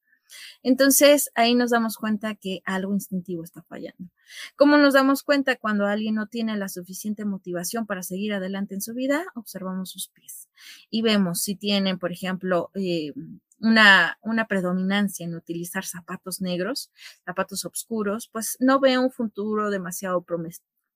Entonces, 0.63 1.31
ahí 1.35 1.55
nos 1.55 1.71
damos 1.71 1.97
cuenta 1.97 2.35
que 2.35 2.61
algo 2.65 2.93
instintivo 2.93 3.43
está 3.43 3.61
fallando. 3.63 4.09
¿Cómo 4.55 4.77
nos 4.77 4.93
damos 4.93 5.23
cuenta 5.23 5.55
cuando 5.55 5.85
alguien 5.85 6.15
no 6.15 6.27
tiene 6.27 6.57
la 6.57 6.69
suficiente 6.69 7.25
motivación 7.25 7.85
para 7.85 8.03
seguir 8.03 8.33
adelante 8.33 8.73
en 8.75 8.81
su 8.81 8.93
vida? 8.93 9.25
Observamos 9.35 9.89
sus 9.91 10.09
pies 10.09 10.49
y 10.89 11.01
vemos 11.01 11.41
si 11.41 11.55
tienen, 11.55 11.99
por 11.99 12.11
ejemplo, 12.11 12.71
eh, 12.75 13.13
una, 13.59 14.17
una, 14.21 14.45
predominancia 14.47 15.25
en 15.25 15.35
utilizar 15.35 15.85
zapatos 15.85 16.41
negros, 16.41 16.91
zapatos 17.25 17.63
oscuros, 17.65 18.27
pues 18.31 18.57
no 18.59 18.79
ve 18.79 18.97
un 18.97 19.11
futuro 19.11 19.69
demasiado 19.69 20.25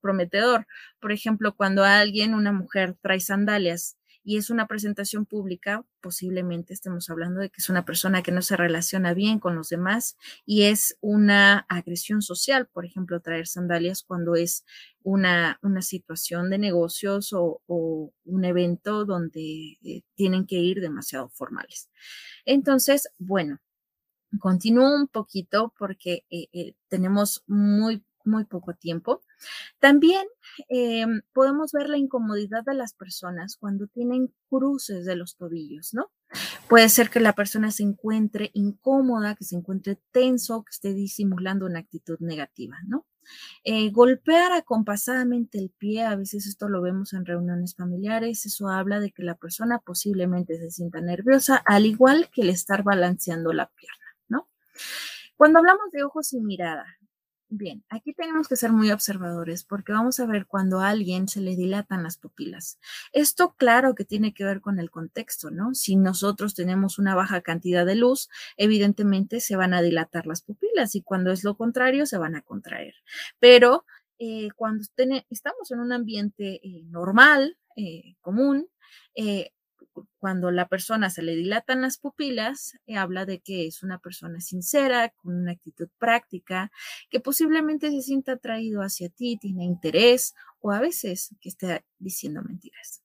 prometedor. 0.00 0.66
Por 1.00 1.12
ejemplo, 1.12 1.54
cuando 1.54 1.84
alguien, 1.84 2.34
una 2.34 2.52
mujer, 2.52 2.96
trae 3.00 3.20
sandalias 3.20 3.97
y 4.28 4.36
es 4.36 4.50
una 4.50 4.66
presentación 4.66 5.24
pública, 5.24 5.86
posiblemente 6.02 6.74
estemos 6.74 7.08
hablando 7.08 7.40
de 7.40 7.48
que 7.48 7.62
es 7.62 7.70
una 7.70 7.86
persona 7.86 8.22
que 8.22 8.30
no 8.30 8.42
se 8.42 8.58
relaciona 8.58 9.14
bien 9.14 9.38
con 9.38 9.56
los 9.56 9.70
demás 9.70 10.18
y 10.44 10.64
es 10.64 10.98
una 11.00 11.60
agresión 11.70 12.20
social, 12.20 12.66
por 12.66 12.84
ejemplo, 12.84 13.20
traer 13.20 13.46
sandalias 13.46 14.02
cuando 14.02 14.34
es 14.34 14.66
una, 15.02 15.58
una 15.62 15.80
situación 15.80 16.50
de 16.50 16.58
negocios 16.58 17.32
o, 17.32 17.62
un 17.66 18.44
evento 18.44 19.06
donde 19.06 19.78
eh, 19.82 20.02
tienen 20.14 20.46
que 20.46 20.56
ir 20.56 20.82
demasiado 20.82 21.30
formales. 21.30 21.88
Entonces, 22.44 23.08
bueno, 23.16 23.60
continúo 24.40 24.94
un 24.94 25.08
poquito 25.08 25.72
porque 25.78 26.26
eh, 26.28 26.48
eh, 26.52 26.74
tenemos 26.90 27.44
muy 27.46 28.04
muy 28.28 28.44
poco 28.44 28.74
tiempo. 28.74 29.22
También 29.78 30.26
em, 30.68 31.22
podemos 31.32 31.72
ver 31.72 31.88
la 31.88 31.98
incomodidad 31.98 32.64
de 32.64 32.74
las 32.74 32.94
personas 32.94 33.56
cuando 33.56 33.86
tienen 33.86 34.32
cruces 34.48 35.04
de 35.04 35.16
los 35.16 35.36
tobillos, 35.36 35.94
¿no? 35.94 36.10
Puede 36.68 36.88
ser 36.88 37.10
que 37.10 37.20
la 37.20 37.32
persona 37.32 37.70
se 37.70 37.82
encuentre 37.82 38.50
incómoda, 38.52 39.34
que 39.34 39.44
se 39.44 39.56
encuentre 39.56 39.98
tenso, 40.10 40.62
que 40.62 40.70
esté 40.70 40.92
disimulando 40.92 41.66
una 41.66 41.78
actitud 41.78 42.18
negativa, 42.20 42.76
¿no? 42.86 43.06
Eh, 43.64 43.90
golpear 43.90 44.52
acompasadamente 44.52 45.58
el 45.58 45.70
pie, 45.70 46.04
a 46.04 46.16
veces 46.16 46.46
esto 46.46 46.68
lo 46.68 46.80
vemos 46.80 47.12
en 47.12 47.26
reuniones 47.26 47.74
familiares, 47.74 48.46
eso 48.46 48.68
habla 48.68 49.00
de 49.00 49.10
que 49.10 49.22
la 49.22 49.34
persona 49.34 49.78
posiblemente 49.78 50.58
se 50.58 50.70
sienta 50.70 51.00
nerviosa, 51.00 51.56
al 51.66 51.86
igual 51.86 52.30
que 52.32 52.42
el 52.42 52.50
estar 52.50 52.82
balanceando 52.82 53.52
la 53.52 53.68
pierna, 53.68 54.16
¿no? 54.28 54.48
Cuando 55.36 55.58
hablamos 55.58 55.90
de 55.92 56.04
ojos 56.04 56.32
y 56.32 56.40
mirada, 56.40 56.86
Bien, 57.50 57.82
aquí 57.88 58.12
tenemos 58.12 58.46
que 58.46 58.56
ser 58.56 58.72
muy 58.72 58.90
observadores 58.90 59.64
porque 59.64 59.92
vamos 59.92 60.20
a 60.20 60.26
ver 60.26 60.46
cuando 60.46 60.80
a 60.80 60.90
alguien 60.90 61.28
se 61.28 61.40
le 61.40 61.56
dilatan 61.56 62.02
las 62.02 62.18
pupilas. 62.18 62.78
Esto 63.12 63.54
claro 63.56 63.94
que 63.94 64.04
tiene 64.04 64.34
que 64.34 64.44
ver 64.44 64.60
con 64.60 64.78
el 64.78 64.90
contexto, 64.90 65.50
¿no? 65.50 65.74
Si 65.74 65.96
nosotros 65.96 66.54
tenemos 66.54 66.98
una 66.98 67.14
baja 67.14 67.40
cantidad 67.40 67.86
de 67.86 67.94
luz, 67.94 68.28
evidentemente 68.58 69.40
se 69.40 69.56
van 69.56 69.72
a 69.72 69.80
dilatar 69.80 70.26
las 70.26 70.42
pupilas 70.42 70.94
y 70.94 71.00
cuando 71.00 71.32
es 71.32 71.42
lo 71.42 71.56
contrario, 71.56 72.04
se 72.04 72.18
van 72.18 72.36
a 72.36 72.42
contraer. 72.42 72.96
Pero 73.38 73.86
eh, 74.18 74.48
cuando 74.54 74.84
estamos 75.30 75.70
en 75.70 75.80
un 75.80 75.92
ambiente 75.92 76.60
eh, 76.62 76.82
normal, 76.84 77.56
eh, 77.76 78.16
común, 78.20 78.68
cuando 80.18 80.50
la 80.50 80.68
persona 80.68 81.10
se 81.10 81.22
le 81.22 81.36
dilatan 81.36 81.82
las 81.82 81.98
pupilas, 81.98 82.78
eh, 82.86 82.96
habla 82.96 83.24
de 83.24 83.40
que 83.40 83.66
es 83.66 83.82
una 83.82 83.98
persona 83.98 84.40
sincera, 84.40 85.10
con 85.10 85.34
una 85.34 85.52
actitud 85.52 85.88
práctica, 85.98 86.70
que 87.10 87.20
posiblemente 87.20 87.90
se 87.90 88.02
sienta 88.02 88.32
atraído 88.32 88.82
hacia 88.82 89.08
ti, 89.08 89.36
tiene 89.40 89.64
interés 89.64 90.34
o 90.60 90.72
a 90.72 90.80
veces 90.80 91.34
que 91.40 91.48
esté 91.48 91.84
diciendo 91.98 92.42
mentiras. 92.42 93.02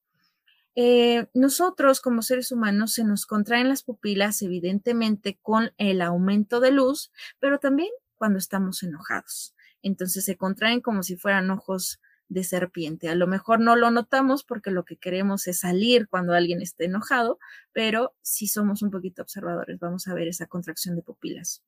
Eh, 0.75 1.27
nosotros 1.35 2.01
como 2.01 2.23
seres 2.23 2.51
humanos 2.51 2.93
se 2.93 3.03
nos 3.03 3.27
contraen 3.27 3.69
las 3.69 3.83
pupilas 3.83 4.41
evidentemente 4.41 5.37
con 5.41 5.71
el 5.77 6.01
aumento 6.01 6.59
de 6.59 6.71
luz, 6.71 7.11
pero 7.39 7.59
también 7.59 7.89
cuando 8.15 8.39
estamos 8.39 8.81
enojados. 8.81 9.53
Entonces 9.83 10.25
se 10.25 10.35
contraen 10.35 10.81
como 10.81 11.03
si 11.03 11.15
fueran 11.15 11.51
ojos 11.51 11.99
de 12.33 12.43
serpiente. 12.43 13.09
A 13.09 13.15
lo 13.15 13.27
mejor 13.27 13.59
no 13.59 13.75
lo 13.75 13.91
notamos 13.91 14.43
porque 14.43 14.71
lo 14.71 14.85
que 14.85 14.97
queremos 14.97 15.47
es 15.47 15.59
salir 15.59 16.07
cuando 16.07 16.33
alguien 16.33 16.61
esté 16.61 16.85
enojado, 16.85 17.39
pero 17.71 18.13
si 18.21 18.47
somos 18.47 18.81
un 18.81 18.91
poquito 18.91 19.21
observadores, 19.21 19.79
vamos 19.79 20.07
a 20.07 20.13
ver 20.13 20.27
esa 20.27 20.47
contracción 20.47 20.95
de 20.95 21.03
pupilas. 21.03 21.63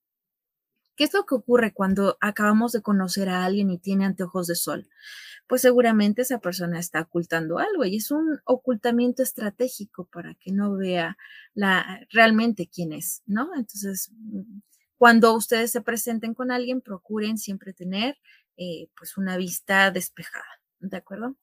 ¿Qué 0.96 1.04
es 1.04 1.14
lo 1.14 1.26
que 1.26 1.36
ocurre 1.36 1.74
cuando 1.74 2.18
acabamos 2.22 2.72
de 2.72 2.82
conocer 2.82 3.30
a 3.30 3.44
alguien 3.44 3.70
y 3.70 3.78
tiene 3.78 4.06
anteojos 4.06 4.48
de 4.48 4.56
sol? 4.56 4.88
Pues 5.48 5.62
seguramente 5.62 6.22
esa 6.22 6.40
persona 6.40 6.80
está 6.80 7.02
ocultando 7.02 7.60
algo 7.60 7.84
y 7.86 7.98
es 7.98 8.12
un 8.12 8.40
ocultamiento 8.46 9.22
estratégico 9.22 10.06
para 10.06 10.36
que 10.36 10.52
no 10.52 10.76
vea 10.76 11.18
la, 11.54 12.02
realmente 12.12 12.70
quién 12.74 12.94
es, 12.94 13.22
¿no? 13.26 13.50
Entonces, 13.56 14.12
cuando 14.98 15.34
ustedes 15.36 15.72
se 15.72 15.82
presenten 15.82 16.34
con 16.34 16.50
alguien, 16.50 16.82
procuren 16.82 17.38
siempre 17.38 17.74
tener 17.74 18.18
eh, 18.58 18.90
pues 18.98 19.18
una 19.18 19.38
vista 19.38 19.92
despejada, 19.92 20.46
¿de 20.80 20.98
acuerdo? 20.98 21.36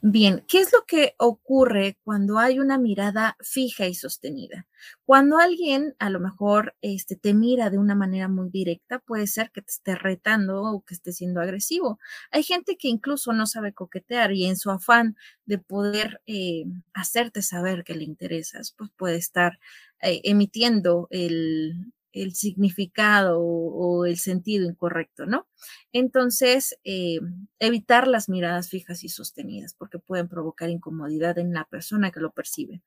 Bien, 0.00 0.44
¿qué 0.48 0.60
es 0.60 0.72
lo 0.72 0.84
que 0.86 1.14
ocurre 1.18 1.98
cuando 2.04 2.38
hay 2.38 2.58
una 2.58 2.78
mirada 2.78 3.36
fija 3.40 3.86
y 3.86 3.94
sostenida? 3.94 4.66
Cuando 5.04 5.38
alguien 5.38 5.94
a 5.98 6.10
lo 6.10 6.20
mejor 6.20 6.76
este, 6.82 7.16
te 7.16 7.34
mira 7.34 7.70
de 7.70 7.78
una 7.78 7.94
manera 7.94 8.28
muy 8.28 8.50
directa, 8.50 9.00
puede 9.00 9.26
ser 9.26 9.50
que 9.50 9.62
te 9.62 9.70
esté 9.70 9.94
retando 9.96 10.62
o 10.62 10.82
que 10.82 10.94
esté 10.94 11.12
siendo 11.12 11.40
agresivo. 11.40 11.98
Hay 12.30 12.42
gente 12.42 12.76
que 12.76 12.88
incluso 12.88 13.32
no 13.32 13.46
sabe 13.46 13.72
coquetear 13.72 14.32
y 14.32 14.46
en 14.46 14.56
su 14.56 14.70
afán 14.70 15.16
de 15.46 15.58
poder 15.58 16.22
eh, 16.26 16.64
hacerte 16.94 17.42
saber 17.42 17.84
que 17.84 17.94
le 17.94 18.04
interesas, 18.04 18.74
pues 18.76 18.90
puede 18.96 19.16
estar 19.16 19.58
eh, 20.00 20.20
emitiendo 20.24 21.08
el, 21.10 21.92
el 22.16 22.34
significado 22.34 23.40
o, 23.40 24.04
el 24.06 24.18
sentido 24.18 24.66
incorrecto, 24.66 25.26
¿no? 25.26 25.46
Entonces, 25.92 26.78
eh, 26.84 27.20
evitar 27.58 28.08
las 28.08 28.28
miradas 28.28 28.68
fijas 28.70 29.04
y 29.04 29.08
sostenidas 29.08 29.74
porque 29.74 29.98
pueden 29.98 30.28
provocar 30.28 30.70
incomodidad 30.70 31.38
en 31.38 31.52
la 31.52 31.64
persona 31.64 32.10
que 32.10 32.20
lo 32.20 32.32
percibe. 32.32 32.82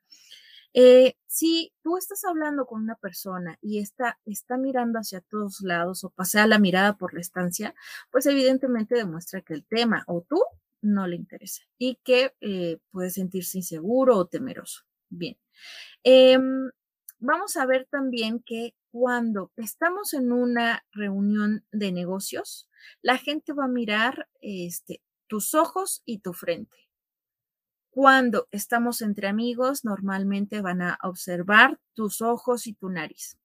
Eh, 0.74 1.16
si 1.26 1.74
tú 1.82 1.98
estás 1.98 2.24
hablando 2.26 2.66
con 2.66 2.84
una 2.84 2.96
persona 2.96 3.58
y 3.62 3.80
está, 3.80 4.20
está 4.26 4.58
mirando 4.58 5.00
hacia 5.00 5.22
todos 5.22 5.62
lados 5.62 6.04
o 6.04 6.12
pasea 6.12 6.46
la 6.46 6.60
mirada 6.60 6.98
por 6.98 7.14
la 7.14 7.22
estancia, 7.22 7.74
pues 8.12 8.26
evidentemente 8.28 8.96
demuestra 8.96 9.42
que 9.42 9.56
el 9.56 9.66
tema 9.66 10.04
o 10.08 10.22
tú 10.22 10.42
no 10.82 11.08
le 11.08 11.16
interesa 11.16 11.64
y 11.78 11.96
que 12.04 12.34
eh, 12.42 12.78
puede 12.92 13.10
sentirse 13.10 13.58
inseguro 13.58 14.16
o 14.18 14.28
temeroso. 14.28 14.84
Bien. 15.10 15.38
Em, 16.04 16.70
vamos 17.20 17.58
a 17.58 17.66
ver 17.66 17.88
también 17.90 18.42
que 18.46 18.76
cuando 18.92 19.52
estamos 19.56 20.14
en 20.14 20.32
una 20.32 20.86
reunión 20.92 21.66
de 21.72 21.92
negocios, 21.92 22.68
la 23.02 23.18
gente 23.18 23.54
va 23.54 23.66
a 23.66 23.70
mirar 23.70 24.30
este, 24.42 25.02
tus 25.28 25.54
ojos 25.54 26.02
y 26.06 26.20
tu 26.20 26.34
frente. 26.34 26.90
Cuando 27.92 28.48
estamos 28.52 29.02
entre 29.02 29.28
amigos, 29.28 29.84
normalmente 29.84 30.62
van 30.62 30.82
a 30.82 30.98
observar 31.04 31.80
tus 31.94 32.22
ojos 32.22 32.68
y 32.68 32.74
tu 32.74 32.90
nariz. 32.90 33.38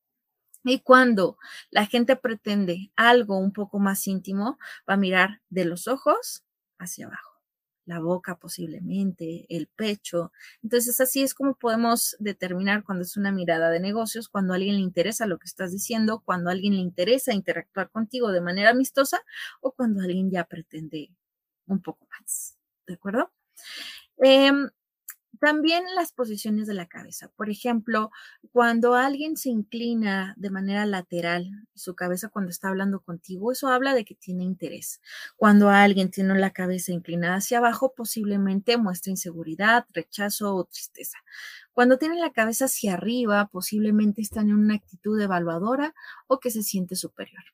Y 0.62 0.81
cuando 0.81 1.39
la 1.71 1.87
gente 1.87 2.16
pretende 2.16 2.91
algo 2.97 3.39
un 3.39 3.53
poco 3.53 3.79
más 3.79 4.07
íntimo, 4.07 4.59
va 4.89 4.95
a 4.95 4.99
mirar 4.99 5.43
de 5.51 5.66
los 5.66 5.89
ojos 5.89 6.45
hacia 6.79 7.07
abajo. 7.07 7.34
La 7.86 8.01
boca 8.01 8.36
posiblemente, 8.36 9.47
el 9.48 9.66
pecho. 9.69 10.32
Entonces 10.62 11.01
así 11.01 11.23
es 11.23 11.35
como 11.35 11.55
podemos 11.55 12.16
determinar 12.19 12.85
cuando 12.85 13.02
es 13.05 13.16
una 13.16 13.32
mirada 13.32 13.70
de 13.70 13.81
negocios, 13.81 14.28
cuando 14.28 14.52
a 14.52 14.56
alguien 14.56 14.77
le 14.77 14.82
interesa 14.82 15.27
lo 15.27 15.39
que 15.39 15.47
estás 15.47 15.73
diciendo, 15.73 16.23
cuando 16.24 16.51
a 16.51 16.52
alguien 16.52 16.74
le 16.74 16.81
interesa 16.81 17.35
interactuar 17.35 17.90
contigo 17.90 18.32
de 18.32 18.40
manera 18.40 18.70
amistosa 18.70 19.23
o 19.61 19.73
cuando 19.73 20.02
alguien 20.02 20.31
ya 20.31 20.44
pretende 20.44 21.11
un 21.66 21.81
poco 21.82 22.06
más. 22.11 22.56
¿De 22.86 22.94
acuerdo? 22.94 23.31
Em, 24.19 24.70
también 25.45 25.85
las 25.95 26.11
posiciones 26.11 26.66
de 26.66 26.73
la 26.73 26.87
cabeza. 26.87 27.29
Por 27.37 27.51
ejemplo, 27.51 28.11
cuando 28.51 28.95
alguien 28.95 29.37
se 29.37 29.51
inclina 29.51 30.33
de 30.39 30.49
manera 30.49 30.87
lateral, 30.87 31.51
su 31.75 31.95
cabeza 31.95 32.31
cuando 32.31 32.51
está 32.51 32.69
hablando 32.69 33.01
contigo, 33.01 33.53
eso 33.53 33.69
habla 33.69 33.93
de 33.93 34.07
que 34.07 34.15
tiene 34.15 34.43
interés. 34.43 35.03
Cuando 35.37 35.69
alguien 35.69 36.11
tiene 36.11 36.39
la 36.39 36.51
cabeza 36.51 36.93
inclinada 36.93 37.37
hacia 37.37 37.59
abajo, 37.59 37.93
posiblemente 37.95 38.79
muestra 38.79 39.11
inseguridad, 39.11 39.85
rechazo 39.93 40.55
o 40.55 40.65
tristeza. 40.65 41.19
Cuando 41.75 41.99
tiene 41.99 42.19
la 42.19 42.33
cabeza 42.33 42.65
hacia 42.65 42.95
arriba, 42.95 43.47
posiblemente 43.49 44.23
están 44.23 44.49
en 44.49 44.57
una 44.57 44.77
actitud 44.77 45.21
evaluadora 45.21 45.95
o 46.27 46.41
que 46.41 46.51
se 46.51 46.62
siente 46.62 46.97
superior. 46.97 47.45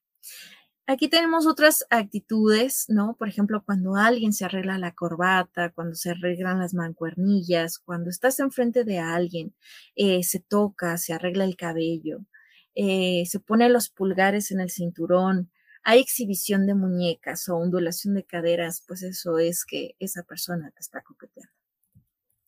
Aquí 0.91 1.09
tenemos 1.09 1.47
otras 1.47 1.87
actitudes, 1.89 2.87
¿no? 2.89 3.15
Por 3.17 3.29
ejemplo, 3.29 3.63
cuando 3.65 3.95
alguien 3.95 4.33
se 4.33 4.45
arregla 4.45 4.77
la 4.77 4.93
corbata, 4.93 5.71
cuando 5.71 5.95
se 5.95 6.11
arreglan 6.11 6.59
las 6.59 6.75
mancuernillas, 6.75 7.79
cuando 7.79 8.11
estás 8.11 8.41
enfrente 8.41 8.83
de 8.83 8.99
alguien, 8.99 9.55
eh, 9.95 10.25
se 10.25 10.41
toca, 10.41 10.99
se 10.99 11.13
arregla 11.13 11.45
el 11.45 11.55
cabello, 11.55 12.27
eh, 12.75 13.23
se 13.27 13.39
pone 13.39 13.69
los 13.69 13.89
pulgares 13.89 14.51
en 14.51 14.59
el 14.59 14.69
cinturón, 14.69 15.53
hay 15.85 16.01
exhibición 16.01 16.67
de 16.67 16.75
muñecas 16.75 17.49
o 17.49 17.57
ondulación 17.57 18.15
de 18.15 18.25
caderas, 18.25 18.83
pues 18.85 19.05
eso 19.05 19.39
es 19.39 19.65
que 19.65 19.95
esa 20.01 20.25
persona 20.25 20.73
te 20.73 20.81
está 20.81 21.03
coqueteando. 21.03 21.55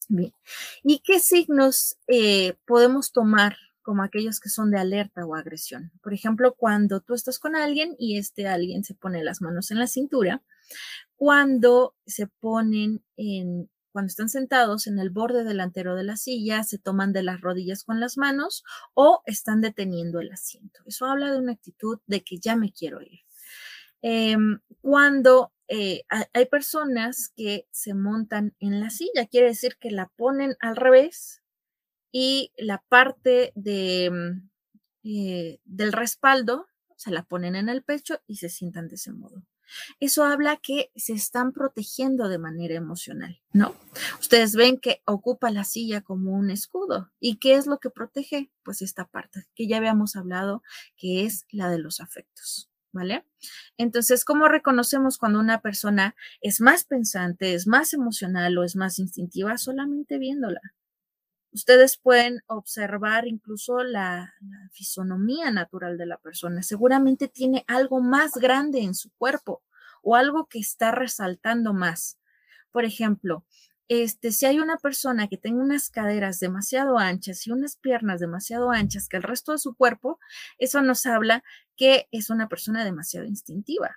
Bien. 0.08 0.34
¿Y 0.82 0.98
qué 0.98 1.20
signos 1.20 1.96
eh, 2.08 2.54
podemos 2.66 3.12
tomar 3.12 3.56
como 3.82 4.02
aquellos 4.02 4.40
que 4.40 4.48
son 4.48 4.70
de 4.70 4.78
alerta 4.78 5.26
o 5.26 5.34
agresión. 5.34 5.92
Por 6.02 6.14
ejemplo, 6.14 6.54
cuando 6.54 7.00
tú 7.00 7.14
estás 7.14 7.38
con 7.38 7.56
alguien 7.56 7.94
y 7.98 8.16
este 8.16 8.46
alguien 8.46 8.84
se 8.84 8.94
pone 8.94 9.22
las 9.24 9.42
manos 9.42 9.70
en 9.70 9.78
la 9.78 9.86
cintura, 9.86 10.42
cuando 11.16 11.94
se 12.06 12.26
ponen 12.26 13.04
en, 13.16 13.68
cuando 13.92 14.08
están 14.08 14.28
sentados 14.28 14.86
en 14.86 14.98
el 14.98 15.10
borde 15.10 15.44
delantero 15.44 15.94
de 15.94 16.04
la 16.04 16.16
silla, 16.16 16.64
se 16.64 16.78
toman 16.78 17.12
de 17.12 17.22
las 17.22 17.40
rodillas 17.40 17.84
con 17.84 18.00
las 18.00 18.16
manos 18.16 18.64
o 18.94 19.22
están 19.26 19.60
deteniendo 19.60 20.20
el 20.20 20.32
asiento. 20.32 20.80
Eso 20.86 21.06
habla 21.06 21.30
de 21.30 21.38
una 21.38 21.52
actitud 21.52 22.00
de 22.06 22.22
que 22.22 22.38
ya 22.38 22.56
me 22.56 22.72
quiero 22.72 23.02
ir. 23.02 23.20
Em, 24.00 24.60
cuando 24.80 25.52
eh, 25.68 26.02
hay 26.32 26.46
personas 26.46 27.32
que 27.36 27.66
se 27.70 27.94
montan 27.94 28.54
en 28.58 28.80
la 28.80 28.90
silla, 28.90 29.26
quiere 29.30 29.48
decir 29.48 29.76
que 29.78 29.90
la 29.90 30.10
ponen 30.16 30.56
al 30.60 30.76
revés 30.76 31.41
y 32.12 32.52
la 32.56 32.84
parte 32.88 33.52
de, 33.56 34.10
mm, 34.10 34.50
eh, 35.04 35.60
del 35.64 35.92
respaldo 35.92 36.68
se 36.96 37.10
la 37.10 37.24
ponen 37.24 37.56
en 37.56 37.68
el 37.68 37.82
pecho 37.82 38.20
y 38.28 38.36
se 38.36 38.48
sientan 38.48 38.86
de 38.86 38.94
ese 38.94 39.12
modo. 39.12 39.42
Eso 40.00 40.24
habla 40.24 40.58
que 40.58 40.90
se 40.94 41.14
están 41.14 41.52
protegiendo 41.52 42.28
de 42.28 42.38
manera 42.38 42.74
emocional, 42.74 43.40
¿no? 43.52 43.74
Ustedes 44.20 44.54
ven 44.54 44.78
que 44.78 45.02
ocupa 45.06 45.50
la 45.50 45.64
silla 45.64 46.02
como 46.02 46.32
un 46.32 46.50
escudo. 46.50 47.10
¿Y 47.18 47.36
qué 47.36 47.54
es 47.54 47.66
lo 47.66 47.78
que 47.78 47.88
protege? 47.90 48.50
Pues 48.62 48.82
esta 48.82 49.06
parte 49.06 49.46
que 49.54 49.66
ya 49.66 49.78
habíamos 49.78 50.14
hablado, 50.14 50.62
que 50.96 51.24
es 51.24 51.46
la 51.50 51.70
de 51.70 51.78
los 51.78 52.00
afectos, 52.00 52.70
¿vale? 52.92 53.24
Entonces, 53.78 54.24
¿cómo 54.24 54.46
reconocemos 54.46 55.16
cuando 55.16 55.40
una 55.40 55.62
persona 55.62 56.14
es 56.42 56.60
más 56.60 56.84
pensante, 56.84 57.54
es 57.54 57.66
más 57.66 57.94
emocional 57.94 58.56
o 58.58 58.64
es 58.64 58.76
más 58.76 58.98
instintiva? 58.98 59.56
Solamente 59.56 60.18
viéndola. 60.18 60.60
Ustedes 61.52 61.98
pueden 61.98 62.40
observar 62.46 63.26
incluso 63.26 63.84
la, 63.84 64.34
fisonomía 64.72 65.50
natural 65.50 65.98
de 65.98 66.06
la 66.06 66.16
persona. 66.16 66.62
Seguramente 66.62 67.28
tiene 67.28 67.64
algo 67.68 68.00
más 68.00 68.32
grande 68.32 68.80
en 68.80 68.94
su 68.94 69.10
cuerpo 69.18 69.62
o 70.02 70.16
algo 70.16 70.46
que 70.46 70.58
está 70.58 70.92
resaltando 70.92 71.74
más. 71.74 72.18
Por 72.70 72.86
ejemplo, 72.86 73.44
este, 73.88 74.32
si 74.32 74.46
hay 74.46 74.60
una 74.60 74.78
persona 74.78 75.28
que 75.28 75.36
tenga 75.36 75.62
unas 75.62 75.90
caderas 75.90 76.40
demasiado 76.40 76.98
anchas 76.98 77.46
y 77.46 77.52
unas 77.52 77.76
piernas 77.76 78.20
demasiado 78.20 78.70
anchas 78.70 79.08
que 79.08 79.18
el 79.18 79.22
resto 79.22 79.52
de 79.52 79.58
su 79.58 79.74
cuerpo, 79.74 80.18
eso 80.56 80.80
nos 80.80 81.04
habla 81.04 81.44
que 81.76 82.08
es 82.12 82.30
una 82.30 82.48
persona 82.48 82.84
demasiado 82.84 83.26
instintiva. 83.26 83.96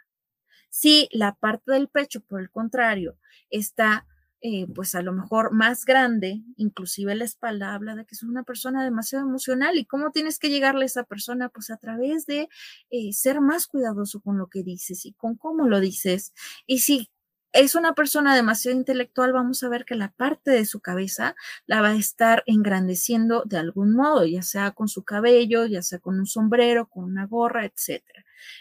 Si 0.69 1.07
la 1.13 1.35
parte 1.35 1.71
del 1.71 1.87
pecho, 1.87 2.19
por 2.19 2.41
el 2.41 2.51
contrario, 2.51 3.17
está 3.49 4.05
eh, 4.47 4.67
pues 4.75 4.93
a 4.93 5.01
lo 5.01 5.11
mejor 5.11 5.53
más 5.53 5.85
grande, 5.85 6.43
inclusive 6.55 7.15
la 7.15 7.25
espalda, 7.25 7.73
habla 7.73 7.95
de 7.95 8.05
que 8.05 8.13
es 8.13 8.21
una 8.21 8.43
persona 8.43 8.83
demasiado 8.83 9.25
emocional 9.25 9.75
y 9.75 9.85
cómo 9.85 10.11
tienes 10.11 10.37
que 10.37 10.51
llegarle 10.51 10.83
a 10.83 10.85
esa 10.85 11.03
persona, 11.03 11.49
pues 11.49 11.71
a 11.71 11.77
través 11.77 12.27
de 12.27 12.47
eh, 12.91 13.11
ser 13.11 13.41
más 13.41 13.65
cuidadoso 13.65 14.21
con 14.21 14.37
lo 14.37 14.45
que 14.45 14.61
dices 14.61 15.03
y 15.07 15.13
con 15.13 15.35
cómo 15.35 15.67
lo 15.67 15.79
dices. 15.79 16.31
Y 16.67 16.81
si 16.81 17.09
es 17.53 17.73
una 17.73 17.93
persona 17.95 18.35
demasiado 18.35 18.77
intelectual, 18.77 19.33
vamos 19.33 19.63
a 19.63 19.69
ver 19.69 19.83
que 19.83 19.95
la 19.95 20.11
parte 20.11 20.51
de 20.51 20.65
su 20.65 20.79
cabeza 20.79 21.35
la 21.65 21.81
va 21.81 21.89
a 21.89 21.95
estar 21.95 22.43
engrandeciendo 22.45 23.41
de 23.47 23.57
algún 23.57 23.95
modo, 23.95 24.25
ya 24.27 24.43
sea 24.43 24.73
con 24.73 24.89
su 24.89 25.03
cabello, 25.03 25.65
ya 25.65 25.81
sea 25.81 25.97
con 25.97 26.19
un 26.19 26.27
sombrero, 26.27 26.87
con 26.87 27.05
una 27.05 27.25
gorra, 27.25 27.65
etc. 27.65 28.03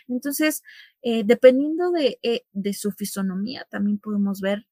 Entonces, 0.09 0.62
eh, 1.02 1.24
dependiendo 1.27 1.90
de, 1.90 2.19
de, 2.52 2.73
su 2.73 2.90
fisonomía, 2.90 3.66
también 3.69 3.98
podemos 3.98 4.40
ver 4.40 4.66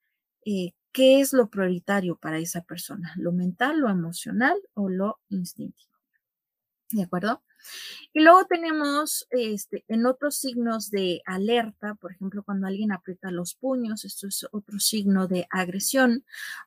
¿Qué 0.95 1.21
es 1.21 1.33
lo 1.33 1.49
prioritario 1.49 2.17
para 2.17 2.39
esa 2.39 2.63
persona? 2.63 3.13
¿Lo 3.17 3.33
mental, 3.33 3.79
lo 3.81 3.89
emocional 3.91 4.59
o 4.75 4.91
lo 4.91 5.21
instintivo? 5.31 5.91
¿De 6.91 7.03
acuerdo? 7.03 7.43
Y 8.13 8.21
luego 8.21 8.45
tenemos 8.45 9.27
este, 9.31 9.85
en 9.89 10.07
otros 10.07 10.37
signos 10.37 10.91
de 10.91 11.23
alerta, 11.25 11.95
por 11.95 12.13
ejemplo, 12.13 12.43
cuando 12.43 12.67
alguien 12.67 12.93
aprieta 12.93 13.31
los 13.31 13.55
puños, 13.55 14.05
esto 14.05 14.29
es 14.29 14.47
otro 14.53 14.79
signo 14.79 15.27
de 15.29 15.47
agresión. 15.51 16.25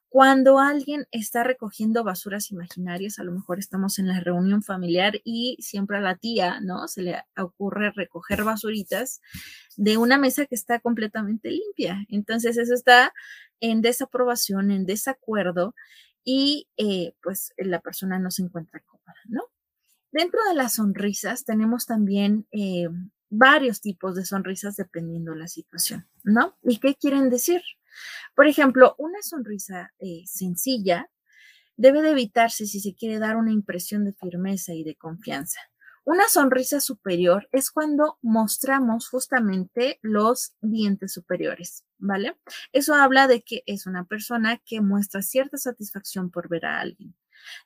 Cuando 0.10 0.60
alguien 0.60 1.06
está 1.12 1.44
recogiendo 1.44 2.04
basuras 2.04 2.50
imaginarias, 2.52 3.20
a 3.20 3.24
lo 3.24 3.34
mejor 3.34 3.60
estamos 3.60 4.00
en 4.00 4.08
la 4.08 4.22
reunión 4.22 4.64
familiar 4.64 5.20
y 5.24 5.58
siempre 5.60 5.98
a 5.98 6.02
la 6.02 6.16
tía, 6.16 6.60
¿no? 6.62 6.88
Se 6.88 7.02
le 7.02 7.22
ocurre 7.38 7.92
recoger 7.92 8.44
basuritas 8.44 9.22
de 9.76 9.98
una 9.98 10.18
mesa 10.18 10.46
que 10.46 10.56
está 10.56 10.80
completamente 10.80 11.52
limpia. 11.52 12.06
Entonces, 12.10 12.58
eso 12.58 12.74
está 12.74 13.14
en 13.60 13.82
desaprobación, 13.82 14.72
en 14.72 14.86
desacuerdo 14.86 15.76
y 16.24 16.68
eh, 16.78 17.14
pues 17.22 17.54
la 17.58 17.80
persona 17.82 18.20
no 18.20 18.32
se 18.32 18.44
encuentra 18.44 18.82
cómoda, 18.82 19.16
¿no? 19.26 19.44
Dentro 20.12 20.40
de 20.48 20.56
las 20.56 20.76
sonrisas 20.76 21.44
tenemos 21.44 21.86
también 21.86 22.48
eh, 22.52 22.88
varios 23.30 23.82
tipos 23.82 24.16
de 24.16 24.26
sonrisas 24.26 24.76
dependiendo 24.76 25.32
de 25.34 25.40
la 25.40 25.48
situación, 25.48 26.08
¿no? 26.24 26.58
¿Y 26.64 26.80
qué 26.80 26.96
quieren 26.96 27.30
decir? 27.30 27.62
Por 28.36 28.48
ejemplo, 28.48 28.96
una 28.98 29.22
sonrisa 29.22 29.94
eh, 30.00 30.24
sencilla 30.26 31.10
debe 31.78 32.02
de 32.02 32.12
evitarse 32.12 32.66
si 32.66 32.80
se 32.80 32.96
quiere 32.96 33.20
dar 33.20 33.36
una 33.36 33.52
impresión 33.52 34.06
de 34.06 34.14
firmeza 34.14 34.74
y 34.74 34.84
de 34.84 34.96
confianza. 34.96 35.60
Una 36.06 36.30
sonrisa 36.30 36.82
superior 36.82 37.50
es 37.52 37.72
cuando 37.72 38.20
mostramos 38.22 39.10
justamente 39.10 39.98
los 40.04 40.54
dientes 40.62 41.14
superiores, 41.14 41.84
¿vale? 41.98 42.38
Eso 42.72 42.94
habla 42.94 43.28
de 43.28 43.42
que 43.42 43.64
es 43.66 43.88
una 43.88 44.06
persona 44.06 44.62
que 44.64 44.82
muestra 44.82 45.24
cierta 45.24 45.58
satisfacción 45.58 46.30
por 46.30 46.48
ver 46.48 46.68
a 46.68 46.80
alguien. 46.80 47.16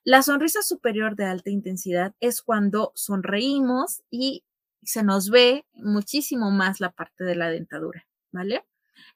La 0.03 0.21
sonrisa 0.23 0.61
superior 0.61 1.15
de 1.15 1.25
alta 1.25 1.49
intensidad 1.49 2.13
es 2.19 2.41
cuando 2.41 2.91
sonreímos 2.95 4.03
y 4.09 4.43
se 4.83 5.03
nos 5.03 5.29
ve 5.29 5.65
muchísimo 5.73 6.51
más 6.51 6.79
la 6.79 6.91
parte 6.91 7.23
de 7.23 7.35
la 7.35 7.49
dentadura, 7.49 8.07
¿vale? 8.31 8.65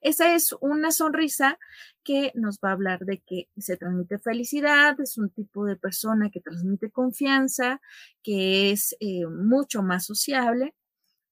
Esa 0.00 0.34
es 0.34 0.54
una 0.60 0.92
sonrisa 0.92 1.58
que 2.02 2.32
nos 2.34 2.58
va 2.58 2.70
a 2.70 2.72
hablar 2.72 3.00
de 3.00 3.20
que 3.20 3.48
se 3.56 3.76
transmite 3.76 4.18
felicidad, 4.18 5.00
es 5.00 5.18
un 5.18 5.30
tipo 5.30 5.64
de 5.64 5.76
persona 5.76 6.30
que 6.30 6.40
transmite 6.40 6.90
confianza, 6.90 7.80
que 8.22 8.70
es 8.70 8.96
eh, 9.00 9.26
mucho 9.26 9.82
más 9.82 10.04
sociable. 10.06 10.74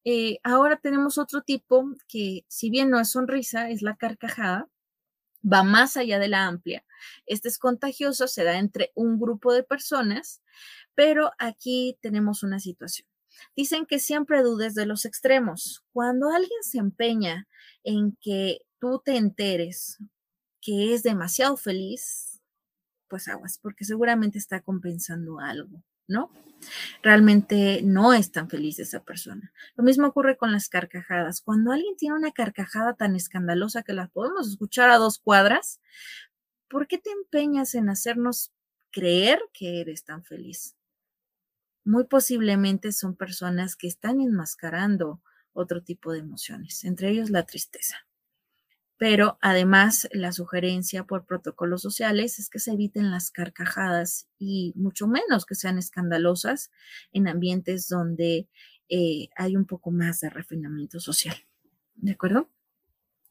Eh, 0.05 0.39
ahora 0.43 0.77
tenemos 0.77 1.19
otro 1.19 1.43
tipo 1.43 1.85
que, 2.09 2.45
si 2.49 2.71
bien 2.71 2.91
no 2.91 2.99
es 3.01 3.11
sonrisa, 3.11 3.71
es 3.71 3.83
la 3.83 3.97
carcajada, 3.97 4.69
va 5.51 5.63
más 5.63 5.97
allá 5.97 6.19
de 6.19 6.29
la 6.29 6.47
amplia. 6.47 6.85
Este 7.27 7.49
es 7.49 7.59
contagioso, 7.59 8.29
se 8.29 8.45
da 8.45 8.59
entre 8.59 8.93
un 8.95 9.19
grupo 9.19 9.53
de 9.53 9.63
personas, 9.63 10.43
pero 10.95 11.33
aquí 11.39 11.99
tenemos 12.01 12.43
una 12.43 12.61
situación. 12.61 13.09
Dicen 13.57 13.87
que 13.87 13.99
siempre 13.99 14.43
dudes 14.43 14.75
de 14.75 14.87
los 14.87 15.05
extremos. 15.05 15.85
Cuando 15.93 16.31
alguien 16.31 16.63
se 16.63 16.79
empeña 16.79 17.49
en 17.83 18.17
que 18.21 18.61
tú 18.79 19.01
te 19.05 19.17
enteres 19.17 19.99
que 20.61 20.95
es 20.95 21.03
demasiado 21.03 21.57
feliz, 21.57 22.41
pues 23.09 23.29
aguas, 23.29 23.59
porque 23.59 23.85
seguramente 23.85 24.39
está 24.39 24.61
compensando 24.61 25.41
algo. 25.41 25.83
¿No? 26.13 26.31
Realmente 27.03 27.81
no 27.83 28.13
es 28.13 28.31
tan 28.31 28.49
feliz 28.49 28.79
esa 28.79 29.03
persona. 29.03 29.53
Lo 29.75 29.83
mismo 29.83 30.07
ocurre 30.07 30.37
con 30.37 30.53
las 30.53 30.69
carcajadas. 30.69 31.41
Cuando 31.41 31.73
alguien 31.73 31.97
tiene 31.97 32.15
una 32.15 32.33
carcajada 32.33 32.95
tan 32.95 33.17
escandalosa 33.17 33.83
que 33.83 33.93
la 33.93 34.09
podemos 34.09 34.49
escuchar 34.49 34.91
a 34.91 34.99
dos 34.99 35.19
cuadras, 35.19 35.81
¿por 36.69 36.87
qué 36.87 36.99
te 36.99 37.11
empeñas 37.11 37.75
en 37.75 37.89
hacernos 37.89 38.53
creer 38.91 39.41
que 39.53 39.81
eres 39.81 40.05
tan 40.05 40.25
feliz? 40.25 40.77
Muy 41.85 42.05
posiblemente 42.05 42.93
son 42.93 43.17
personas 43.17 43.75
que 43.75 43.89
están 43.89 44.21
enmascarando 44.21 45.21
otro 45.53 45.83
tipo 45.83 46.13
de 46.13 46.21
emociones, 46.21 46.85
entre 46.85 47.11
ellos 47.11 47.31
la 47.31 47.45
tristeza. 47.45 48.07
Pero 49.03 49.37
además, 49.41 50.09
la 50.13 50.31
sugerencia 50.31 51.03
por 51.03 51.27
protocolos 51.27 51.83
sociales 51.83 52.39
es 52.39 52.49
que 52.49 52.61
se 52.61 52.71
eviten 52.71 53.11
las 53.11 53.33
carcajadas 53.33 54.29
y 54.39 54.73
mucho 54.77 55.09
menos 55.09 55.45
que 55.45 55.57
sean 55.57 55.77
escandalosas 55.77 56.71
en 57.11 57.27
ambientes 57.27 57.89
donde 57.89 58.47
eh, 58.89 59.29
hay 59.35 59.57
un 59.57 59.67
poco 59.67 59.91
más 59.91 60.21
de 60.21 60.31
refinamiento 60.31 61.01
social. 61.01 61.35
¿De 61.97 62.13
acuerdo? 62.13 62.49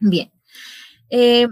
Bien. 0.01 0.29
Eh, 1.09 1.47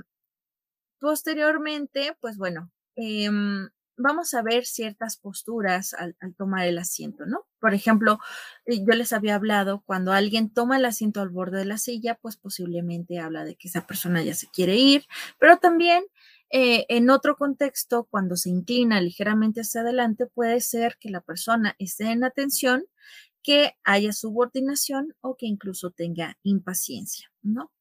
posteriormente, 0.99 2.17
pues 2.19 2.35
bueno, 2.35 2.73
em, 2.97 3.69
vamos 3.99 4.33
a 4.33 4.41
ver 4.41 4.65
ciertas 4.65 5.17
posturas 5.17 5.93
al, 5.93 6.15
tomar 6.37 6.65
el 6.65 6.77
asiento, 6.77 7.25
¿no? 7.25 7.45
Por 7.59 7.73
ejemplo, 7.73 8.19
eh, 8.65 8.79
yo 8.79 8.95
les 8.95 9.13
había 9.13 9.35
hablado, 9.35 9.83
cuando 9.85 10.11
alguien 10.13 10.49
toma 10.49 10.77
el 10.77 10.85
asiento 10.85 11.21
al 11.21 11.29
borde 11.29 11.59
de 11.59 11.65
la 11.65 11.77
silla, 11.77 12.17
pues 12.21 12.37
posiblemente 12.37 13.19
habla 13.19 13.43
de 13.43 13.55
que 13.55 13.67
esa 13.67 13.85
persona 13.85 14.23
ya 14.23 14.33
se 14.33 14.47
quiere 14.47 14.77
ir, 14.77 15.05
pero 15.37 15.57
también 15.57 16.03
eh, 16.49 16.85
en 16.89 17.09
otro 17.09 17.35
contexto, 17.35 18.07
cuando 18.09 18.35
se 18.35 18.49
inclina 18.49 19.01
ligeramente 19.01 19.61
hacia 19.61 19.81
adelante, 19.81 20.25
puede 20.25 20.61
ser 20.61 20.97
que 20.99 21.09
la 21.09 21.21
persona 21.21 21.75
esté 21.77 22.05
en 22.05 22.23
atención, 22.23 22.85
que 23.43 23.73
haya 23.83 24.13
subordinación 24.13 25.15
o 25.21 25.35
que 25.35 25.45
incluso 25.45 25.91
tenga 25.91 26.37
impaciencia, 26.43 27.31
¿no? 27.41 27.71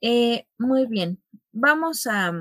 Eh, 0.00 0.46
muy 0.56 0.86
bien, 0.86 1.20
vamos 1.52 2.06
a, 2.06 2.32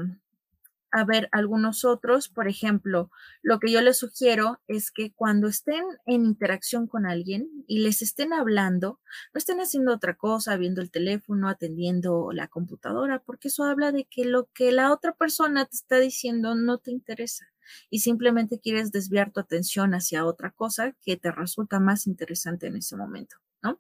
a 0.97 1.05
ver 1.05 1.29
algunos 1.31 1.85
otros. 1.85 2.29
Por 2.29 2.47
ejemplo, 2.47 3.11
lo 3.41 3.59
que 3.59 3.71
yo 3.71 3.81
les 3.81 3.97
sugiero 3.97 4.59
es 4.67 4.91
que 4.91 5.13
cuando 5.13 5.47
estén 5.47 5.83
en 6.05 6.25
interacción 6.25 6.87
con 6.87 7.05
alguien 7.05 7.49
y 7.67 7.79
les 7.79 8.01
estén 8.01 8.33
hablando, 8.33 8.99
no 9.33 9.37
estén 9.37 9.59
haciendo 9.59 9.93
otra 9.93 10.15
cosa, 10.15 10.57
viendo 10.57 10.81
el 10.81 10.91
teléfono, 10.91 11.49
atendiendo 11.49 12.31
la 12.33 12.47
computadora, 12.47 13.19
porque 13.19 13.47
eso 13.49 13.63
habla 13.63 13.91
de 13.91 14.05
que 14.05 14.25
lo 14.25 14.49
que 14.53 14.71
la 14.71 14.91
otra 14.91 15.13
persona 15.13 15.65
te 15.65 15.75
está 15.75 15.99
diciendo 15.99 16.55
no 16.55 16.77
te 16.79 16.91
interesa 16.91 17.47
y 17.89 17.99
simplemente 17.99 18.59
quieres 18.59 18.91
desviar 18.91 19.31
tu 19.31 19.39
atención 19.39 19.93
hacia 19.93 20.25
otra 20.25 20.51
cosa 20.51 20.95
que 21.01 21.17
te 21.17 21.31
resulta 21.31 21.79
más 21.79 22.07
interesante 22.07 22.67
en 22.67 22.77
ese 22.77 22.95
momento, 22.95 23.37
¿no? 23.61 23.79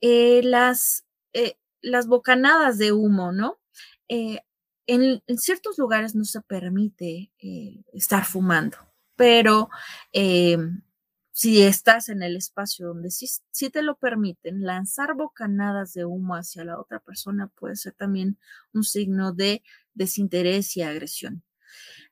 Eh, 0.00 0.42
las, 0.44 1.04
eh, 1.32 1.56
las 1.80 2.06
bocanadas 2.06 2.78
de 2.78 2.92
humo, 2.92 3.32
¿no? 3.32 3.58
Eh, 4.08 4.40
en, 4.86 5.22
ciertos 5.38 5.78
lugares 5.78 6.14
no 6.14 6.24
se 6.24 6.40
permite 6.42 7.32
eh, 7.38 7.84
estar 7.92 8.24
fumando, 8.24 8.76
pero 9.16 9.68
eh, 10.12 10.58
si 11.32 11.62
estás 11.62 12.08
en 12.08 12.22
el 12.22 12.36
espacio 12.36 12.88
donde 12.88 13.10
sí, 13.10 13.26
sí, 13.50 13.70
te 13.70 13.82
lo 13.82 13.96
permiten, 13.96 14.62
lanzar 14.62 15.14
bocanadas 15.14 15.92
de 15.92 16.04
humo 16.04 16.36
hacia 16.36 16.64
la 16.64 16.78
otra 16.78 17.00
persona 17.00 17.48
puede 17.48 17.76
ser 17.76 17.92
también 17.94 18.38
un 18.72 18.84
signo 18.84 19.32
de 19.32 19.62
desinterés 19.94 20.76
y 20.76 20.82
agresión. 20.82 21.42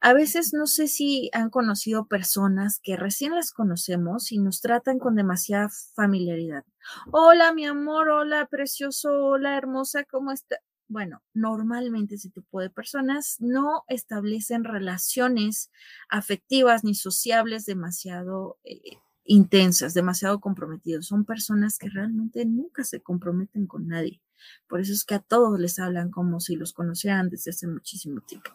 A 0.00 0.12
veces 0.12 0.52
no 0.52 0.66
sé 0.66 0.88
si 0.88 1.30
han 1.32 1.50
conocido 1.50 2.06
personas 2.06 2.80
que 2.82 2.96
recién 2.96 3.36
las 3.36 3.52
conocemos 3.52 4.32
y 4.32 4.38
nos 4.38 4.60
tratan 4.60 4.98
con 4.98 5.14
demasiada 5.14 5.68
familiaridad. 5.94 6.64
Hola, 7.12 7.52
mi 7.52 7.64
amor, 7.64 8.08
hola, 8.08 8.46
precioso, 8.46 9.12
hola, 9.12 9.56
hermosa, 9.56 10.02
¿cómo 10.02 10.32
está? 10.32 10.56
Bueno, 10.92 11.22
normalmente 11.34 12.16
ese 12.16 12.30
tipo 12.30 12.60
de 12.60 12.70
personas 12.70 13.36
no 13.40 13.84
establecen 13.88 14.64
relaciones 14.64 15.70
afectivas 16.08 16.84
ni 16.84 16.94
sociables 16.94 17.64
demasiado 17.64 18.58
eh, 18.64 18.98
intensas, 19.24 19.94
demasiado 19.94 20.40
comprometidos. 20.40 21.06
Son 21.06 21.24
personas 21.24 21.78
que 21.78 21.88
realmente 21.88 22.44
nunca 22.44 22.84
se 22.84 23.00
comprometen 23.00 23.66
con 23.66 23.88
nadie. 23.88 24.20
Por 24.68 24.80
eso 24.80 24.92
es 24.92 25.04
que 25.04 25.14
a 25.14 25.20
todos 25.20 25.58
les 25.58 25.78
hablan 25.78 26.10
como 26.10 26.40
si 26.40 26.56
los 26.56 26.72
conocieran 26.72 27.28
desde 27.30 27.50
hace 27.50 27.66
muchísimo 27.66 28.20
tiempo. 28.20 28.50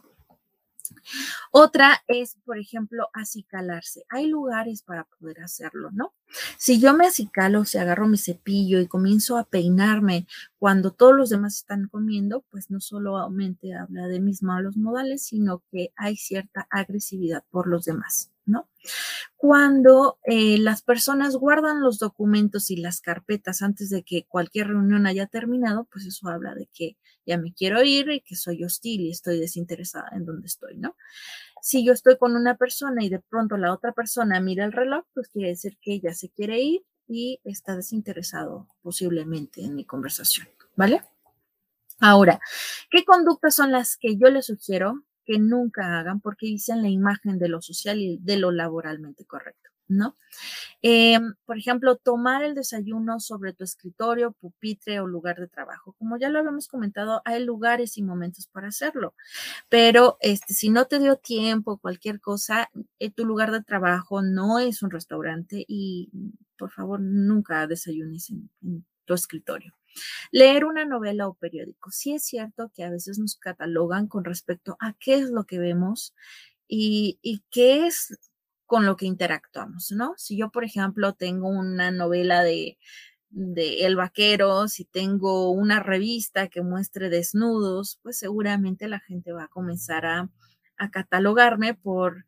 Otra 1.51 2.03
es, 2.07 2.37
por 2.45 2.57
ejemplo, 2.59 3.09
acicalarse. 3.13 4.05
Hay 4.09 4.27
lugares 4.27 4.83
para 4.83 5.05
poder 5.05 5.41
hacerlo, 5.41 5.89
¿no? 5.91 6.13
Si 6.57 6.79
yo 6.79 6.93
me 6.93 7.07
acicalo, 7.07 7.65
si 7.65 7.77
agarro 7.77 8.07
mi 8.07 8.17
cepillo 8.17 8.79
y 8.79 8.87
comienzo 8.87 9.37
a 9.37 9.45
peinarme 9.45 10.27
cuando 10.59 10.91
todos 10.91 11.15
los 11.15 11.29
demás 11.29 11.55
están 11.57 11.87
comiendo, 11.87 12.43
pues 12.51 12.69
no 12.69 12.79
solo 12.79 13.17
aumente 13.17 13.73
habla 13.75 14.07
de 14.07 14.19
mis 14.19 14.43
malos 14.43 14.77
modales, 14.77 15.23
sino 15.23 15.63
que 15.71 15.91
hay 15.95 16.17
cierta 16.17 16.67
agresividad 16.69 17.43
por 17.51 17.67
los 17.67 17.85
demás. 17.85 18.31
¿No? 18.47 18.69
Cuando 19.35 20.17
eh, 20.23 20.57
las 20.57 20.81
personas 20.81 21.35
guardan 21.35 21.81
los 21.81 21.99
documentos 21.99 22.71
y 22.71 22.77
las 22.77 23.01
carpetas 23.01 23.61
antes 23.61 23.89
de 23.89 24.03
que 24.03 24.25
cualquier 24.27 24.69
reunión 24.69 25.05
haya 25.05 25.27
terminado, 25.27 25.87
pues 25.91 26.05
eso 26.05 26.27
habla 26.29 26.55
de 26.55 26.67
que 26.73 26.97
ya 27.25 27.37
me 27.37 27.53
quiero 27.53 27.83
ir 27.83 28.09
y 28.09 28.21
que 28.21 28.35
soy 28.35 28.63
hostil 28.63 29.01
y 29.01 29.11
estoy 29.11 29.39
desinteresada 29.39 30.09
en 30.13 30.25
donde 30.25 30.47
estoy, 30.47 30.77
¿no? 30.77 30.95
Si 31.61 31.85
yo 31.85 31.93
estoy 31.93 32.17
con 32.17 32.35
una 32.35 32.55
persona 32.55 33.03
y 33.03 33.09
de 33.09 33.19
pronto 33.19 33.57
la 33.57 33.73
otra 33.73 33.91
persona 33.91 34.39
mira 34.39 34.65
el 34.65 34.71
reloj, 34.71 35.05
pues 35.13 35.27
quiere 35.27 35.49
decir 35.49 35.77
que 35.81 35.93
ella 35.93 36.13
se 36.13 36.29
quiere 36.29 36.59
ir 36.61 36.83
y 37.07 37.39
está 37.43 37.75
desinteresado 37.75 38.67
posiblemente 38.81 39.63
en 39.63 39.75
mi 39.75 39.85
conversación, 39.85 40.47
¿vale? 40.75 41.01
Ahora, 41.99 42.39
¿qué 42.91 43.03
conductas 43.05 43.55
son 43.55 43.71
las 43.71 43.97
que 43.97 44.17
yo 44.17 44.29
le 44.29 44.41
sugiero 44.41 45.03
que 45.27 45.39
nunca 45.39 45.99
hagan 45.99 46.21
porque 46.21 46.47
dicen 46.47 46.81
la 46.81 46.89
imagen 46.89 47.37
de 47.37 47.49
lo 47.49 47.61
social 47.61 47.99
y 47.99 48.17
de 48.21 48.37
lo 48.37 48.51
laboralmente 48.51 49.25
correcto, 49.25 49.69
¿no? 49.89 50.15
Em, 50.81 51.35
por 51.45 51.57
ejemplo, 51.57 51.97
tomar 51.97 52.43
el 52.43 52.55
desayuno 52.55 53.19
sobre 53.19 53.53
tu 53.53 53.63
escritorio, 53.65 54.31
pupitre 54.33 54.99
o 55.01 55.07
lugar 55.07 55.39
de 55.39 55.47
trabajo. 55.47 55.93
Como 55.99 56.17
ya 56.17 56.29
lo 56.29 56.39
habíamos 56.39 56.67
comentado, 56.67 57.21
hay 57.25 57.43
lugares 57.43 57.97
y 57.97 58.03
momentos 58.03 58.47
para 58.47 58.69
hacerlo, 58.69 59.15
pero 59.69 60.17
este, 60.21 60.53
si 60.53 60.69
no 60.69 60.85
te 60.87 60.99
dio 60.99 61.17
tiempo, 61.17 61.77
cualquier 61.79 62.21
cosa, 62.21 62.69
eh, 62.99 63.11
tu 63.11 63.25
lugar 63.25 63.51
de 63.51 63.63
trabajo 63.63 64.21
no 64.21 64.59
es 64.59 64.81
un 64.83 64.91
restaurante 64.91 65.65
y 65.67 66.09
por 66.57 66.71
favor 66.71 67.01
nunca 67.01 67.67
desayunes 67.67 68.31
en 68.31 68.85
tu 69.05 69.13
escritorio. 69.13 69.73
Leer 70.31 70.65
una 70.65 70.85
novela 70.85 71.27
o 71.27 71.33
periódico. 71.33 71.91
Sí 71.91 72.13
es 72.13 72.25
cierto 72.25 72.71
que 72.73 72.83
a 72.83 72.89
veces 72.89 73.19
nos 73.19 73.35
catalogan 73.35 74.07
con 74.07 74.23
respecto 74.23 74.77
a 74.79 74.93
qué 74.99 75.15
es 75.15 75.29
lo 75.29 75.45
que 75.45 75.59
vemos 75.59 76.13
y, 76.67 77.43
qué 77.49 77.87
es 77.87 78.17
con 78.65 78.85
lo 78.85 78.97
que 78.97 79.05
interactuamos, 79.05 79.91
¿no? 79.91 80.13
Si 80.17 80.37
yo, 80.37 80.49
por 80.49 80.65
ejemplo, 80.65 81.13
tengo 81.13 81.47
una 81.47 81.91
novela 81.91 82.43
de, 82.43 82.77
El 83.31 83.95
Vaquero, 83.95 84.67
si 84.67 84.83
tengo 84.85 85.51
una 85.51 85.81
revista 85.81 86.49
que 86.49 86.61
muestre 86.61 87.09
desnudos, 87.09 87.99
pues 88.03 88.17
seguramente 88.17 88.87
la 88.87 88.99
gente 88.99 89.31
va 89.31 89.43
a 89.43 89.47
comenzar 89.49 90.05
a, 90.05 90.29
a 90.77 90.91
catalogarme 90.91 91.73
por 91.73 92.25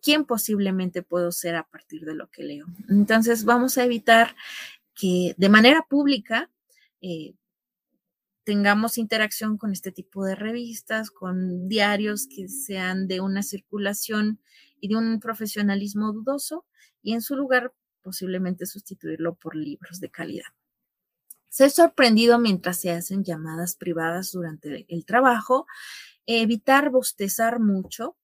quién 0.00 0.24
posiblemente 0.24 1.02
puedo 1.02 1.30
ser 1.32 1.56
a 1.56 1.64
partir 1.64 2.04
de 2.06 2.14
lo 2.14 2.28
que 2.28 2.44
leo. 2.44 2.66
Entonces, 2.88 3.44
vamos 3.44 3.76
a 3.76 3.84
evitar 3.84 4.34
que 4.94 5.34
de 5.36 5.48
manera 5.48 5.84
pública 5.88 6.50
eh, 7.00 7.34
tengamos 8.44 8.96
interacción 8.96 9.58
con 9.58 9.72
este 9.72 9.90
tipo 9.90 10.24
de 10.24 10.36
revistas, 10.36 11.10
con 11.10 11.68
diarios 11.68 12.28
que 12.28 12.48
sean 12.48 13.08
de 13.08 13.20
una 13.20 13.42
circulación 13.42 14.40
y 14.80 14.88
de 14.88 14.96
un 14.96 15.20
profesionalismo 15.20 16.12
dudoso 16.12 16.64
y 17.02 17.14
en 17.14 17.22
su 17.22 17.34
lugar 17.34 17.72
posiblemente 18.02 18.66
sustituirlo 18.66 19.34
por 19.34 19.56
libros 19.56 19.98
de 19.98 20.10
calidad. 20.10 20.46
Ser 21.48 21.70
sorprendido 21.70 22.38
mientras 22.38 22.80
se 22.80 22.92
hacen 22.92 23.24
llamadas 23.24 23.74
privadas 23.74 24.30
durante 24.30 24.86
el 24.88 25.04
trabajo, 25.04 25.66
evitar 26.26 26.90
bostezar 26.90 27.58
mucho, 27.58 28.16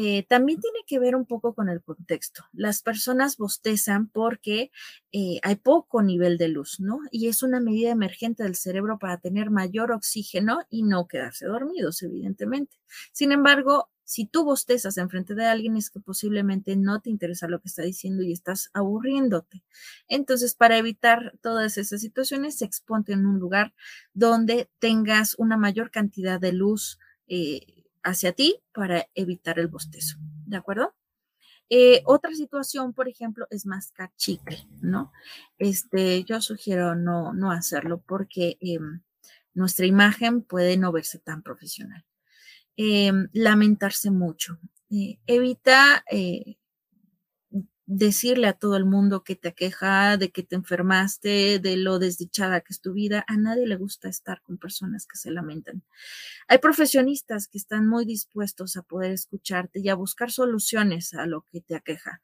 eh, 0.00 0.24
también 0.28 0.60
tiene 0.60 0.78
que 0.86 1.00
ver 1.00 1.16
un 1.16 1.26
poco 1.26 1.54
con 1.56 1.68
el 1.68 1.82
contexto. 1.82 2.44
Las 2.52 2.82
personas 2.82 3.36
bostezan 3.36 4.08
porque 4.08 4.70
eh, 5.10 5.40
hay 5.42 5.56
poco 5.56 6.02
nivel 6.02 6.38
de 6.38 6.46
luz, 6.46 6.78
¿no? 6.78 7.00
Y 7.10 7.26
es 7.26 7.42
una 7.42 7.58
medida 7.58 7.90
emergente 7.90 8.44
del 8.44 8.54
cerebro 8.54 9.00
para 9.00 9.18
tener 9.18 9.50
mayor 9.50 9.90
oxígeno 9.90 10.60
y 10.70 10.84
no 10.84 11.08
quedarse 11.08 11.46
dormidos, 11.46 12.00
evidentemente. 12.04 12.76
Sin 13.10 13.32
embargo, 13.32 13.90
si 14.04 14.24
tú 14.24 14.44
bostezas 14.44 14.98
enfrente 14.98 15.34
de 15.34 15.46
alguien 15.46 15.76
es 15.76 15.90
que 15.90 15.98
posiblemente 15.98 16.76
no 16.76 17.00
te 17.00 17.10
interesa 17.10 17.48
lo 17.48 17.60
que 17.60 17.66
está 17.66 17.82
diciendo 17.82 18.22
y 18.22 18.32
estás 18.32 18.70
aburriéndote. 18.74 19.64
Entonces, 20.06 20.54
para 20.54 20.78
evitar 20.78 21.34
todas 21.42 21.76
esas 21.76 22.00
situaciones, 22.00 22.62
exponte 22.62 23.14
en 23.14 23.26
un 23.26 23.40
lugar 23.40 23.74
donde 24.14 24.70
tengas 24.78 25.34
una 25.38 25.56
mayor 25.56 25.90
cantidad 25.90 26.38
de 26.38 26.52
luz. 26.52 27.00
Eh, 27.26 27.77
hacia 28.08 28.32
ti 28.32 28.60
para 28.72 29.08
evitar 29.14 29.58
el 29.58 29.68
bostezo, 29.68 30.18
¿de 30.46 30.56
acuerdo? 30.56 30.94
Eh, 31.70 32.02
otra 32.06 32.34
situación, 32.34 32.94
por 32.94 33.08
ejemplo, 33.08 33.46
es 33.50 33.66
mascar 33.66 34.10
chicle, 34.16 34.66
¿no? 34.80 35.12
Este, 35.58 36.24
yo 36.24 36.40
sugiero 36.40 36.94
no, 36.94 37.34
no 37.34 37.50
hacerlo 37.50 38.02
porque 38.06 38.56
em, 38.60 39.02
nuestra 39.54 39.86
imagen 39.86 40.42
puede 40.42 40.76
no 40.78 40.92
verse 40.92 41.18
tan 41.18 41.42
profesional. 41.42 42.04
Em, 42.76 43.28
lamentarse 43.32 44.10
mucho. 44.10 44.58
Eh, 44.90 45.18
evita 45.26 46.04
eh, 46.10 46.57
decirle 47.90 48.48
a 48.48 48.52
todo 48.52 48.76
el 48.76 48.84
mundo 48.84 49.24
que 49.24 49.34
te 49.34 49.48
aqueja, 49.48 50.18
de 50.18 50.30
que 50.30 50.42
te 50.42 50.56
enfermaste, 50.56 51.58
de 51.58 51.76
lo 51.78 51.98
desdichada 51.98 52.60
que 52.60 52.74
es 52.74 52.82
tu 52.82 52.92
vida. 52.92 53.24
A 53.26 53.38
nadie 53.38 53.66
le 53.66 53.76
gusta 53.76 54.10
estar 54.10 54.42
con 54.42 54.58
personas 54.58 55.06
que 55.06 55.16
se 55.16 55.30
lamentan. 55.30 55.82
Hay 56.48 56.58
profesionistas 56.58 57.48
que 57.48 57.56
están 57.56 57.88
muy 57.88 58.04
dispuestos 58.04 58.76
a 58.76 58.82
poder 58.82 59.12
escucharte 59.12 59.80
y 59.80 59.88
a 59.88 59.94
buscar 59.94 60.30
soluciones 60.30 61.14
a 61.14 61.24
lo 61.24 61.46
que 61.50 61.62
te 61.62 61.74
aqueja, 61.74 62.20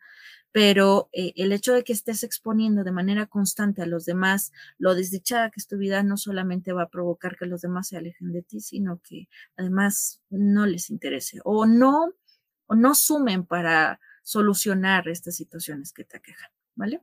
pero 0.53 1.09
eh, 1.13 1.33
el 1.37 1.51
hecho 1.51 1.73
de 1.73 1.83
que 1.83 1.95
estés 1.95 2.25
exponiendo 2.25 2.85
de 2.85 2.93
manera 2.93 3.25
constante 3.25 3.81
a 3.81 3.87
los 3.87 4.05
demás 4.05 4.53
lo 4.77 4.95
desdichada 4.95 5.51
que 5.51 5.61
es 5.61 5.67
tu 5.67 5.79
vida 5.79 6.03
no 6.03 6.19
solamente 6.19 6.75
va 6.75 6.83
a 6.83 6.91
provocar 6.91 7.39
que 7.39 7.47
los 7.47 7.63
demás 7.63 7.89
se 7.89 7.97
alejen 7.97 8.33
de 8.33 8.43
ti, 8.43 8.61
sino 8.61 9.01
que 9.03 9.29
además 9.57 10.21
no 10.29 10.67
les 10.67 10.91
interese 10.91 11.41
o 11.43 11.65
no, 11.65 12.13
o 12.67 12.75
no 12.75 12.95
sumen 12.95 13.47
para 13.47 13.99
solucionar 14.25 15.09
estas 15.09 15.37
situaciones 15.37 15.93
que 15.93 16.03
te 16.05 16.17
aquejan, 16.17 16.51
¿vale? 16.75 17.01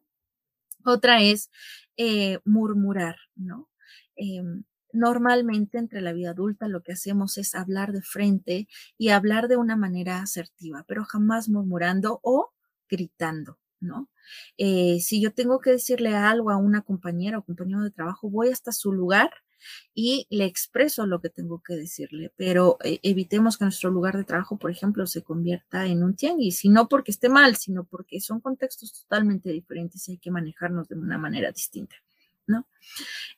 Otra 0.83 1.21
es 1.21 1.49
eh, 1.95 2.39
murmurar, 2.43 3.15
¿no? 3.35 3.69
Em, 4.15 4.63
normalmente 4.91 5.77
entre 5.77 6.01
la 6.01 6.11
vida 6.11 6.31
adulta 6.31 6.67
lo 6.67 6.83
que 6.83 6.93
hacemos 6.93 7.37
es 7.37 7.55
hablar 7.55 7.93
de 7.93 8.01
frente 8.01 8.67
y 8.97 9.09
hablar 9.09 9.47
de 9.47 9.57
una 9.57 9.77
manera 9.77 10.21
asertiva, 10.21 10.83
pero 10.87 11.05
jamás 11.05 11.47
murmurando 11.47 12.19
o 12.23 12.51
gritando, 12.89 13.57
¿no? 13.79 14.09
Eh, 14.57 14.99
si 15.01 15.21
yo 15.21 15.33
tengo 15.33 15.59
que 15.61 15.71
decirle 15.71 16.15
algo 16.15 16.49
a 16.49 16.57
una 16.57 16.81
compañera 16.81 17.37
o 17.37 17.43
compañero 17.43 17.83
de 17.83 17.91
trabajo, 17.91 18.29
voy 18.29 18.49
hasta 18.49 18.71
su 18.71 18.91
lugar 18.91 19.31
y 19.93 20.27
le 20.29 20.45
expreso 20.45 21.05
lo 21.05 21.21
que 21.21 21.29
tengo 21.29 21.61
que 21.61 21.75
decirle, 21.75 22.31
pero 22.35 22.77
eh, 22.83 22.99
evitemos 23.03 23.57
que 23.57 23.65
nuestro 23.65 23.89
lugar 23.91 24.17
de 24.17 24.23
trabajo, 24.23 24.57
por 24.57 24.71
ejemplo, 24.71 25.05
se 25.07 25.23
convierta 25.23 25.85
en 25.85 26.03
un 26.03 26.15
tianguis, 26.15 26.65
y 26.65 26.69
no 26.69 26.87
porque 26.87 27.11
esté 27.11 27.29
mal, 27.29 27.55
sino 27.55 27.83
porque 27.83 28.19
son 28.21 28.39
contextos 28.39 28.93
totalmente 28.93 29.51
diferentes 29.51 30.07
y 30.07 30.13
hay 30.13 30.17
que 30.17 30.31
manejarnos 30.31 30.87
de 30.87 30.95
una 30.95 31.17
manera 31.17 31.51
distinta, 31.51 31.95
¿no? 32.47 32.67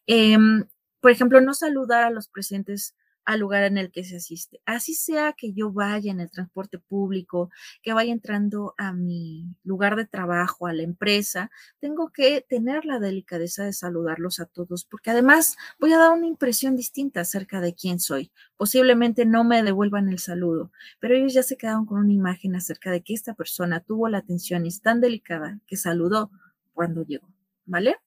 Em, 0.07 0.65
por 1.01 1.11
ejemplo, 1.11 1.41
no 1.41 1.53
saludar 1.53 2.03
a 2.03 2.09
los 2.09 2.27
presentes 2.27 2.95
al 3.25 3.39
lugar 3.39 3.63
en 3.63 3.77
el 3.77 3.91
que 3.91 4.03
se 4.03 4.17
asiste. 4.17 4.61
Así 4.65 4.93
sea 4.93 5.33
que 5.33 5.53
yo 5.53 5.71
vaya 5.71 6.11
en 6.11 6.19
el 6.19 6.29
transporte 6.29 6.79
público, 6.79 7.49
que 7.81 7.93
vaya 7.93 8.11
entrando 8.11 8.73
a 8.77 8.93
mi 8.93 9.45
lugar 9.63 9.95
de 9.95 10.05
trabajo, 10.05 10.67
a 10.67 10.73
la 10.73 10.83
empresa, 10.83 11.51
tengo 11.79 12.11
que 12.11 12.41
tener 12.41 12.85
la 12.85 12.99
delicadeza 12.99 13.63
de 13.63 13.73
saludarlos 13.73 14.39
a 14.39 14.45
todos, 14.45 14.85
porque 14.85 15.11
además 15.11 15.57
voy 15.79 15.93
a 15.93 15.97
dar 15.97 16.11
una 16.11 16.27
impresión 16.27 16.75
distinta 16.75 17.21
acerca 17.21 17.61
de 17.61 17.73
quién 17.73 17.99
soy. 17.99 18.31
Posiblemente 18.57 19.25
no 19.25 19.43
me 19.43 19.63
devuelvan 19.63 20.09
el 20.09 20.19
saludo, 20.19 20.71
pero 20.99 21.15
ellos 21.15 21.33
ya 21.33 21.43
se 21.43 21.57
quedaron 21.57 21.85
con 21.85 21.99
una 21.99 22.13
imagen 22.13 22.55
acerca 22.55 22.91
de 22.91 23.01
que 23.01 23.13
esta 23.13 23.33
persona 23.33 23.79
tuvo 23.79 24.09
la 24.09 24.19
atención 24.19 24.65
y 24.65 24.69
es 24.69 24.81
tan 24.81 25.01
delicada 25.01 25.59
que 25.67 25.77
saludó 25.77 26.31
cuando 26.73 27.03
llegó, 27.05 27.27
¿vale? 27.65 27.97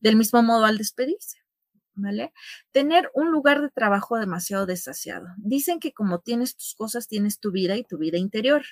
Del 0.00 0.16
mismo 0.16 0.42
modo 0.42 0.64
al 0.64 0.78
despedirse. 0.78 1.37
Tener 2.72 3.10
un 3.14 3.30
lugar 3.30 3.60
de 3.60 3.70
trabajo 3.70 4.18
demasiado 4.18 4.66
desasiado. 4.66 5.26
Dicen 5.36 5.80
que 5.80 5.92
como 5.92 6.20
tienes 6.20 6.56
tus 6.56 6.74
cosas, 6.74 7.08
tienes 7.08 7.40
tu 7.40 7.50
vida 7.50 7.76
y 7.76 7.84
tu 7.84 7.98
vida 7.98 8.18
interior. 8.18 8.62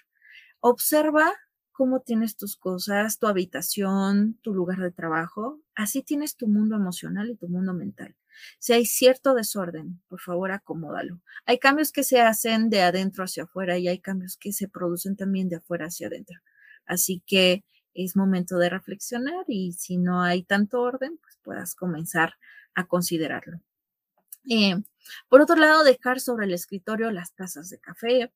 Observa 0.61 1.33
cómo 1.73 2.01
tienes 2.01 2.37
tus 2.37 2.57
cosas, 2.57 3.19
tu 3.19 3.27
habitación, 3.27 4.39
tu 4.43 4.55
lugar 4.55 4.79
de 4.79 4.91
trabajo. 4.91 5.61
Así 5.75 6.03
tienes 6.03 6.37
tu 6.37 6.49
mundo 6.49 6.75
emocional 6.75 7.31
y 7.31 7.37
tu 7.37 7.49
mundo 7.49 7.75
mental. 7.75 8.17
Si 8.59 8.73
hay 8.73 8.87
cierto 8.87 9.35
desorden, 9.35 10.01
por 10.09 10.21
favor, 10.21 10.53
acomódalo. 10.53 11.21
Hay 11.45 11.59
cambios 11.59 11.93
que 11.93 12.03
se 12.03 12.21
hacen 12.21 12.71
de 12.71 12.83
adentro 12.83 13.25
hacia 13.25 13.45
afuera 13.45 13.79
y 13.79 13.89
hay 13.89 13.99
cambios 13.99 14.37
que 14.37 14.53
se 14.53 14.69
producen 14.69 15.17
también 15.17 15.49
de 15.49 15.57
afuera 15.57 15.87
hacia 15.87 16.07
adentro. 16.07 16.41
Así 16.87 17.23
que 17.27 17.65
es 17.95 18.17
momento 18.17 18.59
de 18.59 18.71
reflexionar 18.71 19.45
y 19.49 19.73
si 19.73 19.97
no 19.97 20.23
hay 20.23 20.43
tanto 20.43 20.81
orden, 20.81 21.19
pues 21.21 21.39
puedas 21.43 21.75
comenzar 21.75 22.35
a 22.77 22.87
considerarlo. 22.87 23.61
Eh, 24.49 24.77
por 25.29 25.41
otro 25.41 25.57
lado, 25.57 25.83
dejar 25.83 26.21
sobre 26.21 26.47
el 26.47 26.55
escritorio 26.55 27.11
las 27.11 27.35
tazas 27.35 27.69
de 27.71 27.81
café. 27.81 28.33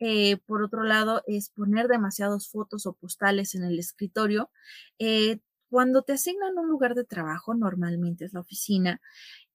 Eh, 0.00 0.38
por 0.46 0.62
otro 0.62 0.82
lado, 0.82 1.22
es 1.26 1.50
poner 1.50 1.86
demasiadas 1.86 2.48
fotos 2.48 2.86
o 2.86 2.94
postales 2.94 3.54
en 3.54 3.64
el 3.64 3.78
escritorio. 3.78 4.50
Eh, 4.98 5.38
cuando 5.70 6.02
te 6.02 6.14
asignan 6.14 6.58
un 6.58 6.68
lugar 6.68 6.94
de 6.94 7.04
trabajo, 7.04 7.54
normalmente 7.54 8.24
es 8.24 8.32
la 8.34 8.40
oficina, 8.40 9.00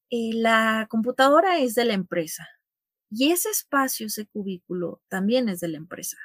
la 0.10 0.88
computadora 0.90 1.60
es 1.60 1.76
de 1.76 1.86
la 1.86 1.94
empresa 1.94 2.48
y 3.12 3.32
ese 3.32 3.50
espacio, 3.50 4.08
ese 4.08 4.26
cubículo, 4.28 5.02
también 5.10 5.50
es 5.50 5.60
de 5.60 5.70
la 5.70 5.78
empresa. 5.78 6.18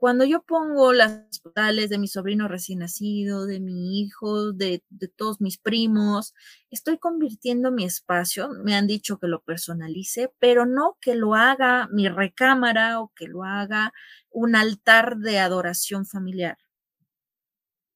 Cuando 0.00 0.24
yo 0.24 0.42
pongo 0.42 0.94
las 0.94 1.40
postales 1.40 1.90
de 1.90 1.98
mi 1.98 2.08
sobrino 2.08 2.48
recién 2.48 2.78
nacido, 2.78 3.44
de 3.44 3.60
mi 3.60 4.00
hijo, 4.00 4.50
de, 4.52 4.82
todos 5.14 5.42
mis 5.42 5.58
primos, 5.58 6.32
estoy 6.70 6.96
convirtiendo 6.96 7.70
mi 7.70 7.84
espacio, 7.84 8.48
me 8.64 8.74
han 8.74 8.86
dicho 8.86 9.18
que 9.18 9.26
lo 9.26 9.42
personalice, 9.42 10.32
pero 10.38 10.64
no 10.64 10.96
que 11.02 11.14
lo 11.16 11.34
haga 11.34 11.86
mi 11.92 12.08
recámara 12.08 12.98
o 12.98 13.12
que 13.14 13.26
lo 13.28 13.44
haga 13.44 13.92
un 14.30 14.56
altar 14.56 15.18
de 15.18 15.38
adoración 15.38 16.06
familiar 16.06 16.56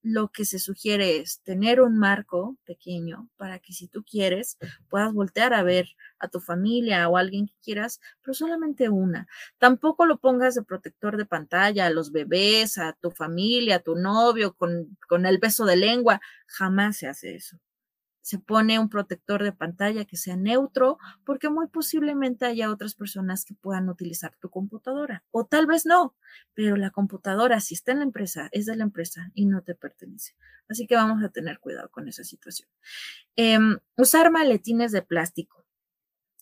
lo 0.04 0.28
que 0.28 0.44
se 0.44 0.58
sugiere 0.58 1.16
es 1.16 1.40
tener 1.40 1.80
un 1.80 1.98
marco 1.98 2.58
pequeño 2.66 3.30
para 3.38 3.58
que 3.58 3.72
si 3.72 3.88
tú 3.88 4.04
quieres 4.04 4.58
puedas 4.90 5.12
voltear 5.14 5.54
a 5.54 5.62
ver 5.62 5.88
a 6.18 6.28
tu 6.28 6.40
familia 6.40 7.08
o 7.08 7.16
a 7.16 7.20
alguien 7.20 7.46
que 7.46 7.54
quieras, 7.62 8.00
pero 8.22 8.34
solamente 8.34 8.90
una. 8.90 9.26
Tampoco 9.58 10.04
lo 10.04 10.18
pongas 10.18 10.54
de 10.54 10.62
protector 10.62 11.16
de 11.16 11.24
pantalla 11.24 11.86
a 11.86 11.90
los 11.90 12.12
bebés, 12.12 12.76
a 12.76 12.92
tu 12.92 13.10
familia, 13.10 13.76
a 13.76 13.80
tu 13.80 13.96
novio 13.96 14.54
con, 14.54 14.96
con 15.08 15.24
el 15.24 15.38
beso 15.38 15.64
de 15.64 15.76
lengua. 15.76 16.20
Jamás 16.46 16.98
se 16.98 17.08
hace 17.08 17.34
eso 17.36 17.58
se 18.24 18.38
pone 18.38 18.78
un 18.78 18.88
protector 18.88 19.42
de 19.42 19.52
pantalla 19.52 20.06
que 20.06 20.16
sea 20.16 20.34
neutro, 20.34 20.96
porque 21.26 21.50
muy 21.50 21.68
posiblemente 21.68 22.46
haya 22.46 22.70
otras 22.70 22.94
personas 22.94 23.44
que 23.44 23.52
puedan 23.52 23.90
utilizar 23.90 24.34
tu 24.40 24.48
computadora. 24.48 25.22
O 25.30 25.44
tal 25.44 25.66
vez 25.66 25.84
no, 25.84 26.16
pero 26.54 26.76
la 26.76 26.90
computadora, 26.90 27.60
si 27.60 27.74
está 27.74 27.92
en 27.92 27.98
la 27.98 28.04
empresa, 28.04 28.48
es 28.52 28.64
de 28.64 28.76
la 28.76 28.84
empresa 28.84 29.30
y 29.34 29.44
no 29.44 29.60
te 29.60 29.74
pertenece. 29.74 30.34
Así 30.70 30.86
que 30.86 30.94
vamos 30.94 31.22
a 31.22 31.28
tener 31.28 31.58
cuidado 31.58 31.90
con 31.90 32.08
esa 32.08 32.24
situación. 32.24 32.66
Em, 33.36 33.78
usar 33.98 34.30
maletines 34.30 34.90
de 34.92 35.02
plástico. 35.02 35.66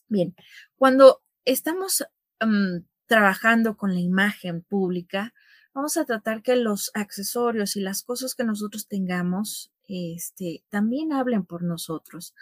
Bien, 0.06 0.36
cuando 0.76 1.24
estamos 1.44 2.06
em, 2.38 2.84
trabajando 3.06 3.76
con 3.76 3.92
la 3.92 4.00
imagen 4.00 4.62
pública, 4.62 5.34
vamos 5.74 5.96
a 5.96 6.04
tratar 6.04 6.42
que 6.42 6.54
los 6.54 6.92
accesorios 6.94 7.74
y 7.74 7.80
las 7.80 8.04
cosas 8.04 8.36
que 8.36 8.44
nosotros 8.44 8.86
tengamos 8.86 9.71
este, 9.92 10.64
también 10.70 11.12
hablen 11.12 11.44
por 11.44 11.62
nosotros. 11.62 12.34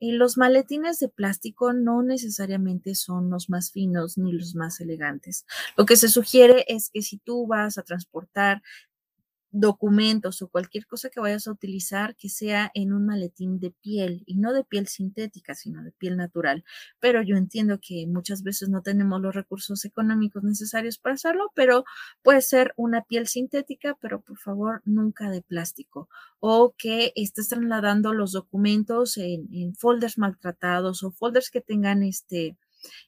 Eh, 0.00 0.12
los 0.12 0.36
maletines 0.36 0.98
de 0.98 1.08
plástico 1.08 1.72
no 1.72 2.02
necesariamente 2.02 2.94
son 2.94 3.30
los 3.30 3.50
más 3.50 3.72
finos 3.72 4.18
ni 4.18 4.32
los 4.32 4.54
más 4.54 4.80
elegantes. 4.80 5.46
Lo 5.76 5.86
que 5.86 5.96
se 5.96 6.08
sugiere 6.08 6.64
es 6.68 6.90
que 6.90 7.02
si 7.02 7.18
tú 7.18 7.46
vas 7.46 7.78
a 7.78 7.82
transportar 7.82 8.62
documentos 9.50 10.42
o 10.42 10.48
cualquier 10.48 10.86
cosa 10.86 11.10
que 11.10 11.20
vayas 11.20 11.46
a 11.46 11.52
utilizar 11.52 12.16
que 12.16 12.28
sea 12.28 12.70
en 12.74 12.92
un 12.92 13.06
maletín 13.06 13.58
de 13.60 13.70
piel 13.70 14.22
y 14.26 14.36
no 14.36 14.52
de 14.52 14.64
piel 14.64 14.88
sintética, 14.88 15.54
sino 15.54 15.82
de 15.82 15.92
piel 15.92 16.16
natural. 16.16 16.64
Pero 17.00 17.22
yo 17.22 17.36
entiendo 17.36 17.78
que 17.80 18.06
muchas 18.06 18.42
veces 18.42 18.68
no 18.68 18.82
tenemos 18.82 19.20
los 19.20 19.34
recursos 19.34 19.84
económicos 19.84 20.42
necesarios 20.44 20.98
para 20.98 21.14
hacerlo, 21.14 21.50
pero 21.54 21.84
puede 22.22 22.42
ser 22.42 22.74
una 22.76 23.02
piel 23.02 23.26
sintética, 23.26 23.96
pero 24.00 24.20
por 24.20 24.38
favor 24.38 24.82
nunca 24.84 25.30
de 25.30 25.42
plástico 25.42 26.08
o 26.40 26.74
que 26.76 27.12
estés 27.16 27.48
trasladando 27.48 28.12
los 28.12 28.32
documentos 28.32 29.16
en, 29.16 29.74
folders 29.76 30.18
maltratados 30.18 31.02
o 31.02 31.10
folders 31.10 31.50
que 31.50 31.60
tengan 31.60 32.02
este, 32.02 32.56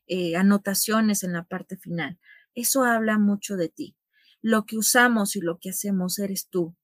eh, 0.07 0.37
anotaciones 0.37 1.23
en 1.25 1.33
la 1.33 1.45
parte 1.45 1.77
final. 1.77 2.19
Eso 2.55 2.85
habla 2.85 3.19
mucho 3.19 3.57
de 3.57 3.69
ti 3.69 3.97
lo 4.43 4.67
que 4.67 4.77
usamos 4.79 5.37
y 5.37 5.41
lo 5.41 5.59
que 5.59 5.71
hacemos 5.71 6.19
eres 6.19 6.49
tú. 6.49 6.75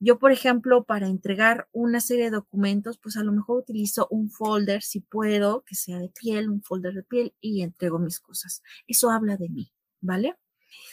Yo, 0.00 0.18
por 0.18 0.32
ejemplo, 0.32 0.84
para 0.84 1.06
entregar 1.08 1.68
una 1.72 2.00
serie 2.00 2.24
de 2.24 2.30
documentos, 2.30 2.98
pues 2.98 3.16
a 3.16 3.24
lo 3.24 3.32
mejor 3.32 3.58
utilizo 3.58 4.08
un 4.10 4.30
folder, 4.30 4.82
si 4.82 5.00
puedo, 5.00 5.64
que 5.64 5.74
sea 5.74 5.98
de 5.98 6.08
piel, 6.08 6.50
un 6.50 6.62
folder 6.62 6.94
de 6.94 7.02
piel, 7.02 7.34
y 7.40 7.62
entrego 7.62 7.98
mis 7.98 8.20
cosas. 8.20 8.62
Eso 8.86 9.10
habla 9.10 9.36
de 9.36 9.48
mí, 9.48 9.72
¿vale? 10.00 10.36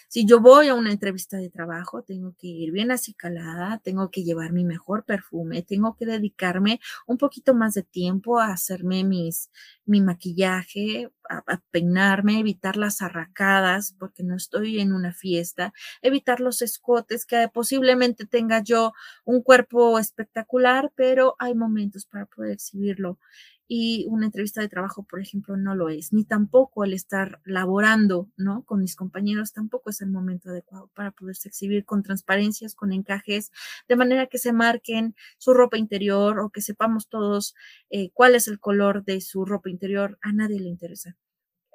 Si 0.08 0.26
yo 0.26 0.40
voy 0.40 0.68
a 0.68 0.76
una 0.76 0.92
entrevista 0.92 1.38
de 1.38 1.50
trabajo, 1.50 2.04
tengo 2.04 2.36
que 2.38 2.48
ir 2.48 2.72
bien 2.72 2.92
acicalada, 2.92 3.80
tengo 3.84 4.12
que 4.12 4.24
llevar 4.24 4.52
mi 4.52 4.64
mejor 4.66 5.06
perfume, 5.06 5.64
tengo 5.64 5.96
que 5.96 6.06
dedicarme 6.06 6.80
un 7.08 7.18
poquito 7.18 7.54
más 7.54 7.74
de 7.74 7.84
tiempo 7.84 8.40
a 8.40 8.52
hacerme 8.52 9.04
mi 9.04 10.02
maquillaje, 10.02 11.10
a, 11.30 11.62
peinarme, 11.72 12.40
evitar 12.40 12.78
las 12.78 13.02
arracadas 13.02 13.96
porque 14.00 14.24
no 14.24 14.36
estoy 14.36 14.80
en 14.80 14.94
una 14.94 15.14
fiesta, 15.14 15.74
evitar 16.02 16.40
los 16.40 16.62
escotes, 16.62 17.26
que 17.26 17.48
posiblemente 17.54 18.26
tenga 18.26 18.62
yo 18.62 18.94
un 19.26 19.42
cuerpo 19.42 20.00
espectacular, 20.00 20.92
pero 20.96 21.36
hay 21.40 21.56
momentos 21.56 22.06
para 22.06 22.26
poder 22.26 22.52
exhibirlo 22.52 23.20
y 23.68 24.06
una 24.10 24.26
entrevista 24.26 24.62
de 24.62 24.70
trabajo, 24.70 25.04
por 25.04 25.22
ejemplo, 25.22 25.56
no 25.56 25.76
lo 25.76 25.90
es, 25.90 26.12
ni 26.12 26.26
tampoco 26.26 26.84
el 26.84 26.94
estar 26.94 27.42
laborando, 27.46 28.30
¿no? 28.36 28.64
Con 28.66 28.82
mis 28.82 28.96
compañeros 28.96 29.54
tampoco 29.54 29.90
es 29.90 30.02
el 30.02 30.10
momento 30.10 30.50
adecuado 30.50 30.90
para 30.94 31.12
poderse 31.12 31.48
exhibir 31.48 31.86
con 31.86 32.04
transparencias, 32.04 32.76
con 32.76 32.92
encajes, 32.92 33.52
de 33.88 33.96
manera 33.96 34.28
que 34.28 34.38
se 34.38 34.54
marquen 34.54 35.16
su 35.38 35.54
ropa 35.54 35.78
interior 35.78 36.40
o 36.40 36.50
que 36.50 36.62
sepamos 36.62 37.08
todos 37.08 37.56
eh, 37.90 38.12
cuál 38.14 38.36
es 38.36 38.48
el 38.48 38.60
color 38.60 39.06
de 39.06 39.22
su 39.22 39.46
ropa 39.46 39.70
interior. 39.70 40.18
A 40.22 40.34
nadie 40.34 40.60
le 40.60 40.70
interesa. 40.70 41.16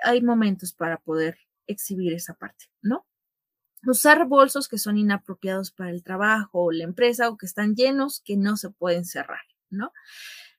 Hay 0.02 0.23
momentos 0.23 0.73
para 0.73 0.98
poder 0.98 1.39
exhibir 1.66 2.12
esa 2.12 2.35
parte, 2.35 2.66
¿no? 2.82 3.06
Usar 3.86 4.27
bolsos 4.27 4.69
que 4.69 4.78
son 4.78 4.98
inapropiados 4.98 5.70
para 5.70 5.90
el 5.90 6.02
trabajo 6.02 6.65
o 6.65 6.73
la 6.73 6.85
empresa 6.85 7.28
o 7.28 7.36
que 7.36 7.47
están 7.47 7.74
llenos 7.74 8.20
que 8.24 8.36
no 8.36 8.56
se 8.56 8.70
pueden 8.70 9.05
cerrar, 9.05 9.43
¿no? 9.70 9.93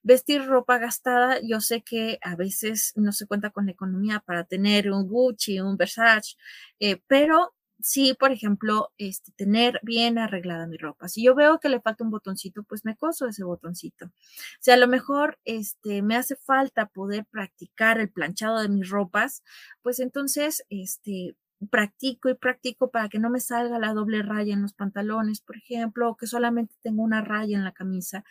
Vestir 0.04 0.46
ropa 0.46 0.78
gastada, 0.78 1.40
yo 1.42 1.62
sé 1.62 1.82
que 1.82 2.20
a 2.22 2.36
veces 2.36 2.94
no 2.96 3.12
se 3.12 3.28
cuenta 3.28 3.50
con 3.52 3.66
la 3.66 3.72
economía 3.74 4.20
para 4.26 4.44
tener 4.46 4.92
un 4.92 5.08
Gucci, 5.08 5.60
un 5.60 5.78
Versace, 5.78 6.36
eh, 6.80 7.02
pero 7.08 7.54
sí, 7.82 8.14
por 8.20 8.32
ejemplo, 8.32 8.92
este, 8.98 9.32
tener 9.34 9.80
bien 9.84 10.18
arreglada 10.18 10.68
mi 10.68 10.78
ropa. 10.78 11.08
Si 11.08 11.24
yo 11.24 11.36
veo 11.36 11.60
que 11.60 11.70
le 11.70 11.82
falta 11.82 12.04
un 12.04 12.12
botoncito, 12.12 12.64
pues 12.64 12.86
me 12.86 12.96
coso 12.98 13.28
ese 13.28 13.44
botoncito. 13.44 14.12
Si 14.60 14.72
a 14.72 14.78
lo 14.78 14.88
mejor 14.88 15.40
este, 15.46 16.02
me 16.02 16.16
hace 16.16 16.36
falta 16.36 16.88
poder 16.88 17.26
practicar 17.32 18.00
el 18.00 18.10
planchado 18.10 18.60
de 18.62 18.70
mis 18.70 18.90
ropas, 18.90 19.44
pues 19.82 20.00
entonces, 20.00 20.66
este, 20.70 21.36
practico 21.70 22.30
y 22.30 22.36
practico 22.36 22.90
para 22.90 23.10
que 23.10 23.20
no 23.20 23.30
me 23.30 23.40
salga 23.42 23.80
la 23.80 23.94
doble 23.94 24.22
raya 24.24 24.54
en 24.54 24.62
los 24.62 24.74
pantalones, 24.74 25.42
por 25.42 25.58
ejemplo, 25.58 26.10
o 26.10 26.16
que 26.18 26.28
solamente 26.28 26.76
tengo 26.82 27.04
una 27.04 27.22
raya 27.22 27.58
en 27.58 27.64
la 27.66 27.74
camisa. 27.74 28.24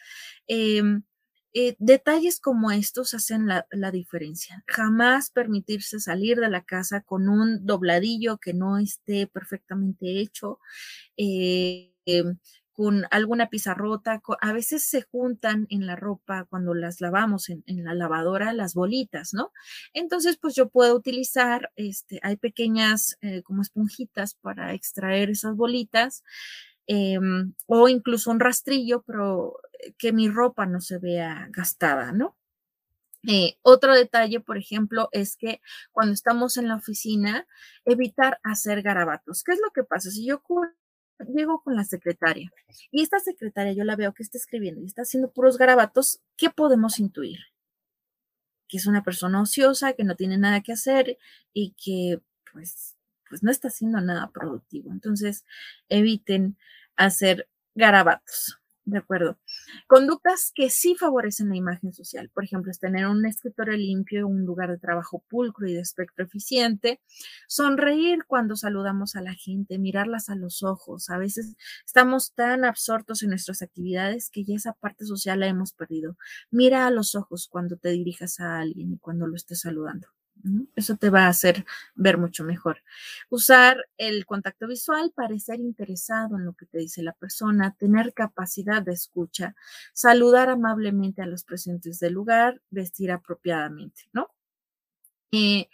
Em, 0.46 1.02
eh, 1.54 1.76
detalles 1.78 2.40
como 2.40 2.70
estos 2.70 3.14
hacen 3.14 3.46
la, 3.46 3.90
diferencia. 3.90 4.62
Jamás 4.66 5.30
permitirse 5.30 5.98
salir 6.00 6.38
de 6.38 6.50
la 6.50 6.62
casa 6.64 7.00
con 7.00 7.28
un 7.28 7.64
dobladillo 7.66 8.38
que 8.38 8.52
no 8.54 8.78
esté 8.78 9.26
perfectamente 9.26 10.20
hecho, 10.20 10.58
eh, 11.16 11.92
em, 12.06 12.38
con 12.72 13.06
alguna 13.10 13.48
pizarrota. 13.48 14.20
A 14.40 14.52
veces 14.52 14.84
se 14.84 15.02
juntan 15.02 15.66
en 15.70 15.86
la 15.86 15.96
ropa 15.96 16.44
cuando 16.48 16.74
las 16.74 17.00
lavamos 17.00 17.48
en, 17.48 17.64
la 17.66 17.94
lavadora 17.94 18.52
las 18.52 18.74
bolitas, 18.74 19.34
¿no? 19.34 19.50
Entonces, 19.94 20.38
pues 20.40 20.54
yo 20.54 20.68
puedo 20.68 20.94
utilizar, 20.94 21.72
este, 21.76 22.20
hay 22.22 22.36
pequeñas 22.36 23.16
eh, 23.20 23.42
como 23.42 23.62
esponjitas 23.62 24.34
para 24.34 24.74
extraer 24.74 25.30
esas 25.30 25.56
bolitas. 25.56 26.22
Em, 26.90 27.52
o 27.66 27.86
incluso 27.90 28.30
un 28.30 28.40
rastrillo, 28.40 29.02
pero 29.02 29.60
que 29.98 30.10
mi 30.12 30.30
ropa 30.30 30.64
no 30.64 30.80
se 30.80 30.98
vea 30.98 31.46
gastada, 31.50 32.12
¿no? 32.12 32.34
Eh, 33.28 33.58
otro 33.60 33.94
detalle, 33.94 34.40
por 34.40 34.56
ejemplo, 34.56 35.10
es 35.12 35.36
que 35.36 35.60
cuando 35.92 36.14
estamos 36.14 36.56
en 36.56 36.66
la 36.66 36.76
oficina, 36.76 37.46
evitar 37.84 38.40
hacer 38.42 38.80
garabatos. 38.80 39.44
¿Qué 39.44 39.52
es 39.52 39.60
lo 39.62 39.70
que 39.72 39.84
pasa? 39.84 40.10
Si 40.10 40.24
yo 40.24 40.40
llego 41.34 41.62
con 41.62 41.76
la 41.76 41.84
secretaria 41.84 42.50
y 42.90 43.02
esta 43.02 43.18
secretaria 43.18 43.72
yo 43.74 43.84
la 43.84 43.96
veo 43.96 44.14
que 44.14 44.22
está 44.22 44.38
escribiendo 44.38 44.80
y 44.80 44.86
está 44.86 45.02
haciendo 45.02 45.30
puros 45.30 45.58
garabatos, 45.58 46.22
¿qué 46.38 46.48
podemos 46.48 46.98
intuir? 47.00 47.40
Que 48.66 48.78
es 48.78 48.86
una 48.86 49.02
persona 49.02 49.42
ociosa, 49.42 49.92
que 49.92 50.04
no 50.04 50.16
tiene 50.16 50.38
nada 50.38 50.62
que 50.62 50.72
hacer 50.72 51.18
y 51.52 51.72
que 51.72 52.22
pues, 52.50 52.96
pues 53.28 53.42
no 53.42 53.50
está 53.50 53.68
haciendo 53.68 54.00
nada 54.00 54.30
productivo. 54.30 54.90
Entonces, 54.90 55.44
eviten 55.90 56.56
hacer 56.98 57.48
garabatos. 57.74 58.58
De 58.84 58.96
acuerdo. 58.96 59.38
Conductas 59.86 60.50
que 60.54 60.70
sí 60.70 60.94
favorecen 60.94 61.50
la 61.50 61.56
imagen 61.56 61.92
social. 61.92 62.30
Por 62.32 62.44
ejemplo, 62.44 62.70
es 62.70 62.80
tener 62.80 63.06
un 63.06 63.26
escritorio 63.26 63.76
limpio, 63.76 64.26
un 64.26 64.46
lugar 64.46 64.70
de 64.70 64.78
trabajo 64.78 65.22
pulcro 65.28 65.68
y 65.68 65.74
de 65.74 65.80
espectro 65.80 66.24
eficiente. 66.24 66.98
Sonreír 67.48 68.24
cuando 68.26 68.56
saludamos 68.56 69.14
a 69.14 69.20
la 69.20 69.34
gente, 69.34 69.78
mirarlas 69.78 70.30
a 70.30 70.36
los 70.36 70.62
ojos. 70.62 71.10
A 71.10 71.18
veces 71.18 71.54
estamos 71.84 72.32
tan 72.32 72.64
absortos 72.64 73.22
en 73.22 73.28
nuestras 73.28 73.60
actividades 73.60 74.30
que 74.30 74.44
ya 74.44 74.54
esa 74.54 74.72
parte 74.72 75.04
social 75.04 75.40
la 75.40 75.48
hemos 75.48 75.74
perdido. 75.74 76.16
Mira 76.50 76.86
a 76.86 76.90
los 76.90 77.14
ojos 77.14 77.46
cuando 77.50 77.76
te 77.76 77.90
dirijas 77.90 78.40
a 78.40 78.58
alguien 78.58 78.94
y 78.94 78.98
cuando 78.98 79.26
lo 79.26 79.36
estés 79.36 79.60
saludando. 79.60 80.08
Eso 80.76 80.96
te 80.96 81.10
va 81.10 81.26
a 81.26 81.28
hacer 81.28 81.64
ver 81.94 82.18
mucho 82.18 82.44
mejor. 82.44 82.82
Usar 83.28 83.84
el 83.96 84.26
contacto 84.26 84.66
visual, 84.66 85.12
parecer 85.14 85.60
interesado 85.60 86.36
en 86.36 86.44
lo 86.44 86.54
que 86.54 86.66
te 86.66 86.78
dice 86.78 87.02
la 87.02 87.12
persona, 87.12 87.74
tener 87.78 88.14
capacidad 88.14 88.82
de 88.82 88.92
escucha, 88.92 89.54
saludar 89.92 90.48
amablemente 90.48 91.22
a 91.22 91.26
los 91.26 91.44
presentes 91.44 91.98
del 91.98 92.14
lugar, 92.14 92.60
vestir 92.70 93.10
apropiadamente, 93.10 94.08
¿no? 94.12 94.30
Eh, 95.32 95.68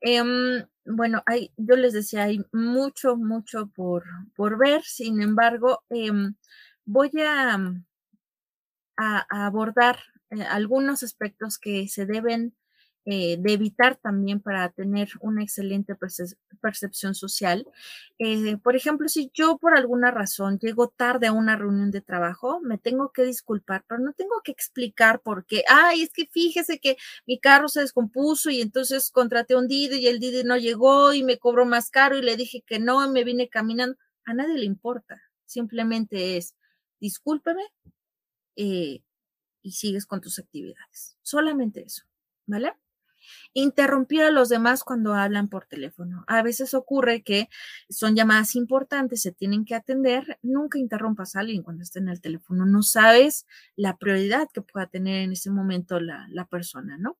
em, 0.00 0.66
bueno, 0.84 1.22
hay, 1.26 1.52
yo 1.56 1.76
les 1.76 1.92
decía, 1.94 2.24
hay 2.24 2.44
mucho, 2.52 3.16
mucho 3.16 3.68
por, 3.68 4.04
por 4.36 4.58
ver, 4.58 4.82
sin 4.82 5.22
embargo, 5.22 5.82
em, 5.90 6.34
voy 6.84 7.10
a, 7.20 7.58
abordar 8.96 9.98
eh, 10.30 10.42
algunos 10.42 11.02
aspectos 11.02 11.58
que 11.58 11.88
se 11.88 12.06
deben 12.06 12.54
eh, 13.06 13.36
de 13.38 13.52
evitar 13.52 13.96
también 13.96 14.40
para 14.40 14.70
tener 14.70 15.10
una 15.20 15.42
excelente 15.42 15.94
percepción 16.62 17.14
social. 17.14 17.66
Eh, 18.18 18.56
por 18.56 18.76
ejemplo, 18.76 19.08
si 19.08 19.30
yo 19.34 19.58
por 19.58 19.76
alguna 19.76 20.10
razón 20.10 20.58
llego 20.58 20.88
tarde 20.88 21.26
a 21.26 21.32
una 21.32 21.54
reunión 21.54 21.90
de 21.90 22.00
trabajo, 22.00 22.60
me 22.62 22.78
tengo 22.78 23.12
que 23.12 23.24
disculpar, 23.24 23.84
pero 23.86 24.00
no 24.00 24.14
tengo 24.14 24.40
que 24.42 24.52
explicar 24.52 25.20
por 25.20 25.44
qué. 25.44 25.64
Ay, 25.68 26.02
es 26.02 26.10
que 26.10 26.26
fíjese 26.26 26.78
que 26.78 26.96
mi 27.26 27.38
carro 27.38 27.68
se 27.68 27.80
descompuso 27.80 28.48
y 28.48 28.62
entonces 28.62 29.10
contraté 29.10 29.54
un 29.54 29.68
Didi 29.68 29.96
y 29.98 30.06
el 30.06 30.18
Didi 30.18 30.42
no 30.42 30.56
llegó 30.56 31.12
y 31.12 31.22
me 31.24 31.38
cobró 31.38 31.66
más 31.66 31.90
caro 31.90 32.16
y 32.16 32.22
le 32.22 32.36
dije 32.36 32.62
que 32.66 32.78
no 32.78 33.04
y 33.04 33.10
me 33.10 33.24
vine 33.24 33.50
caminando. 33.50 33.98
A 34.24 34.32
nadie 34.32 34.56
le 34.56 34.64
importa. 34.64 35.20
Simplemente 35.44 36.38
es, 36.38 36.56
discúlpeme 37.00 37.64
eh, 38.56 39.02
y 39.62 39.72
sigues 39.72 40.06
con 40.06 40.22
tus 40.22 40.38
actividades. 40.38 41.18
Solamente 41.22 41.82
eso, 41.82 42.04
¿vale? 42.46 42.72
Interrumpir 43.54 44.22
a 44.22 44.30
los 44.30 44.48
demás 44.48 44.84
cuando 44.84 45.14
hablan 45.14 45.48
por 45.48 45.66
teléfono. 45.66 46.24
A 46.26 46.42
veces 46.42 46.74
ocurre 46.74 47.22
que 47.22 47.48
son 47.88 48.14
llamadas 48.16 48.56
importantes, 48.56 49.22
se 49.22 49.32
tienen 49.32 49.64
que 49.64 49.74
atender. 49.74 50.38
Nunca 50.42 50.78
interrumpas 50.78 51.36
a 51.36 51.40
alguien 51.40 51.62
cuando 51.62 51.82
esté 51.82 52.00
en 52.00 52.08
el 52.08 52.20
teléfono. 52.20 52.66
No 52.66 52.82
sabes 52.82 53.46
la 53.76 53.96
prioridad 53.96 54.48
que 54.52 54.60
pueda 54.60 54.88
tener 54.88 55.22
en 55.22 55.32
ese 55.32 55.50
momento 55.50 56.00
la, 56.00 56.26
persona, 56.50 56.98
¿no? 56.98 57.16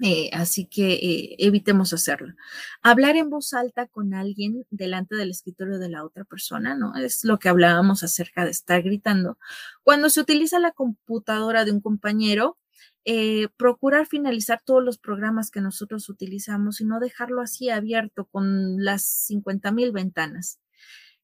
Eh, 0.00 0.30
así 0.32 0.66
que 0.66 0.94
eh, 0.94 1.36
evitemos 1.38 1.92
hacerlo. 1.92 2.34
Hablar 2.82 3.16
en 3.16 3.30
voz 3.30 3.52
alta 3.54 3.86
con 3.86 4.14
alguien 4.14 4.66
delante 4.70 5.14
del 5.14 5.30
escritorio 5.30 5.78
de 5.78 5.90
la 5.90 6.04
otra 6.04 6.24
persona, 6.24 6.74
¿no? 6.74 6.96
Es 6.96 7.24
lo 7.24 7.38
que 7.38 7.48
hablábamos 7.48 8.02
acerca 8.02 8.44
de 8.44 8.50
estar 8.50 8.82
gritando. 8.82 9.38
Cuando 9.84 10.10
se 10.10 10.20
utiliza 10.20 10.58
la 10.58 10.72
computadora 10.72 11.64
de 11.64 11.72
un 11.72 11.80
compañero, 11.80 12.58
eh, 13.04 13.48
procurar 13.56 14.06
finalizar 14.06 14.62
todos 14.64 14.82
los 14.82 14.98
programas 14.98 15.50
que 15.50 15.60
nosotros 15.60 16.08
utilizamos 16.08 16.80
y 16.80 16.84
no 16.84 17.00
dejarlo 17.00 17.40
así 17.40 17.68
abierto 17.68 18.26
con 18.26 18.84
las 18.84 19.04
50 19.04 19.72
mil 19.72 19.92
ventanas. 19.92 20.60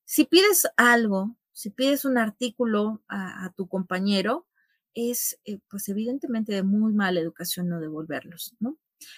Si 0.04 0.24
pides 0.24 0.68
algo, 0.76 1.36
si 1.52 1.70
pides 1.70 2.04
un 2.04 2.18
artículo 2.18 3.02
a, 3.08 3.52
tu 3.56 3.68
compañero, 3.68 4.46
es 4.94 5.38
eh, 5.44 5.58
pues 5.68 5.88
evidentemente 5.88 6.52
de 6.52 6.62
muy 6.62 6.92
mala 6.92 7.20
educación 7.20 7.68
no 7.68 7.80
devolverlos. 7.80 8.54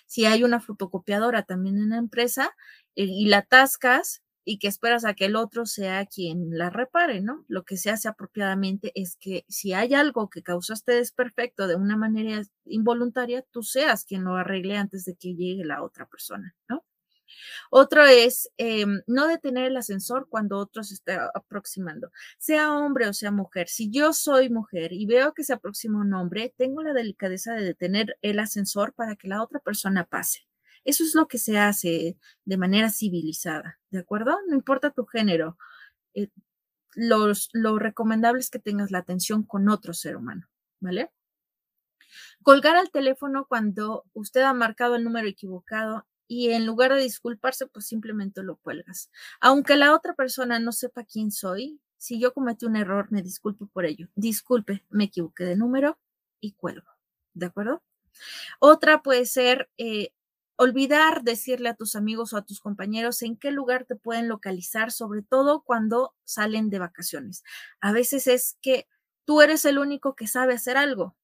Si 0.06 0.26
hay 0.26 0.44
una 0.44 0.60
fotocopiadora 0.60 1.44
también 1.44 1.78
en 1.78 1.90
la 1.90 1.96
empresa 1.96 2.50
eh, 2.96 3.04
y 3.04 3.26
la 3.26 3.38
atascas, 3.38 4.22
y 4.44 4.58
que 4.58 4.68
esperas 4.68 5.04
a 5.04 5.14
que 5.14 5.26
el 5.26 5.36
otro 5.36 5.66
sea 5.66 6.06
quien 6.06 6.56
la 6.58 6.70
repare, 6.70 7.20
¿no? 7.20 7.44
Lo 7.48 7.64
que 7.64 7.76
se 7.76 7.90
hace 7.90 8.08
apropiadamente 8.08 8.92
es 8.94 9.16
que 9.16 9.44
si 9.48 9.72
hay 9.72 9.94
algo 9.94 10.30
que 10.30 10.42
causaste 10.42 10.92
desperfecto 10.92 11.66
de 11.66 11.76
una 11.76 11.96
manera 11.96 12.42
involuntaria, 12.64 13.42
tú 13.50 13.62
seas 13.62 14.04
quien 14.04 14.24
lo 14.24 14.36
arregle 14.36 14.76
antes 14.76 15.04
de 15.04 15.14
que 15.16 15.34
llegue 15.34 15.64
la 15.64 15.82
otra 15.82 16.06
persona, 16.06 16.54
¿no? 16.68 16.84
Otro 17.70 18.04
es 18.04 18.50
em, 18.56 19.02
no 19.06 19.26
detener 19.28 19.66
el 19.66 19.76
ascensor 19.76 20.26
cuando 20.28 20.58
otro 20.58 20.82
se 20.82 20.94
está 20.94 21.30
aproximando, 21.34 22.10
sea 22.38 22.72
hombre 22.72 23.08
o 23.08 23.12
sea 23.12 23.30
mujer. 23.30 23.68
Si 23.68 23.90
yo 23.90 24.12
soy 24.12 24.50
mujer 24.50 24.92
y 24.92 25.06
veo 25.06 25.34
que 25.34 25.44
se 25.44 25.52
aproxima 25.52 26.00
un 26.00 26.14
hombre, 26.14 26.54
tengo 26.56 26.82
la 26.82 26.92
delicadeza 26.92 27.54
de 27.54 27.64
detener 27.64 28.16
el 28.22 28.38
ascensor 28.38 28.94
para 28.94 29.16
que 29.16 29.28
la 29.28 29.42
otra 29.42 29.60
persona 29.60 30.04
pase. 30.04 30.49
Eso 30.85 31.05
es 31.05 31.15
lo 31.15 31.28
que 31.28 31.39
se 31.39 31.59
hace 31.59 32.16
de 32.44 32.57
manera 32.57 32.90
civilizada, 32.90 33.78
¿de 33.90 33.98
acuerdo? 33.98 34.36
No 34.48 34.55
importa 34.55 34.90
tu 34.90 35.05
género. 35.07 35.59
Eh, 36.15 36.28
los, 36.94 37.51
lo 37.52 37.78
recomendable 37.78 38.40
es 38.40 38.51
que 38.51 38.59
tengas 38.59 38.90
la 38.90 38.98
atención 38.98 39.43
con 39.44 39.69
otro 39.69 39.94
ser 39.94 40.16
humano, 40.16 40.48
¿vale? 40.81 41.11
Colgar 42.43 42.77
al 42.77 42.90
teléfono 42.90 43.47
cuando 43.47 44.05
usted 44.12 44.43
ha 44.43 44.55
marcado 44.55 44.97
el 44.97 45.05
número 45.05 45.28
equivocado 45.28 46.07
y 46.27 46.51
en 46.51 46.65
lugar 46.66 46.94
de 46.94 47.02
disculparse, 47.02 47.66
pues 47.66 47.86
simplemente 47.86 48.43
lo 48.43 48.57
cuelgas. 48.57 49.11
Aunque 49.40 49.77
la 49.77 49.94
otra 49.94 50.15
persona 50.15 50.59
no 50.59 50.73
sepa 50.73 51.05
quién 51.05 51.31
soy, 51.31 51.81
si 51.97 52.19
yo 52.19 52.32
cometí 52.32 52.66
un 52.66 52.77
error, 52.77 53.09
me 53.11 53.23
disculpo 53.23 53.66
por 53.66 53.85
ello. 53.85 54.09
Disculpe, 54.15 54.85
me 54.89 55.05
equivoqué 55.05 55.44
de 55.44 55.57
número 55.57 55.98
y 56.40 56.52
cuelgo. 56.52 56.89
¿De 57.35 57.47
acuerdo? 57.47 57.82
Otra 58.59 59.02
puede 59.02 59.27
ser 59.27 59.69
eh, 59.77 60.12
olvidar 60.60 61.22
decirle 61.22 61.70
a 61.70 61.74
tus 61.74 61.96
amigos 61.96 62.34
o 62.34 62.36
a 62.36 62.42
tus 62.44 62.60
compañeros 62.60 63.22
en 63.22 63.38
qué 63.38 63.50
lugar 63.50 63.86
te 63.86 63.96
pueden 63.96 64.28
localizar, 64.28 64.92
sobre 64.92 65.22
todo 65.22 65.62
cuando 65.62 66.14
salen 66.24 66.68
de 66.68 66.78
vacaciones. 66.78 67.42
A 67.80 67.92
veces 67.92 68.26
es 68.26 68.58
que 68.60 68.86
tú 69.24 69.40
eres 69.40 69.64
el 69.64 69.78
único 69.78 70.14
que 70.14 70.26
sabe 70.26 70.52
hacer 70.52 70.76
algo 70.76 71.16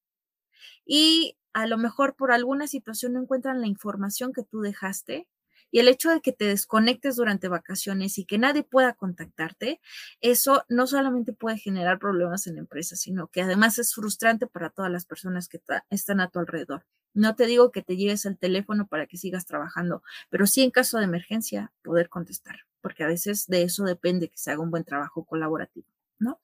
y 0.86 1.36
a 1.52 1.66
lo 1.66 1.78
mejor 1.78 2.16
por 2.16 2.32
alguna 2.32 2.66
situación 2.66 3.12
no 3.14 3.20
encuentran 3.20 3.60
la 3.60 3.66
información 3.66 4.32
que 4.32 4.42
tú 4.42 4.60
dejaste 4.60 5.28
y 5.70 5.80
el 5.80 5.88
hecho 5.88 6.10
de 6.10 6.20
que 6.20 6.32
te 6.32 6.46
desconectes 6.46 7.16
durante 7.16 7.48
vacaciones 7.48 8.18
y 8.18 8.24
que 8.24 8.38
nadie 8.38 8.62
pueda 8.62 8.94
contactarte, 8.94 9.80
eso 10.20 10.64
no 10.68 10.86
solamente 10.86 11.32
puede 11.32 11.58
generar 11.58 11.98
problemas 11.98 12.46
en 12.46 12.54
la 12.54 12.60
empresa, 12.60 12.96
sino 12.96 13.28
que 13.28 13.42
además 13.42 13.78
es 13.78 13.94
frustrante 13.94 14.46
para 14.46 14.70
todas 14.70 14.90
las 14.90 15.06
personas 15.06 15.48
que 15.48 15.60
están 15.90 16.20
a 16.20 16.28
tu 16.28 16.38
alrededor. 16.38 16.84
No 17.14 17.34
te 17.34 17.46
digo 17.46 17.72
que 17.72 17.82
te 17.82 17.96
lleves 17.96 18.26
el 18.26 18.38
teléfono 18.38 18.86
para 18.86 19.06
que 19.06 19.16
sigas 19.16 19.46
trabajando, 19.46 20.02
pero 20.28 20.46
sí 20.46 20.62
en 20.62 20.70
caso 20.70 20.98
de 20.98 21.04
emergencia 21.04 21.72
poder 21.82 22.08
contestar, 22.08 22.66
porque 22.82 23.04
a 23.04 23.06
veces 23.06 23.46
de 23.46 23.62
eso 23.62 23.84
depende 23.84 24.28
que 24.28 24.36
se 24.36 24.50
haga 24.50 24.62
un 24.62 24.70
buen 24.70 24.84
trabajo 24.84 25.24
colaborativo, 25.24 25.86
¿no? 26.18 26.40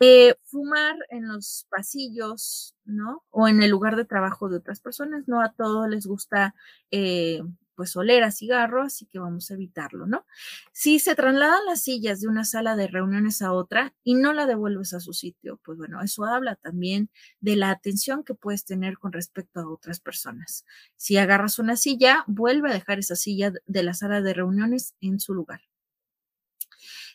Eh, 0.00 0.34
fumar 0.44 0.96
en 1.10 1.28
los 1.28 1.66
pasillos, 1.70 2.74
¿no? 2.84 3.22
O 3.30 3.48
en 3.48 3.62
el 3.62 3.70
lugar 3.70 3.96
de 3.96 4.04
trabajo 4.04 4.48
de 4.48 4.56
otras 4.56 4.80
personas, 4.80 5.28
no 5.28 5.42
a 5.42 5.52
todos 5.52 5.88
les 5.88 6.06
gusta 6.06 6.54
eh, 6.90 7.42
pues 7.80 7.96
oler 7.96 8.24
a 8.24 8.30
cigarro, 8.30 8.82
así 8.82 9.06
que 9.06 9.18
vamos 9.18 9.50
a 9.50 9.54
evitarlo, 9.54 10.06
¿no? 10.06 10.26
Si 10.70 10.98
se 10.98 11.14
trasladan 11.14 11.64
las 11.64 11.82
sillas 11.82 12.20
de 12.20 12.28
una 12.28 12.44
sala 12.44 12.76
de 12.76 12.88
reuniones 12.88 13.40
a 13.40 13.54
otra 13.54 13.94
y 14.04 14.16
no 14.16 14.34
la 14.34 14.44
devuelves 14.44 14.92
a 14.92 15.00
su 15.00 15.14
sitio, 15.14 15.58
pues 15.64 15.78
bueno, 15.78 16.02
eso 16.02 16.26
habla 16.26 16.56
también 16.56 17.08
de 17.40 17.56
la 17.56 17.70
atención 17.70 18.22
que 18.22 18.34
puedes 18.34 18.66
tener 18.66 18.98
con 18.98 19.14
respecto 19.14 19.60
a 19.60 19.72
otras 19.72 19.98
personas. 19.98 20.66
Si 20.96 21.16
agarras 21.16 21.58
una 21.58 21.74
silla, 21.76 22.22
vuelve 22.26 22.68
a 22.68 22.74
dejar 22.74 22.98
esa 22.98 23.16
silla 23.16 23.50
de 23.64 23.82
la 23.82 23.94
sala 23.94 24.20
de 24.20 24.34
reuniones 24.34 24.94
en 25.00 25.18
su 25.18 25.32
lugar. 25.32 25.62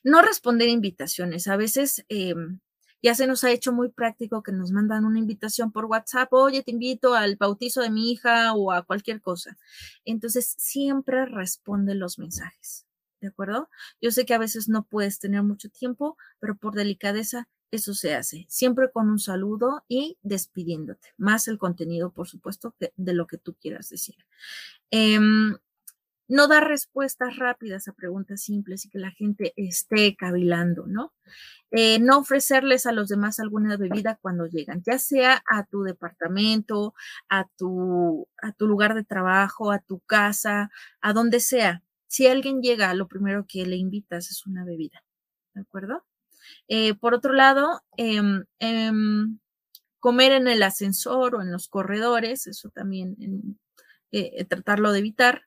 No 0.04 0.24
responder 0.24 0.68
invitaciones. 0.70 1.48
A 1.48 1.58
veces 1.58 2.04
em, 2.10 2.60
ya 3.06 3.14
se 3.14 3.28
nos 3.28 3.44
ha 3.44 3.52
hecho 3.52 3.72
muy 3.72 3.90
práctico 3.90 4.42
que 4.42 4.52
nos 4.52 4.72
mandan 4.72 5.06
una 5.06 5.20
invitación 5.20 5.72
por 5.72 5.86
WhatsApp, 5.86 6.34
oye, 6.34 6.64
te 6.64 6.72
invito 6.72 7.14
al 7.14 7.36
bautizo 7.36 7.82
de 7.82 7.92
mi 7.92 8.12
hija 8.12 8.56
o 8.56 8.72
a 8.72 8.82
cualquier 8.82 9.22
cosa. 9.22 9.60
Entonces, 10.06 10.56
siempre 10.58 11.28
responde 11.28 11.94
los 11.94 12.18
mensajes, 12.18 12.88
¿de 13.22 13.28
acuerdo? 13.28 13.70
Yo 14.02 14.10
sé 14.10 14.26
que 14.26 14.34
a 14.34 14.40
veces 14.40 14.70
no 14.70 14.86
puedes 14.86 15.20
tener 15.20 15.44
mucho 15.44 15.70
tiempo, 15.70 16.18
pero 16.40 16.56
por 16.58 16.74
delicadeza 16.74 17.48
eso 17.70 17.94
se 17.94 18.16
hace, 18.16 18.48
siempre 18.50 18.90
con 18.92 19.08
un 19.08 19.20
saludo 19.20 19.84
y 19.88 20.18
despidiéndote, 20.24 21.10
más 21.16 21.48
el 21.48 21.60
contenido, 21.60 22.12
por 22.12 22.28
supuesto, 22.28 22.74
de 22.96 23.14
lo 23.14 23.28
que 23.28 23.38
tú 23.38 23.54
quieras 23.54 23.88
decir. 23.90 24.16
Em, 24.90 25.56
no 26.28 26.48
dar 26.48 26.68
respuestas 26.68 27.38
rápidas 27.38 27.88
a 27.88 27.94
preguntas 27.94 28.42
simples 28.42 28.86
y 28.86 28.90
que 28.90 29.00
la 29.00 29.12
gente 29.12 29.54
esté 29.56 30.16
cavilando, 30.16 30.86
¿no? 30.88 31.14
Eh, 31.72 32.00
no 32.00 32.20
ofrecerles 32.20 32.86
a 32.86 32.92
los 32.92 33.10
demás 33.10 33.40
alguna 33.40 33.76
bebida 33.78 34.18
cuando 34.22 34.46
llegan, 34.46 34.82
ya 34.84 34.98
sea 34.98 35.44
a 35.50 35.66
tu 35.66 35.84
departamento, 35.84 36.94
a 37.30 37.48
tu, 37.58 38.28
a 38.42 38.54
tu 38.54 38.68
lugar 38.68 38.96
de 38.96 39.04
trabajo, 39.04 39.72
a 39.72 39.80
tu 39.80 40.00
casa, 40.00 40.72
a 41.02 41.14
donde 41.14 41.40
sea. 41.40 41.84
Si 42.08 42.28
alguien 42.28 42.62
llega, 42.62 42.94
lo 42.94 43.08
primero 43.08 43.46
que 43.48 43.66
le 43.66 43.76
invitas 43.76 44.32
es 44.32 44.46
una 44.46 44.64
bebida, 44.64 45.04
¿de 45.54 45.62
acuerdo? 45.62 46.06
Eh, 46.68 46.94
por 46.96 47.14
otro 47.14 47.34
lado, 47.34 47.82
em, 47.98 48.46
em, 48.60 49.40
comer 50.00 50.32
en 50.34 50.48
el 50.48 50.64
ascensor 50.64 51.36
o 51.36 51.42
en 51.42 51.52
los 51.52 51.68
corredores, 51.68 52.48
eso 52.48 52.70
también 52.70 53.16
eh, 54.12 54.46
tratarlo 54.46 54.92
de 54.92 55.00
evitar. 55.00 55.44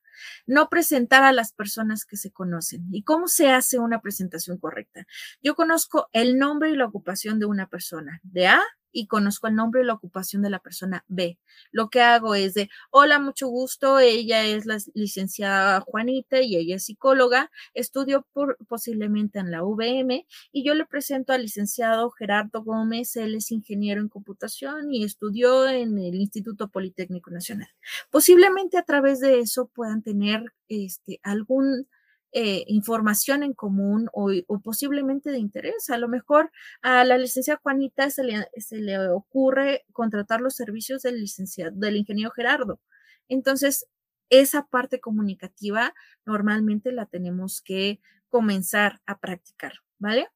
No 0.46 0.68
presentar 0.68 1.24
a 1.24 1.32
las 1.32 1.52
personas 1.52 2.04
que 2.04 2.16
se 2.16 2.30
conocen. 2.30 2.86
¿Y 2.92 3.02
cómo 3.02 3.28
se 3.28 3.50
hace 3.50 3.78
una 3.78 4.00
presentación 4.00 4.58
correcta? 4.58 5.06
Yo 5.42 5.54
conozco 5.54 6.08
el 6.12 6.38
nombre 6.38 6.70
y 6.70 6.76
la 6.76 6.86
ocupación 6.86 7.38
de 7.38 7.46
una 7.46 7.68
persona, 7.68 8.20
de 8.22 8.48
A 8.48 8.62
y 8.92 9.06
conozco 9.06 9.46
el 9.48 9.54
nombre 9.54 9.82
y 9.82 9.84
la 9.84 9.94
ocupación 9.94 10.42
de 10.42 10.50
la 10.50 10.58
persona 10.58 11.04
B. 11.08 11.38
Lo 11.72 11.88
que 11.90 12.00
hago 12.00 12.34
es 12.34 12.54
de, 12.54 12.68
hola, 12.90 13.18
mucho 13.18 13.48
gusto, 13.48 13.98
ella 13.98 14.44
es 14.44 14.66
la 14.66 14.78
licenciada 14.94 15.80
Juanita 15.80 16.40
y 16.40 16.56
ella 16.56 16.76
es 16.76 16.84
psicóloga, 16.84 17.50
estudió 17.74 18.26
posiblemente 18.68 19.38
en 19.38 19.50
la 19.50 19.62
VM 19.62 20.26
y 20.52 20.64
yo 20.64 20.74
le 20.74 20.86
presento 20.86 21.32
al 21.32 21.42
licenciado 21.42 22.10
Gerardo 22.10 22.62
Gómez, 22.62 23.16
él 23.16 23.34
es 23.34 23.50
ingeniero 23.50 24.00
en 24.00 24.08
computación 24.08 24.92
y 24.92 25.04
estudió 25.04 25.68
en 25.68 25.98
el 25.98 26.14
Instituto 26.14 26.68
Politécnico 26.68 27.30
Nacional. 27.30 27.68
Posiblemente 28.10 28.78
a 28.78 28.82
través 28.82 29.20
de 29.20 29.40
eso 29.40 29.68
puedan 29.68 30.02
tener 30.02 30.44
este, 30.68 31.20
algún 31.22 31.88
eh, 32.32 32.64
información 32.66 33.42
en 33.42 33.54
común 33.54 34.08
o, 34.12 34.30
posiblemente 34.62 35.30
de 35.30 35.38
interés. 35.38 35.88
A 35.90 35.98
lo 35.98 36.08
mejor 36.08 36.50
a 36.82 37.04
la 37.04 37.18
licenciada 37.18 37.60
Juanita 37.62 38.10
se 38.10 38.24
le, 38.24 38.46
se 38.56 38.76
le 38.78 38.98
ocurre 39.08 39.84
contratar 39.92 40.40
los 40.40 40.54
servicios 40.54 41.02
del 41.02 41.20
licenciado, 41.20 41.72
del 41.74 41.96
ingeniero 41.96 42.30
Gerardo. 42.30 42.80
Entonces, 43.28 43.86
esa 44.30 44.66
parte 44.66 45.00
comunicativa 45.00 45.94
normalmente 46.26 46.92
la 46.92 47.06
tenemos 47.06 47.62
que 47.62 48.00
comenzar 48.28 49.00
a 49.06 49.18
practicar, 49.18 49.72
¿vale? 49.98 50.28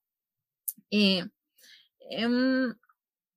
Eh, 0.91 1.25
em, 2.11 2.75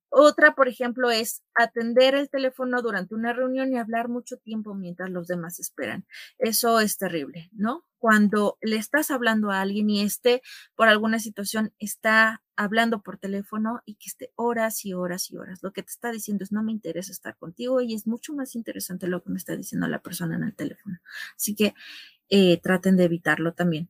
otra, 0.08 0.54
por 0.54 0.68
ejemplo, 0.68 1.10
es 1.10 1.42
atender 1.54 2.14
el 2.14 2.30
teléfono 2.30 2.80
durante 2.82 3.14
una 3.14 3.32
reunión 3.32 3.72
y 3.72 3.78
hablar 3.78 4.08
mucho 4.08 4.36
tiempo 4.36 4.74
mientras 4.74 5.10
los 5.10 5.26
demás 5.26 5.58
esperan. 5.58 6.06
Eso 6.38 6.80
es 6.80 6.96
terrible, 6.96 7.50
¿no? 7.52 7.84
Cuando 7.98 8.56
le 8.60 8.76
estás 8.76 9.10
hablando 9.10 9.50
a 9.50 9.60
alguien 9.60 9.90
y 9.90 10.02
este, 10.02 10.42
por 10.74 10.88
alguna 10.88 11.18
situación, 11.18 11.72
está 11.78 12.42
hablando 12.56 13.02
por 13.02 13.18
teléfono 13.18 13.82
y 13.84 13.96
que 13.96 14.08
esté 14.08 14.32
horas 14.36 14.84
y 14.84 14.94
horas 14.94 15.30
y 15.30 15.36
horas. 15.36 15.62
Lo 15.62 15.72
que 15.72 15.82
te 15.82 15.90
está 15.90 16.10
diciendo 16.10 16.44
es, 16.44 16.52
no 16.52 16.62
me 16.62 16.72
interesa 16.72 17.12
estar 17.12 17.36
contigo 17.36 17.80
y 17.80 17.94
es 17.94 18.06
mucho 18.06 18.32
más 18.32 18.54
interesante 18.54 19.06
lo 19.06 19.22
que 19.22 19.30
me 19.30 19.38
está 19.38 19.56
diciendo 19.56 19.88
la 19.88 20.00
persona 20.00 20.36
en 20.36 20.44
el 20.44 20.54
teléfono. 20.54 20.98
Así 21.36 21.54
que 21.54 21.74
eh, 22.28 22.58
traten 22.60 22.96
de 22.96 23.04
evitarlo 23.04 23.54
también. 23.54 23.88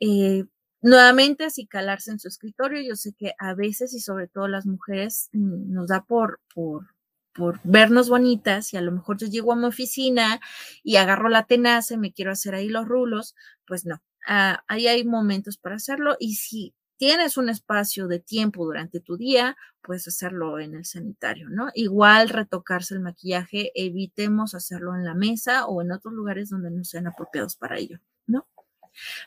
Eh, 0.00 0.44
nuevamente 0.82 1.44
así 1.44 1.66
calarse 1.66 2.10
en 2.10 2.18
su 2.18 2.28
escritorio. 2.28 2.82
Yo 2.82 2.96
sé 2.96 3.14
que 3.14 3.32
a 3.38 3.54
veces 3.54 3.94
y 3.94 4.00
sobre 4.00 4.28
todo 4.28 4.48
las 4.48 4.66
mujeres 4.66 5.28
mm, 5.32 5.72
nos 5.72 5.88
da 5.88 6.04
por, 6.04 6.40
por, 6.54 6.86
por 7.34 7.60
vernos 7.64 8.08
bonitas 8.08 8.72
y 8.72 8.76
a 8.76 8.80
lo 8.82 8.92
mejor 8.92 9.18
yo 9.18 9.26
llego 9.26 9.52
a 9.52 9.56
mi 9.56 9.64
oficina 9.66 10.40
y 10.82 10.96
agarro 10.96 11.28
la 11.28 11.46
tenaza 11.46 11.94
y 11.94 11.98
me 11.98 12.12
quiero 12.12 12.32
hacer 12.32 12.54
ahí 12.54 12.68
los 12.68 12.86
rulos, 12.86 13.34
pues 13.66 13.86
no, 13.86 14.02
ah, 14.26 14.64
ahí 14.68 14.86
hay 14.88 15.04
momentos 15.04 15.58
para 15.58 15.76
hacerlo 15.76 16.16
y 16.18 16.34
si 16.34 16.74
tienes 16.98 17.36
un 17.36 17.48
espacio 17.48 18.08
de 18.08 18.18
tiempo 18.18 18.64
durante 18.64 19.00
tu 19.00 19.16
día, 19.16 19.56
puedes 19.82 20.08
hacerlo 20.08 20.58
en 20.58 20.74
el 20.74 20.84
sanitario, 20.84 21.48
¿no? 21.48 21.68
Igual 21.74 22.28
retocarse 22.28 22.94
el 22.94 23.00
maquillaje, 23.00 23.70
evitemos 23.74 24.54
hacerlo 24.54 24.94
en 24.96 25.04
la 25.04 25.14
mesa 25.14 25.66
o 25.66 25.80
en 25.80 25.92
otros 25.92 26.12
lugares 26.12 26.50
donde 26.50 26.70
no 26.72 26.84
sean 26.84 27.06
apropiados 27.06 27.56
para 27.56 27.78
ello, 27.78 28.00
¿no? 28.26 28.48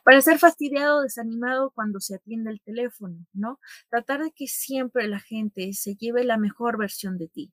Para 0.03 0.22
ser 0.22 0.39
fastidiado 0.39 0.98
o 0.98 1.02
desanimado 1.02 1.72
cuando 1.72 1.99
se 1.99 2.15
atiende 2.15 2.52
el 2.52 2.61
teléfono, 2.61 3.26
¿no? 3.34 3.60
Tratar 3.89 4.23
de 4.23 4.31
que 4.31 4.48
siempre 4.48 5.07
la 5.07 5.19
gente 5.19 5.73
se 5.73 5.95
lleve 5.95 6.23
la 6.23 6.38
mejor 6.38 6.77
versión 6.77 7.18
de 7.18 7.27
ti. 7.27 7.52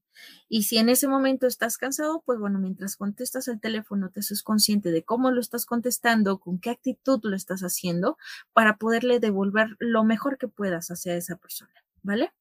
Y 0.49 0.65
si 0.65 0.79
en 0.79 0.89
ese 0.89 1.09
momento 1.09 1.47
estás 1.47 1.77
cansado, 1.79 2.23
pues 2.25 2.39
bueno, 2.39 2.59
mientras 2.59 2.97
contestas 2.97 3.49
el 3.49 3.61
teléfono, 3.61 4.11
te 4.11 4.21
haces 4.21 4.43
consciente 4.43 4.91
de 4.91 5.05
cómo 5.05 5.31
lo 5.31 5.41
estás 5.41 5.67
contestando, 5.67 6.39
con 6.41 6.59
qué 6.59 6.71
actitud 6.71 7.21
lo 7.23 7.37
estás 7.37 7.61
haciendo, 7.61 8.17
para 8.53 8.77
poderle 8.77 9.21
devolver 9.21 9.77
lo 9.79 10.05
mejor 10.05 10.39
que 10.39 10.49
puedas 10.49 10.91
hacia 10.91 11.15
esa 11.15 11.37
persona, 11.37 11.85
¿vale? 12.03 12.33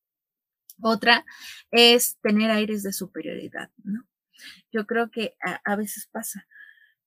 Otra 0.82 1.26
es 1.72 2.18
tener 2.22 2.52
aires 2.52 2.84
de 2.84 2.94
superioridad, 2.94 3.72
¿no? 3.84 4.06
Yo 4.72 4.86
creo 4.86 5.10
que 5.10 5.36
a 5.42 5.76
veces 5.76 6.08
pasa 6.12 6.48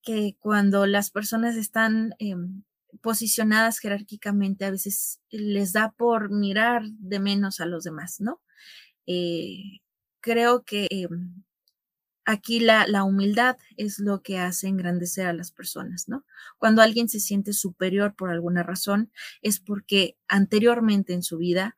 que 0.02 0.36
cuando 0.38 0.86
las 0.86 1.10
personas 1.10 1.56
están 1.56 2.14
em, 2.18 2.62
posicionadas 3.00 3.78
jerárquicamente, 3.78 4.64
a 4.64 4.70
veces 4.70 5.20
les 5.30 5.72
da 5.72 5.92
por 5.92 6.30
mirar 6.30 6.82
de 6.84 7.20
menos 7.20 7.60
a 7.60 7.66
los 7.66 7.84
demás, 7.84 8.20
¿no? 8.20 8.40
Eh, 9.06 9.80
creo 10.20 10.64
que 10.64 10.86
em, 10.90 11.44
aquí 12.24 12.60
la, 12.60 12.86
la, 12.86 13.04
humildad 13.04 13.56
es 13.76 13.98
lo 13.98 14.22
que 14.22 14.38
hace 14.38 14.68
engrandecer 14.68 15.26
a 15.26 15.32
las 15.32 15.52
personas, 15.52 16.08
¿no? 16.08 16.24
Cuando 16.58 16.82
alguien 16.82 17.08
se 17.08 17.20
siente 17.20 17.52
superior 17.52 18.14
por 18.16 18.30
alguna 18.30 18.62
razón, 18.62 19.12
es 19.42 19.60
porque 19.60 20.16
anteriormente 20.28 21.14
en 21.14 21.22
su 21.22 21.38
vida 21.38 21.76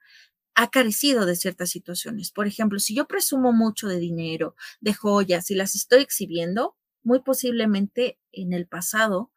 ha 0.54 0.70
carecido 0.70 1.26
de 1.26 1.36
ciertas 1.36 1.70
situaciones. 1.70 2.30
Por 2.30 2.46
ejemplo, 2.46 2.78
si 2.78 2.94
yo 2.94 3.06
presumo 3.06 3.52
mucho 3.52 3.88
de 3.88 3.98
dinero, 3.98 4.54
de 4.80 4.94
joyas 4.94 5.50
y 5.50 5.54
las 5.54 5.74
estoy 5.74 6.02
exhibiendo, 6.02 6.76
muy 7.02 7.20
posiblemente 7.20 8.18
en 8.32 8.52
el 8.52 8.66
pasado 8.66 9.30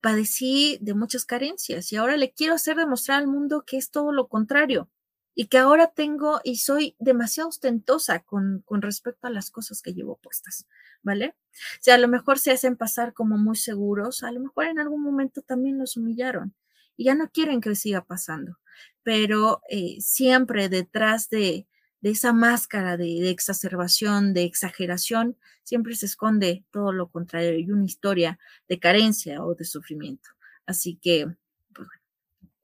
padecí 0.00 0.78
de 0.80 0.94
muchas 0.94 1.24
carencias 1.24 1.92
y 1.92 1.96
ahora 1.96 2.16
le 2.16 2.32
quiero 2.32 2.54
hacer 2.54 2.76
demostrar 2.76 3.18
al 3.18 3.26
mundo 3.26 3.64
que 3.66 3.76
es 3.76 3.90
todo 3.90 4.12
lo 4.12 4.28
contrario 4.28 4.88
y 5.34 5.48
que 5.48 5.58
ahora 5.58 5.88
tengo 5.88 6.40
y 6.44 6.56
soy 6.56 6.96
demasiado 6.98 7.48
ostentosa 7.48 8.20
con, 8.20 8.62
con 8.64 8.82
respecto 8.82 9.26
a 9.26 9.30
las 9.30 9.50
cosas 9.50 9.82
que 9.82 9.92
llevo 9.92 10.16
puestas, 10.16 10.66
¿vale? 11.02 11.34
O 11.52 11.82
sea, 11.82 11.96
a 11.96 11.98
lo 11.98 12.08
mejor 12.08 12.38
se 12.38 12.52
hacen 12.52 12.76
pasar 12.76 13.12
como 13.12 13.36
muy 13.36 13.56
seguros, 13.56 14.22
a 14.22 14.32
lo 14.32 14.40
mejor 14.40 14.66
en 14.66 14.78
algún 14.78 15.02
momento 15.02 15.42
también 15.42 15.78
los 15.78 15.96
humillaron 15.96 16.54
y 16.96 17.04
ya 17.04 17.14
no 17.14 17.30
quieren 17.30 17.60
que 17.60 17.74
siga 17.74 18.04
pasando, 18.04 18.58
pero 19.02 19.60
eh, 19.68 19.96
siempre 20.00 20.68
detrás 20.68 21.28
de, 21.28 21.66
de 22.00 22.10
esa 22.10 22.32
máscara 22.32 22.96
de, 22.96 23.30
exacerbación, 23.30 24.34
de 24.34 24.44
exageración, 24.44 25.36
siempre 25.62 25.94
se 25.96 26.06
esconde 26.06 26.64
todo 26.70 26.92
lo 26.92 27.08
contrario 27.08 27.58
y 27.58 27.70
una 27.70 27.84
historia 27.84 28.38
de 28.68 28.78
carencia 28.78 29.44
o 29.44 29.54
de 29.54 29.64
sufrimiento. 29.64 30.30
Así 30.66 30.98
que, 31.00 31.26
pues, 31.74 31.88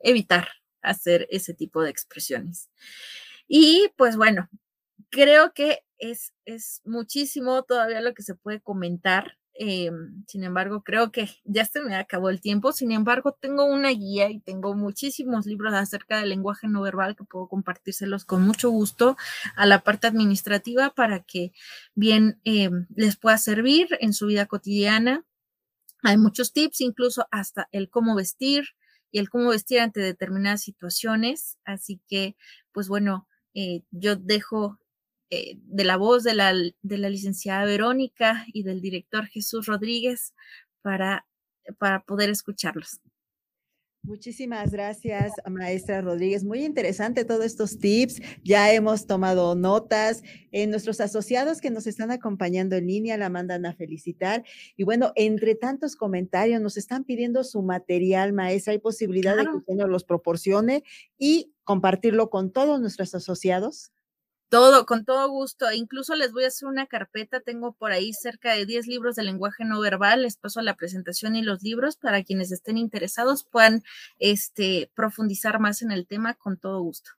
evitar 0.01 0.49
hacer 0.83 1.27
ese 1.31 1.55
tipo 1.55 1.83
de 1.83 1.91
expresiones. 1.91 2.69
Y 3.49 3.91
pues 3.97 4.17
bueno, 4.17 4.49
creo 5.11 5.53
que 5.53 5.81
es, 5.99 6.33
es 6.45 6.81
muchísimo 6.85 7.63
todavía 7.63 8.01
lo 8.01 8.15
que 8.15 8.23
se 8.23 8.35
puede 8.35 8.61
comentar. 8.61 9.39
Eh, 9.59 9.91
sin 10.27 10.45
embargo, 10.45 10.83
creo 10.83 11.13
que 11.13 11.29
ya 11.45 11.65
se 11.67 11.83
me 11.83 11.95
acabó 11.95 12.31
el 12.31 12.41
tiempo. 12.41 12.73
Sin 12.73 12.93
embargo, 12.93 13.33
tengo 13.33 13.65
una 13.65 13.91
guía 13.91 14.31
y 14.31 14.41
tengo 14.41 14.75
muchísimos 14.75 15.47
libros 15.47 15.75
acerca 15.75 16.19
del 16.19 16.31
lenguaje 16.31 16.69
no 16.69 16.83
verbal 16.83 17.17
que 17.17 17.25
puedo 17.25 17.49
compartírselos 17.49 18.25
con 18.25 18.43
mucho 18.43 18.71
gusto 18.71 19.17
a 19.57 19.67
la 19.67 19.81
parte 19.81 20.07
administrativa 20.07 20.91
para 20.95 21.21
que 21.21 21.53
bien 21.95 22.41
eh, 22.45 22.71
les 22.97 23.17
pueda 23.17 23.39
servir 23.39 23.89
en 24.01 24.13
su 24.15 24.27
vida 24.27 24.47
cotidiana. 24.47 25.25
Hay 26.03 26.17
muchos 26.19 26.53
tips, 26.53 26.81
incluso 26.81 27.27
hasta 27.31 27.69
el 27.73 27.89
cómo 27.91 28.15
vestir, 28.17 28.65
y 29.13 29.19
el 29.19 29.29
cómo 29.29 29.51
vestir 29.51 29.81
ante 29.81 30.01
determinadas 30.01 30.63
situaciones. 30.63 31.59
Así 31.65 32.01
que, 32.09 32.35
pues 32.73 32.89
bueno, 32.89 33.29
eh, 33.55 33.83
yo 33.91 34.17
dejo 34.17 34.79
eh, 35.35 35.57
de 35.65 35.85
la 35.85 35.97
voz 35.97 36.25
de 36.25 36.35
la, 36.35 36.53
de 36.53 36.99
la 36.99 37.09
licenciada 37.09 37.65
Verónica 37.65 38.45
y 38.53 38.65
del 38.65 38.83
director 38.83 39.25
Jesús 39.29 39.65
Rodríguez 39.65 40.35
para, 40.83 41.27
para 41.79 42.05
poder 42.05 42.29
escucharlos. 42.29 43.01
Muchísimas 44.03 44.73
gracias, 44.73 45.33
maestra 45.49 46.03
Rodríguez. 46.03 46.45
Muy 46.45 46.67
interesante 46.67 47.25
todos 47.25 47.47
estos 47.47 47.79
tips. 47.79 48.21
Ya 48.45 48.75
hemos 48.75 49.07
tomado 49.07 49.55
notas. 49.55 50.23
en 50.51 50.69
nuestros 50.69 51.01
asociados 51.01 51.63
que 51.63 51.71
nos 51.71 51.87
están 51.87 52.11
acompañando 52.11 52.77
en 52.77 52.89
línea 52.89 53.17
la 53.17 53.31
mandan 53.31 53.65
a 53.65 53.73
felicitar. 53.73 54.45
Y 54.77 54.85
bueno, 54.85 55.13
entre 55.15 55.55
tantos 55.55 55.97
comentarios, 55.97 56.61
nos 56.61 56.77
están 56.77 57.05
pidiendo 57.05 57.43
su 57.43 57.63
material, 57.63 58.35
maestra. 58.35 58.75
¿Hay 58.75 58.81
posibilidad 58.81 59.35
de 59.35 59.45
que 59.45 59.57
usted 59.57 59.75
nos 59.77 59.89
los 59.89 60.05
proporcione 60.05 60.83
y 61.17 61.55
compartirlo 61.65 62.29
con 62.29 62.53
todos 62.53 62.83
nuestros 62.83 63.15
asociados? 63.15 63.93
Todo, 64.53 64.85
con 64.85 65.07
todo 65.07 65.31
gusto. 65.31 65.71
E 65.71 65.77
incluso 65.77 66.15
les 66.15 66.31
voy 66.31 66.45
a 66.45 66.49
hacer 66.49 66.69
una 66.69 66.87
carpeta. 66.87 67.41
Tengo 67.41 67.73
por 67.73 67.91
ahí 67.91 68.13
cerca 68.13 68.53
de 68.53 68.67
10 68.67 68.87
libros 68.87 69.17
de 69.17 69.23
lenguaje 69.23 69.65
no 69.65 69.81
verbal. 69.81 70.25
Les 70.25 70.37
paso 70.37 70.61
la 70.61 70.77
presentación 70.77 71.37
y 71.37 71.43
los 71.43 71.63
libros 71.63 71.97
para 71.97 72.23
quienes 72.23 72.53
estén 72.53 72.77
interesados 72.77 73.45
puedan 73.45 73.83
este, 74.19 74.91
profundizar 74.95 75.59
más 75.59 75.81
en 75.81 75.91
el 75.91 76.07
tema 76.07 76.35
con 76.35 76.59
todo 76.59 76.83
gusto. 76.83 77.13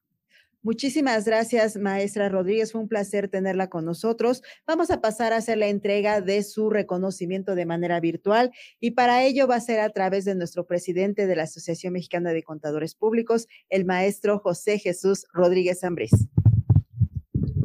Muchísimas 0.62 1.24
gracias, 1.24 1.76
maestra 1.76 2.28
Rodríguez. 2.28 2.70
Fue 2.70 2.80
un 2.80 2.88
placer 2.88 3.28
tenerla 3.28 3.68
con 3.68 3.84
nosotros. 3.84 4.44
Vamos 4.64 4.92
a 4.92 5.00
pasar 5.00 5.32
a 5.32 5.38
hacer 5.38 5.58
la 5.58 5.66
entrega 5.66 6.20
de 6.20 6.44
su 6.44 6.70
reconocimiento 6.70 7.56
de 7.56 7.66
manera 7.66 7.98
virtual 7.98 8.52
y 8.78 8.92
para 8.92 9.24
ello 9.24 9.48
va 9.48 9.56
a 9.56 9.60
ser 9.60 9.80
a 9.80 9.90
través 9.90 10.24
de 10.24 10.36
nuestro 10.36 10.68
presidente 10.68 11.26
de 11.26 11.34
la 11.34 11.42
Asociación 11.42 11.94
Mexicana 11.94 12.32
de 12.32 12.44
Contadores 12.44 12.94
Públicos, 12.94 13.48
el 13.70 13.84
maestro 13.84 14.38
José 14.38 14.78
Jesús 14.78 15.26
Rodríguez 15.32 15.82
Ambrís. 15.82 16.12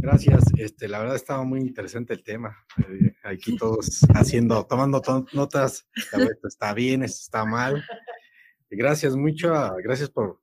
Gracias. 0.01 0.43
Este, 0.57 0.87
la 0.87 0.99
verdad 0.99 1.15
estaba 1.15 1.43
muy 1.43 1.59
interesante 1.59 2.13
el 2.13 2.23
tema. 2.23 2.65
Eh, 2.77 3.13
aquí 3.23 3.57
todos 3.57 4.01
haciendo, 4.15 4.65
tomando 4.65 5.01
notas. 5.33 5.87
Esto 5.93 6.47
está 6.47 6.73
bien, 6.73 7.03
esto 7.03 7.19
está 7.21 7.45
mal. 7.45 7.83
Gracias 8.69 9.15
mucho, 9.15 9.51
gracias 9.83 10.09
por 10.09 10.39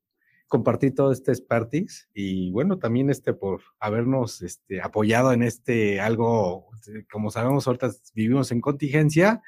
compartir 0.48 0.94
todo 0.94 1.10
este 1.10 1.32
expertise 1.32 2.08
y 2.12 2.50
bueno, 2.50 2.78
también 2.78 3.10
este 3.10 3.32
por 3.32 3.62
habernos 3.80 4.42
este, 4.42 4.80
apoyado 4.80 5.32
en 5.32 5.42
este 5.42 6.00
algo, 6.00 6.68
como 7.10 7.30
sabemos, 7.30 7.66
ahorita 7.66 7.90
vivimos 8.14 8.52
en 8.52 8.60
contingencia 8.60 9.42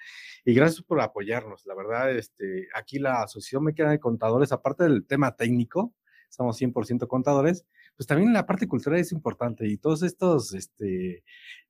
y 0.44 0.54
gracias 0.54 0.82
por 0.82 1.00
apoyarnos. 1.00 1.66
La 1.66 1.74
verdad, 1.74 2.10
este, 2.16 2.68
aquí 2.74 2.98
la 2.98 3.22
Asociación 3.22 3.64
Mexicana 3.64 3.90
de 3.90 4.00
Contadores, 4.00 4.52
aparte 4.52 4.84
del 4.84 5.06
tema 5.06 5.36
técnico, 5.36 5.94
somos 6.30 6.60
100% 6.60 7.06
contadores, 7.06 7.66
pues 7.98 8.06
también 8.06 8.32
la 8.32 8.46
parte 8.46 8.68
cultural 8.68 9.00
es 9.00 9.10
importante 9.10 9.66
y 9.66 9.76
todos 9.76 10.04
estos, 10.04 10.54
este, 10.54 11.24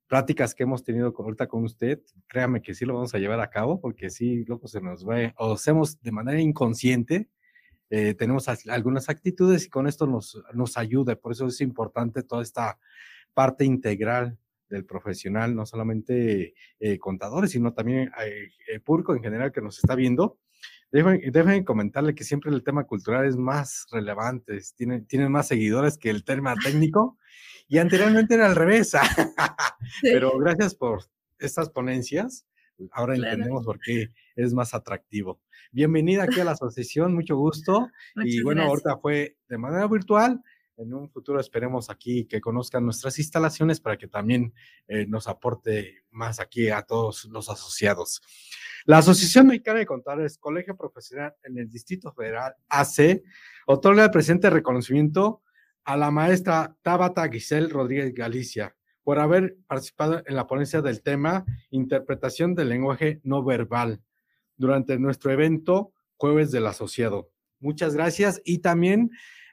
que 0.07 0.63
hemos 0.63 0.83
tenido 0.83 1.11
con, 1.11 1.25
ahorita 1.25 1.47
con 1.47 1.63
usted, 1.63 2.01
créame 2.27 2.61
que 2.61 2.75
sí 2.75 2.85
lo 2.85 2.93
vamos 2.93 3.15
a 3.15 3.17
llevar 3.17 3.39
a 3.39 3.49
cabo 3.49 3.81
porque 3.81 4.11
sí, 4.11 4.45
loco, 4.45 4.67
se 4.67 4.79
nos 4.79 5.03
va, 5.07 5.33
o 5.37 5.53
hacemos 5.53 5.99
de 5.99 6.11
manera 6.11 6.39
inconsciente, 6.39 7.29
eh, 7.89 8.13
tenemos 8.13 8.47
algunas 8.47 9.09
actitudes 9.09 9.65
y 9.65 9.69
con 9.69 9.87
esto 9.87 10.05
nos, 10.05 10.39
nos 10.53 10.77
ayuda, 10.77 11.15
por 11.15 11.31
eso 11.31 11.47
es 11.47 11.61
importante 11.61 12.21
toda 12.21 12.43
esta 12.43 12.77
parte 13.33 13.65
integral 13.65 14.37
del 14.69 14.85
profesional, 14.85 15.55
no 15.55 15.65
solamente 15.65 16.53
eh, 16.79 16.99
contadores, 16.99 17.49
sino 17.49 17.73
también 17.73 18.11
eh, 18.23 18.49
el 18.67 18.81
público 18.81 19.15
en 19.15 19.23
general 19.23 19.51
que 19.51 19.61
nos 19.61 19.79
está 19.79 19.95
viendo, 19.95 20.37
Deben, 20.91 21.63
comentarle 21.63 22.15
que 22.15 22.23
siempre 22.23 22.51
el 22.51 22.63
tema 22.63 22.85
cultural 22.85 23.25
es 23.27 23.37
más 23.37 23.85
relevante, 23.91 24.59
tiene, 24.75 25.01
tiene 25.01 25.29
más 25.29 25.47
seguidores 25.47 25.97
que 25.97 26.09
el 26.09 26.23
tema 26.23 26.55
técnico 26.55 27.17
y 27.67 27.77
anteriormente 27.77 28.33
era 28.33 28.47
al 28.47 28.55
revés. 28.55 28.93
Pero 30.01 30.37
gracias 30.39 30.73
por 30.73 31.03
estas 31.37 31.69
ponencias. 31.69 32.45
Ahora 32.91 33.15
entendemos 33.15 33.65
por 33.65 33.79
qué 33.79 34.11
es 34.35 34.53
más 34.53 34.73
atractivo. 34.73 35.41
Bienvenida 35.71 36.23
aquí 36.23 36.39
a 36.39 36.45
la 36.45 36.51
asociación, 36.51 37.13
mucho 37.13 37.35
gusto. 37.35 37.89
y 38.23 38.41
bueno, 38.41 38.63
ahorita 38.63 38.97
fue 38.97 39.37
de 39.47 39.57
manera 39.57 39.85
virtual. 39.87 40.41
En 40.77 40.93
un 40.93 41.09
futuro 41.09 41.41
esperemos 41.41 41.89
aquí 41.89 42.25
que 42.25 42.39
conozcan 42.39 42.85
nuestras 42.85 43.19
instalaciones 43.19 43.81
para 43.81 43.97
que 43.97 44.07
también 44.07 44.53
eh, 44.87 45.05
nos 45.07 45.27
aporte 45.27 46.05
más 46.09 46.39
aquí 46.39 46.69
a 46.69 46.83
todos 46.83 47.25
los 47.25 47.49
asociados. 47.49 48.21
La 48.85 48.99
Asociación 48.99 49.47
Mexicana 49.47 49.79
de 49.79 49.85
Contadores, 49.85 50.37
Colegio 50.37 50.75
Profesional 50.75 51.33
en 51.43 51.57
el 51.57 51.69
Distrito 51.69 52.11
Federal, 52.13 52.53
AC, 52.69 53.21
otorga 53.67 54.05
el 54.05 54.11
presente 54.11 54.49
reconocimiento 54.49 55.41
a 55.83 55.97
la 55.97 56.11
maestra 56.11 56.75
Tabata 56.81 57.29
Giselle 57.29 57.69
Rodríguez 57.69 58.13
Galicia 58.13 58.75
por 59.03 59.19
haber 59.19 59.57
participado 59.67 60.21
en 60.25 60.35
la 60.35 60.47
ponencia 60.47 60.81
del 60.81 61.01
tema 61.01 61.45
Interpretación 61.71 62.55
del 62.55 62.69
lenguaje 62.69 63.19
no 63.23 63.43
verbal 63.43 64.01
durante 64.55 64.99
nuestro 64.99 65.31
evento 65.31 65.93
Jueves 66.17 66.51
del 66.51 66.67
Asociado. 66.67 67.31
Muchas 67.59 67.95
gracias 67.95 68.41
y 68.45 68.59
también 68.59 69.11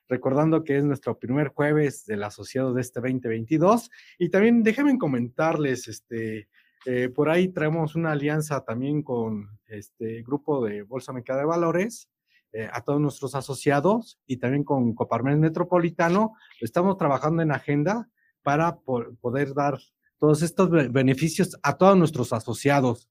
recordando 0.08 0.62
que 0.62 0.76
es 0.76 0.84
nuestro 0.84 1.18
primer 1.18 1.48
jueves 1.48 2.04
del 2.06 2.22
asociado 2.22 2.72
de 2.74 2.80
este 2.80 3.00
2022 3.00 3.90
y 4.18 4.28
también 4.28 4.62
déjenme 4.62 4.98
comentarles 4.98 5.88
este 5.88 6.48
eh, 6.84 7.08
por 7.08 7.30
ahí 7.30 7.48
traemos 7.48 7.94
una 7.94 8.12
alianza 8.12 8.64
también 8.64 9.02
con 9.02 9.48
este 9.66 10.22
grupo 10.22 10.64
de 10.64 10.82
Bolsa 10.82 11.12
Mexicana 11.12 11.40
de 11.40 11.46
Valores, 11.46 12.08
eh, 12.52 12.68
a 12.72 12.80
todos 12.80 13.00
nuestros 13.00 13.34
asociados 13.34 14.18
y 14.26 14.36
también 14.36 14.64
con 14.64 14.94
Coparmex 14.94 15.38
Metropolitano. 15.38 16.34
Estamos 16.60 16.96
trabajando 16.96 17.42
en 17.42 17.52
agenda 17.52 18.08
para 18.42 18.76
poder 18.76 19.52
dar 19.52 19.78
todos 20.18 20.42
estos 20.42 20.70
beneficios 20.92 21.58
a 21.62 21.76
todos 21.76 21.96
nuestros 21.96 22.32
asociados. 22.32 23.10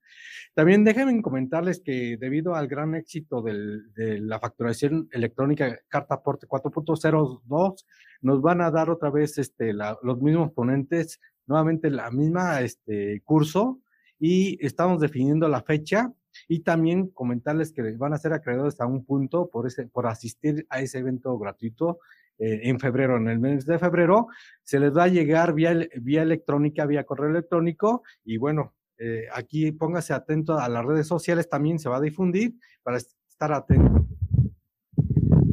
También 0.53 0.85
déjenme 0.85 1.21
comentarles 1.21 1.81
que 1.81 2.17
debido 2.17 2.55
al 2.55 2.67
gran 2.67 2.95
éxito 2.95 3.41
de 3.41 4.19
la 4.21 4.39
facturación 4.39 5.09
electrónica 5.11 5.77
Carta 5.89 6.15
Aporte 6.15 6.47
4.02, 6.47 7.85
nos 8.21 8.41
van 8.41 8.61
a 8.61 8.71
dar 8.71 8.89
otra 8.89 9.09
vez 9.09 9.37
este, 9.37 9.73
los 9.73 10.21
mismos 10.21 10.53
ponentes 10.53 11.19
nuevamente 11.47 11.89
la 11.89 12.11
misma 12.11 12.61
este, 12.61 13.21
curso 13.23 13.81
y 14.19 14.57
estamos 14.65 14.99
definiendo 14.99 15.47
la 15.47 15.61
fecha 15.61 16.11
y 16.47 16.59
también 16.61 17.07
comentarles 17.09 17.71
que 17.71 17.81
van 17.93 18.13
a 18.13 18.17
ser 18.17 18.33
acreedores 18.33 18.79
a 18.81 18.85
un 18.85 19.05
punto 19.05 19.49
por, 19.49 19.67
ese, 19.67 19.87
por 19.87 20.07
asistir 20.07 20.65
a 20.69 20.81
ese 20.81 20.99
evento 20.99 21.37
gratuito 21.37 21.99
eh, 22.37 22.61
en 22.63 22.79
febrero. 22.79 23.17
En 23.17 23.29
el 23.29 23.39
mes 23.39 23.65
de 23.65 23.79
febrero 23.79 24.27
se 24.63 24.79
les 24.79 24.95
va 24.95 25.03
a 25.03 25.07
llegar 25.07 25.53
vía, 25.53 25.73
vía 26.01 26.21
electrónica, 26.21 26.85
vía 26.85 27.05
correo 27.05 27.29
electrónico 27.29 28.03
y 28.23 28.37
bueno, 28.37 28.73
eh, 28.97 29.25
aquí 29.33 29.71
póngase 29.71 30.13
atento 30.13 30.57
a 30.57 30.69
las 30.69 30.85
redes 30.85 31.07
sociales, 31.07 31.49
también 31.49 31.79
se 31.79 31.89
va 31.89 31.97
a 31.97 32.01
difundir 32.01 32.55
para 32.83 32.97
estar 32.97 33.53
atento. 33.53 34.07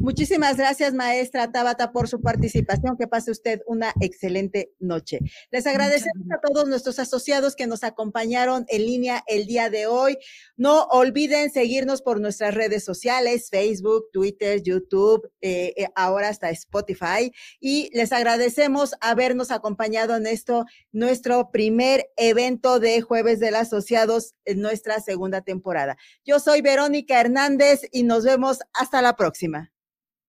Muchísimas 0.03 0.57
gracias, 0.57 0.93
maestra 0.93 1.53
Tabata, 1.53 1.93
por 1.93 2.09
su 2.09 2.19
participación. 2.19 2.97
Que 2.97 3.07
pase 3.07 3.31
usted 3.31 3.61
una 3.67 3.93
excelente 4.01 4.73
noche. 4.77 5.19
Les 5.49 5.65
agradecemos 5.65 6.27
a 6.29 6.41
todos 6.45 6.67
nuestros 6.67 6.99
asociados 6.99 7.55
que 7.55 7.67
nos 7.67 7.85
acompañaron 7.85 8.65
en 8.67 8.85
línea 8.85 9.23
el 9.27 9.45
día 9.45 9.69
de 9.69 9.87
hoy. 9.87 10.17
No 10.57 10.83
olviden 10.87 11.51
seguirnos 11.51 12.01
por 12.01 12.19
nuestras 12.19 12.53
redes 12.53 12.83
sociales, 12.83 13.47
Facebook, 13.49 14.09
Twitter, 14.11 14.61
YouTube, 14.61 15.31
eh, 15.39 15.73
eh, 15.77 15.87
ahora 15.95 16.27
hasta 16.27 16.49
Spotify. 16.49 17.31
Y 17.61 17.89
les 17.93 18.11
agradecemos 18.11 18.95
habernos 18.99 19.51
acompañado 19.51 20.17
en 20.17 20.27
esto, 20.27 20.65
nuestro 20.91 21.49
primer 21.49 22.09
evento 22.17 22.81
de 22.81 22.99
Jueves 22.99 23.39
del 23.39 23.55
Asociados 23.55 24.33
en 24.43 24.59
nuestra 24.59 24.99
segunda 24.99 25.43
temporada. 25.43 25.95
Yo 26.25 26.41
soy 26.41 26.61
Verónica 26.61 27.21
Hernández 27.21 27.83
y 27.93 28.03
nos 28.03 28.25
vemos 28.25 28.59
hasta 28.73 29.01
la 29.01 29.15
próxima. 29.15 29.72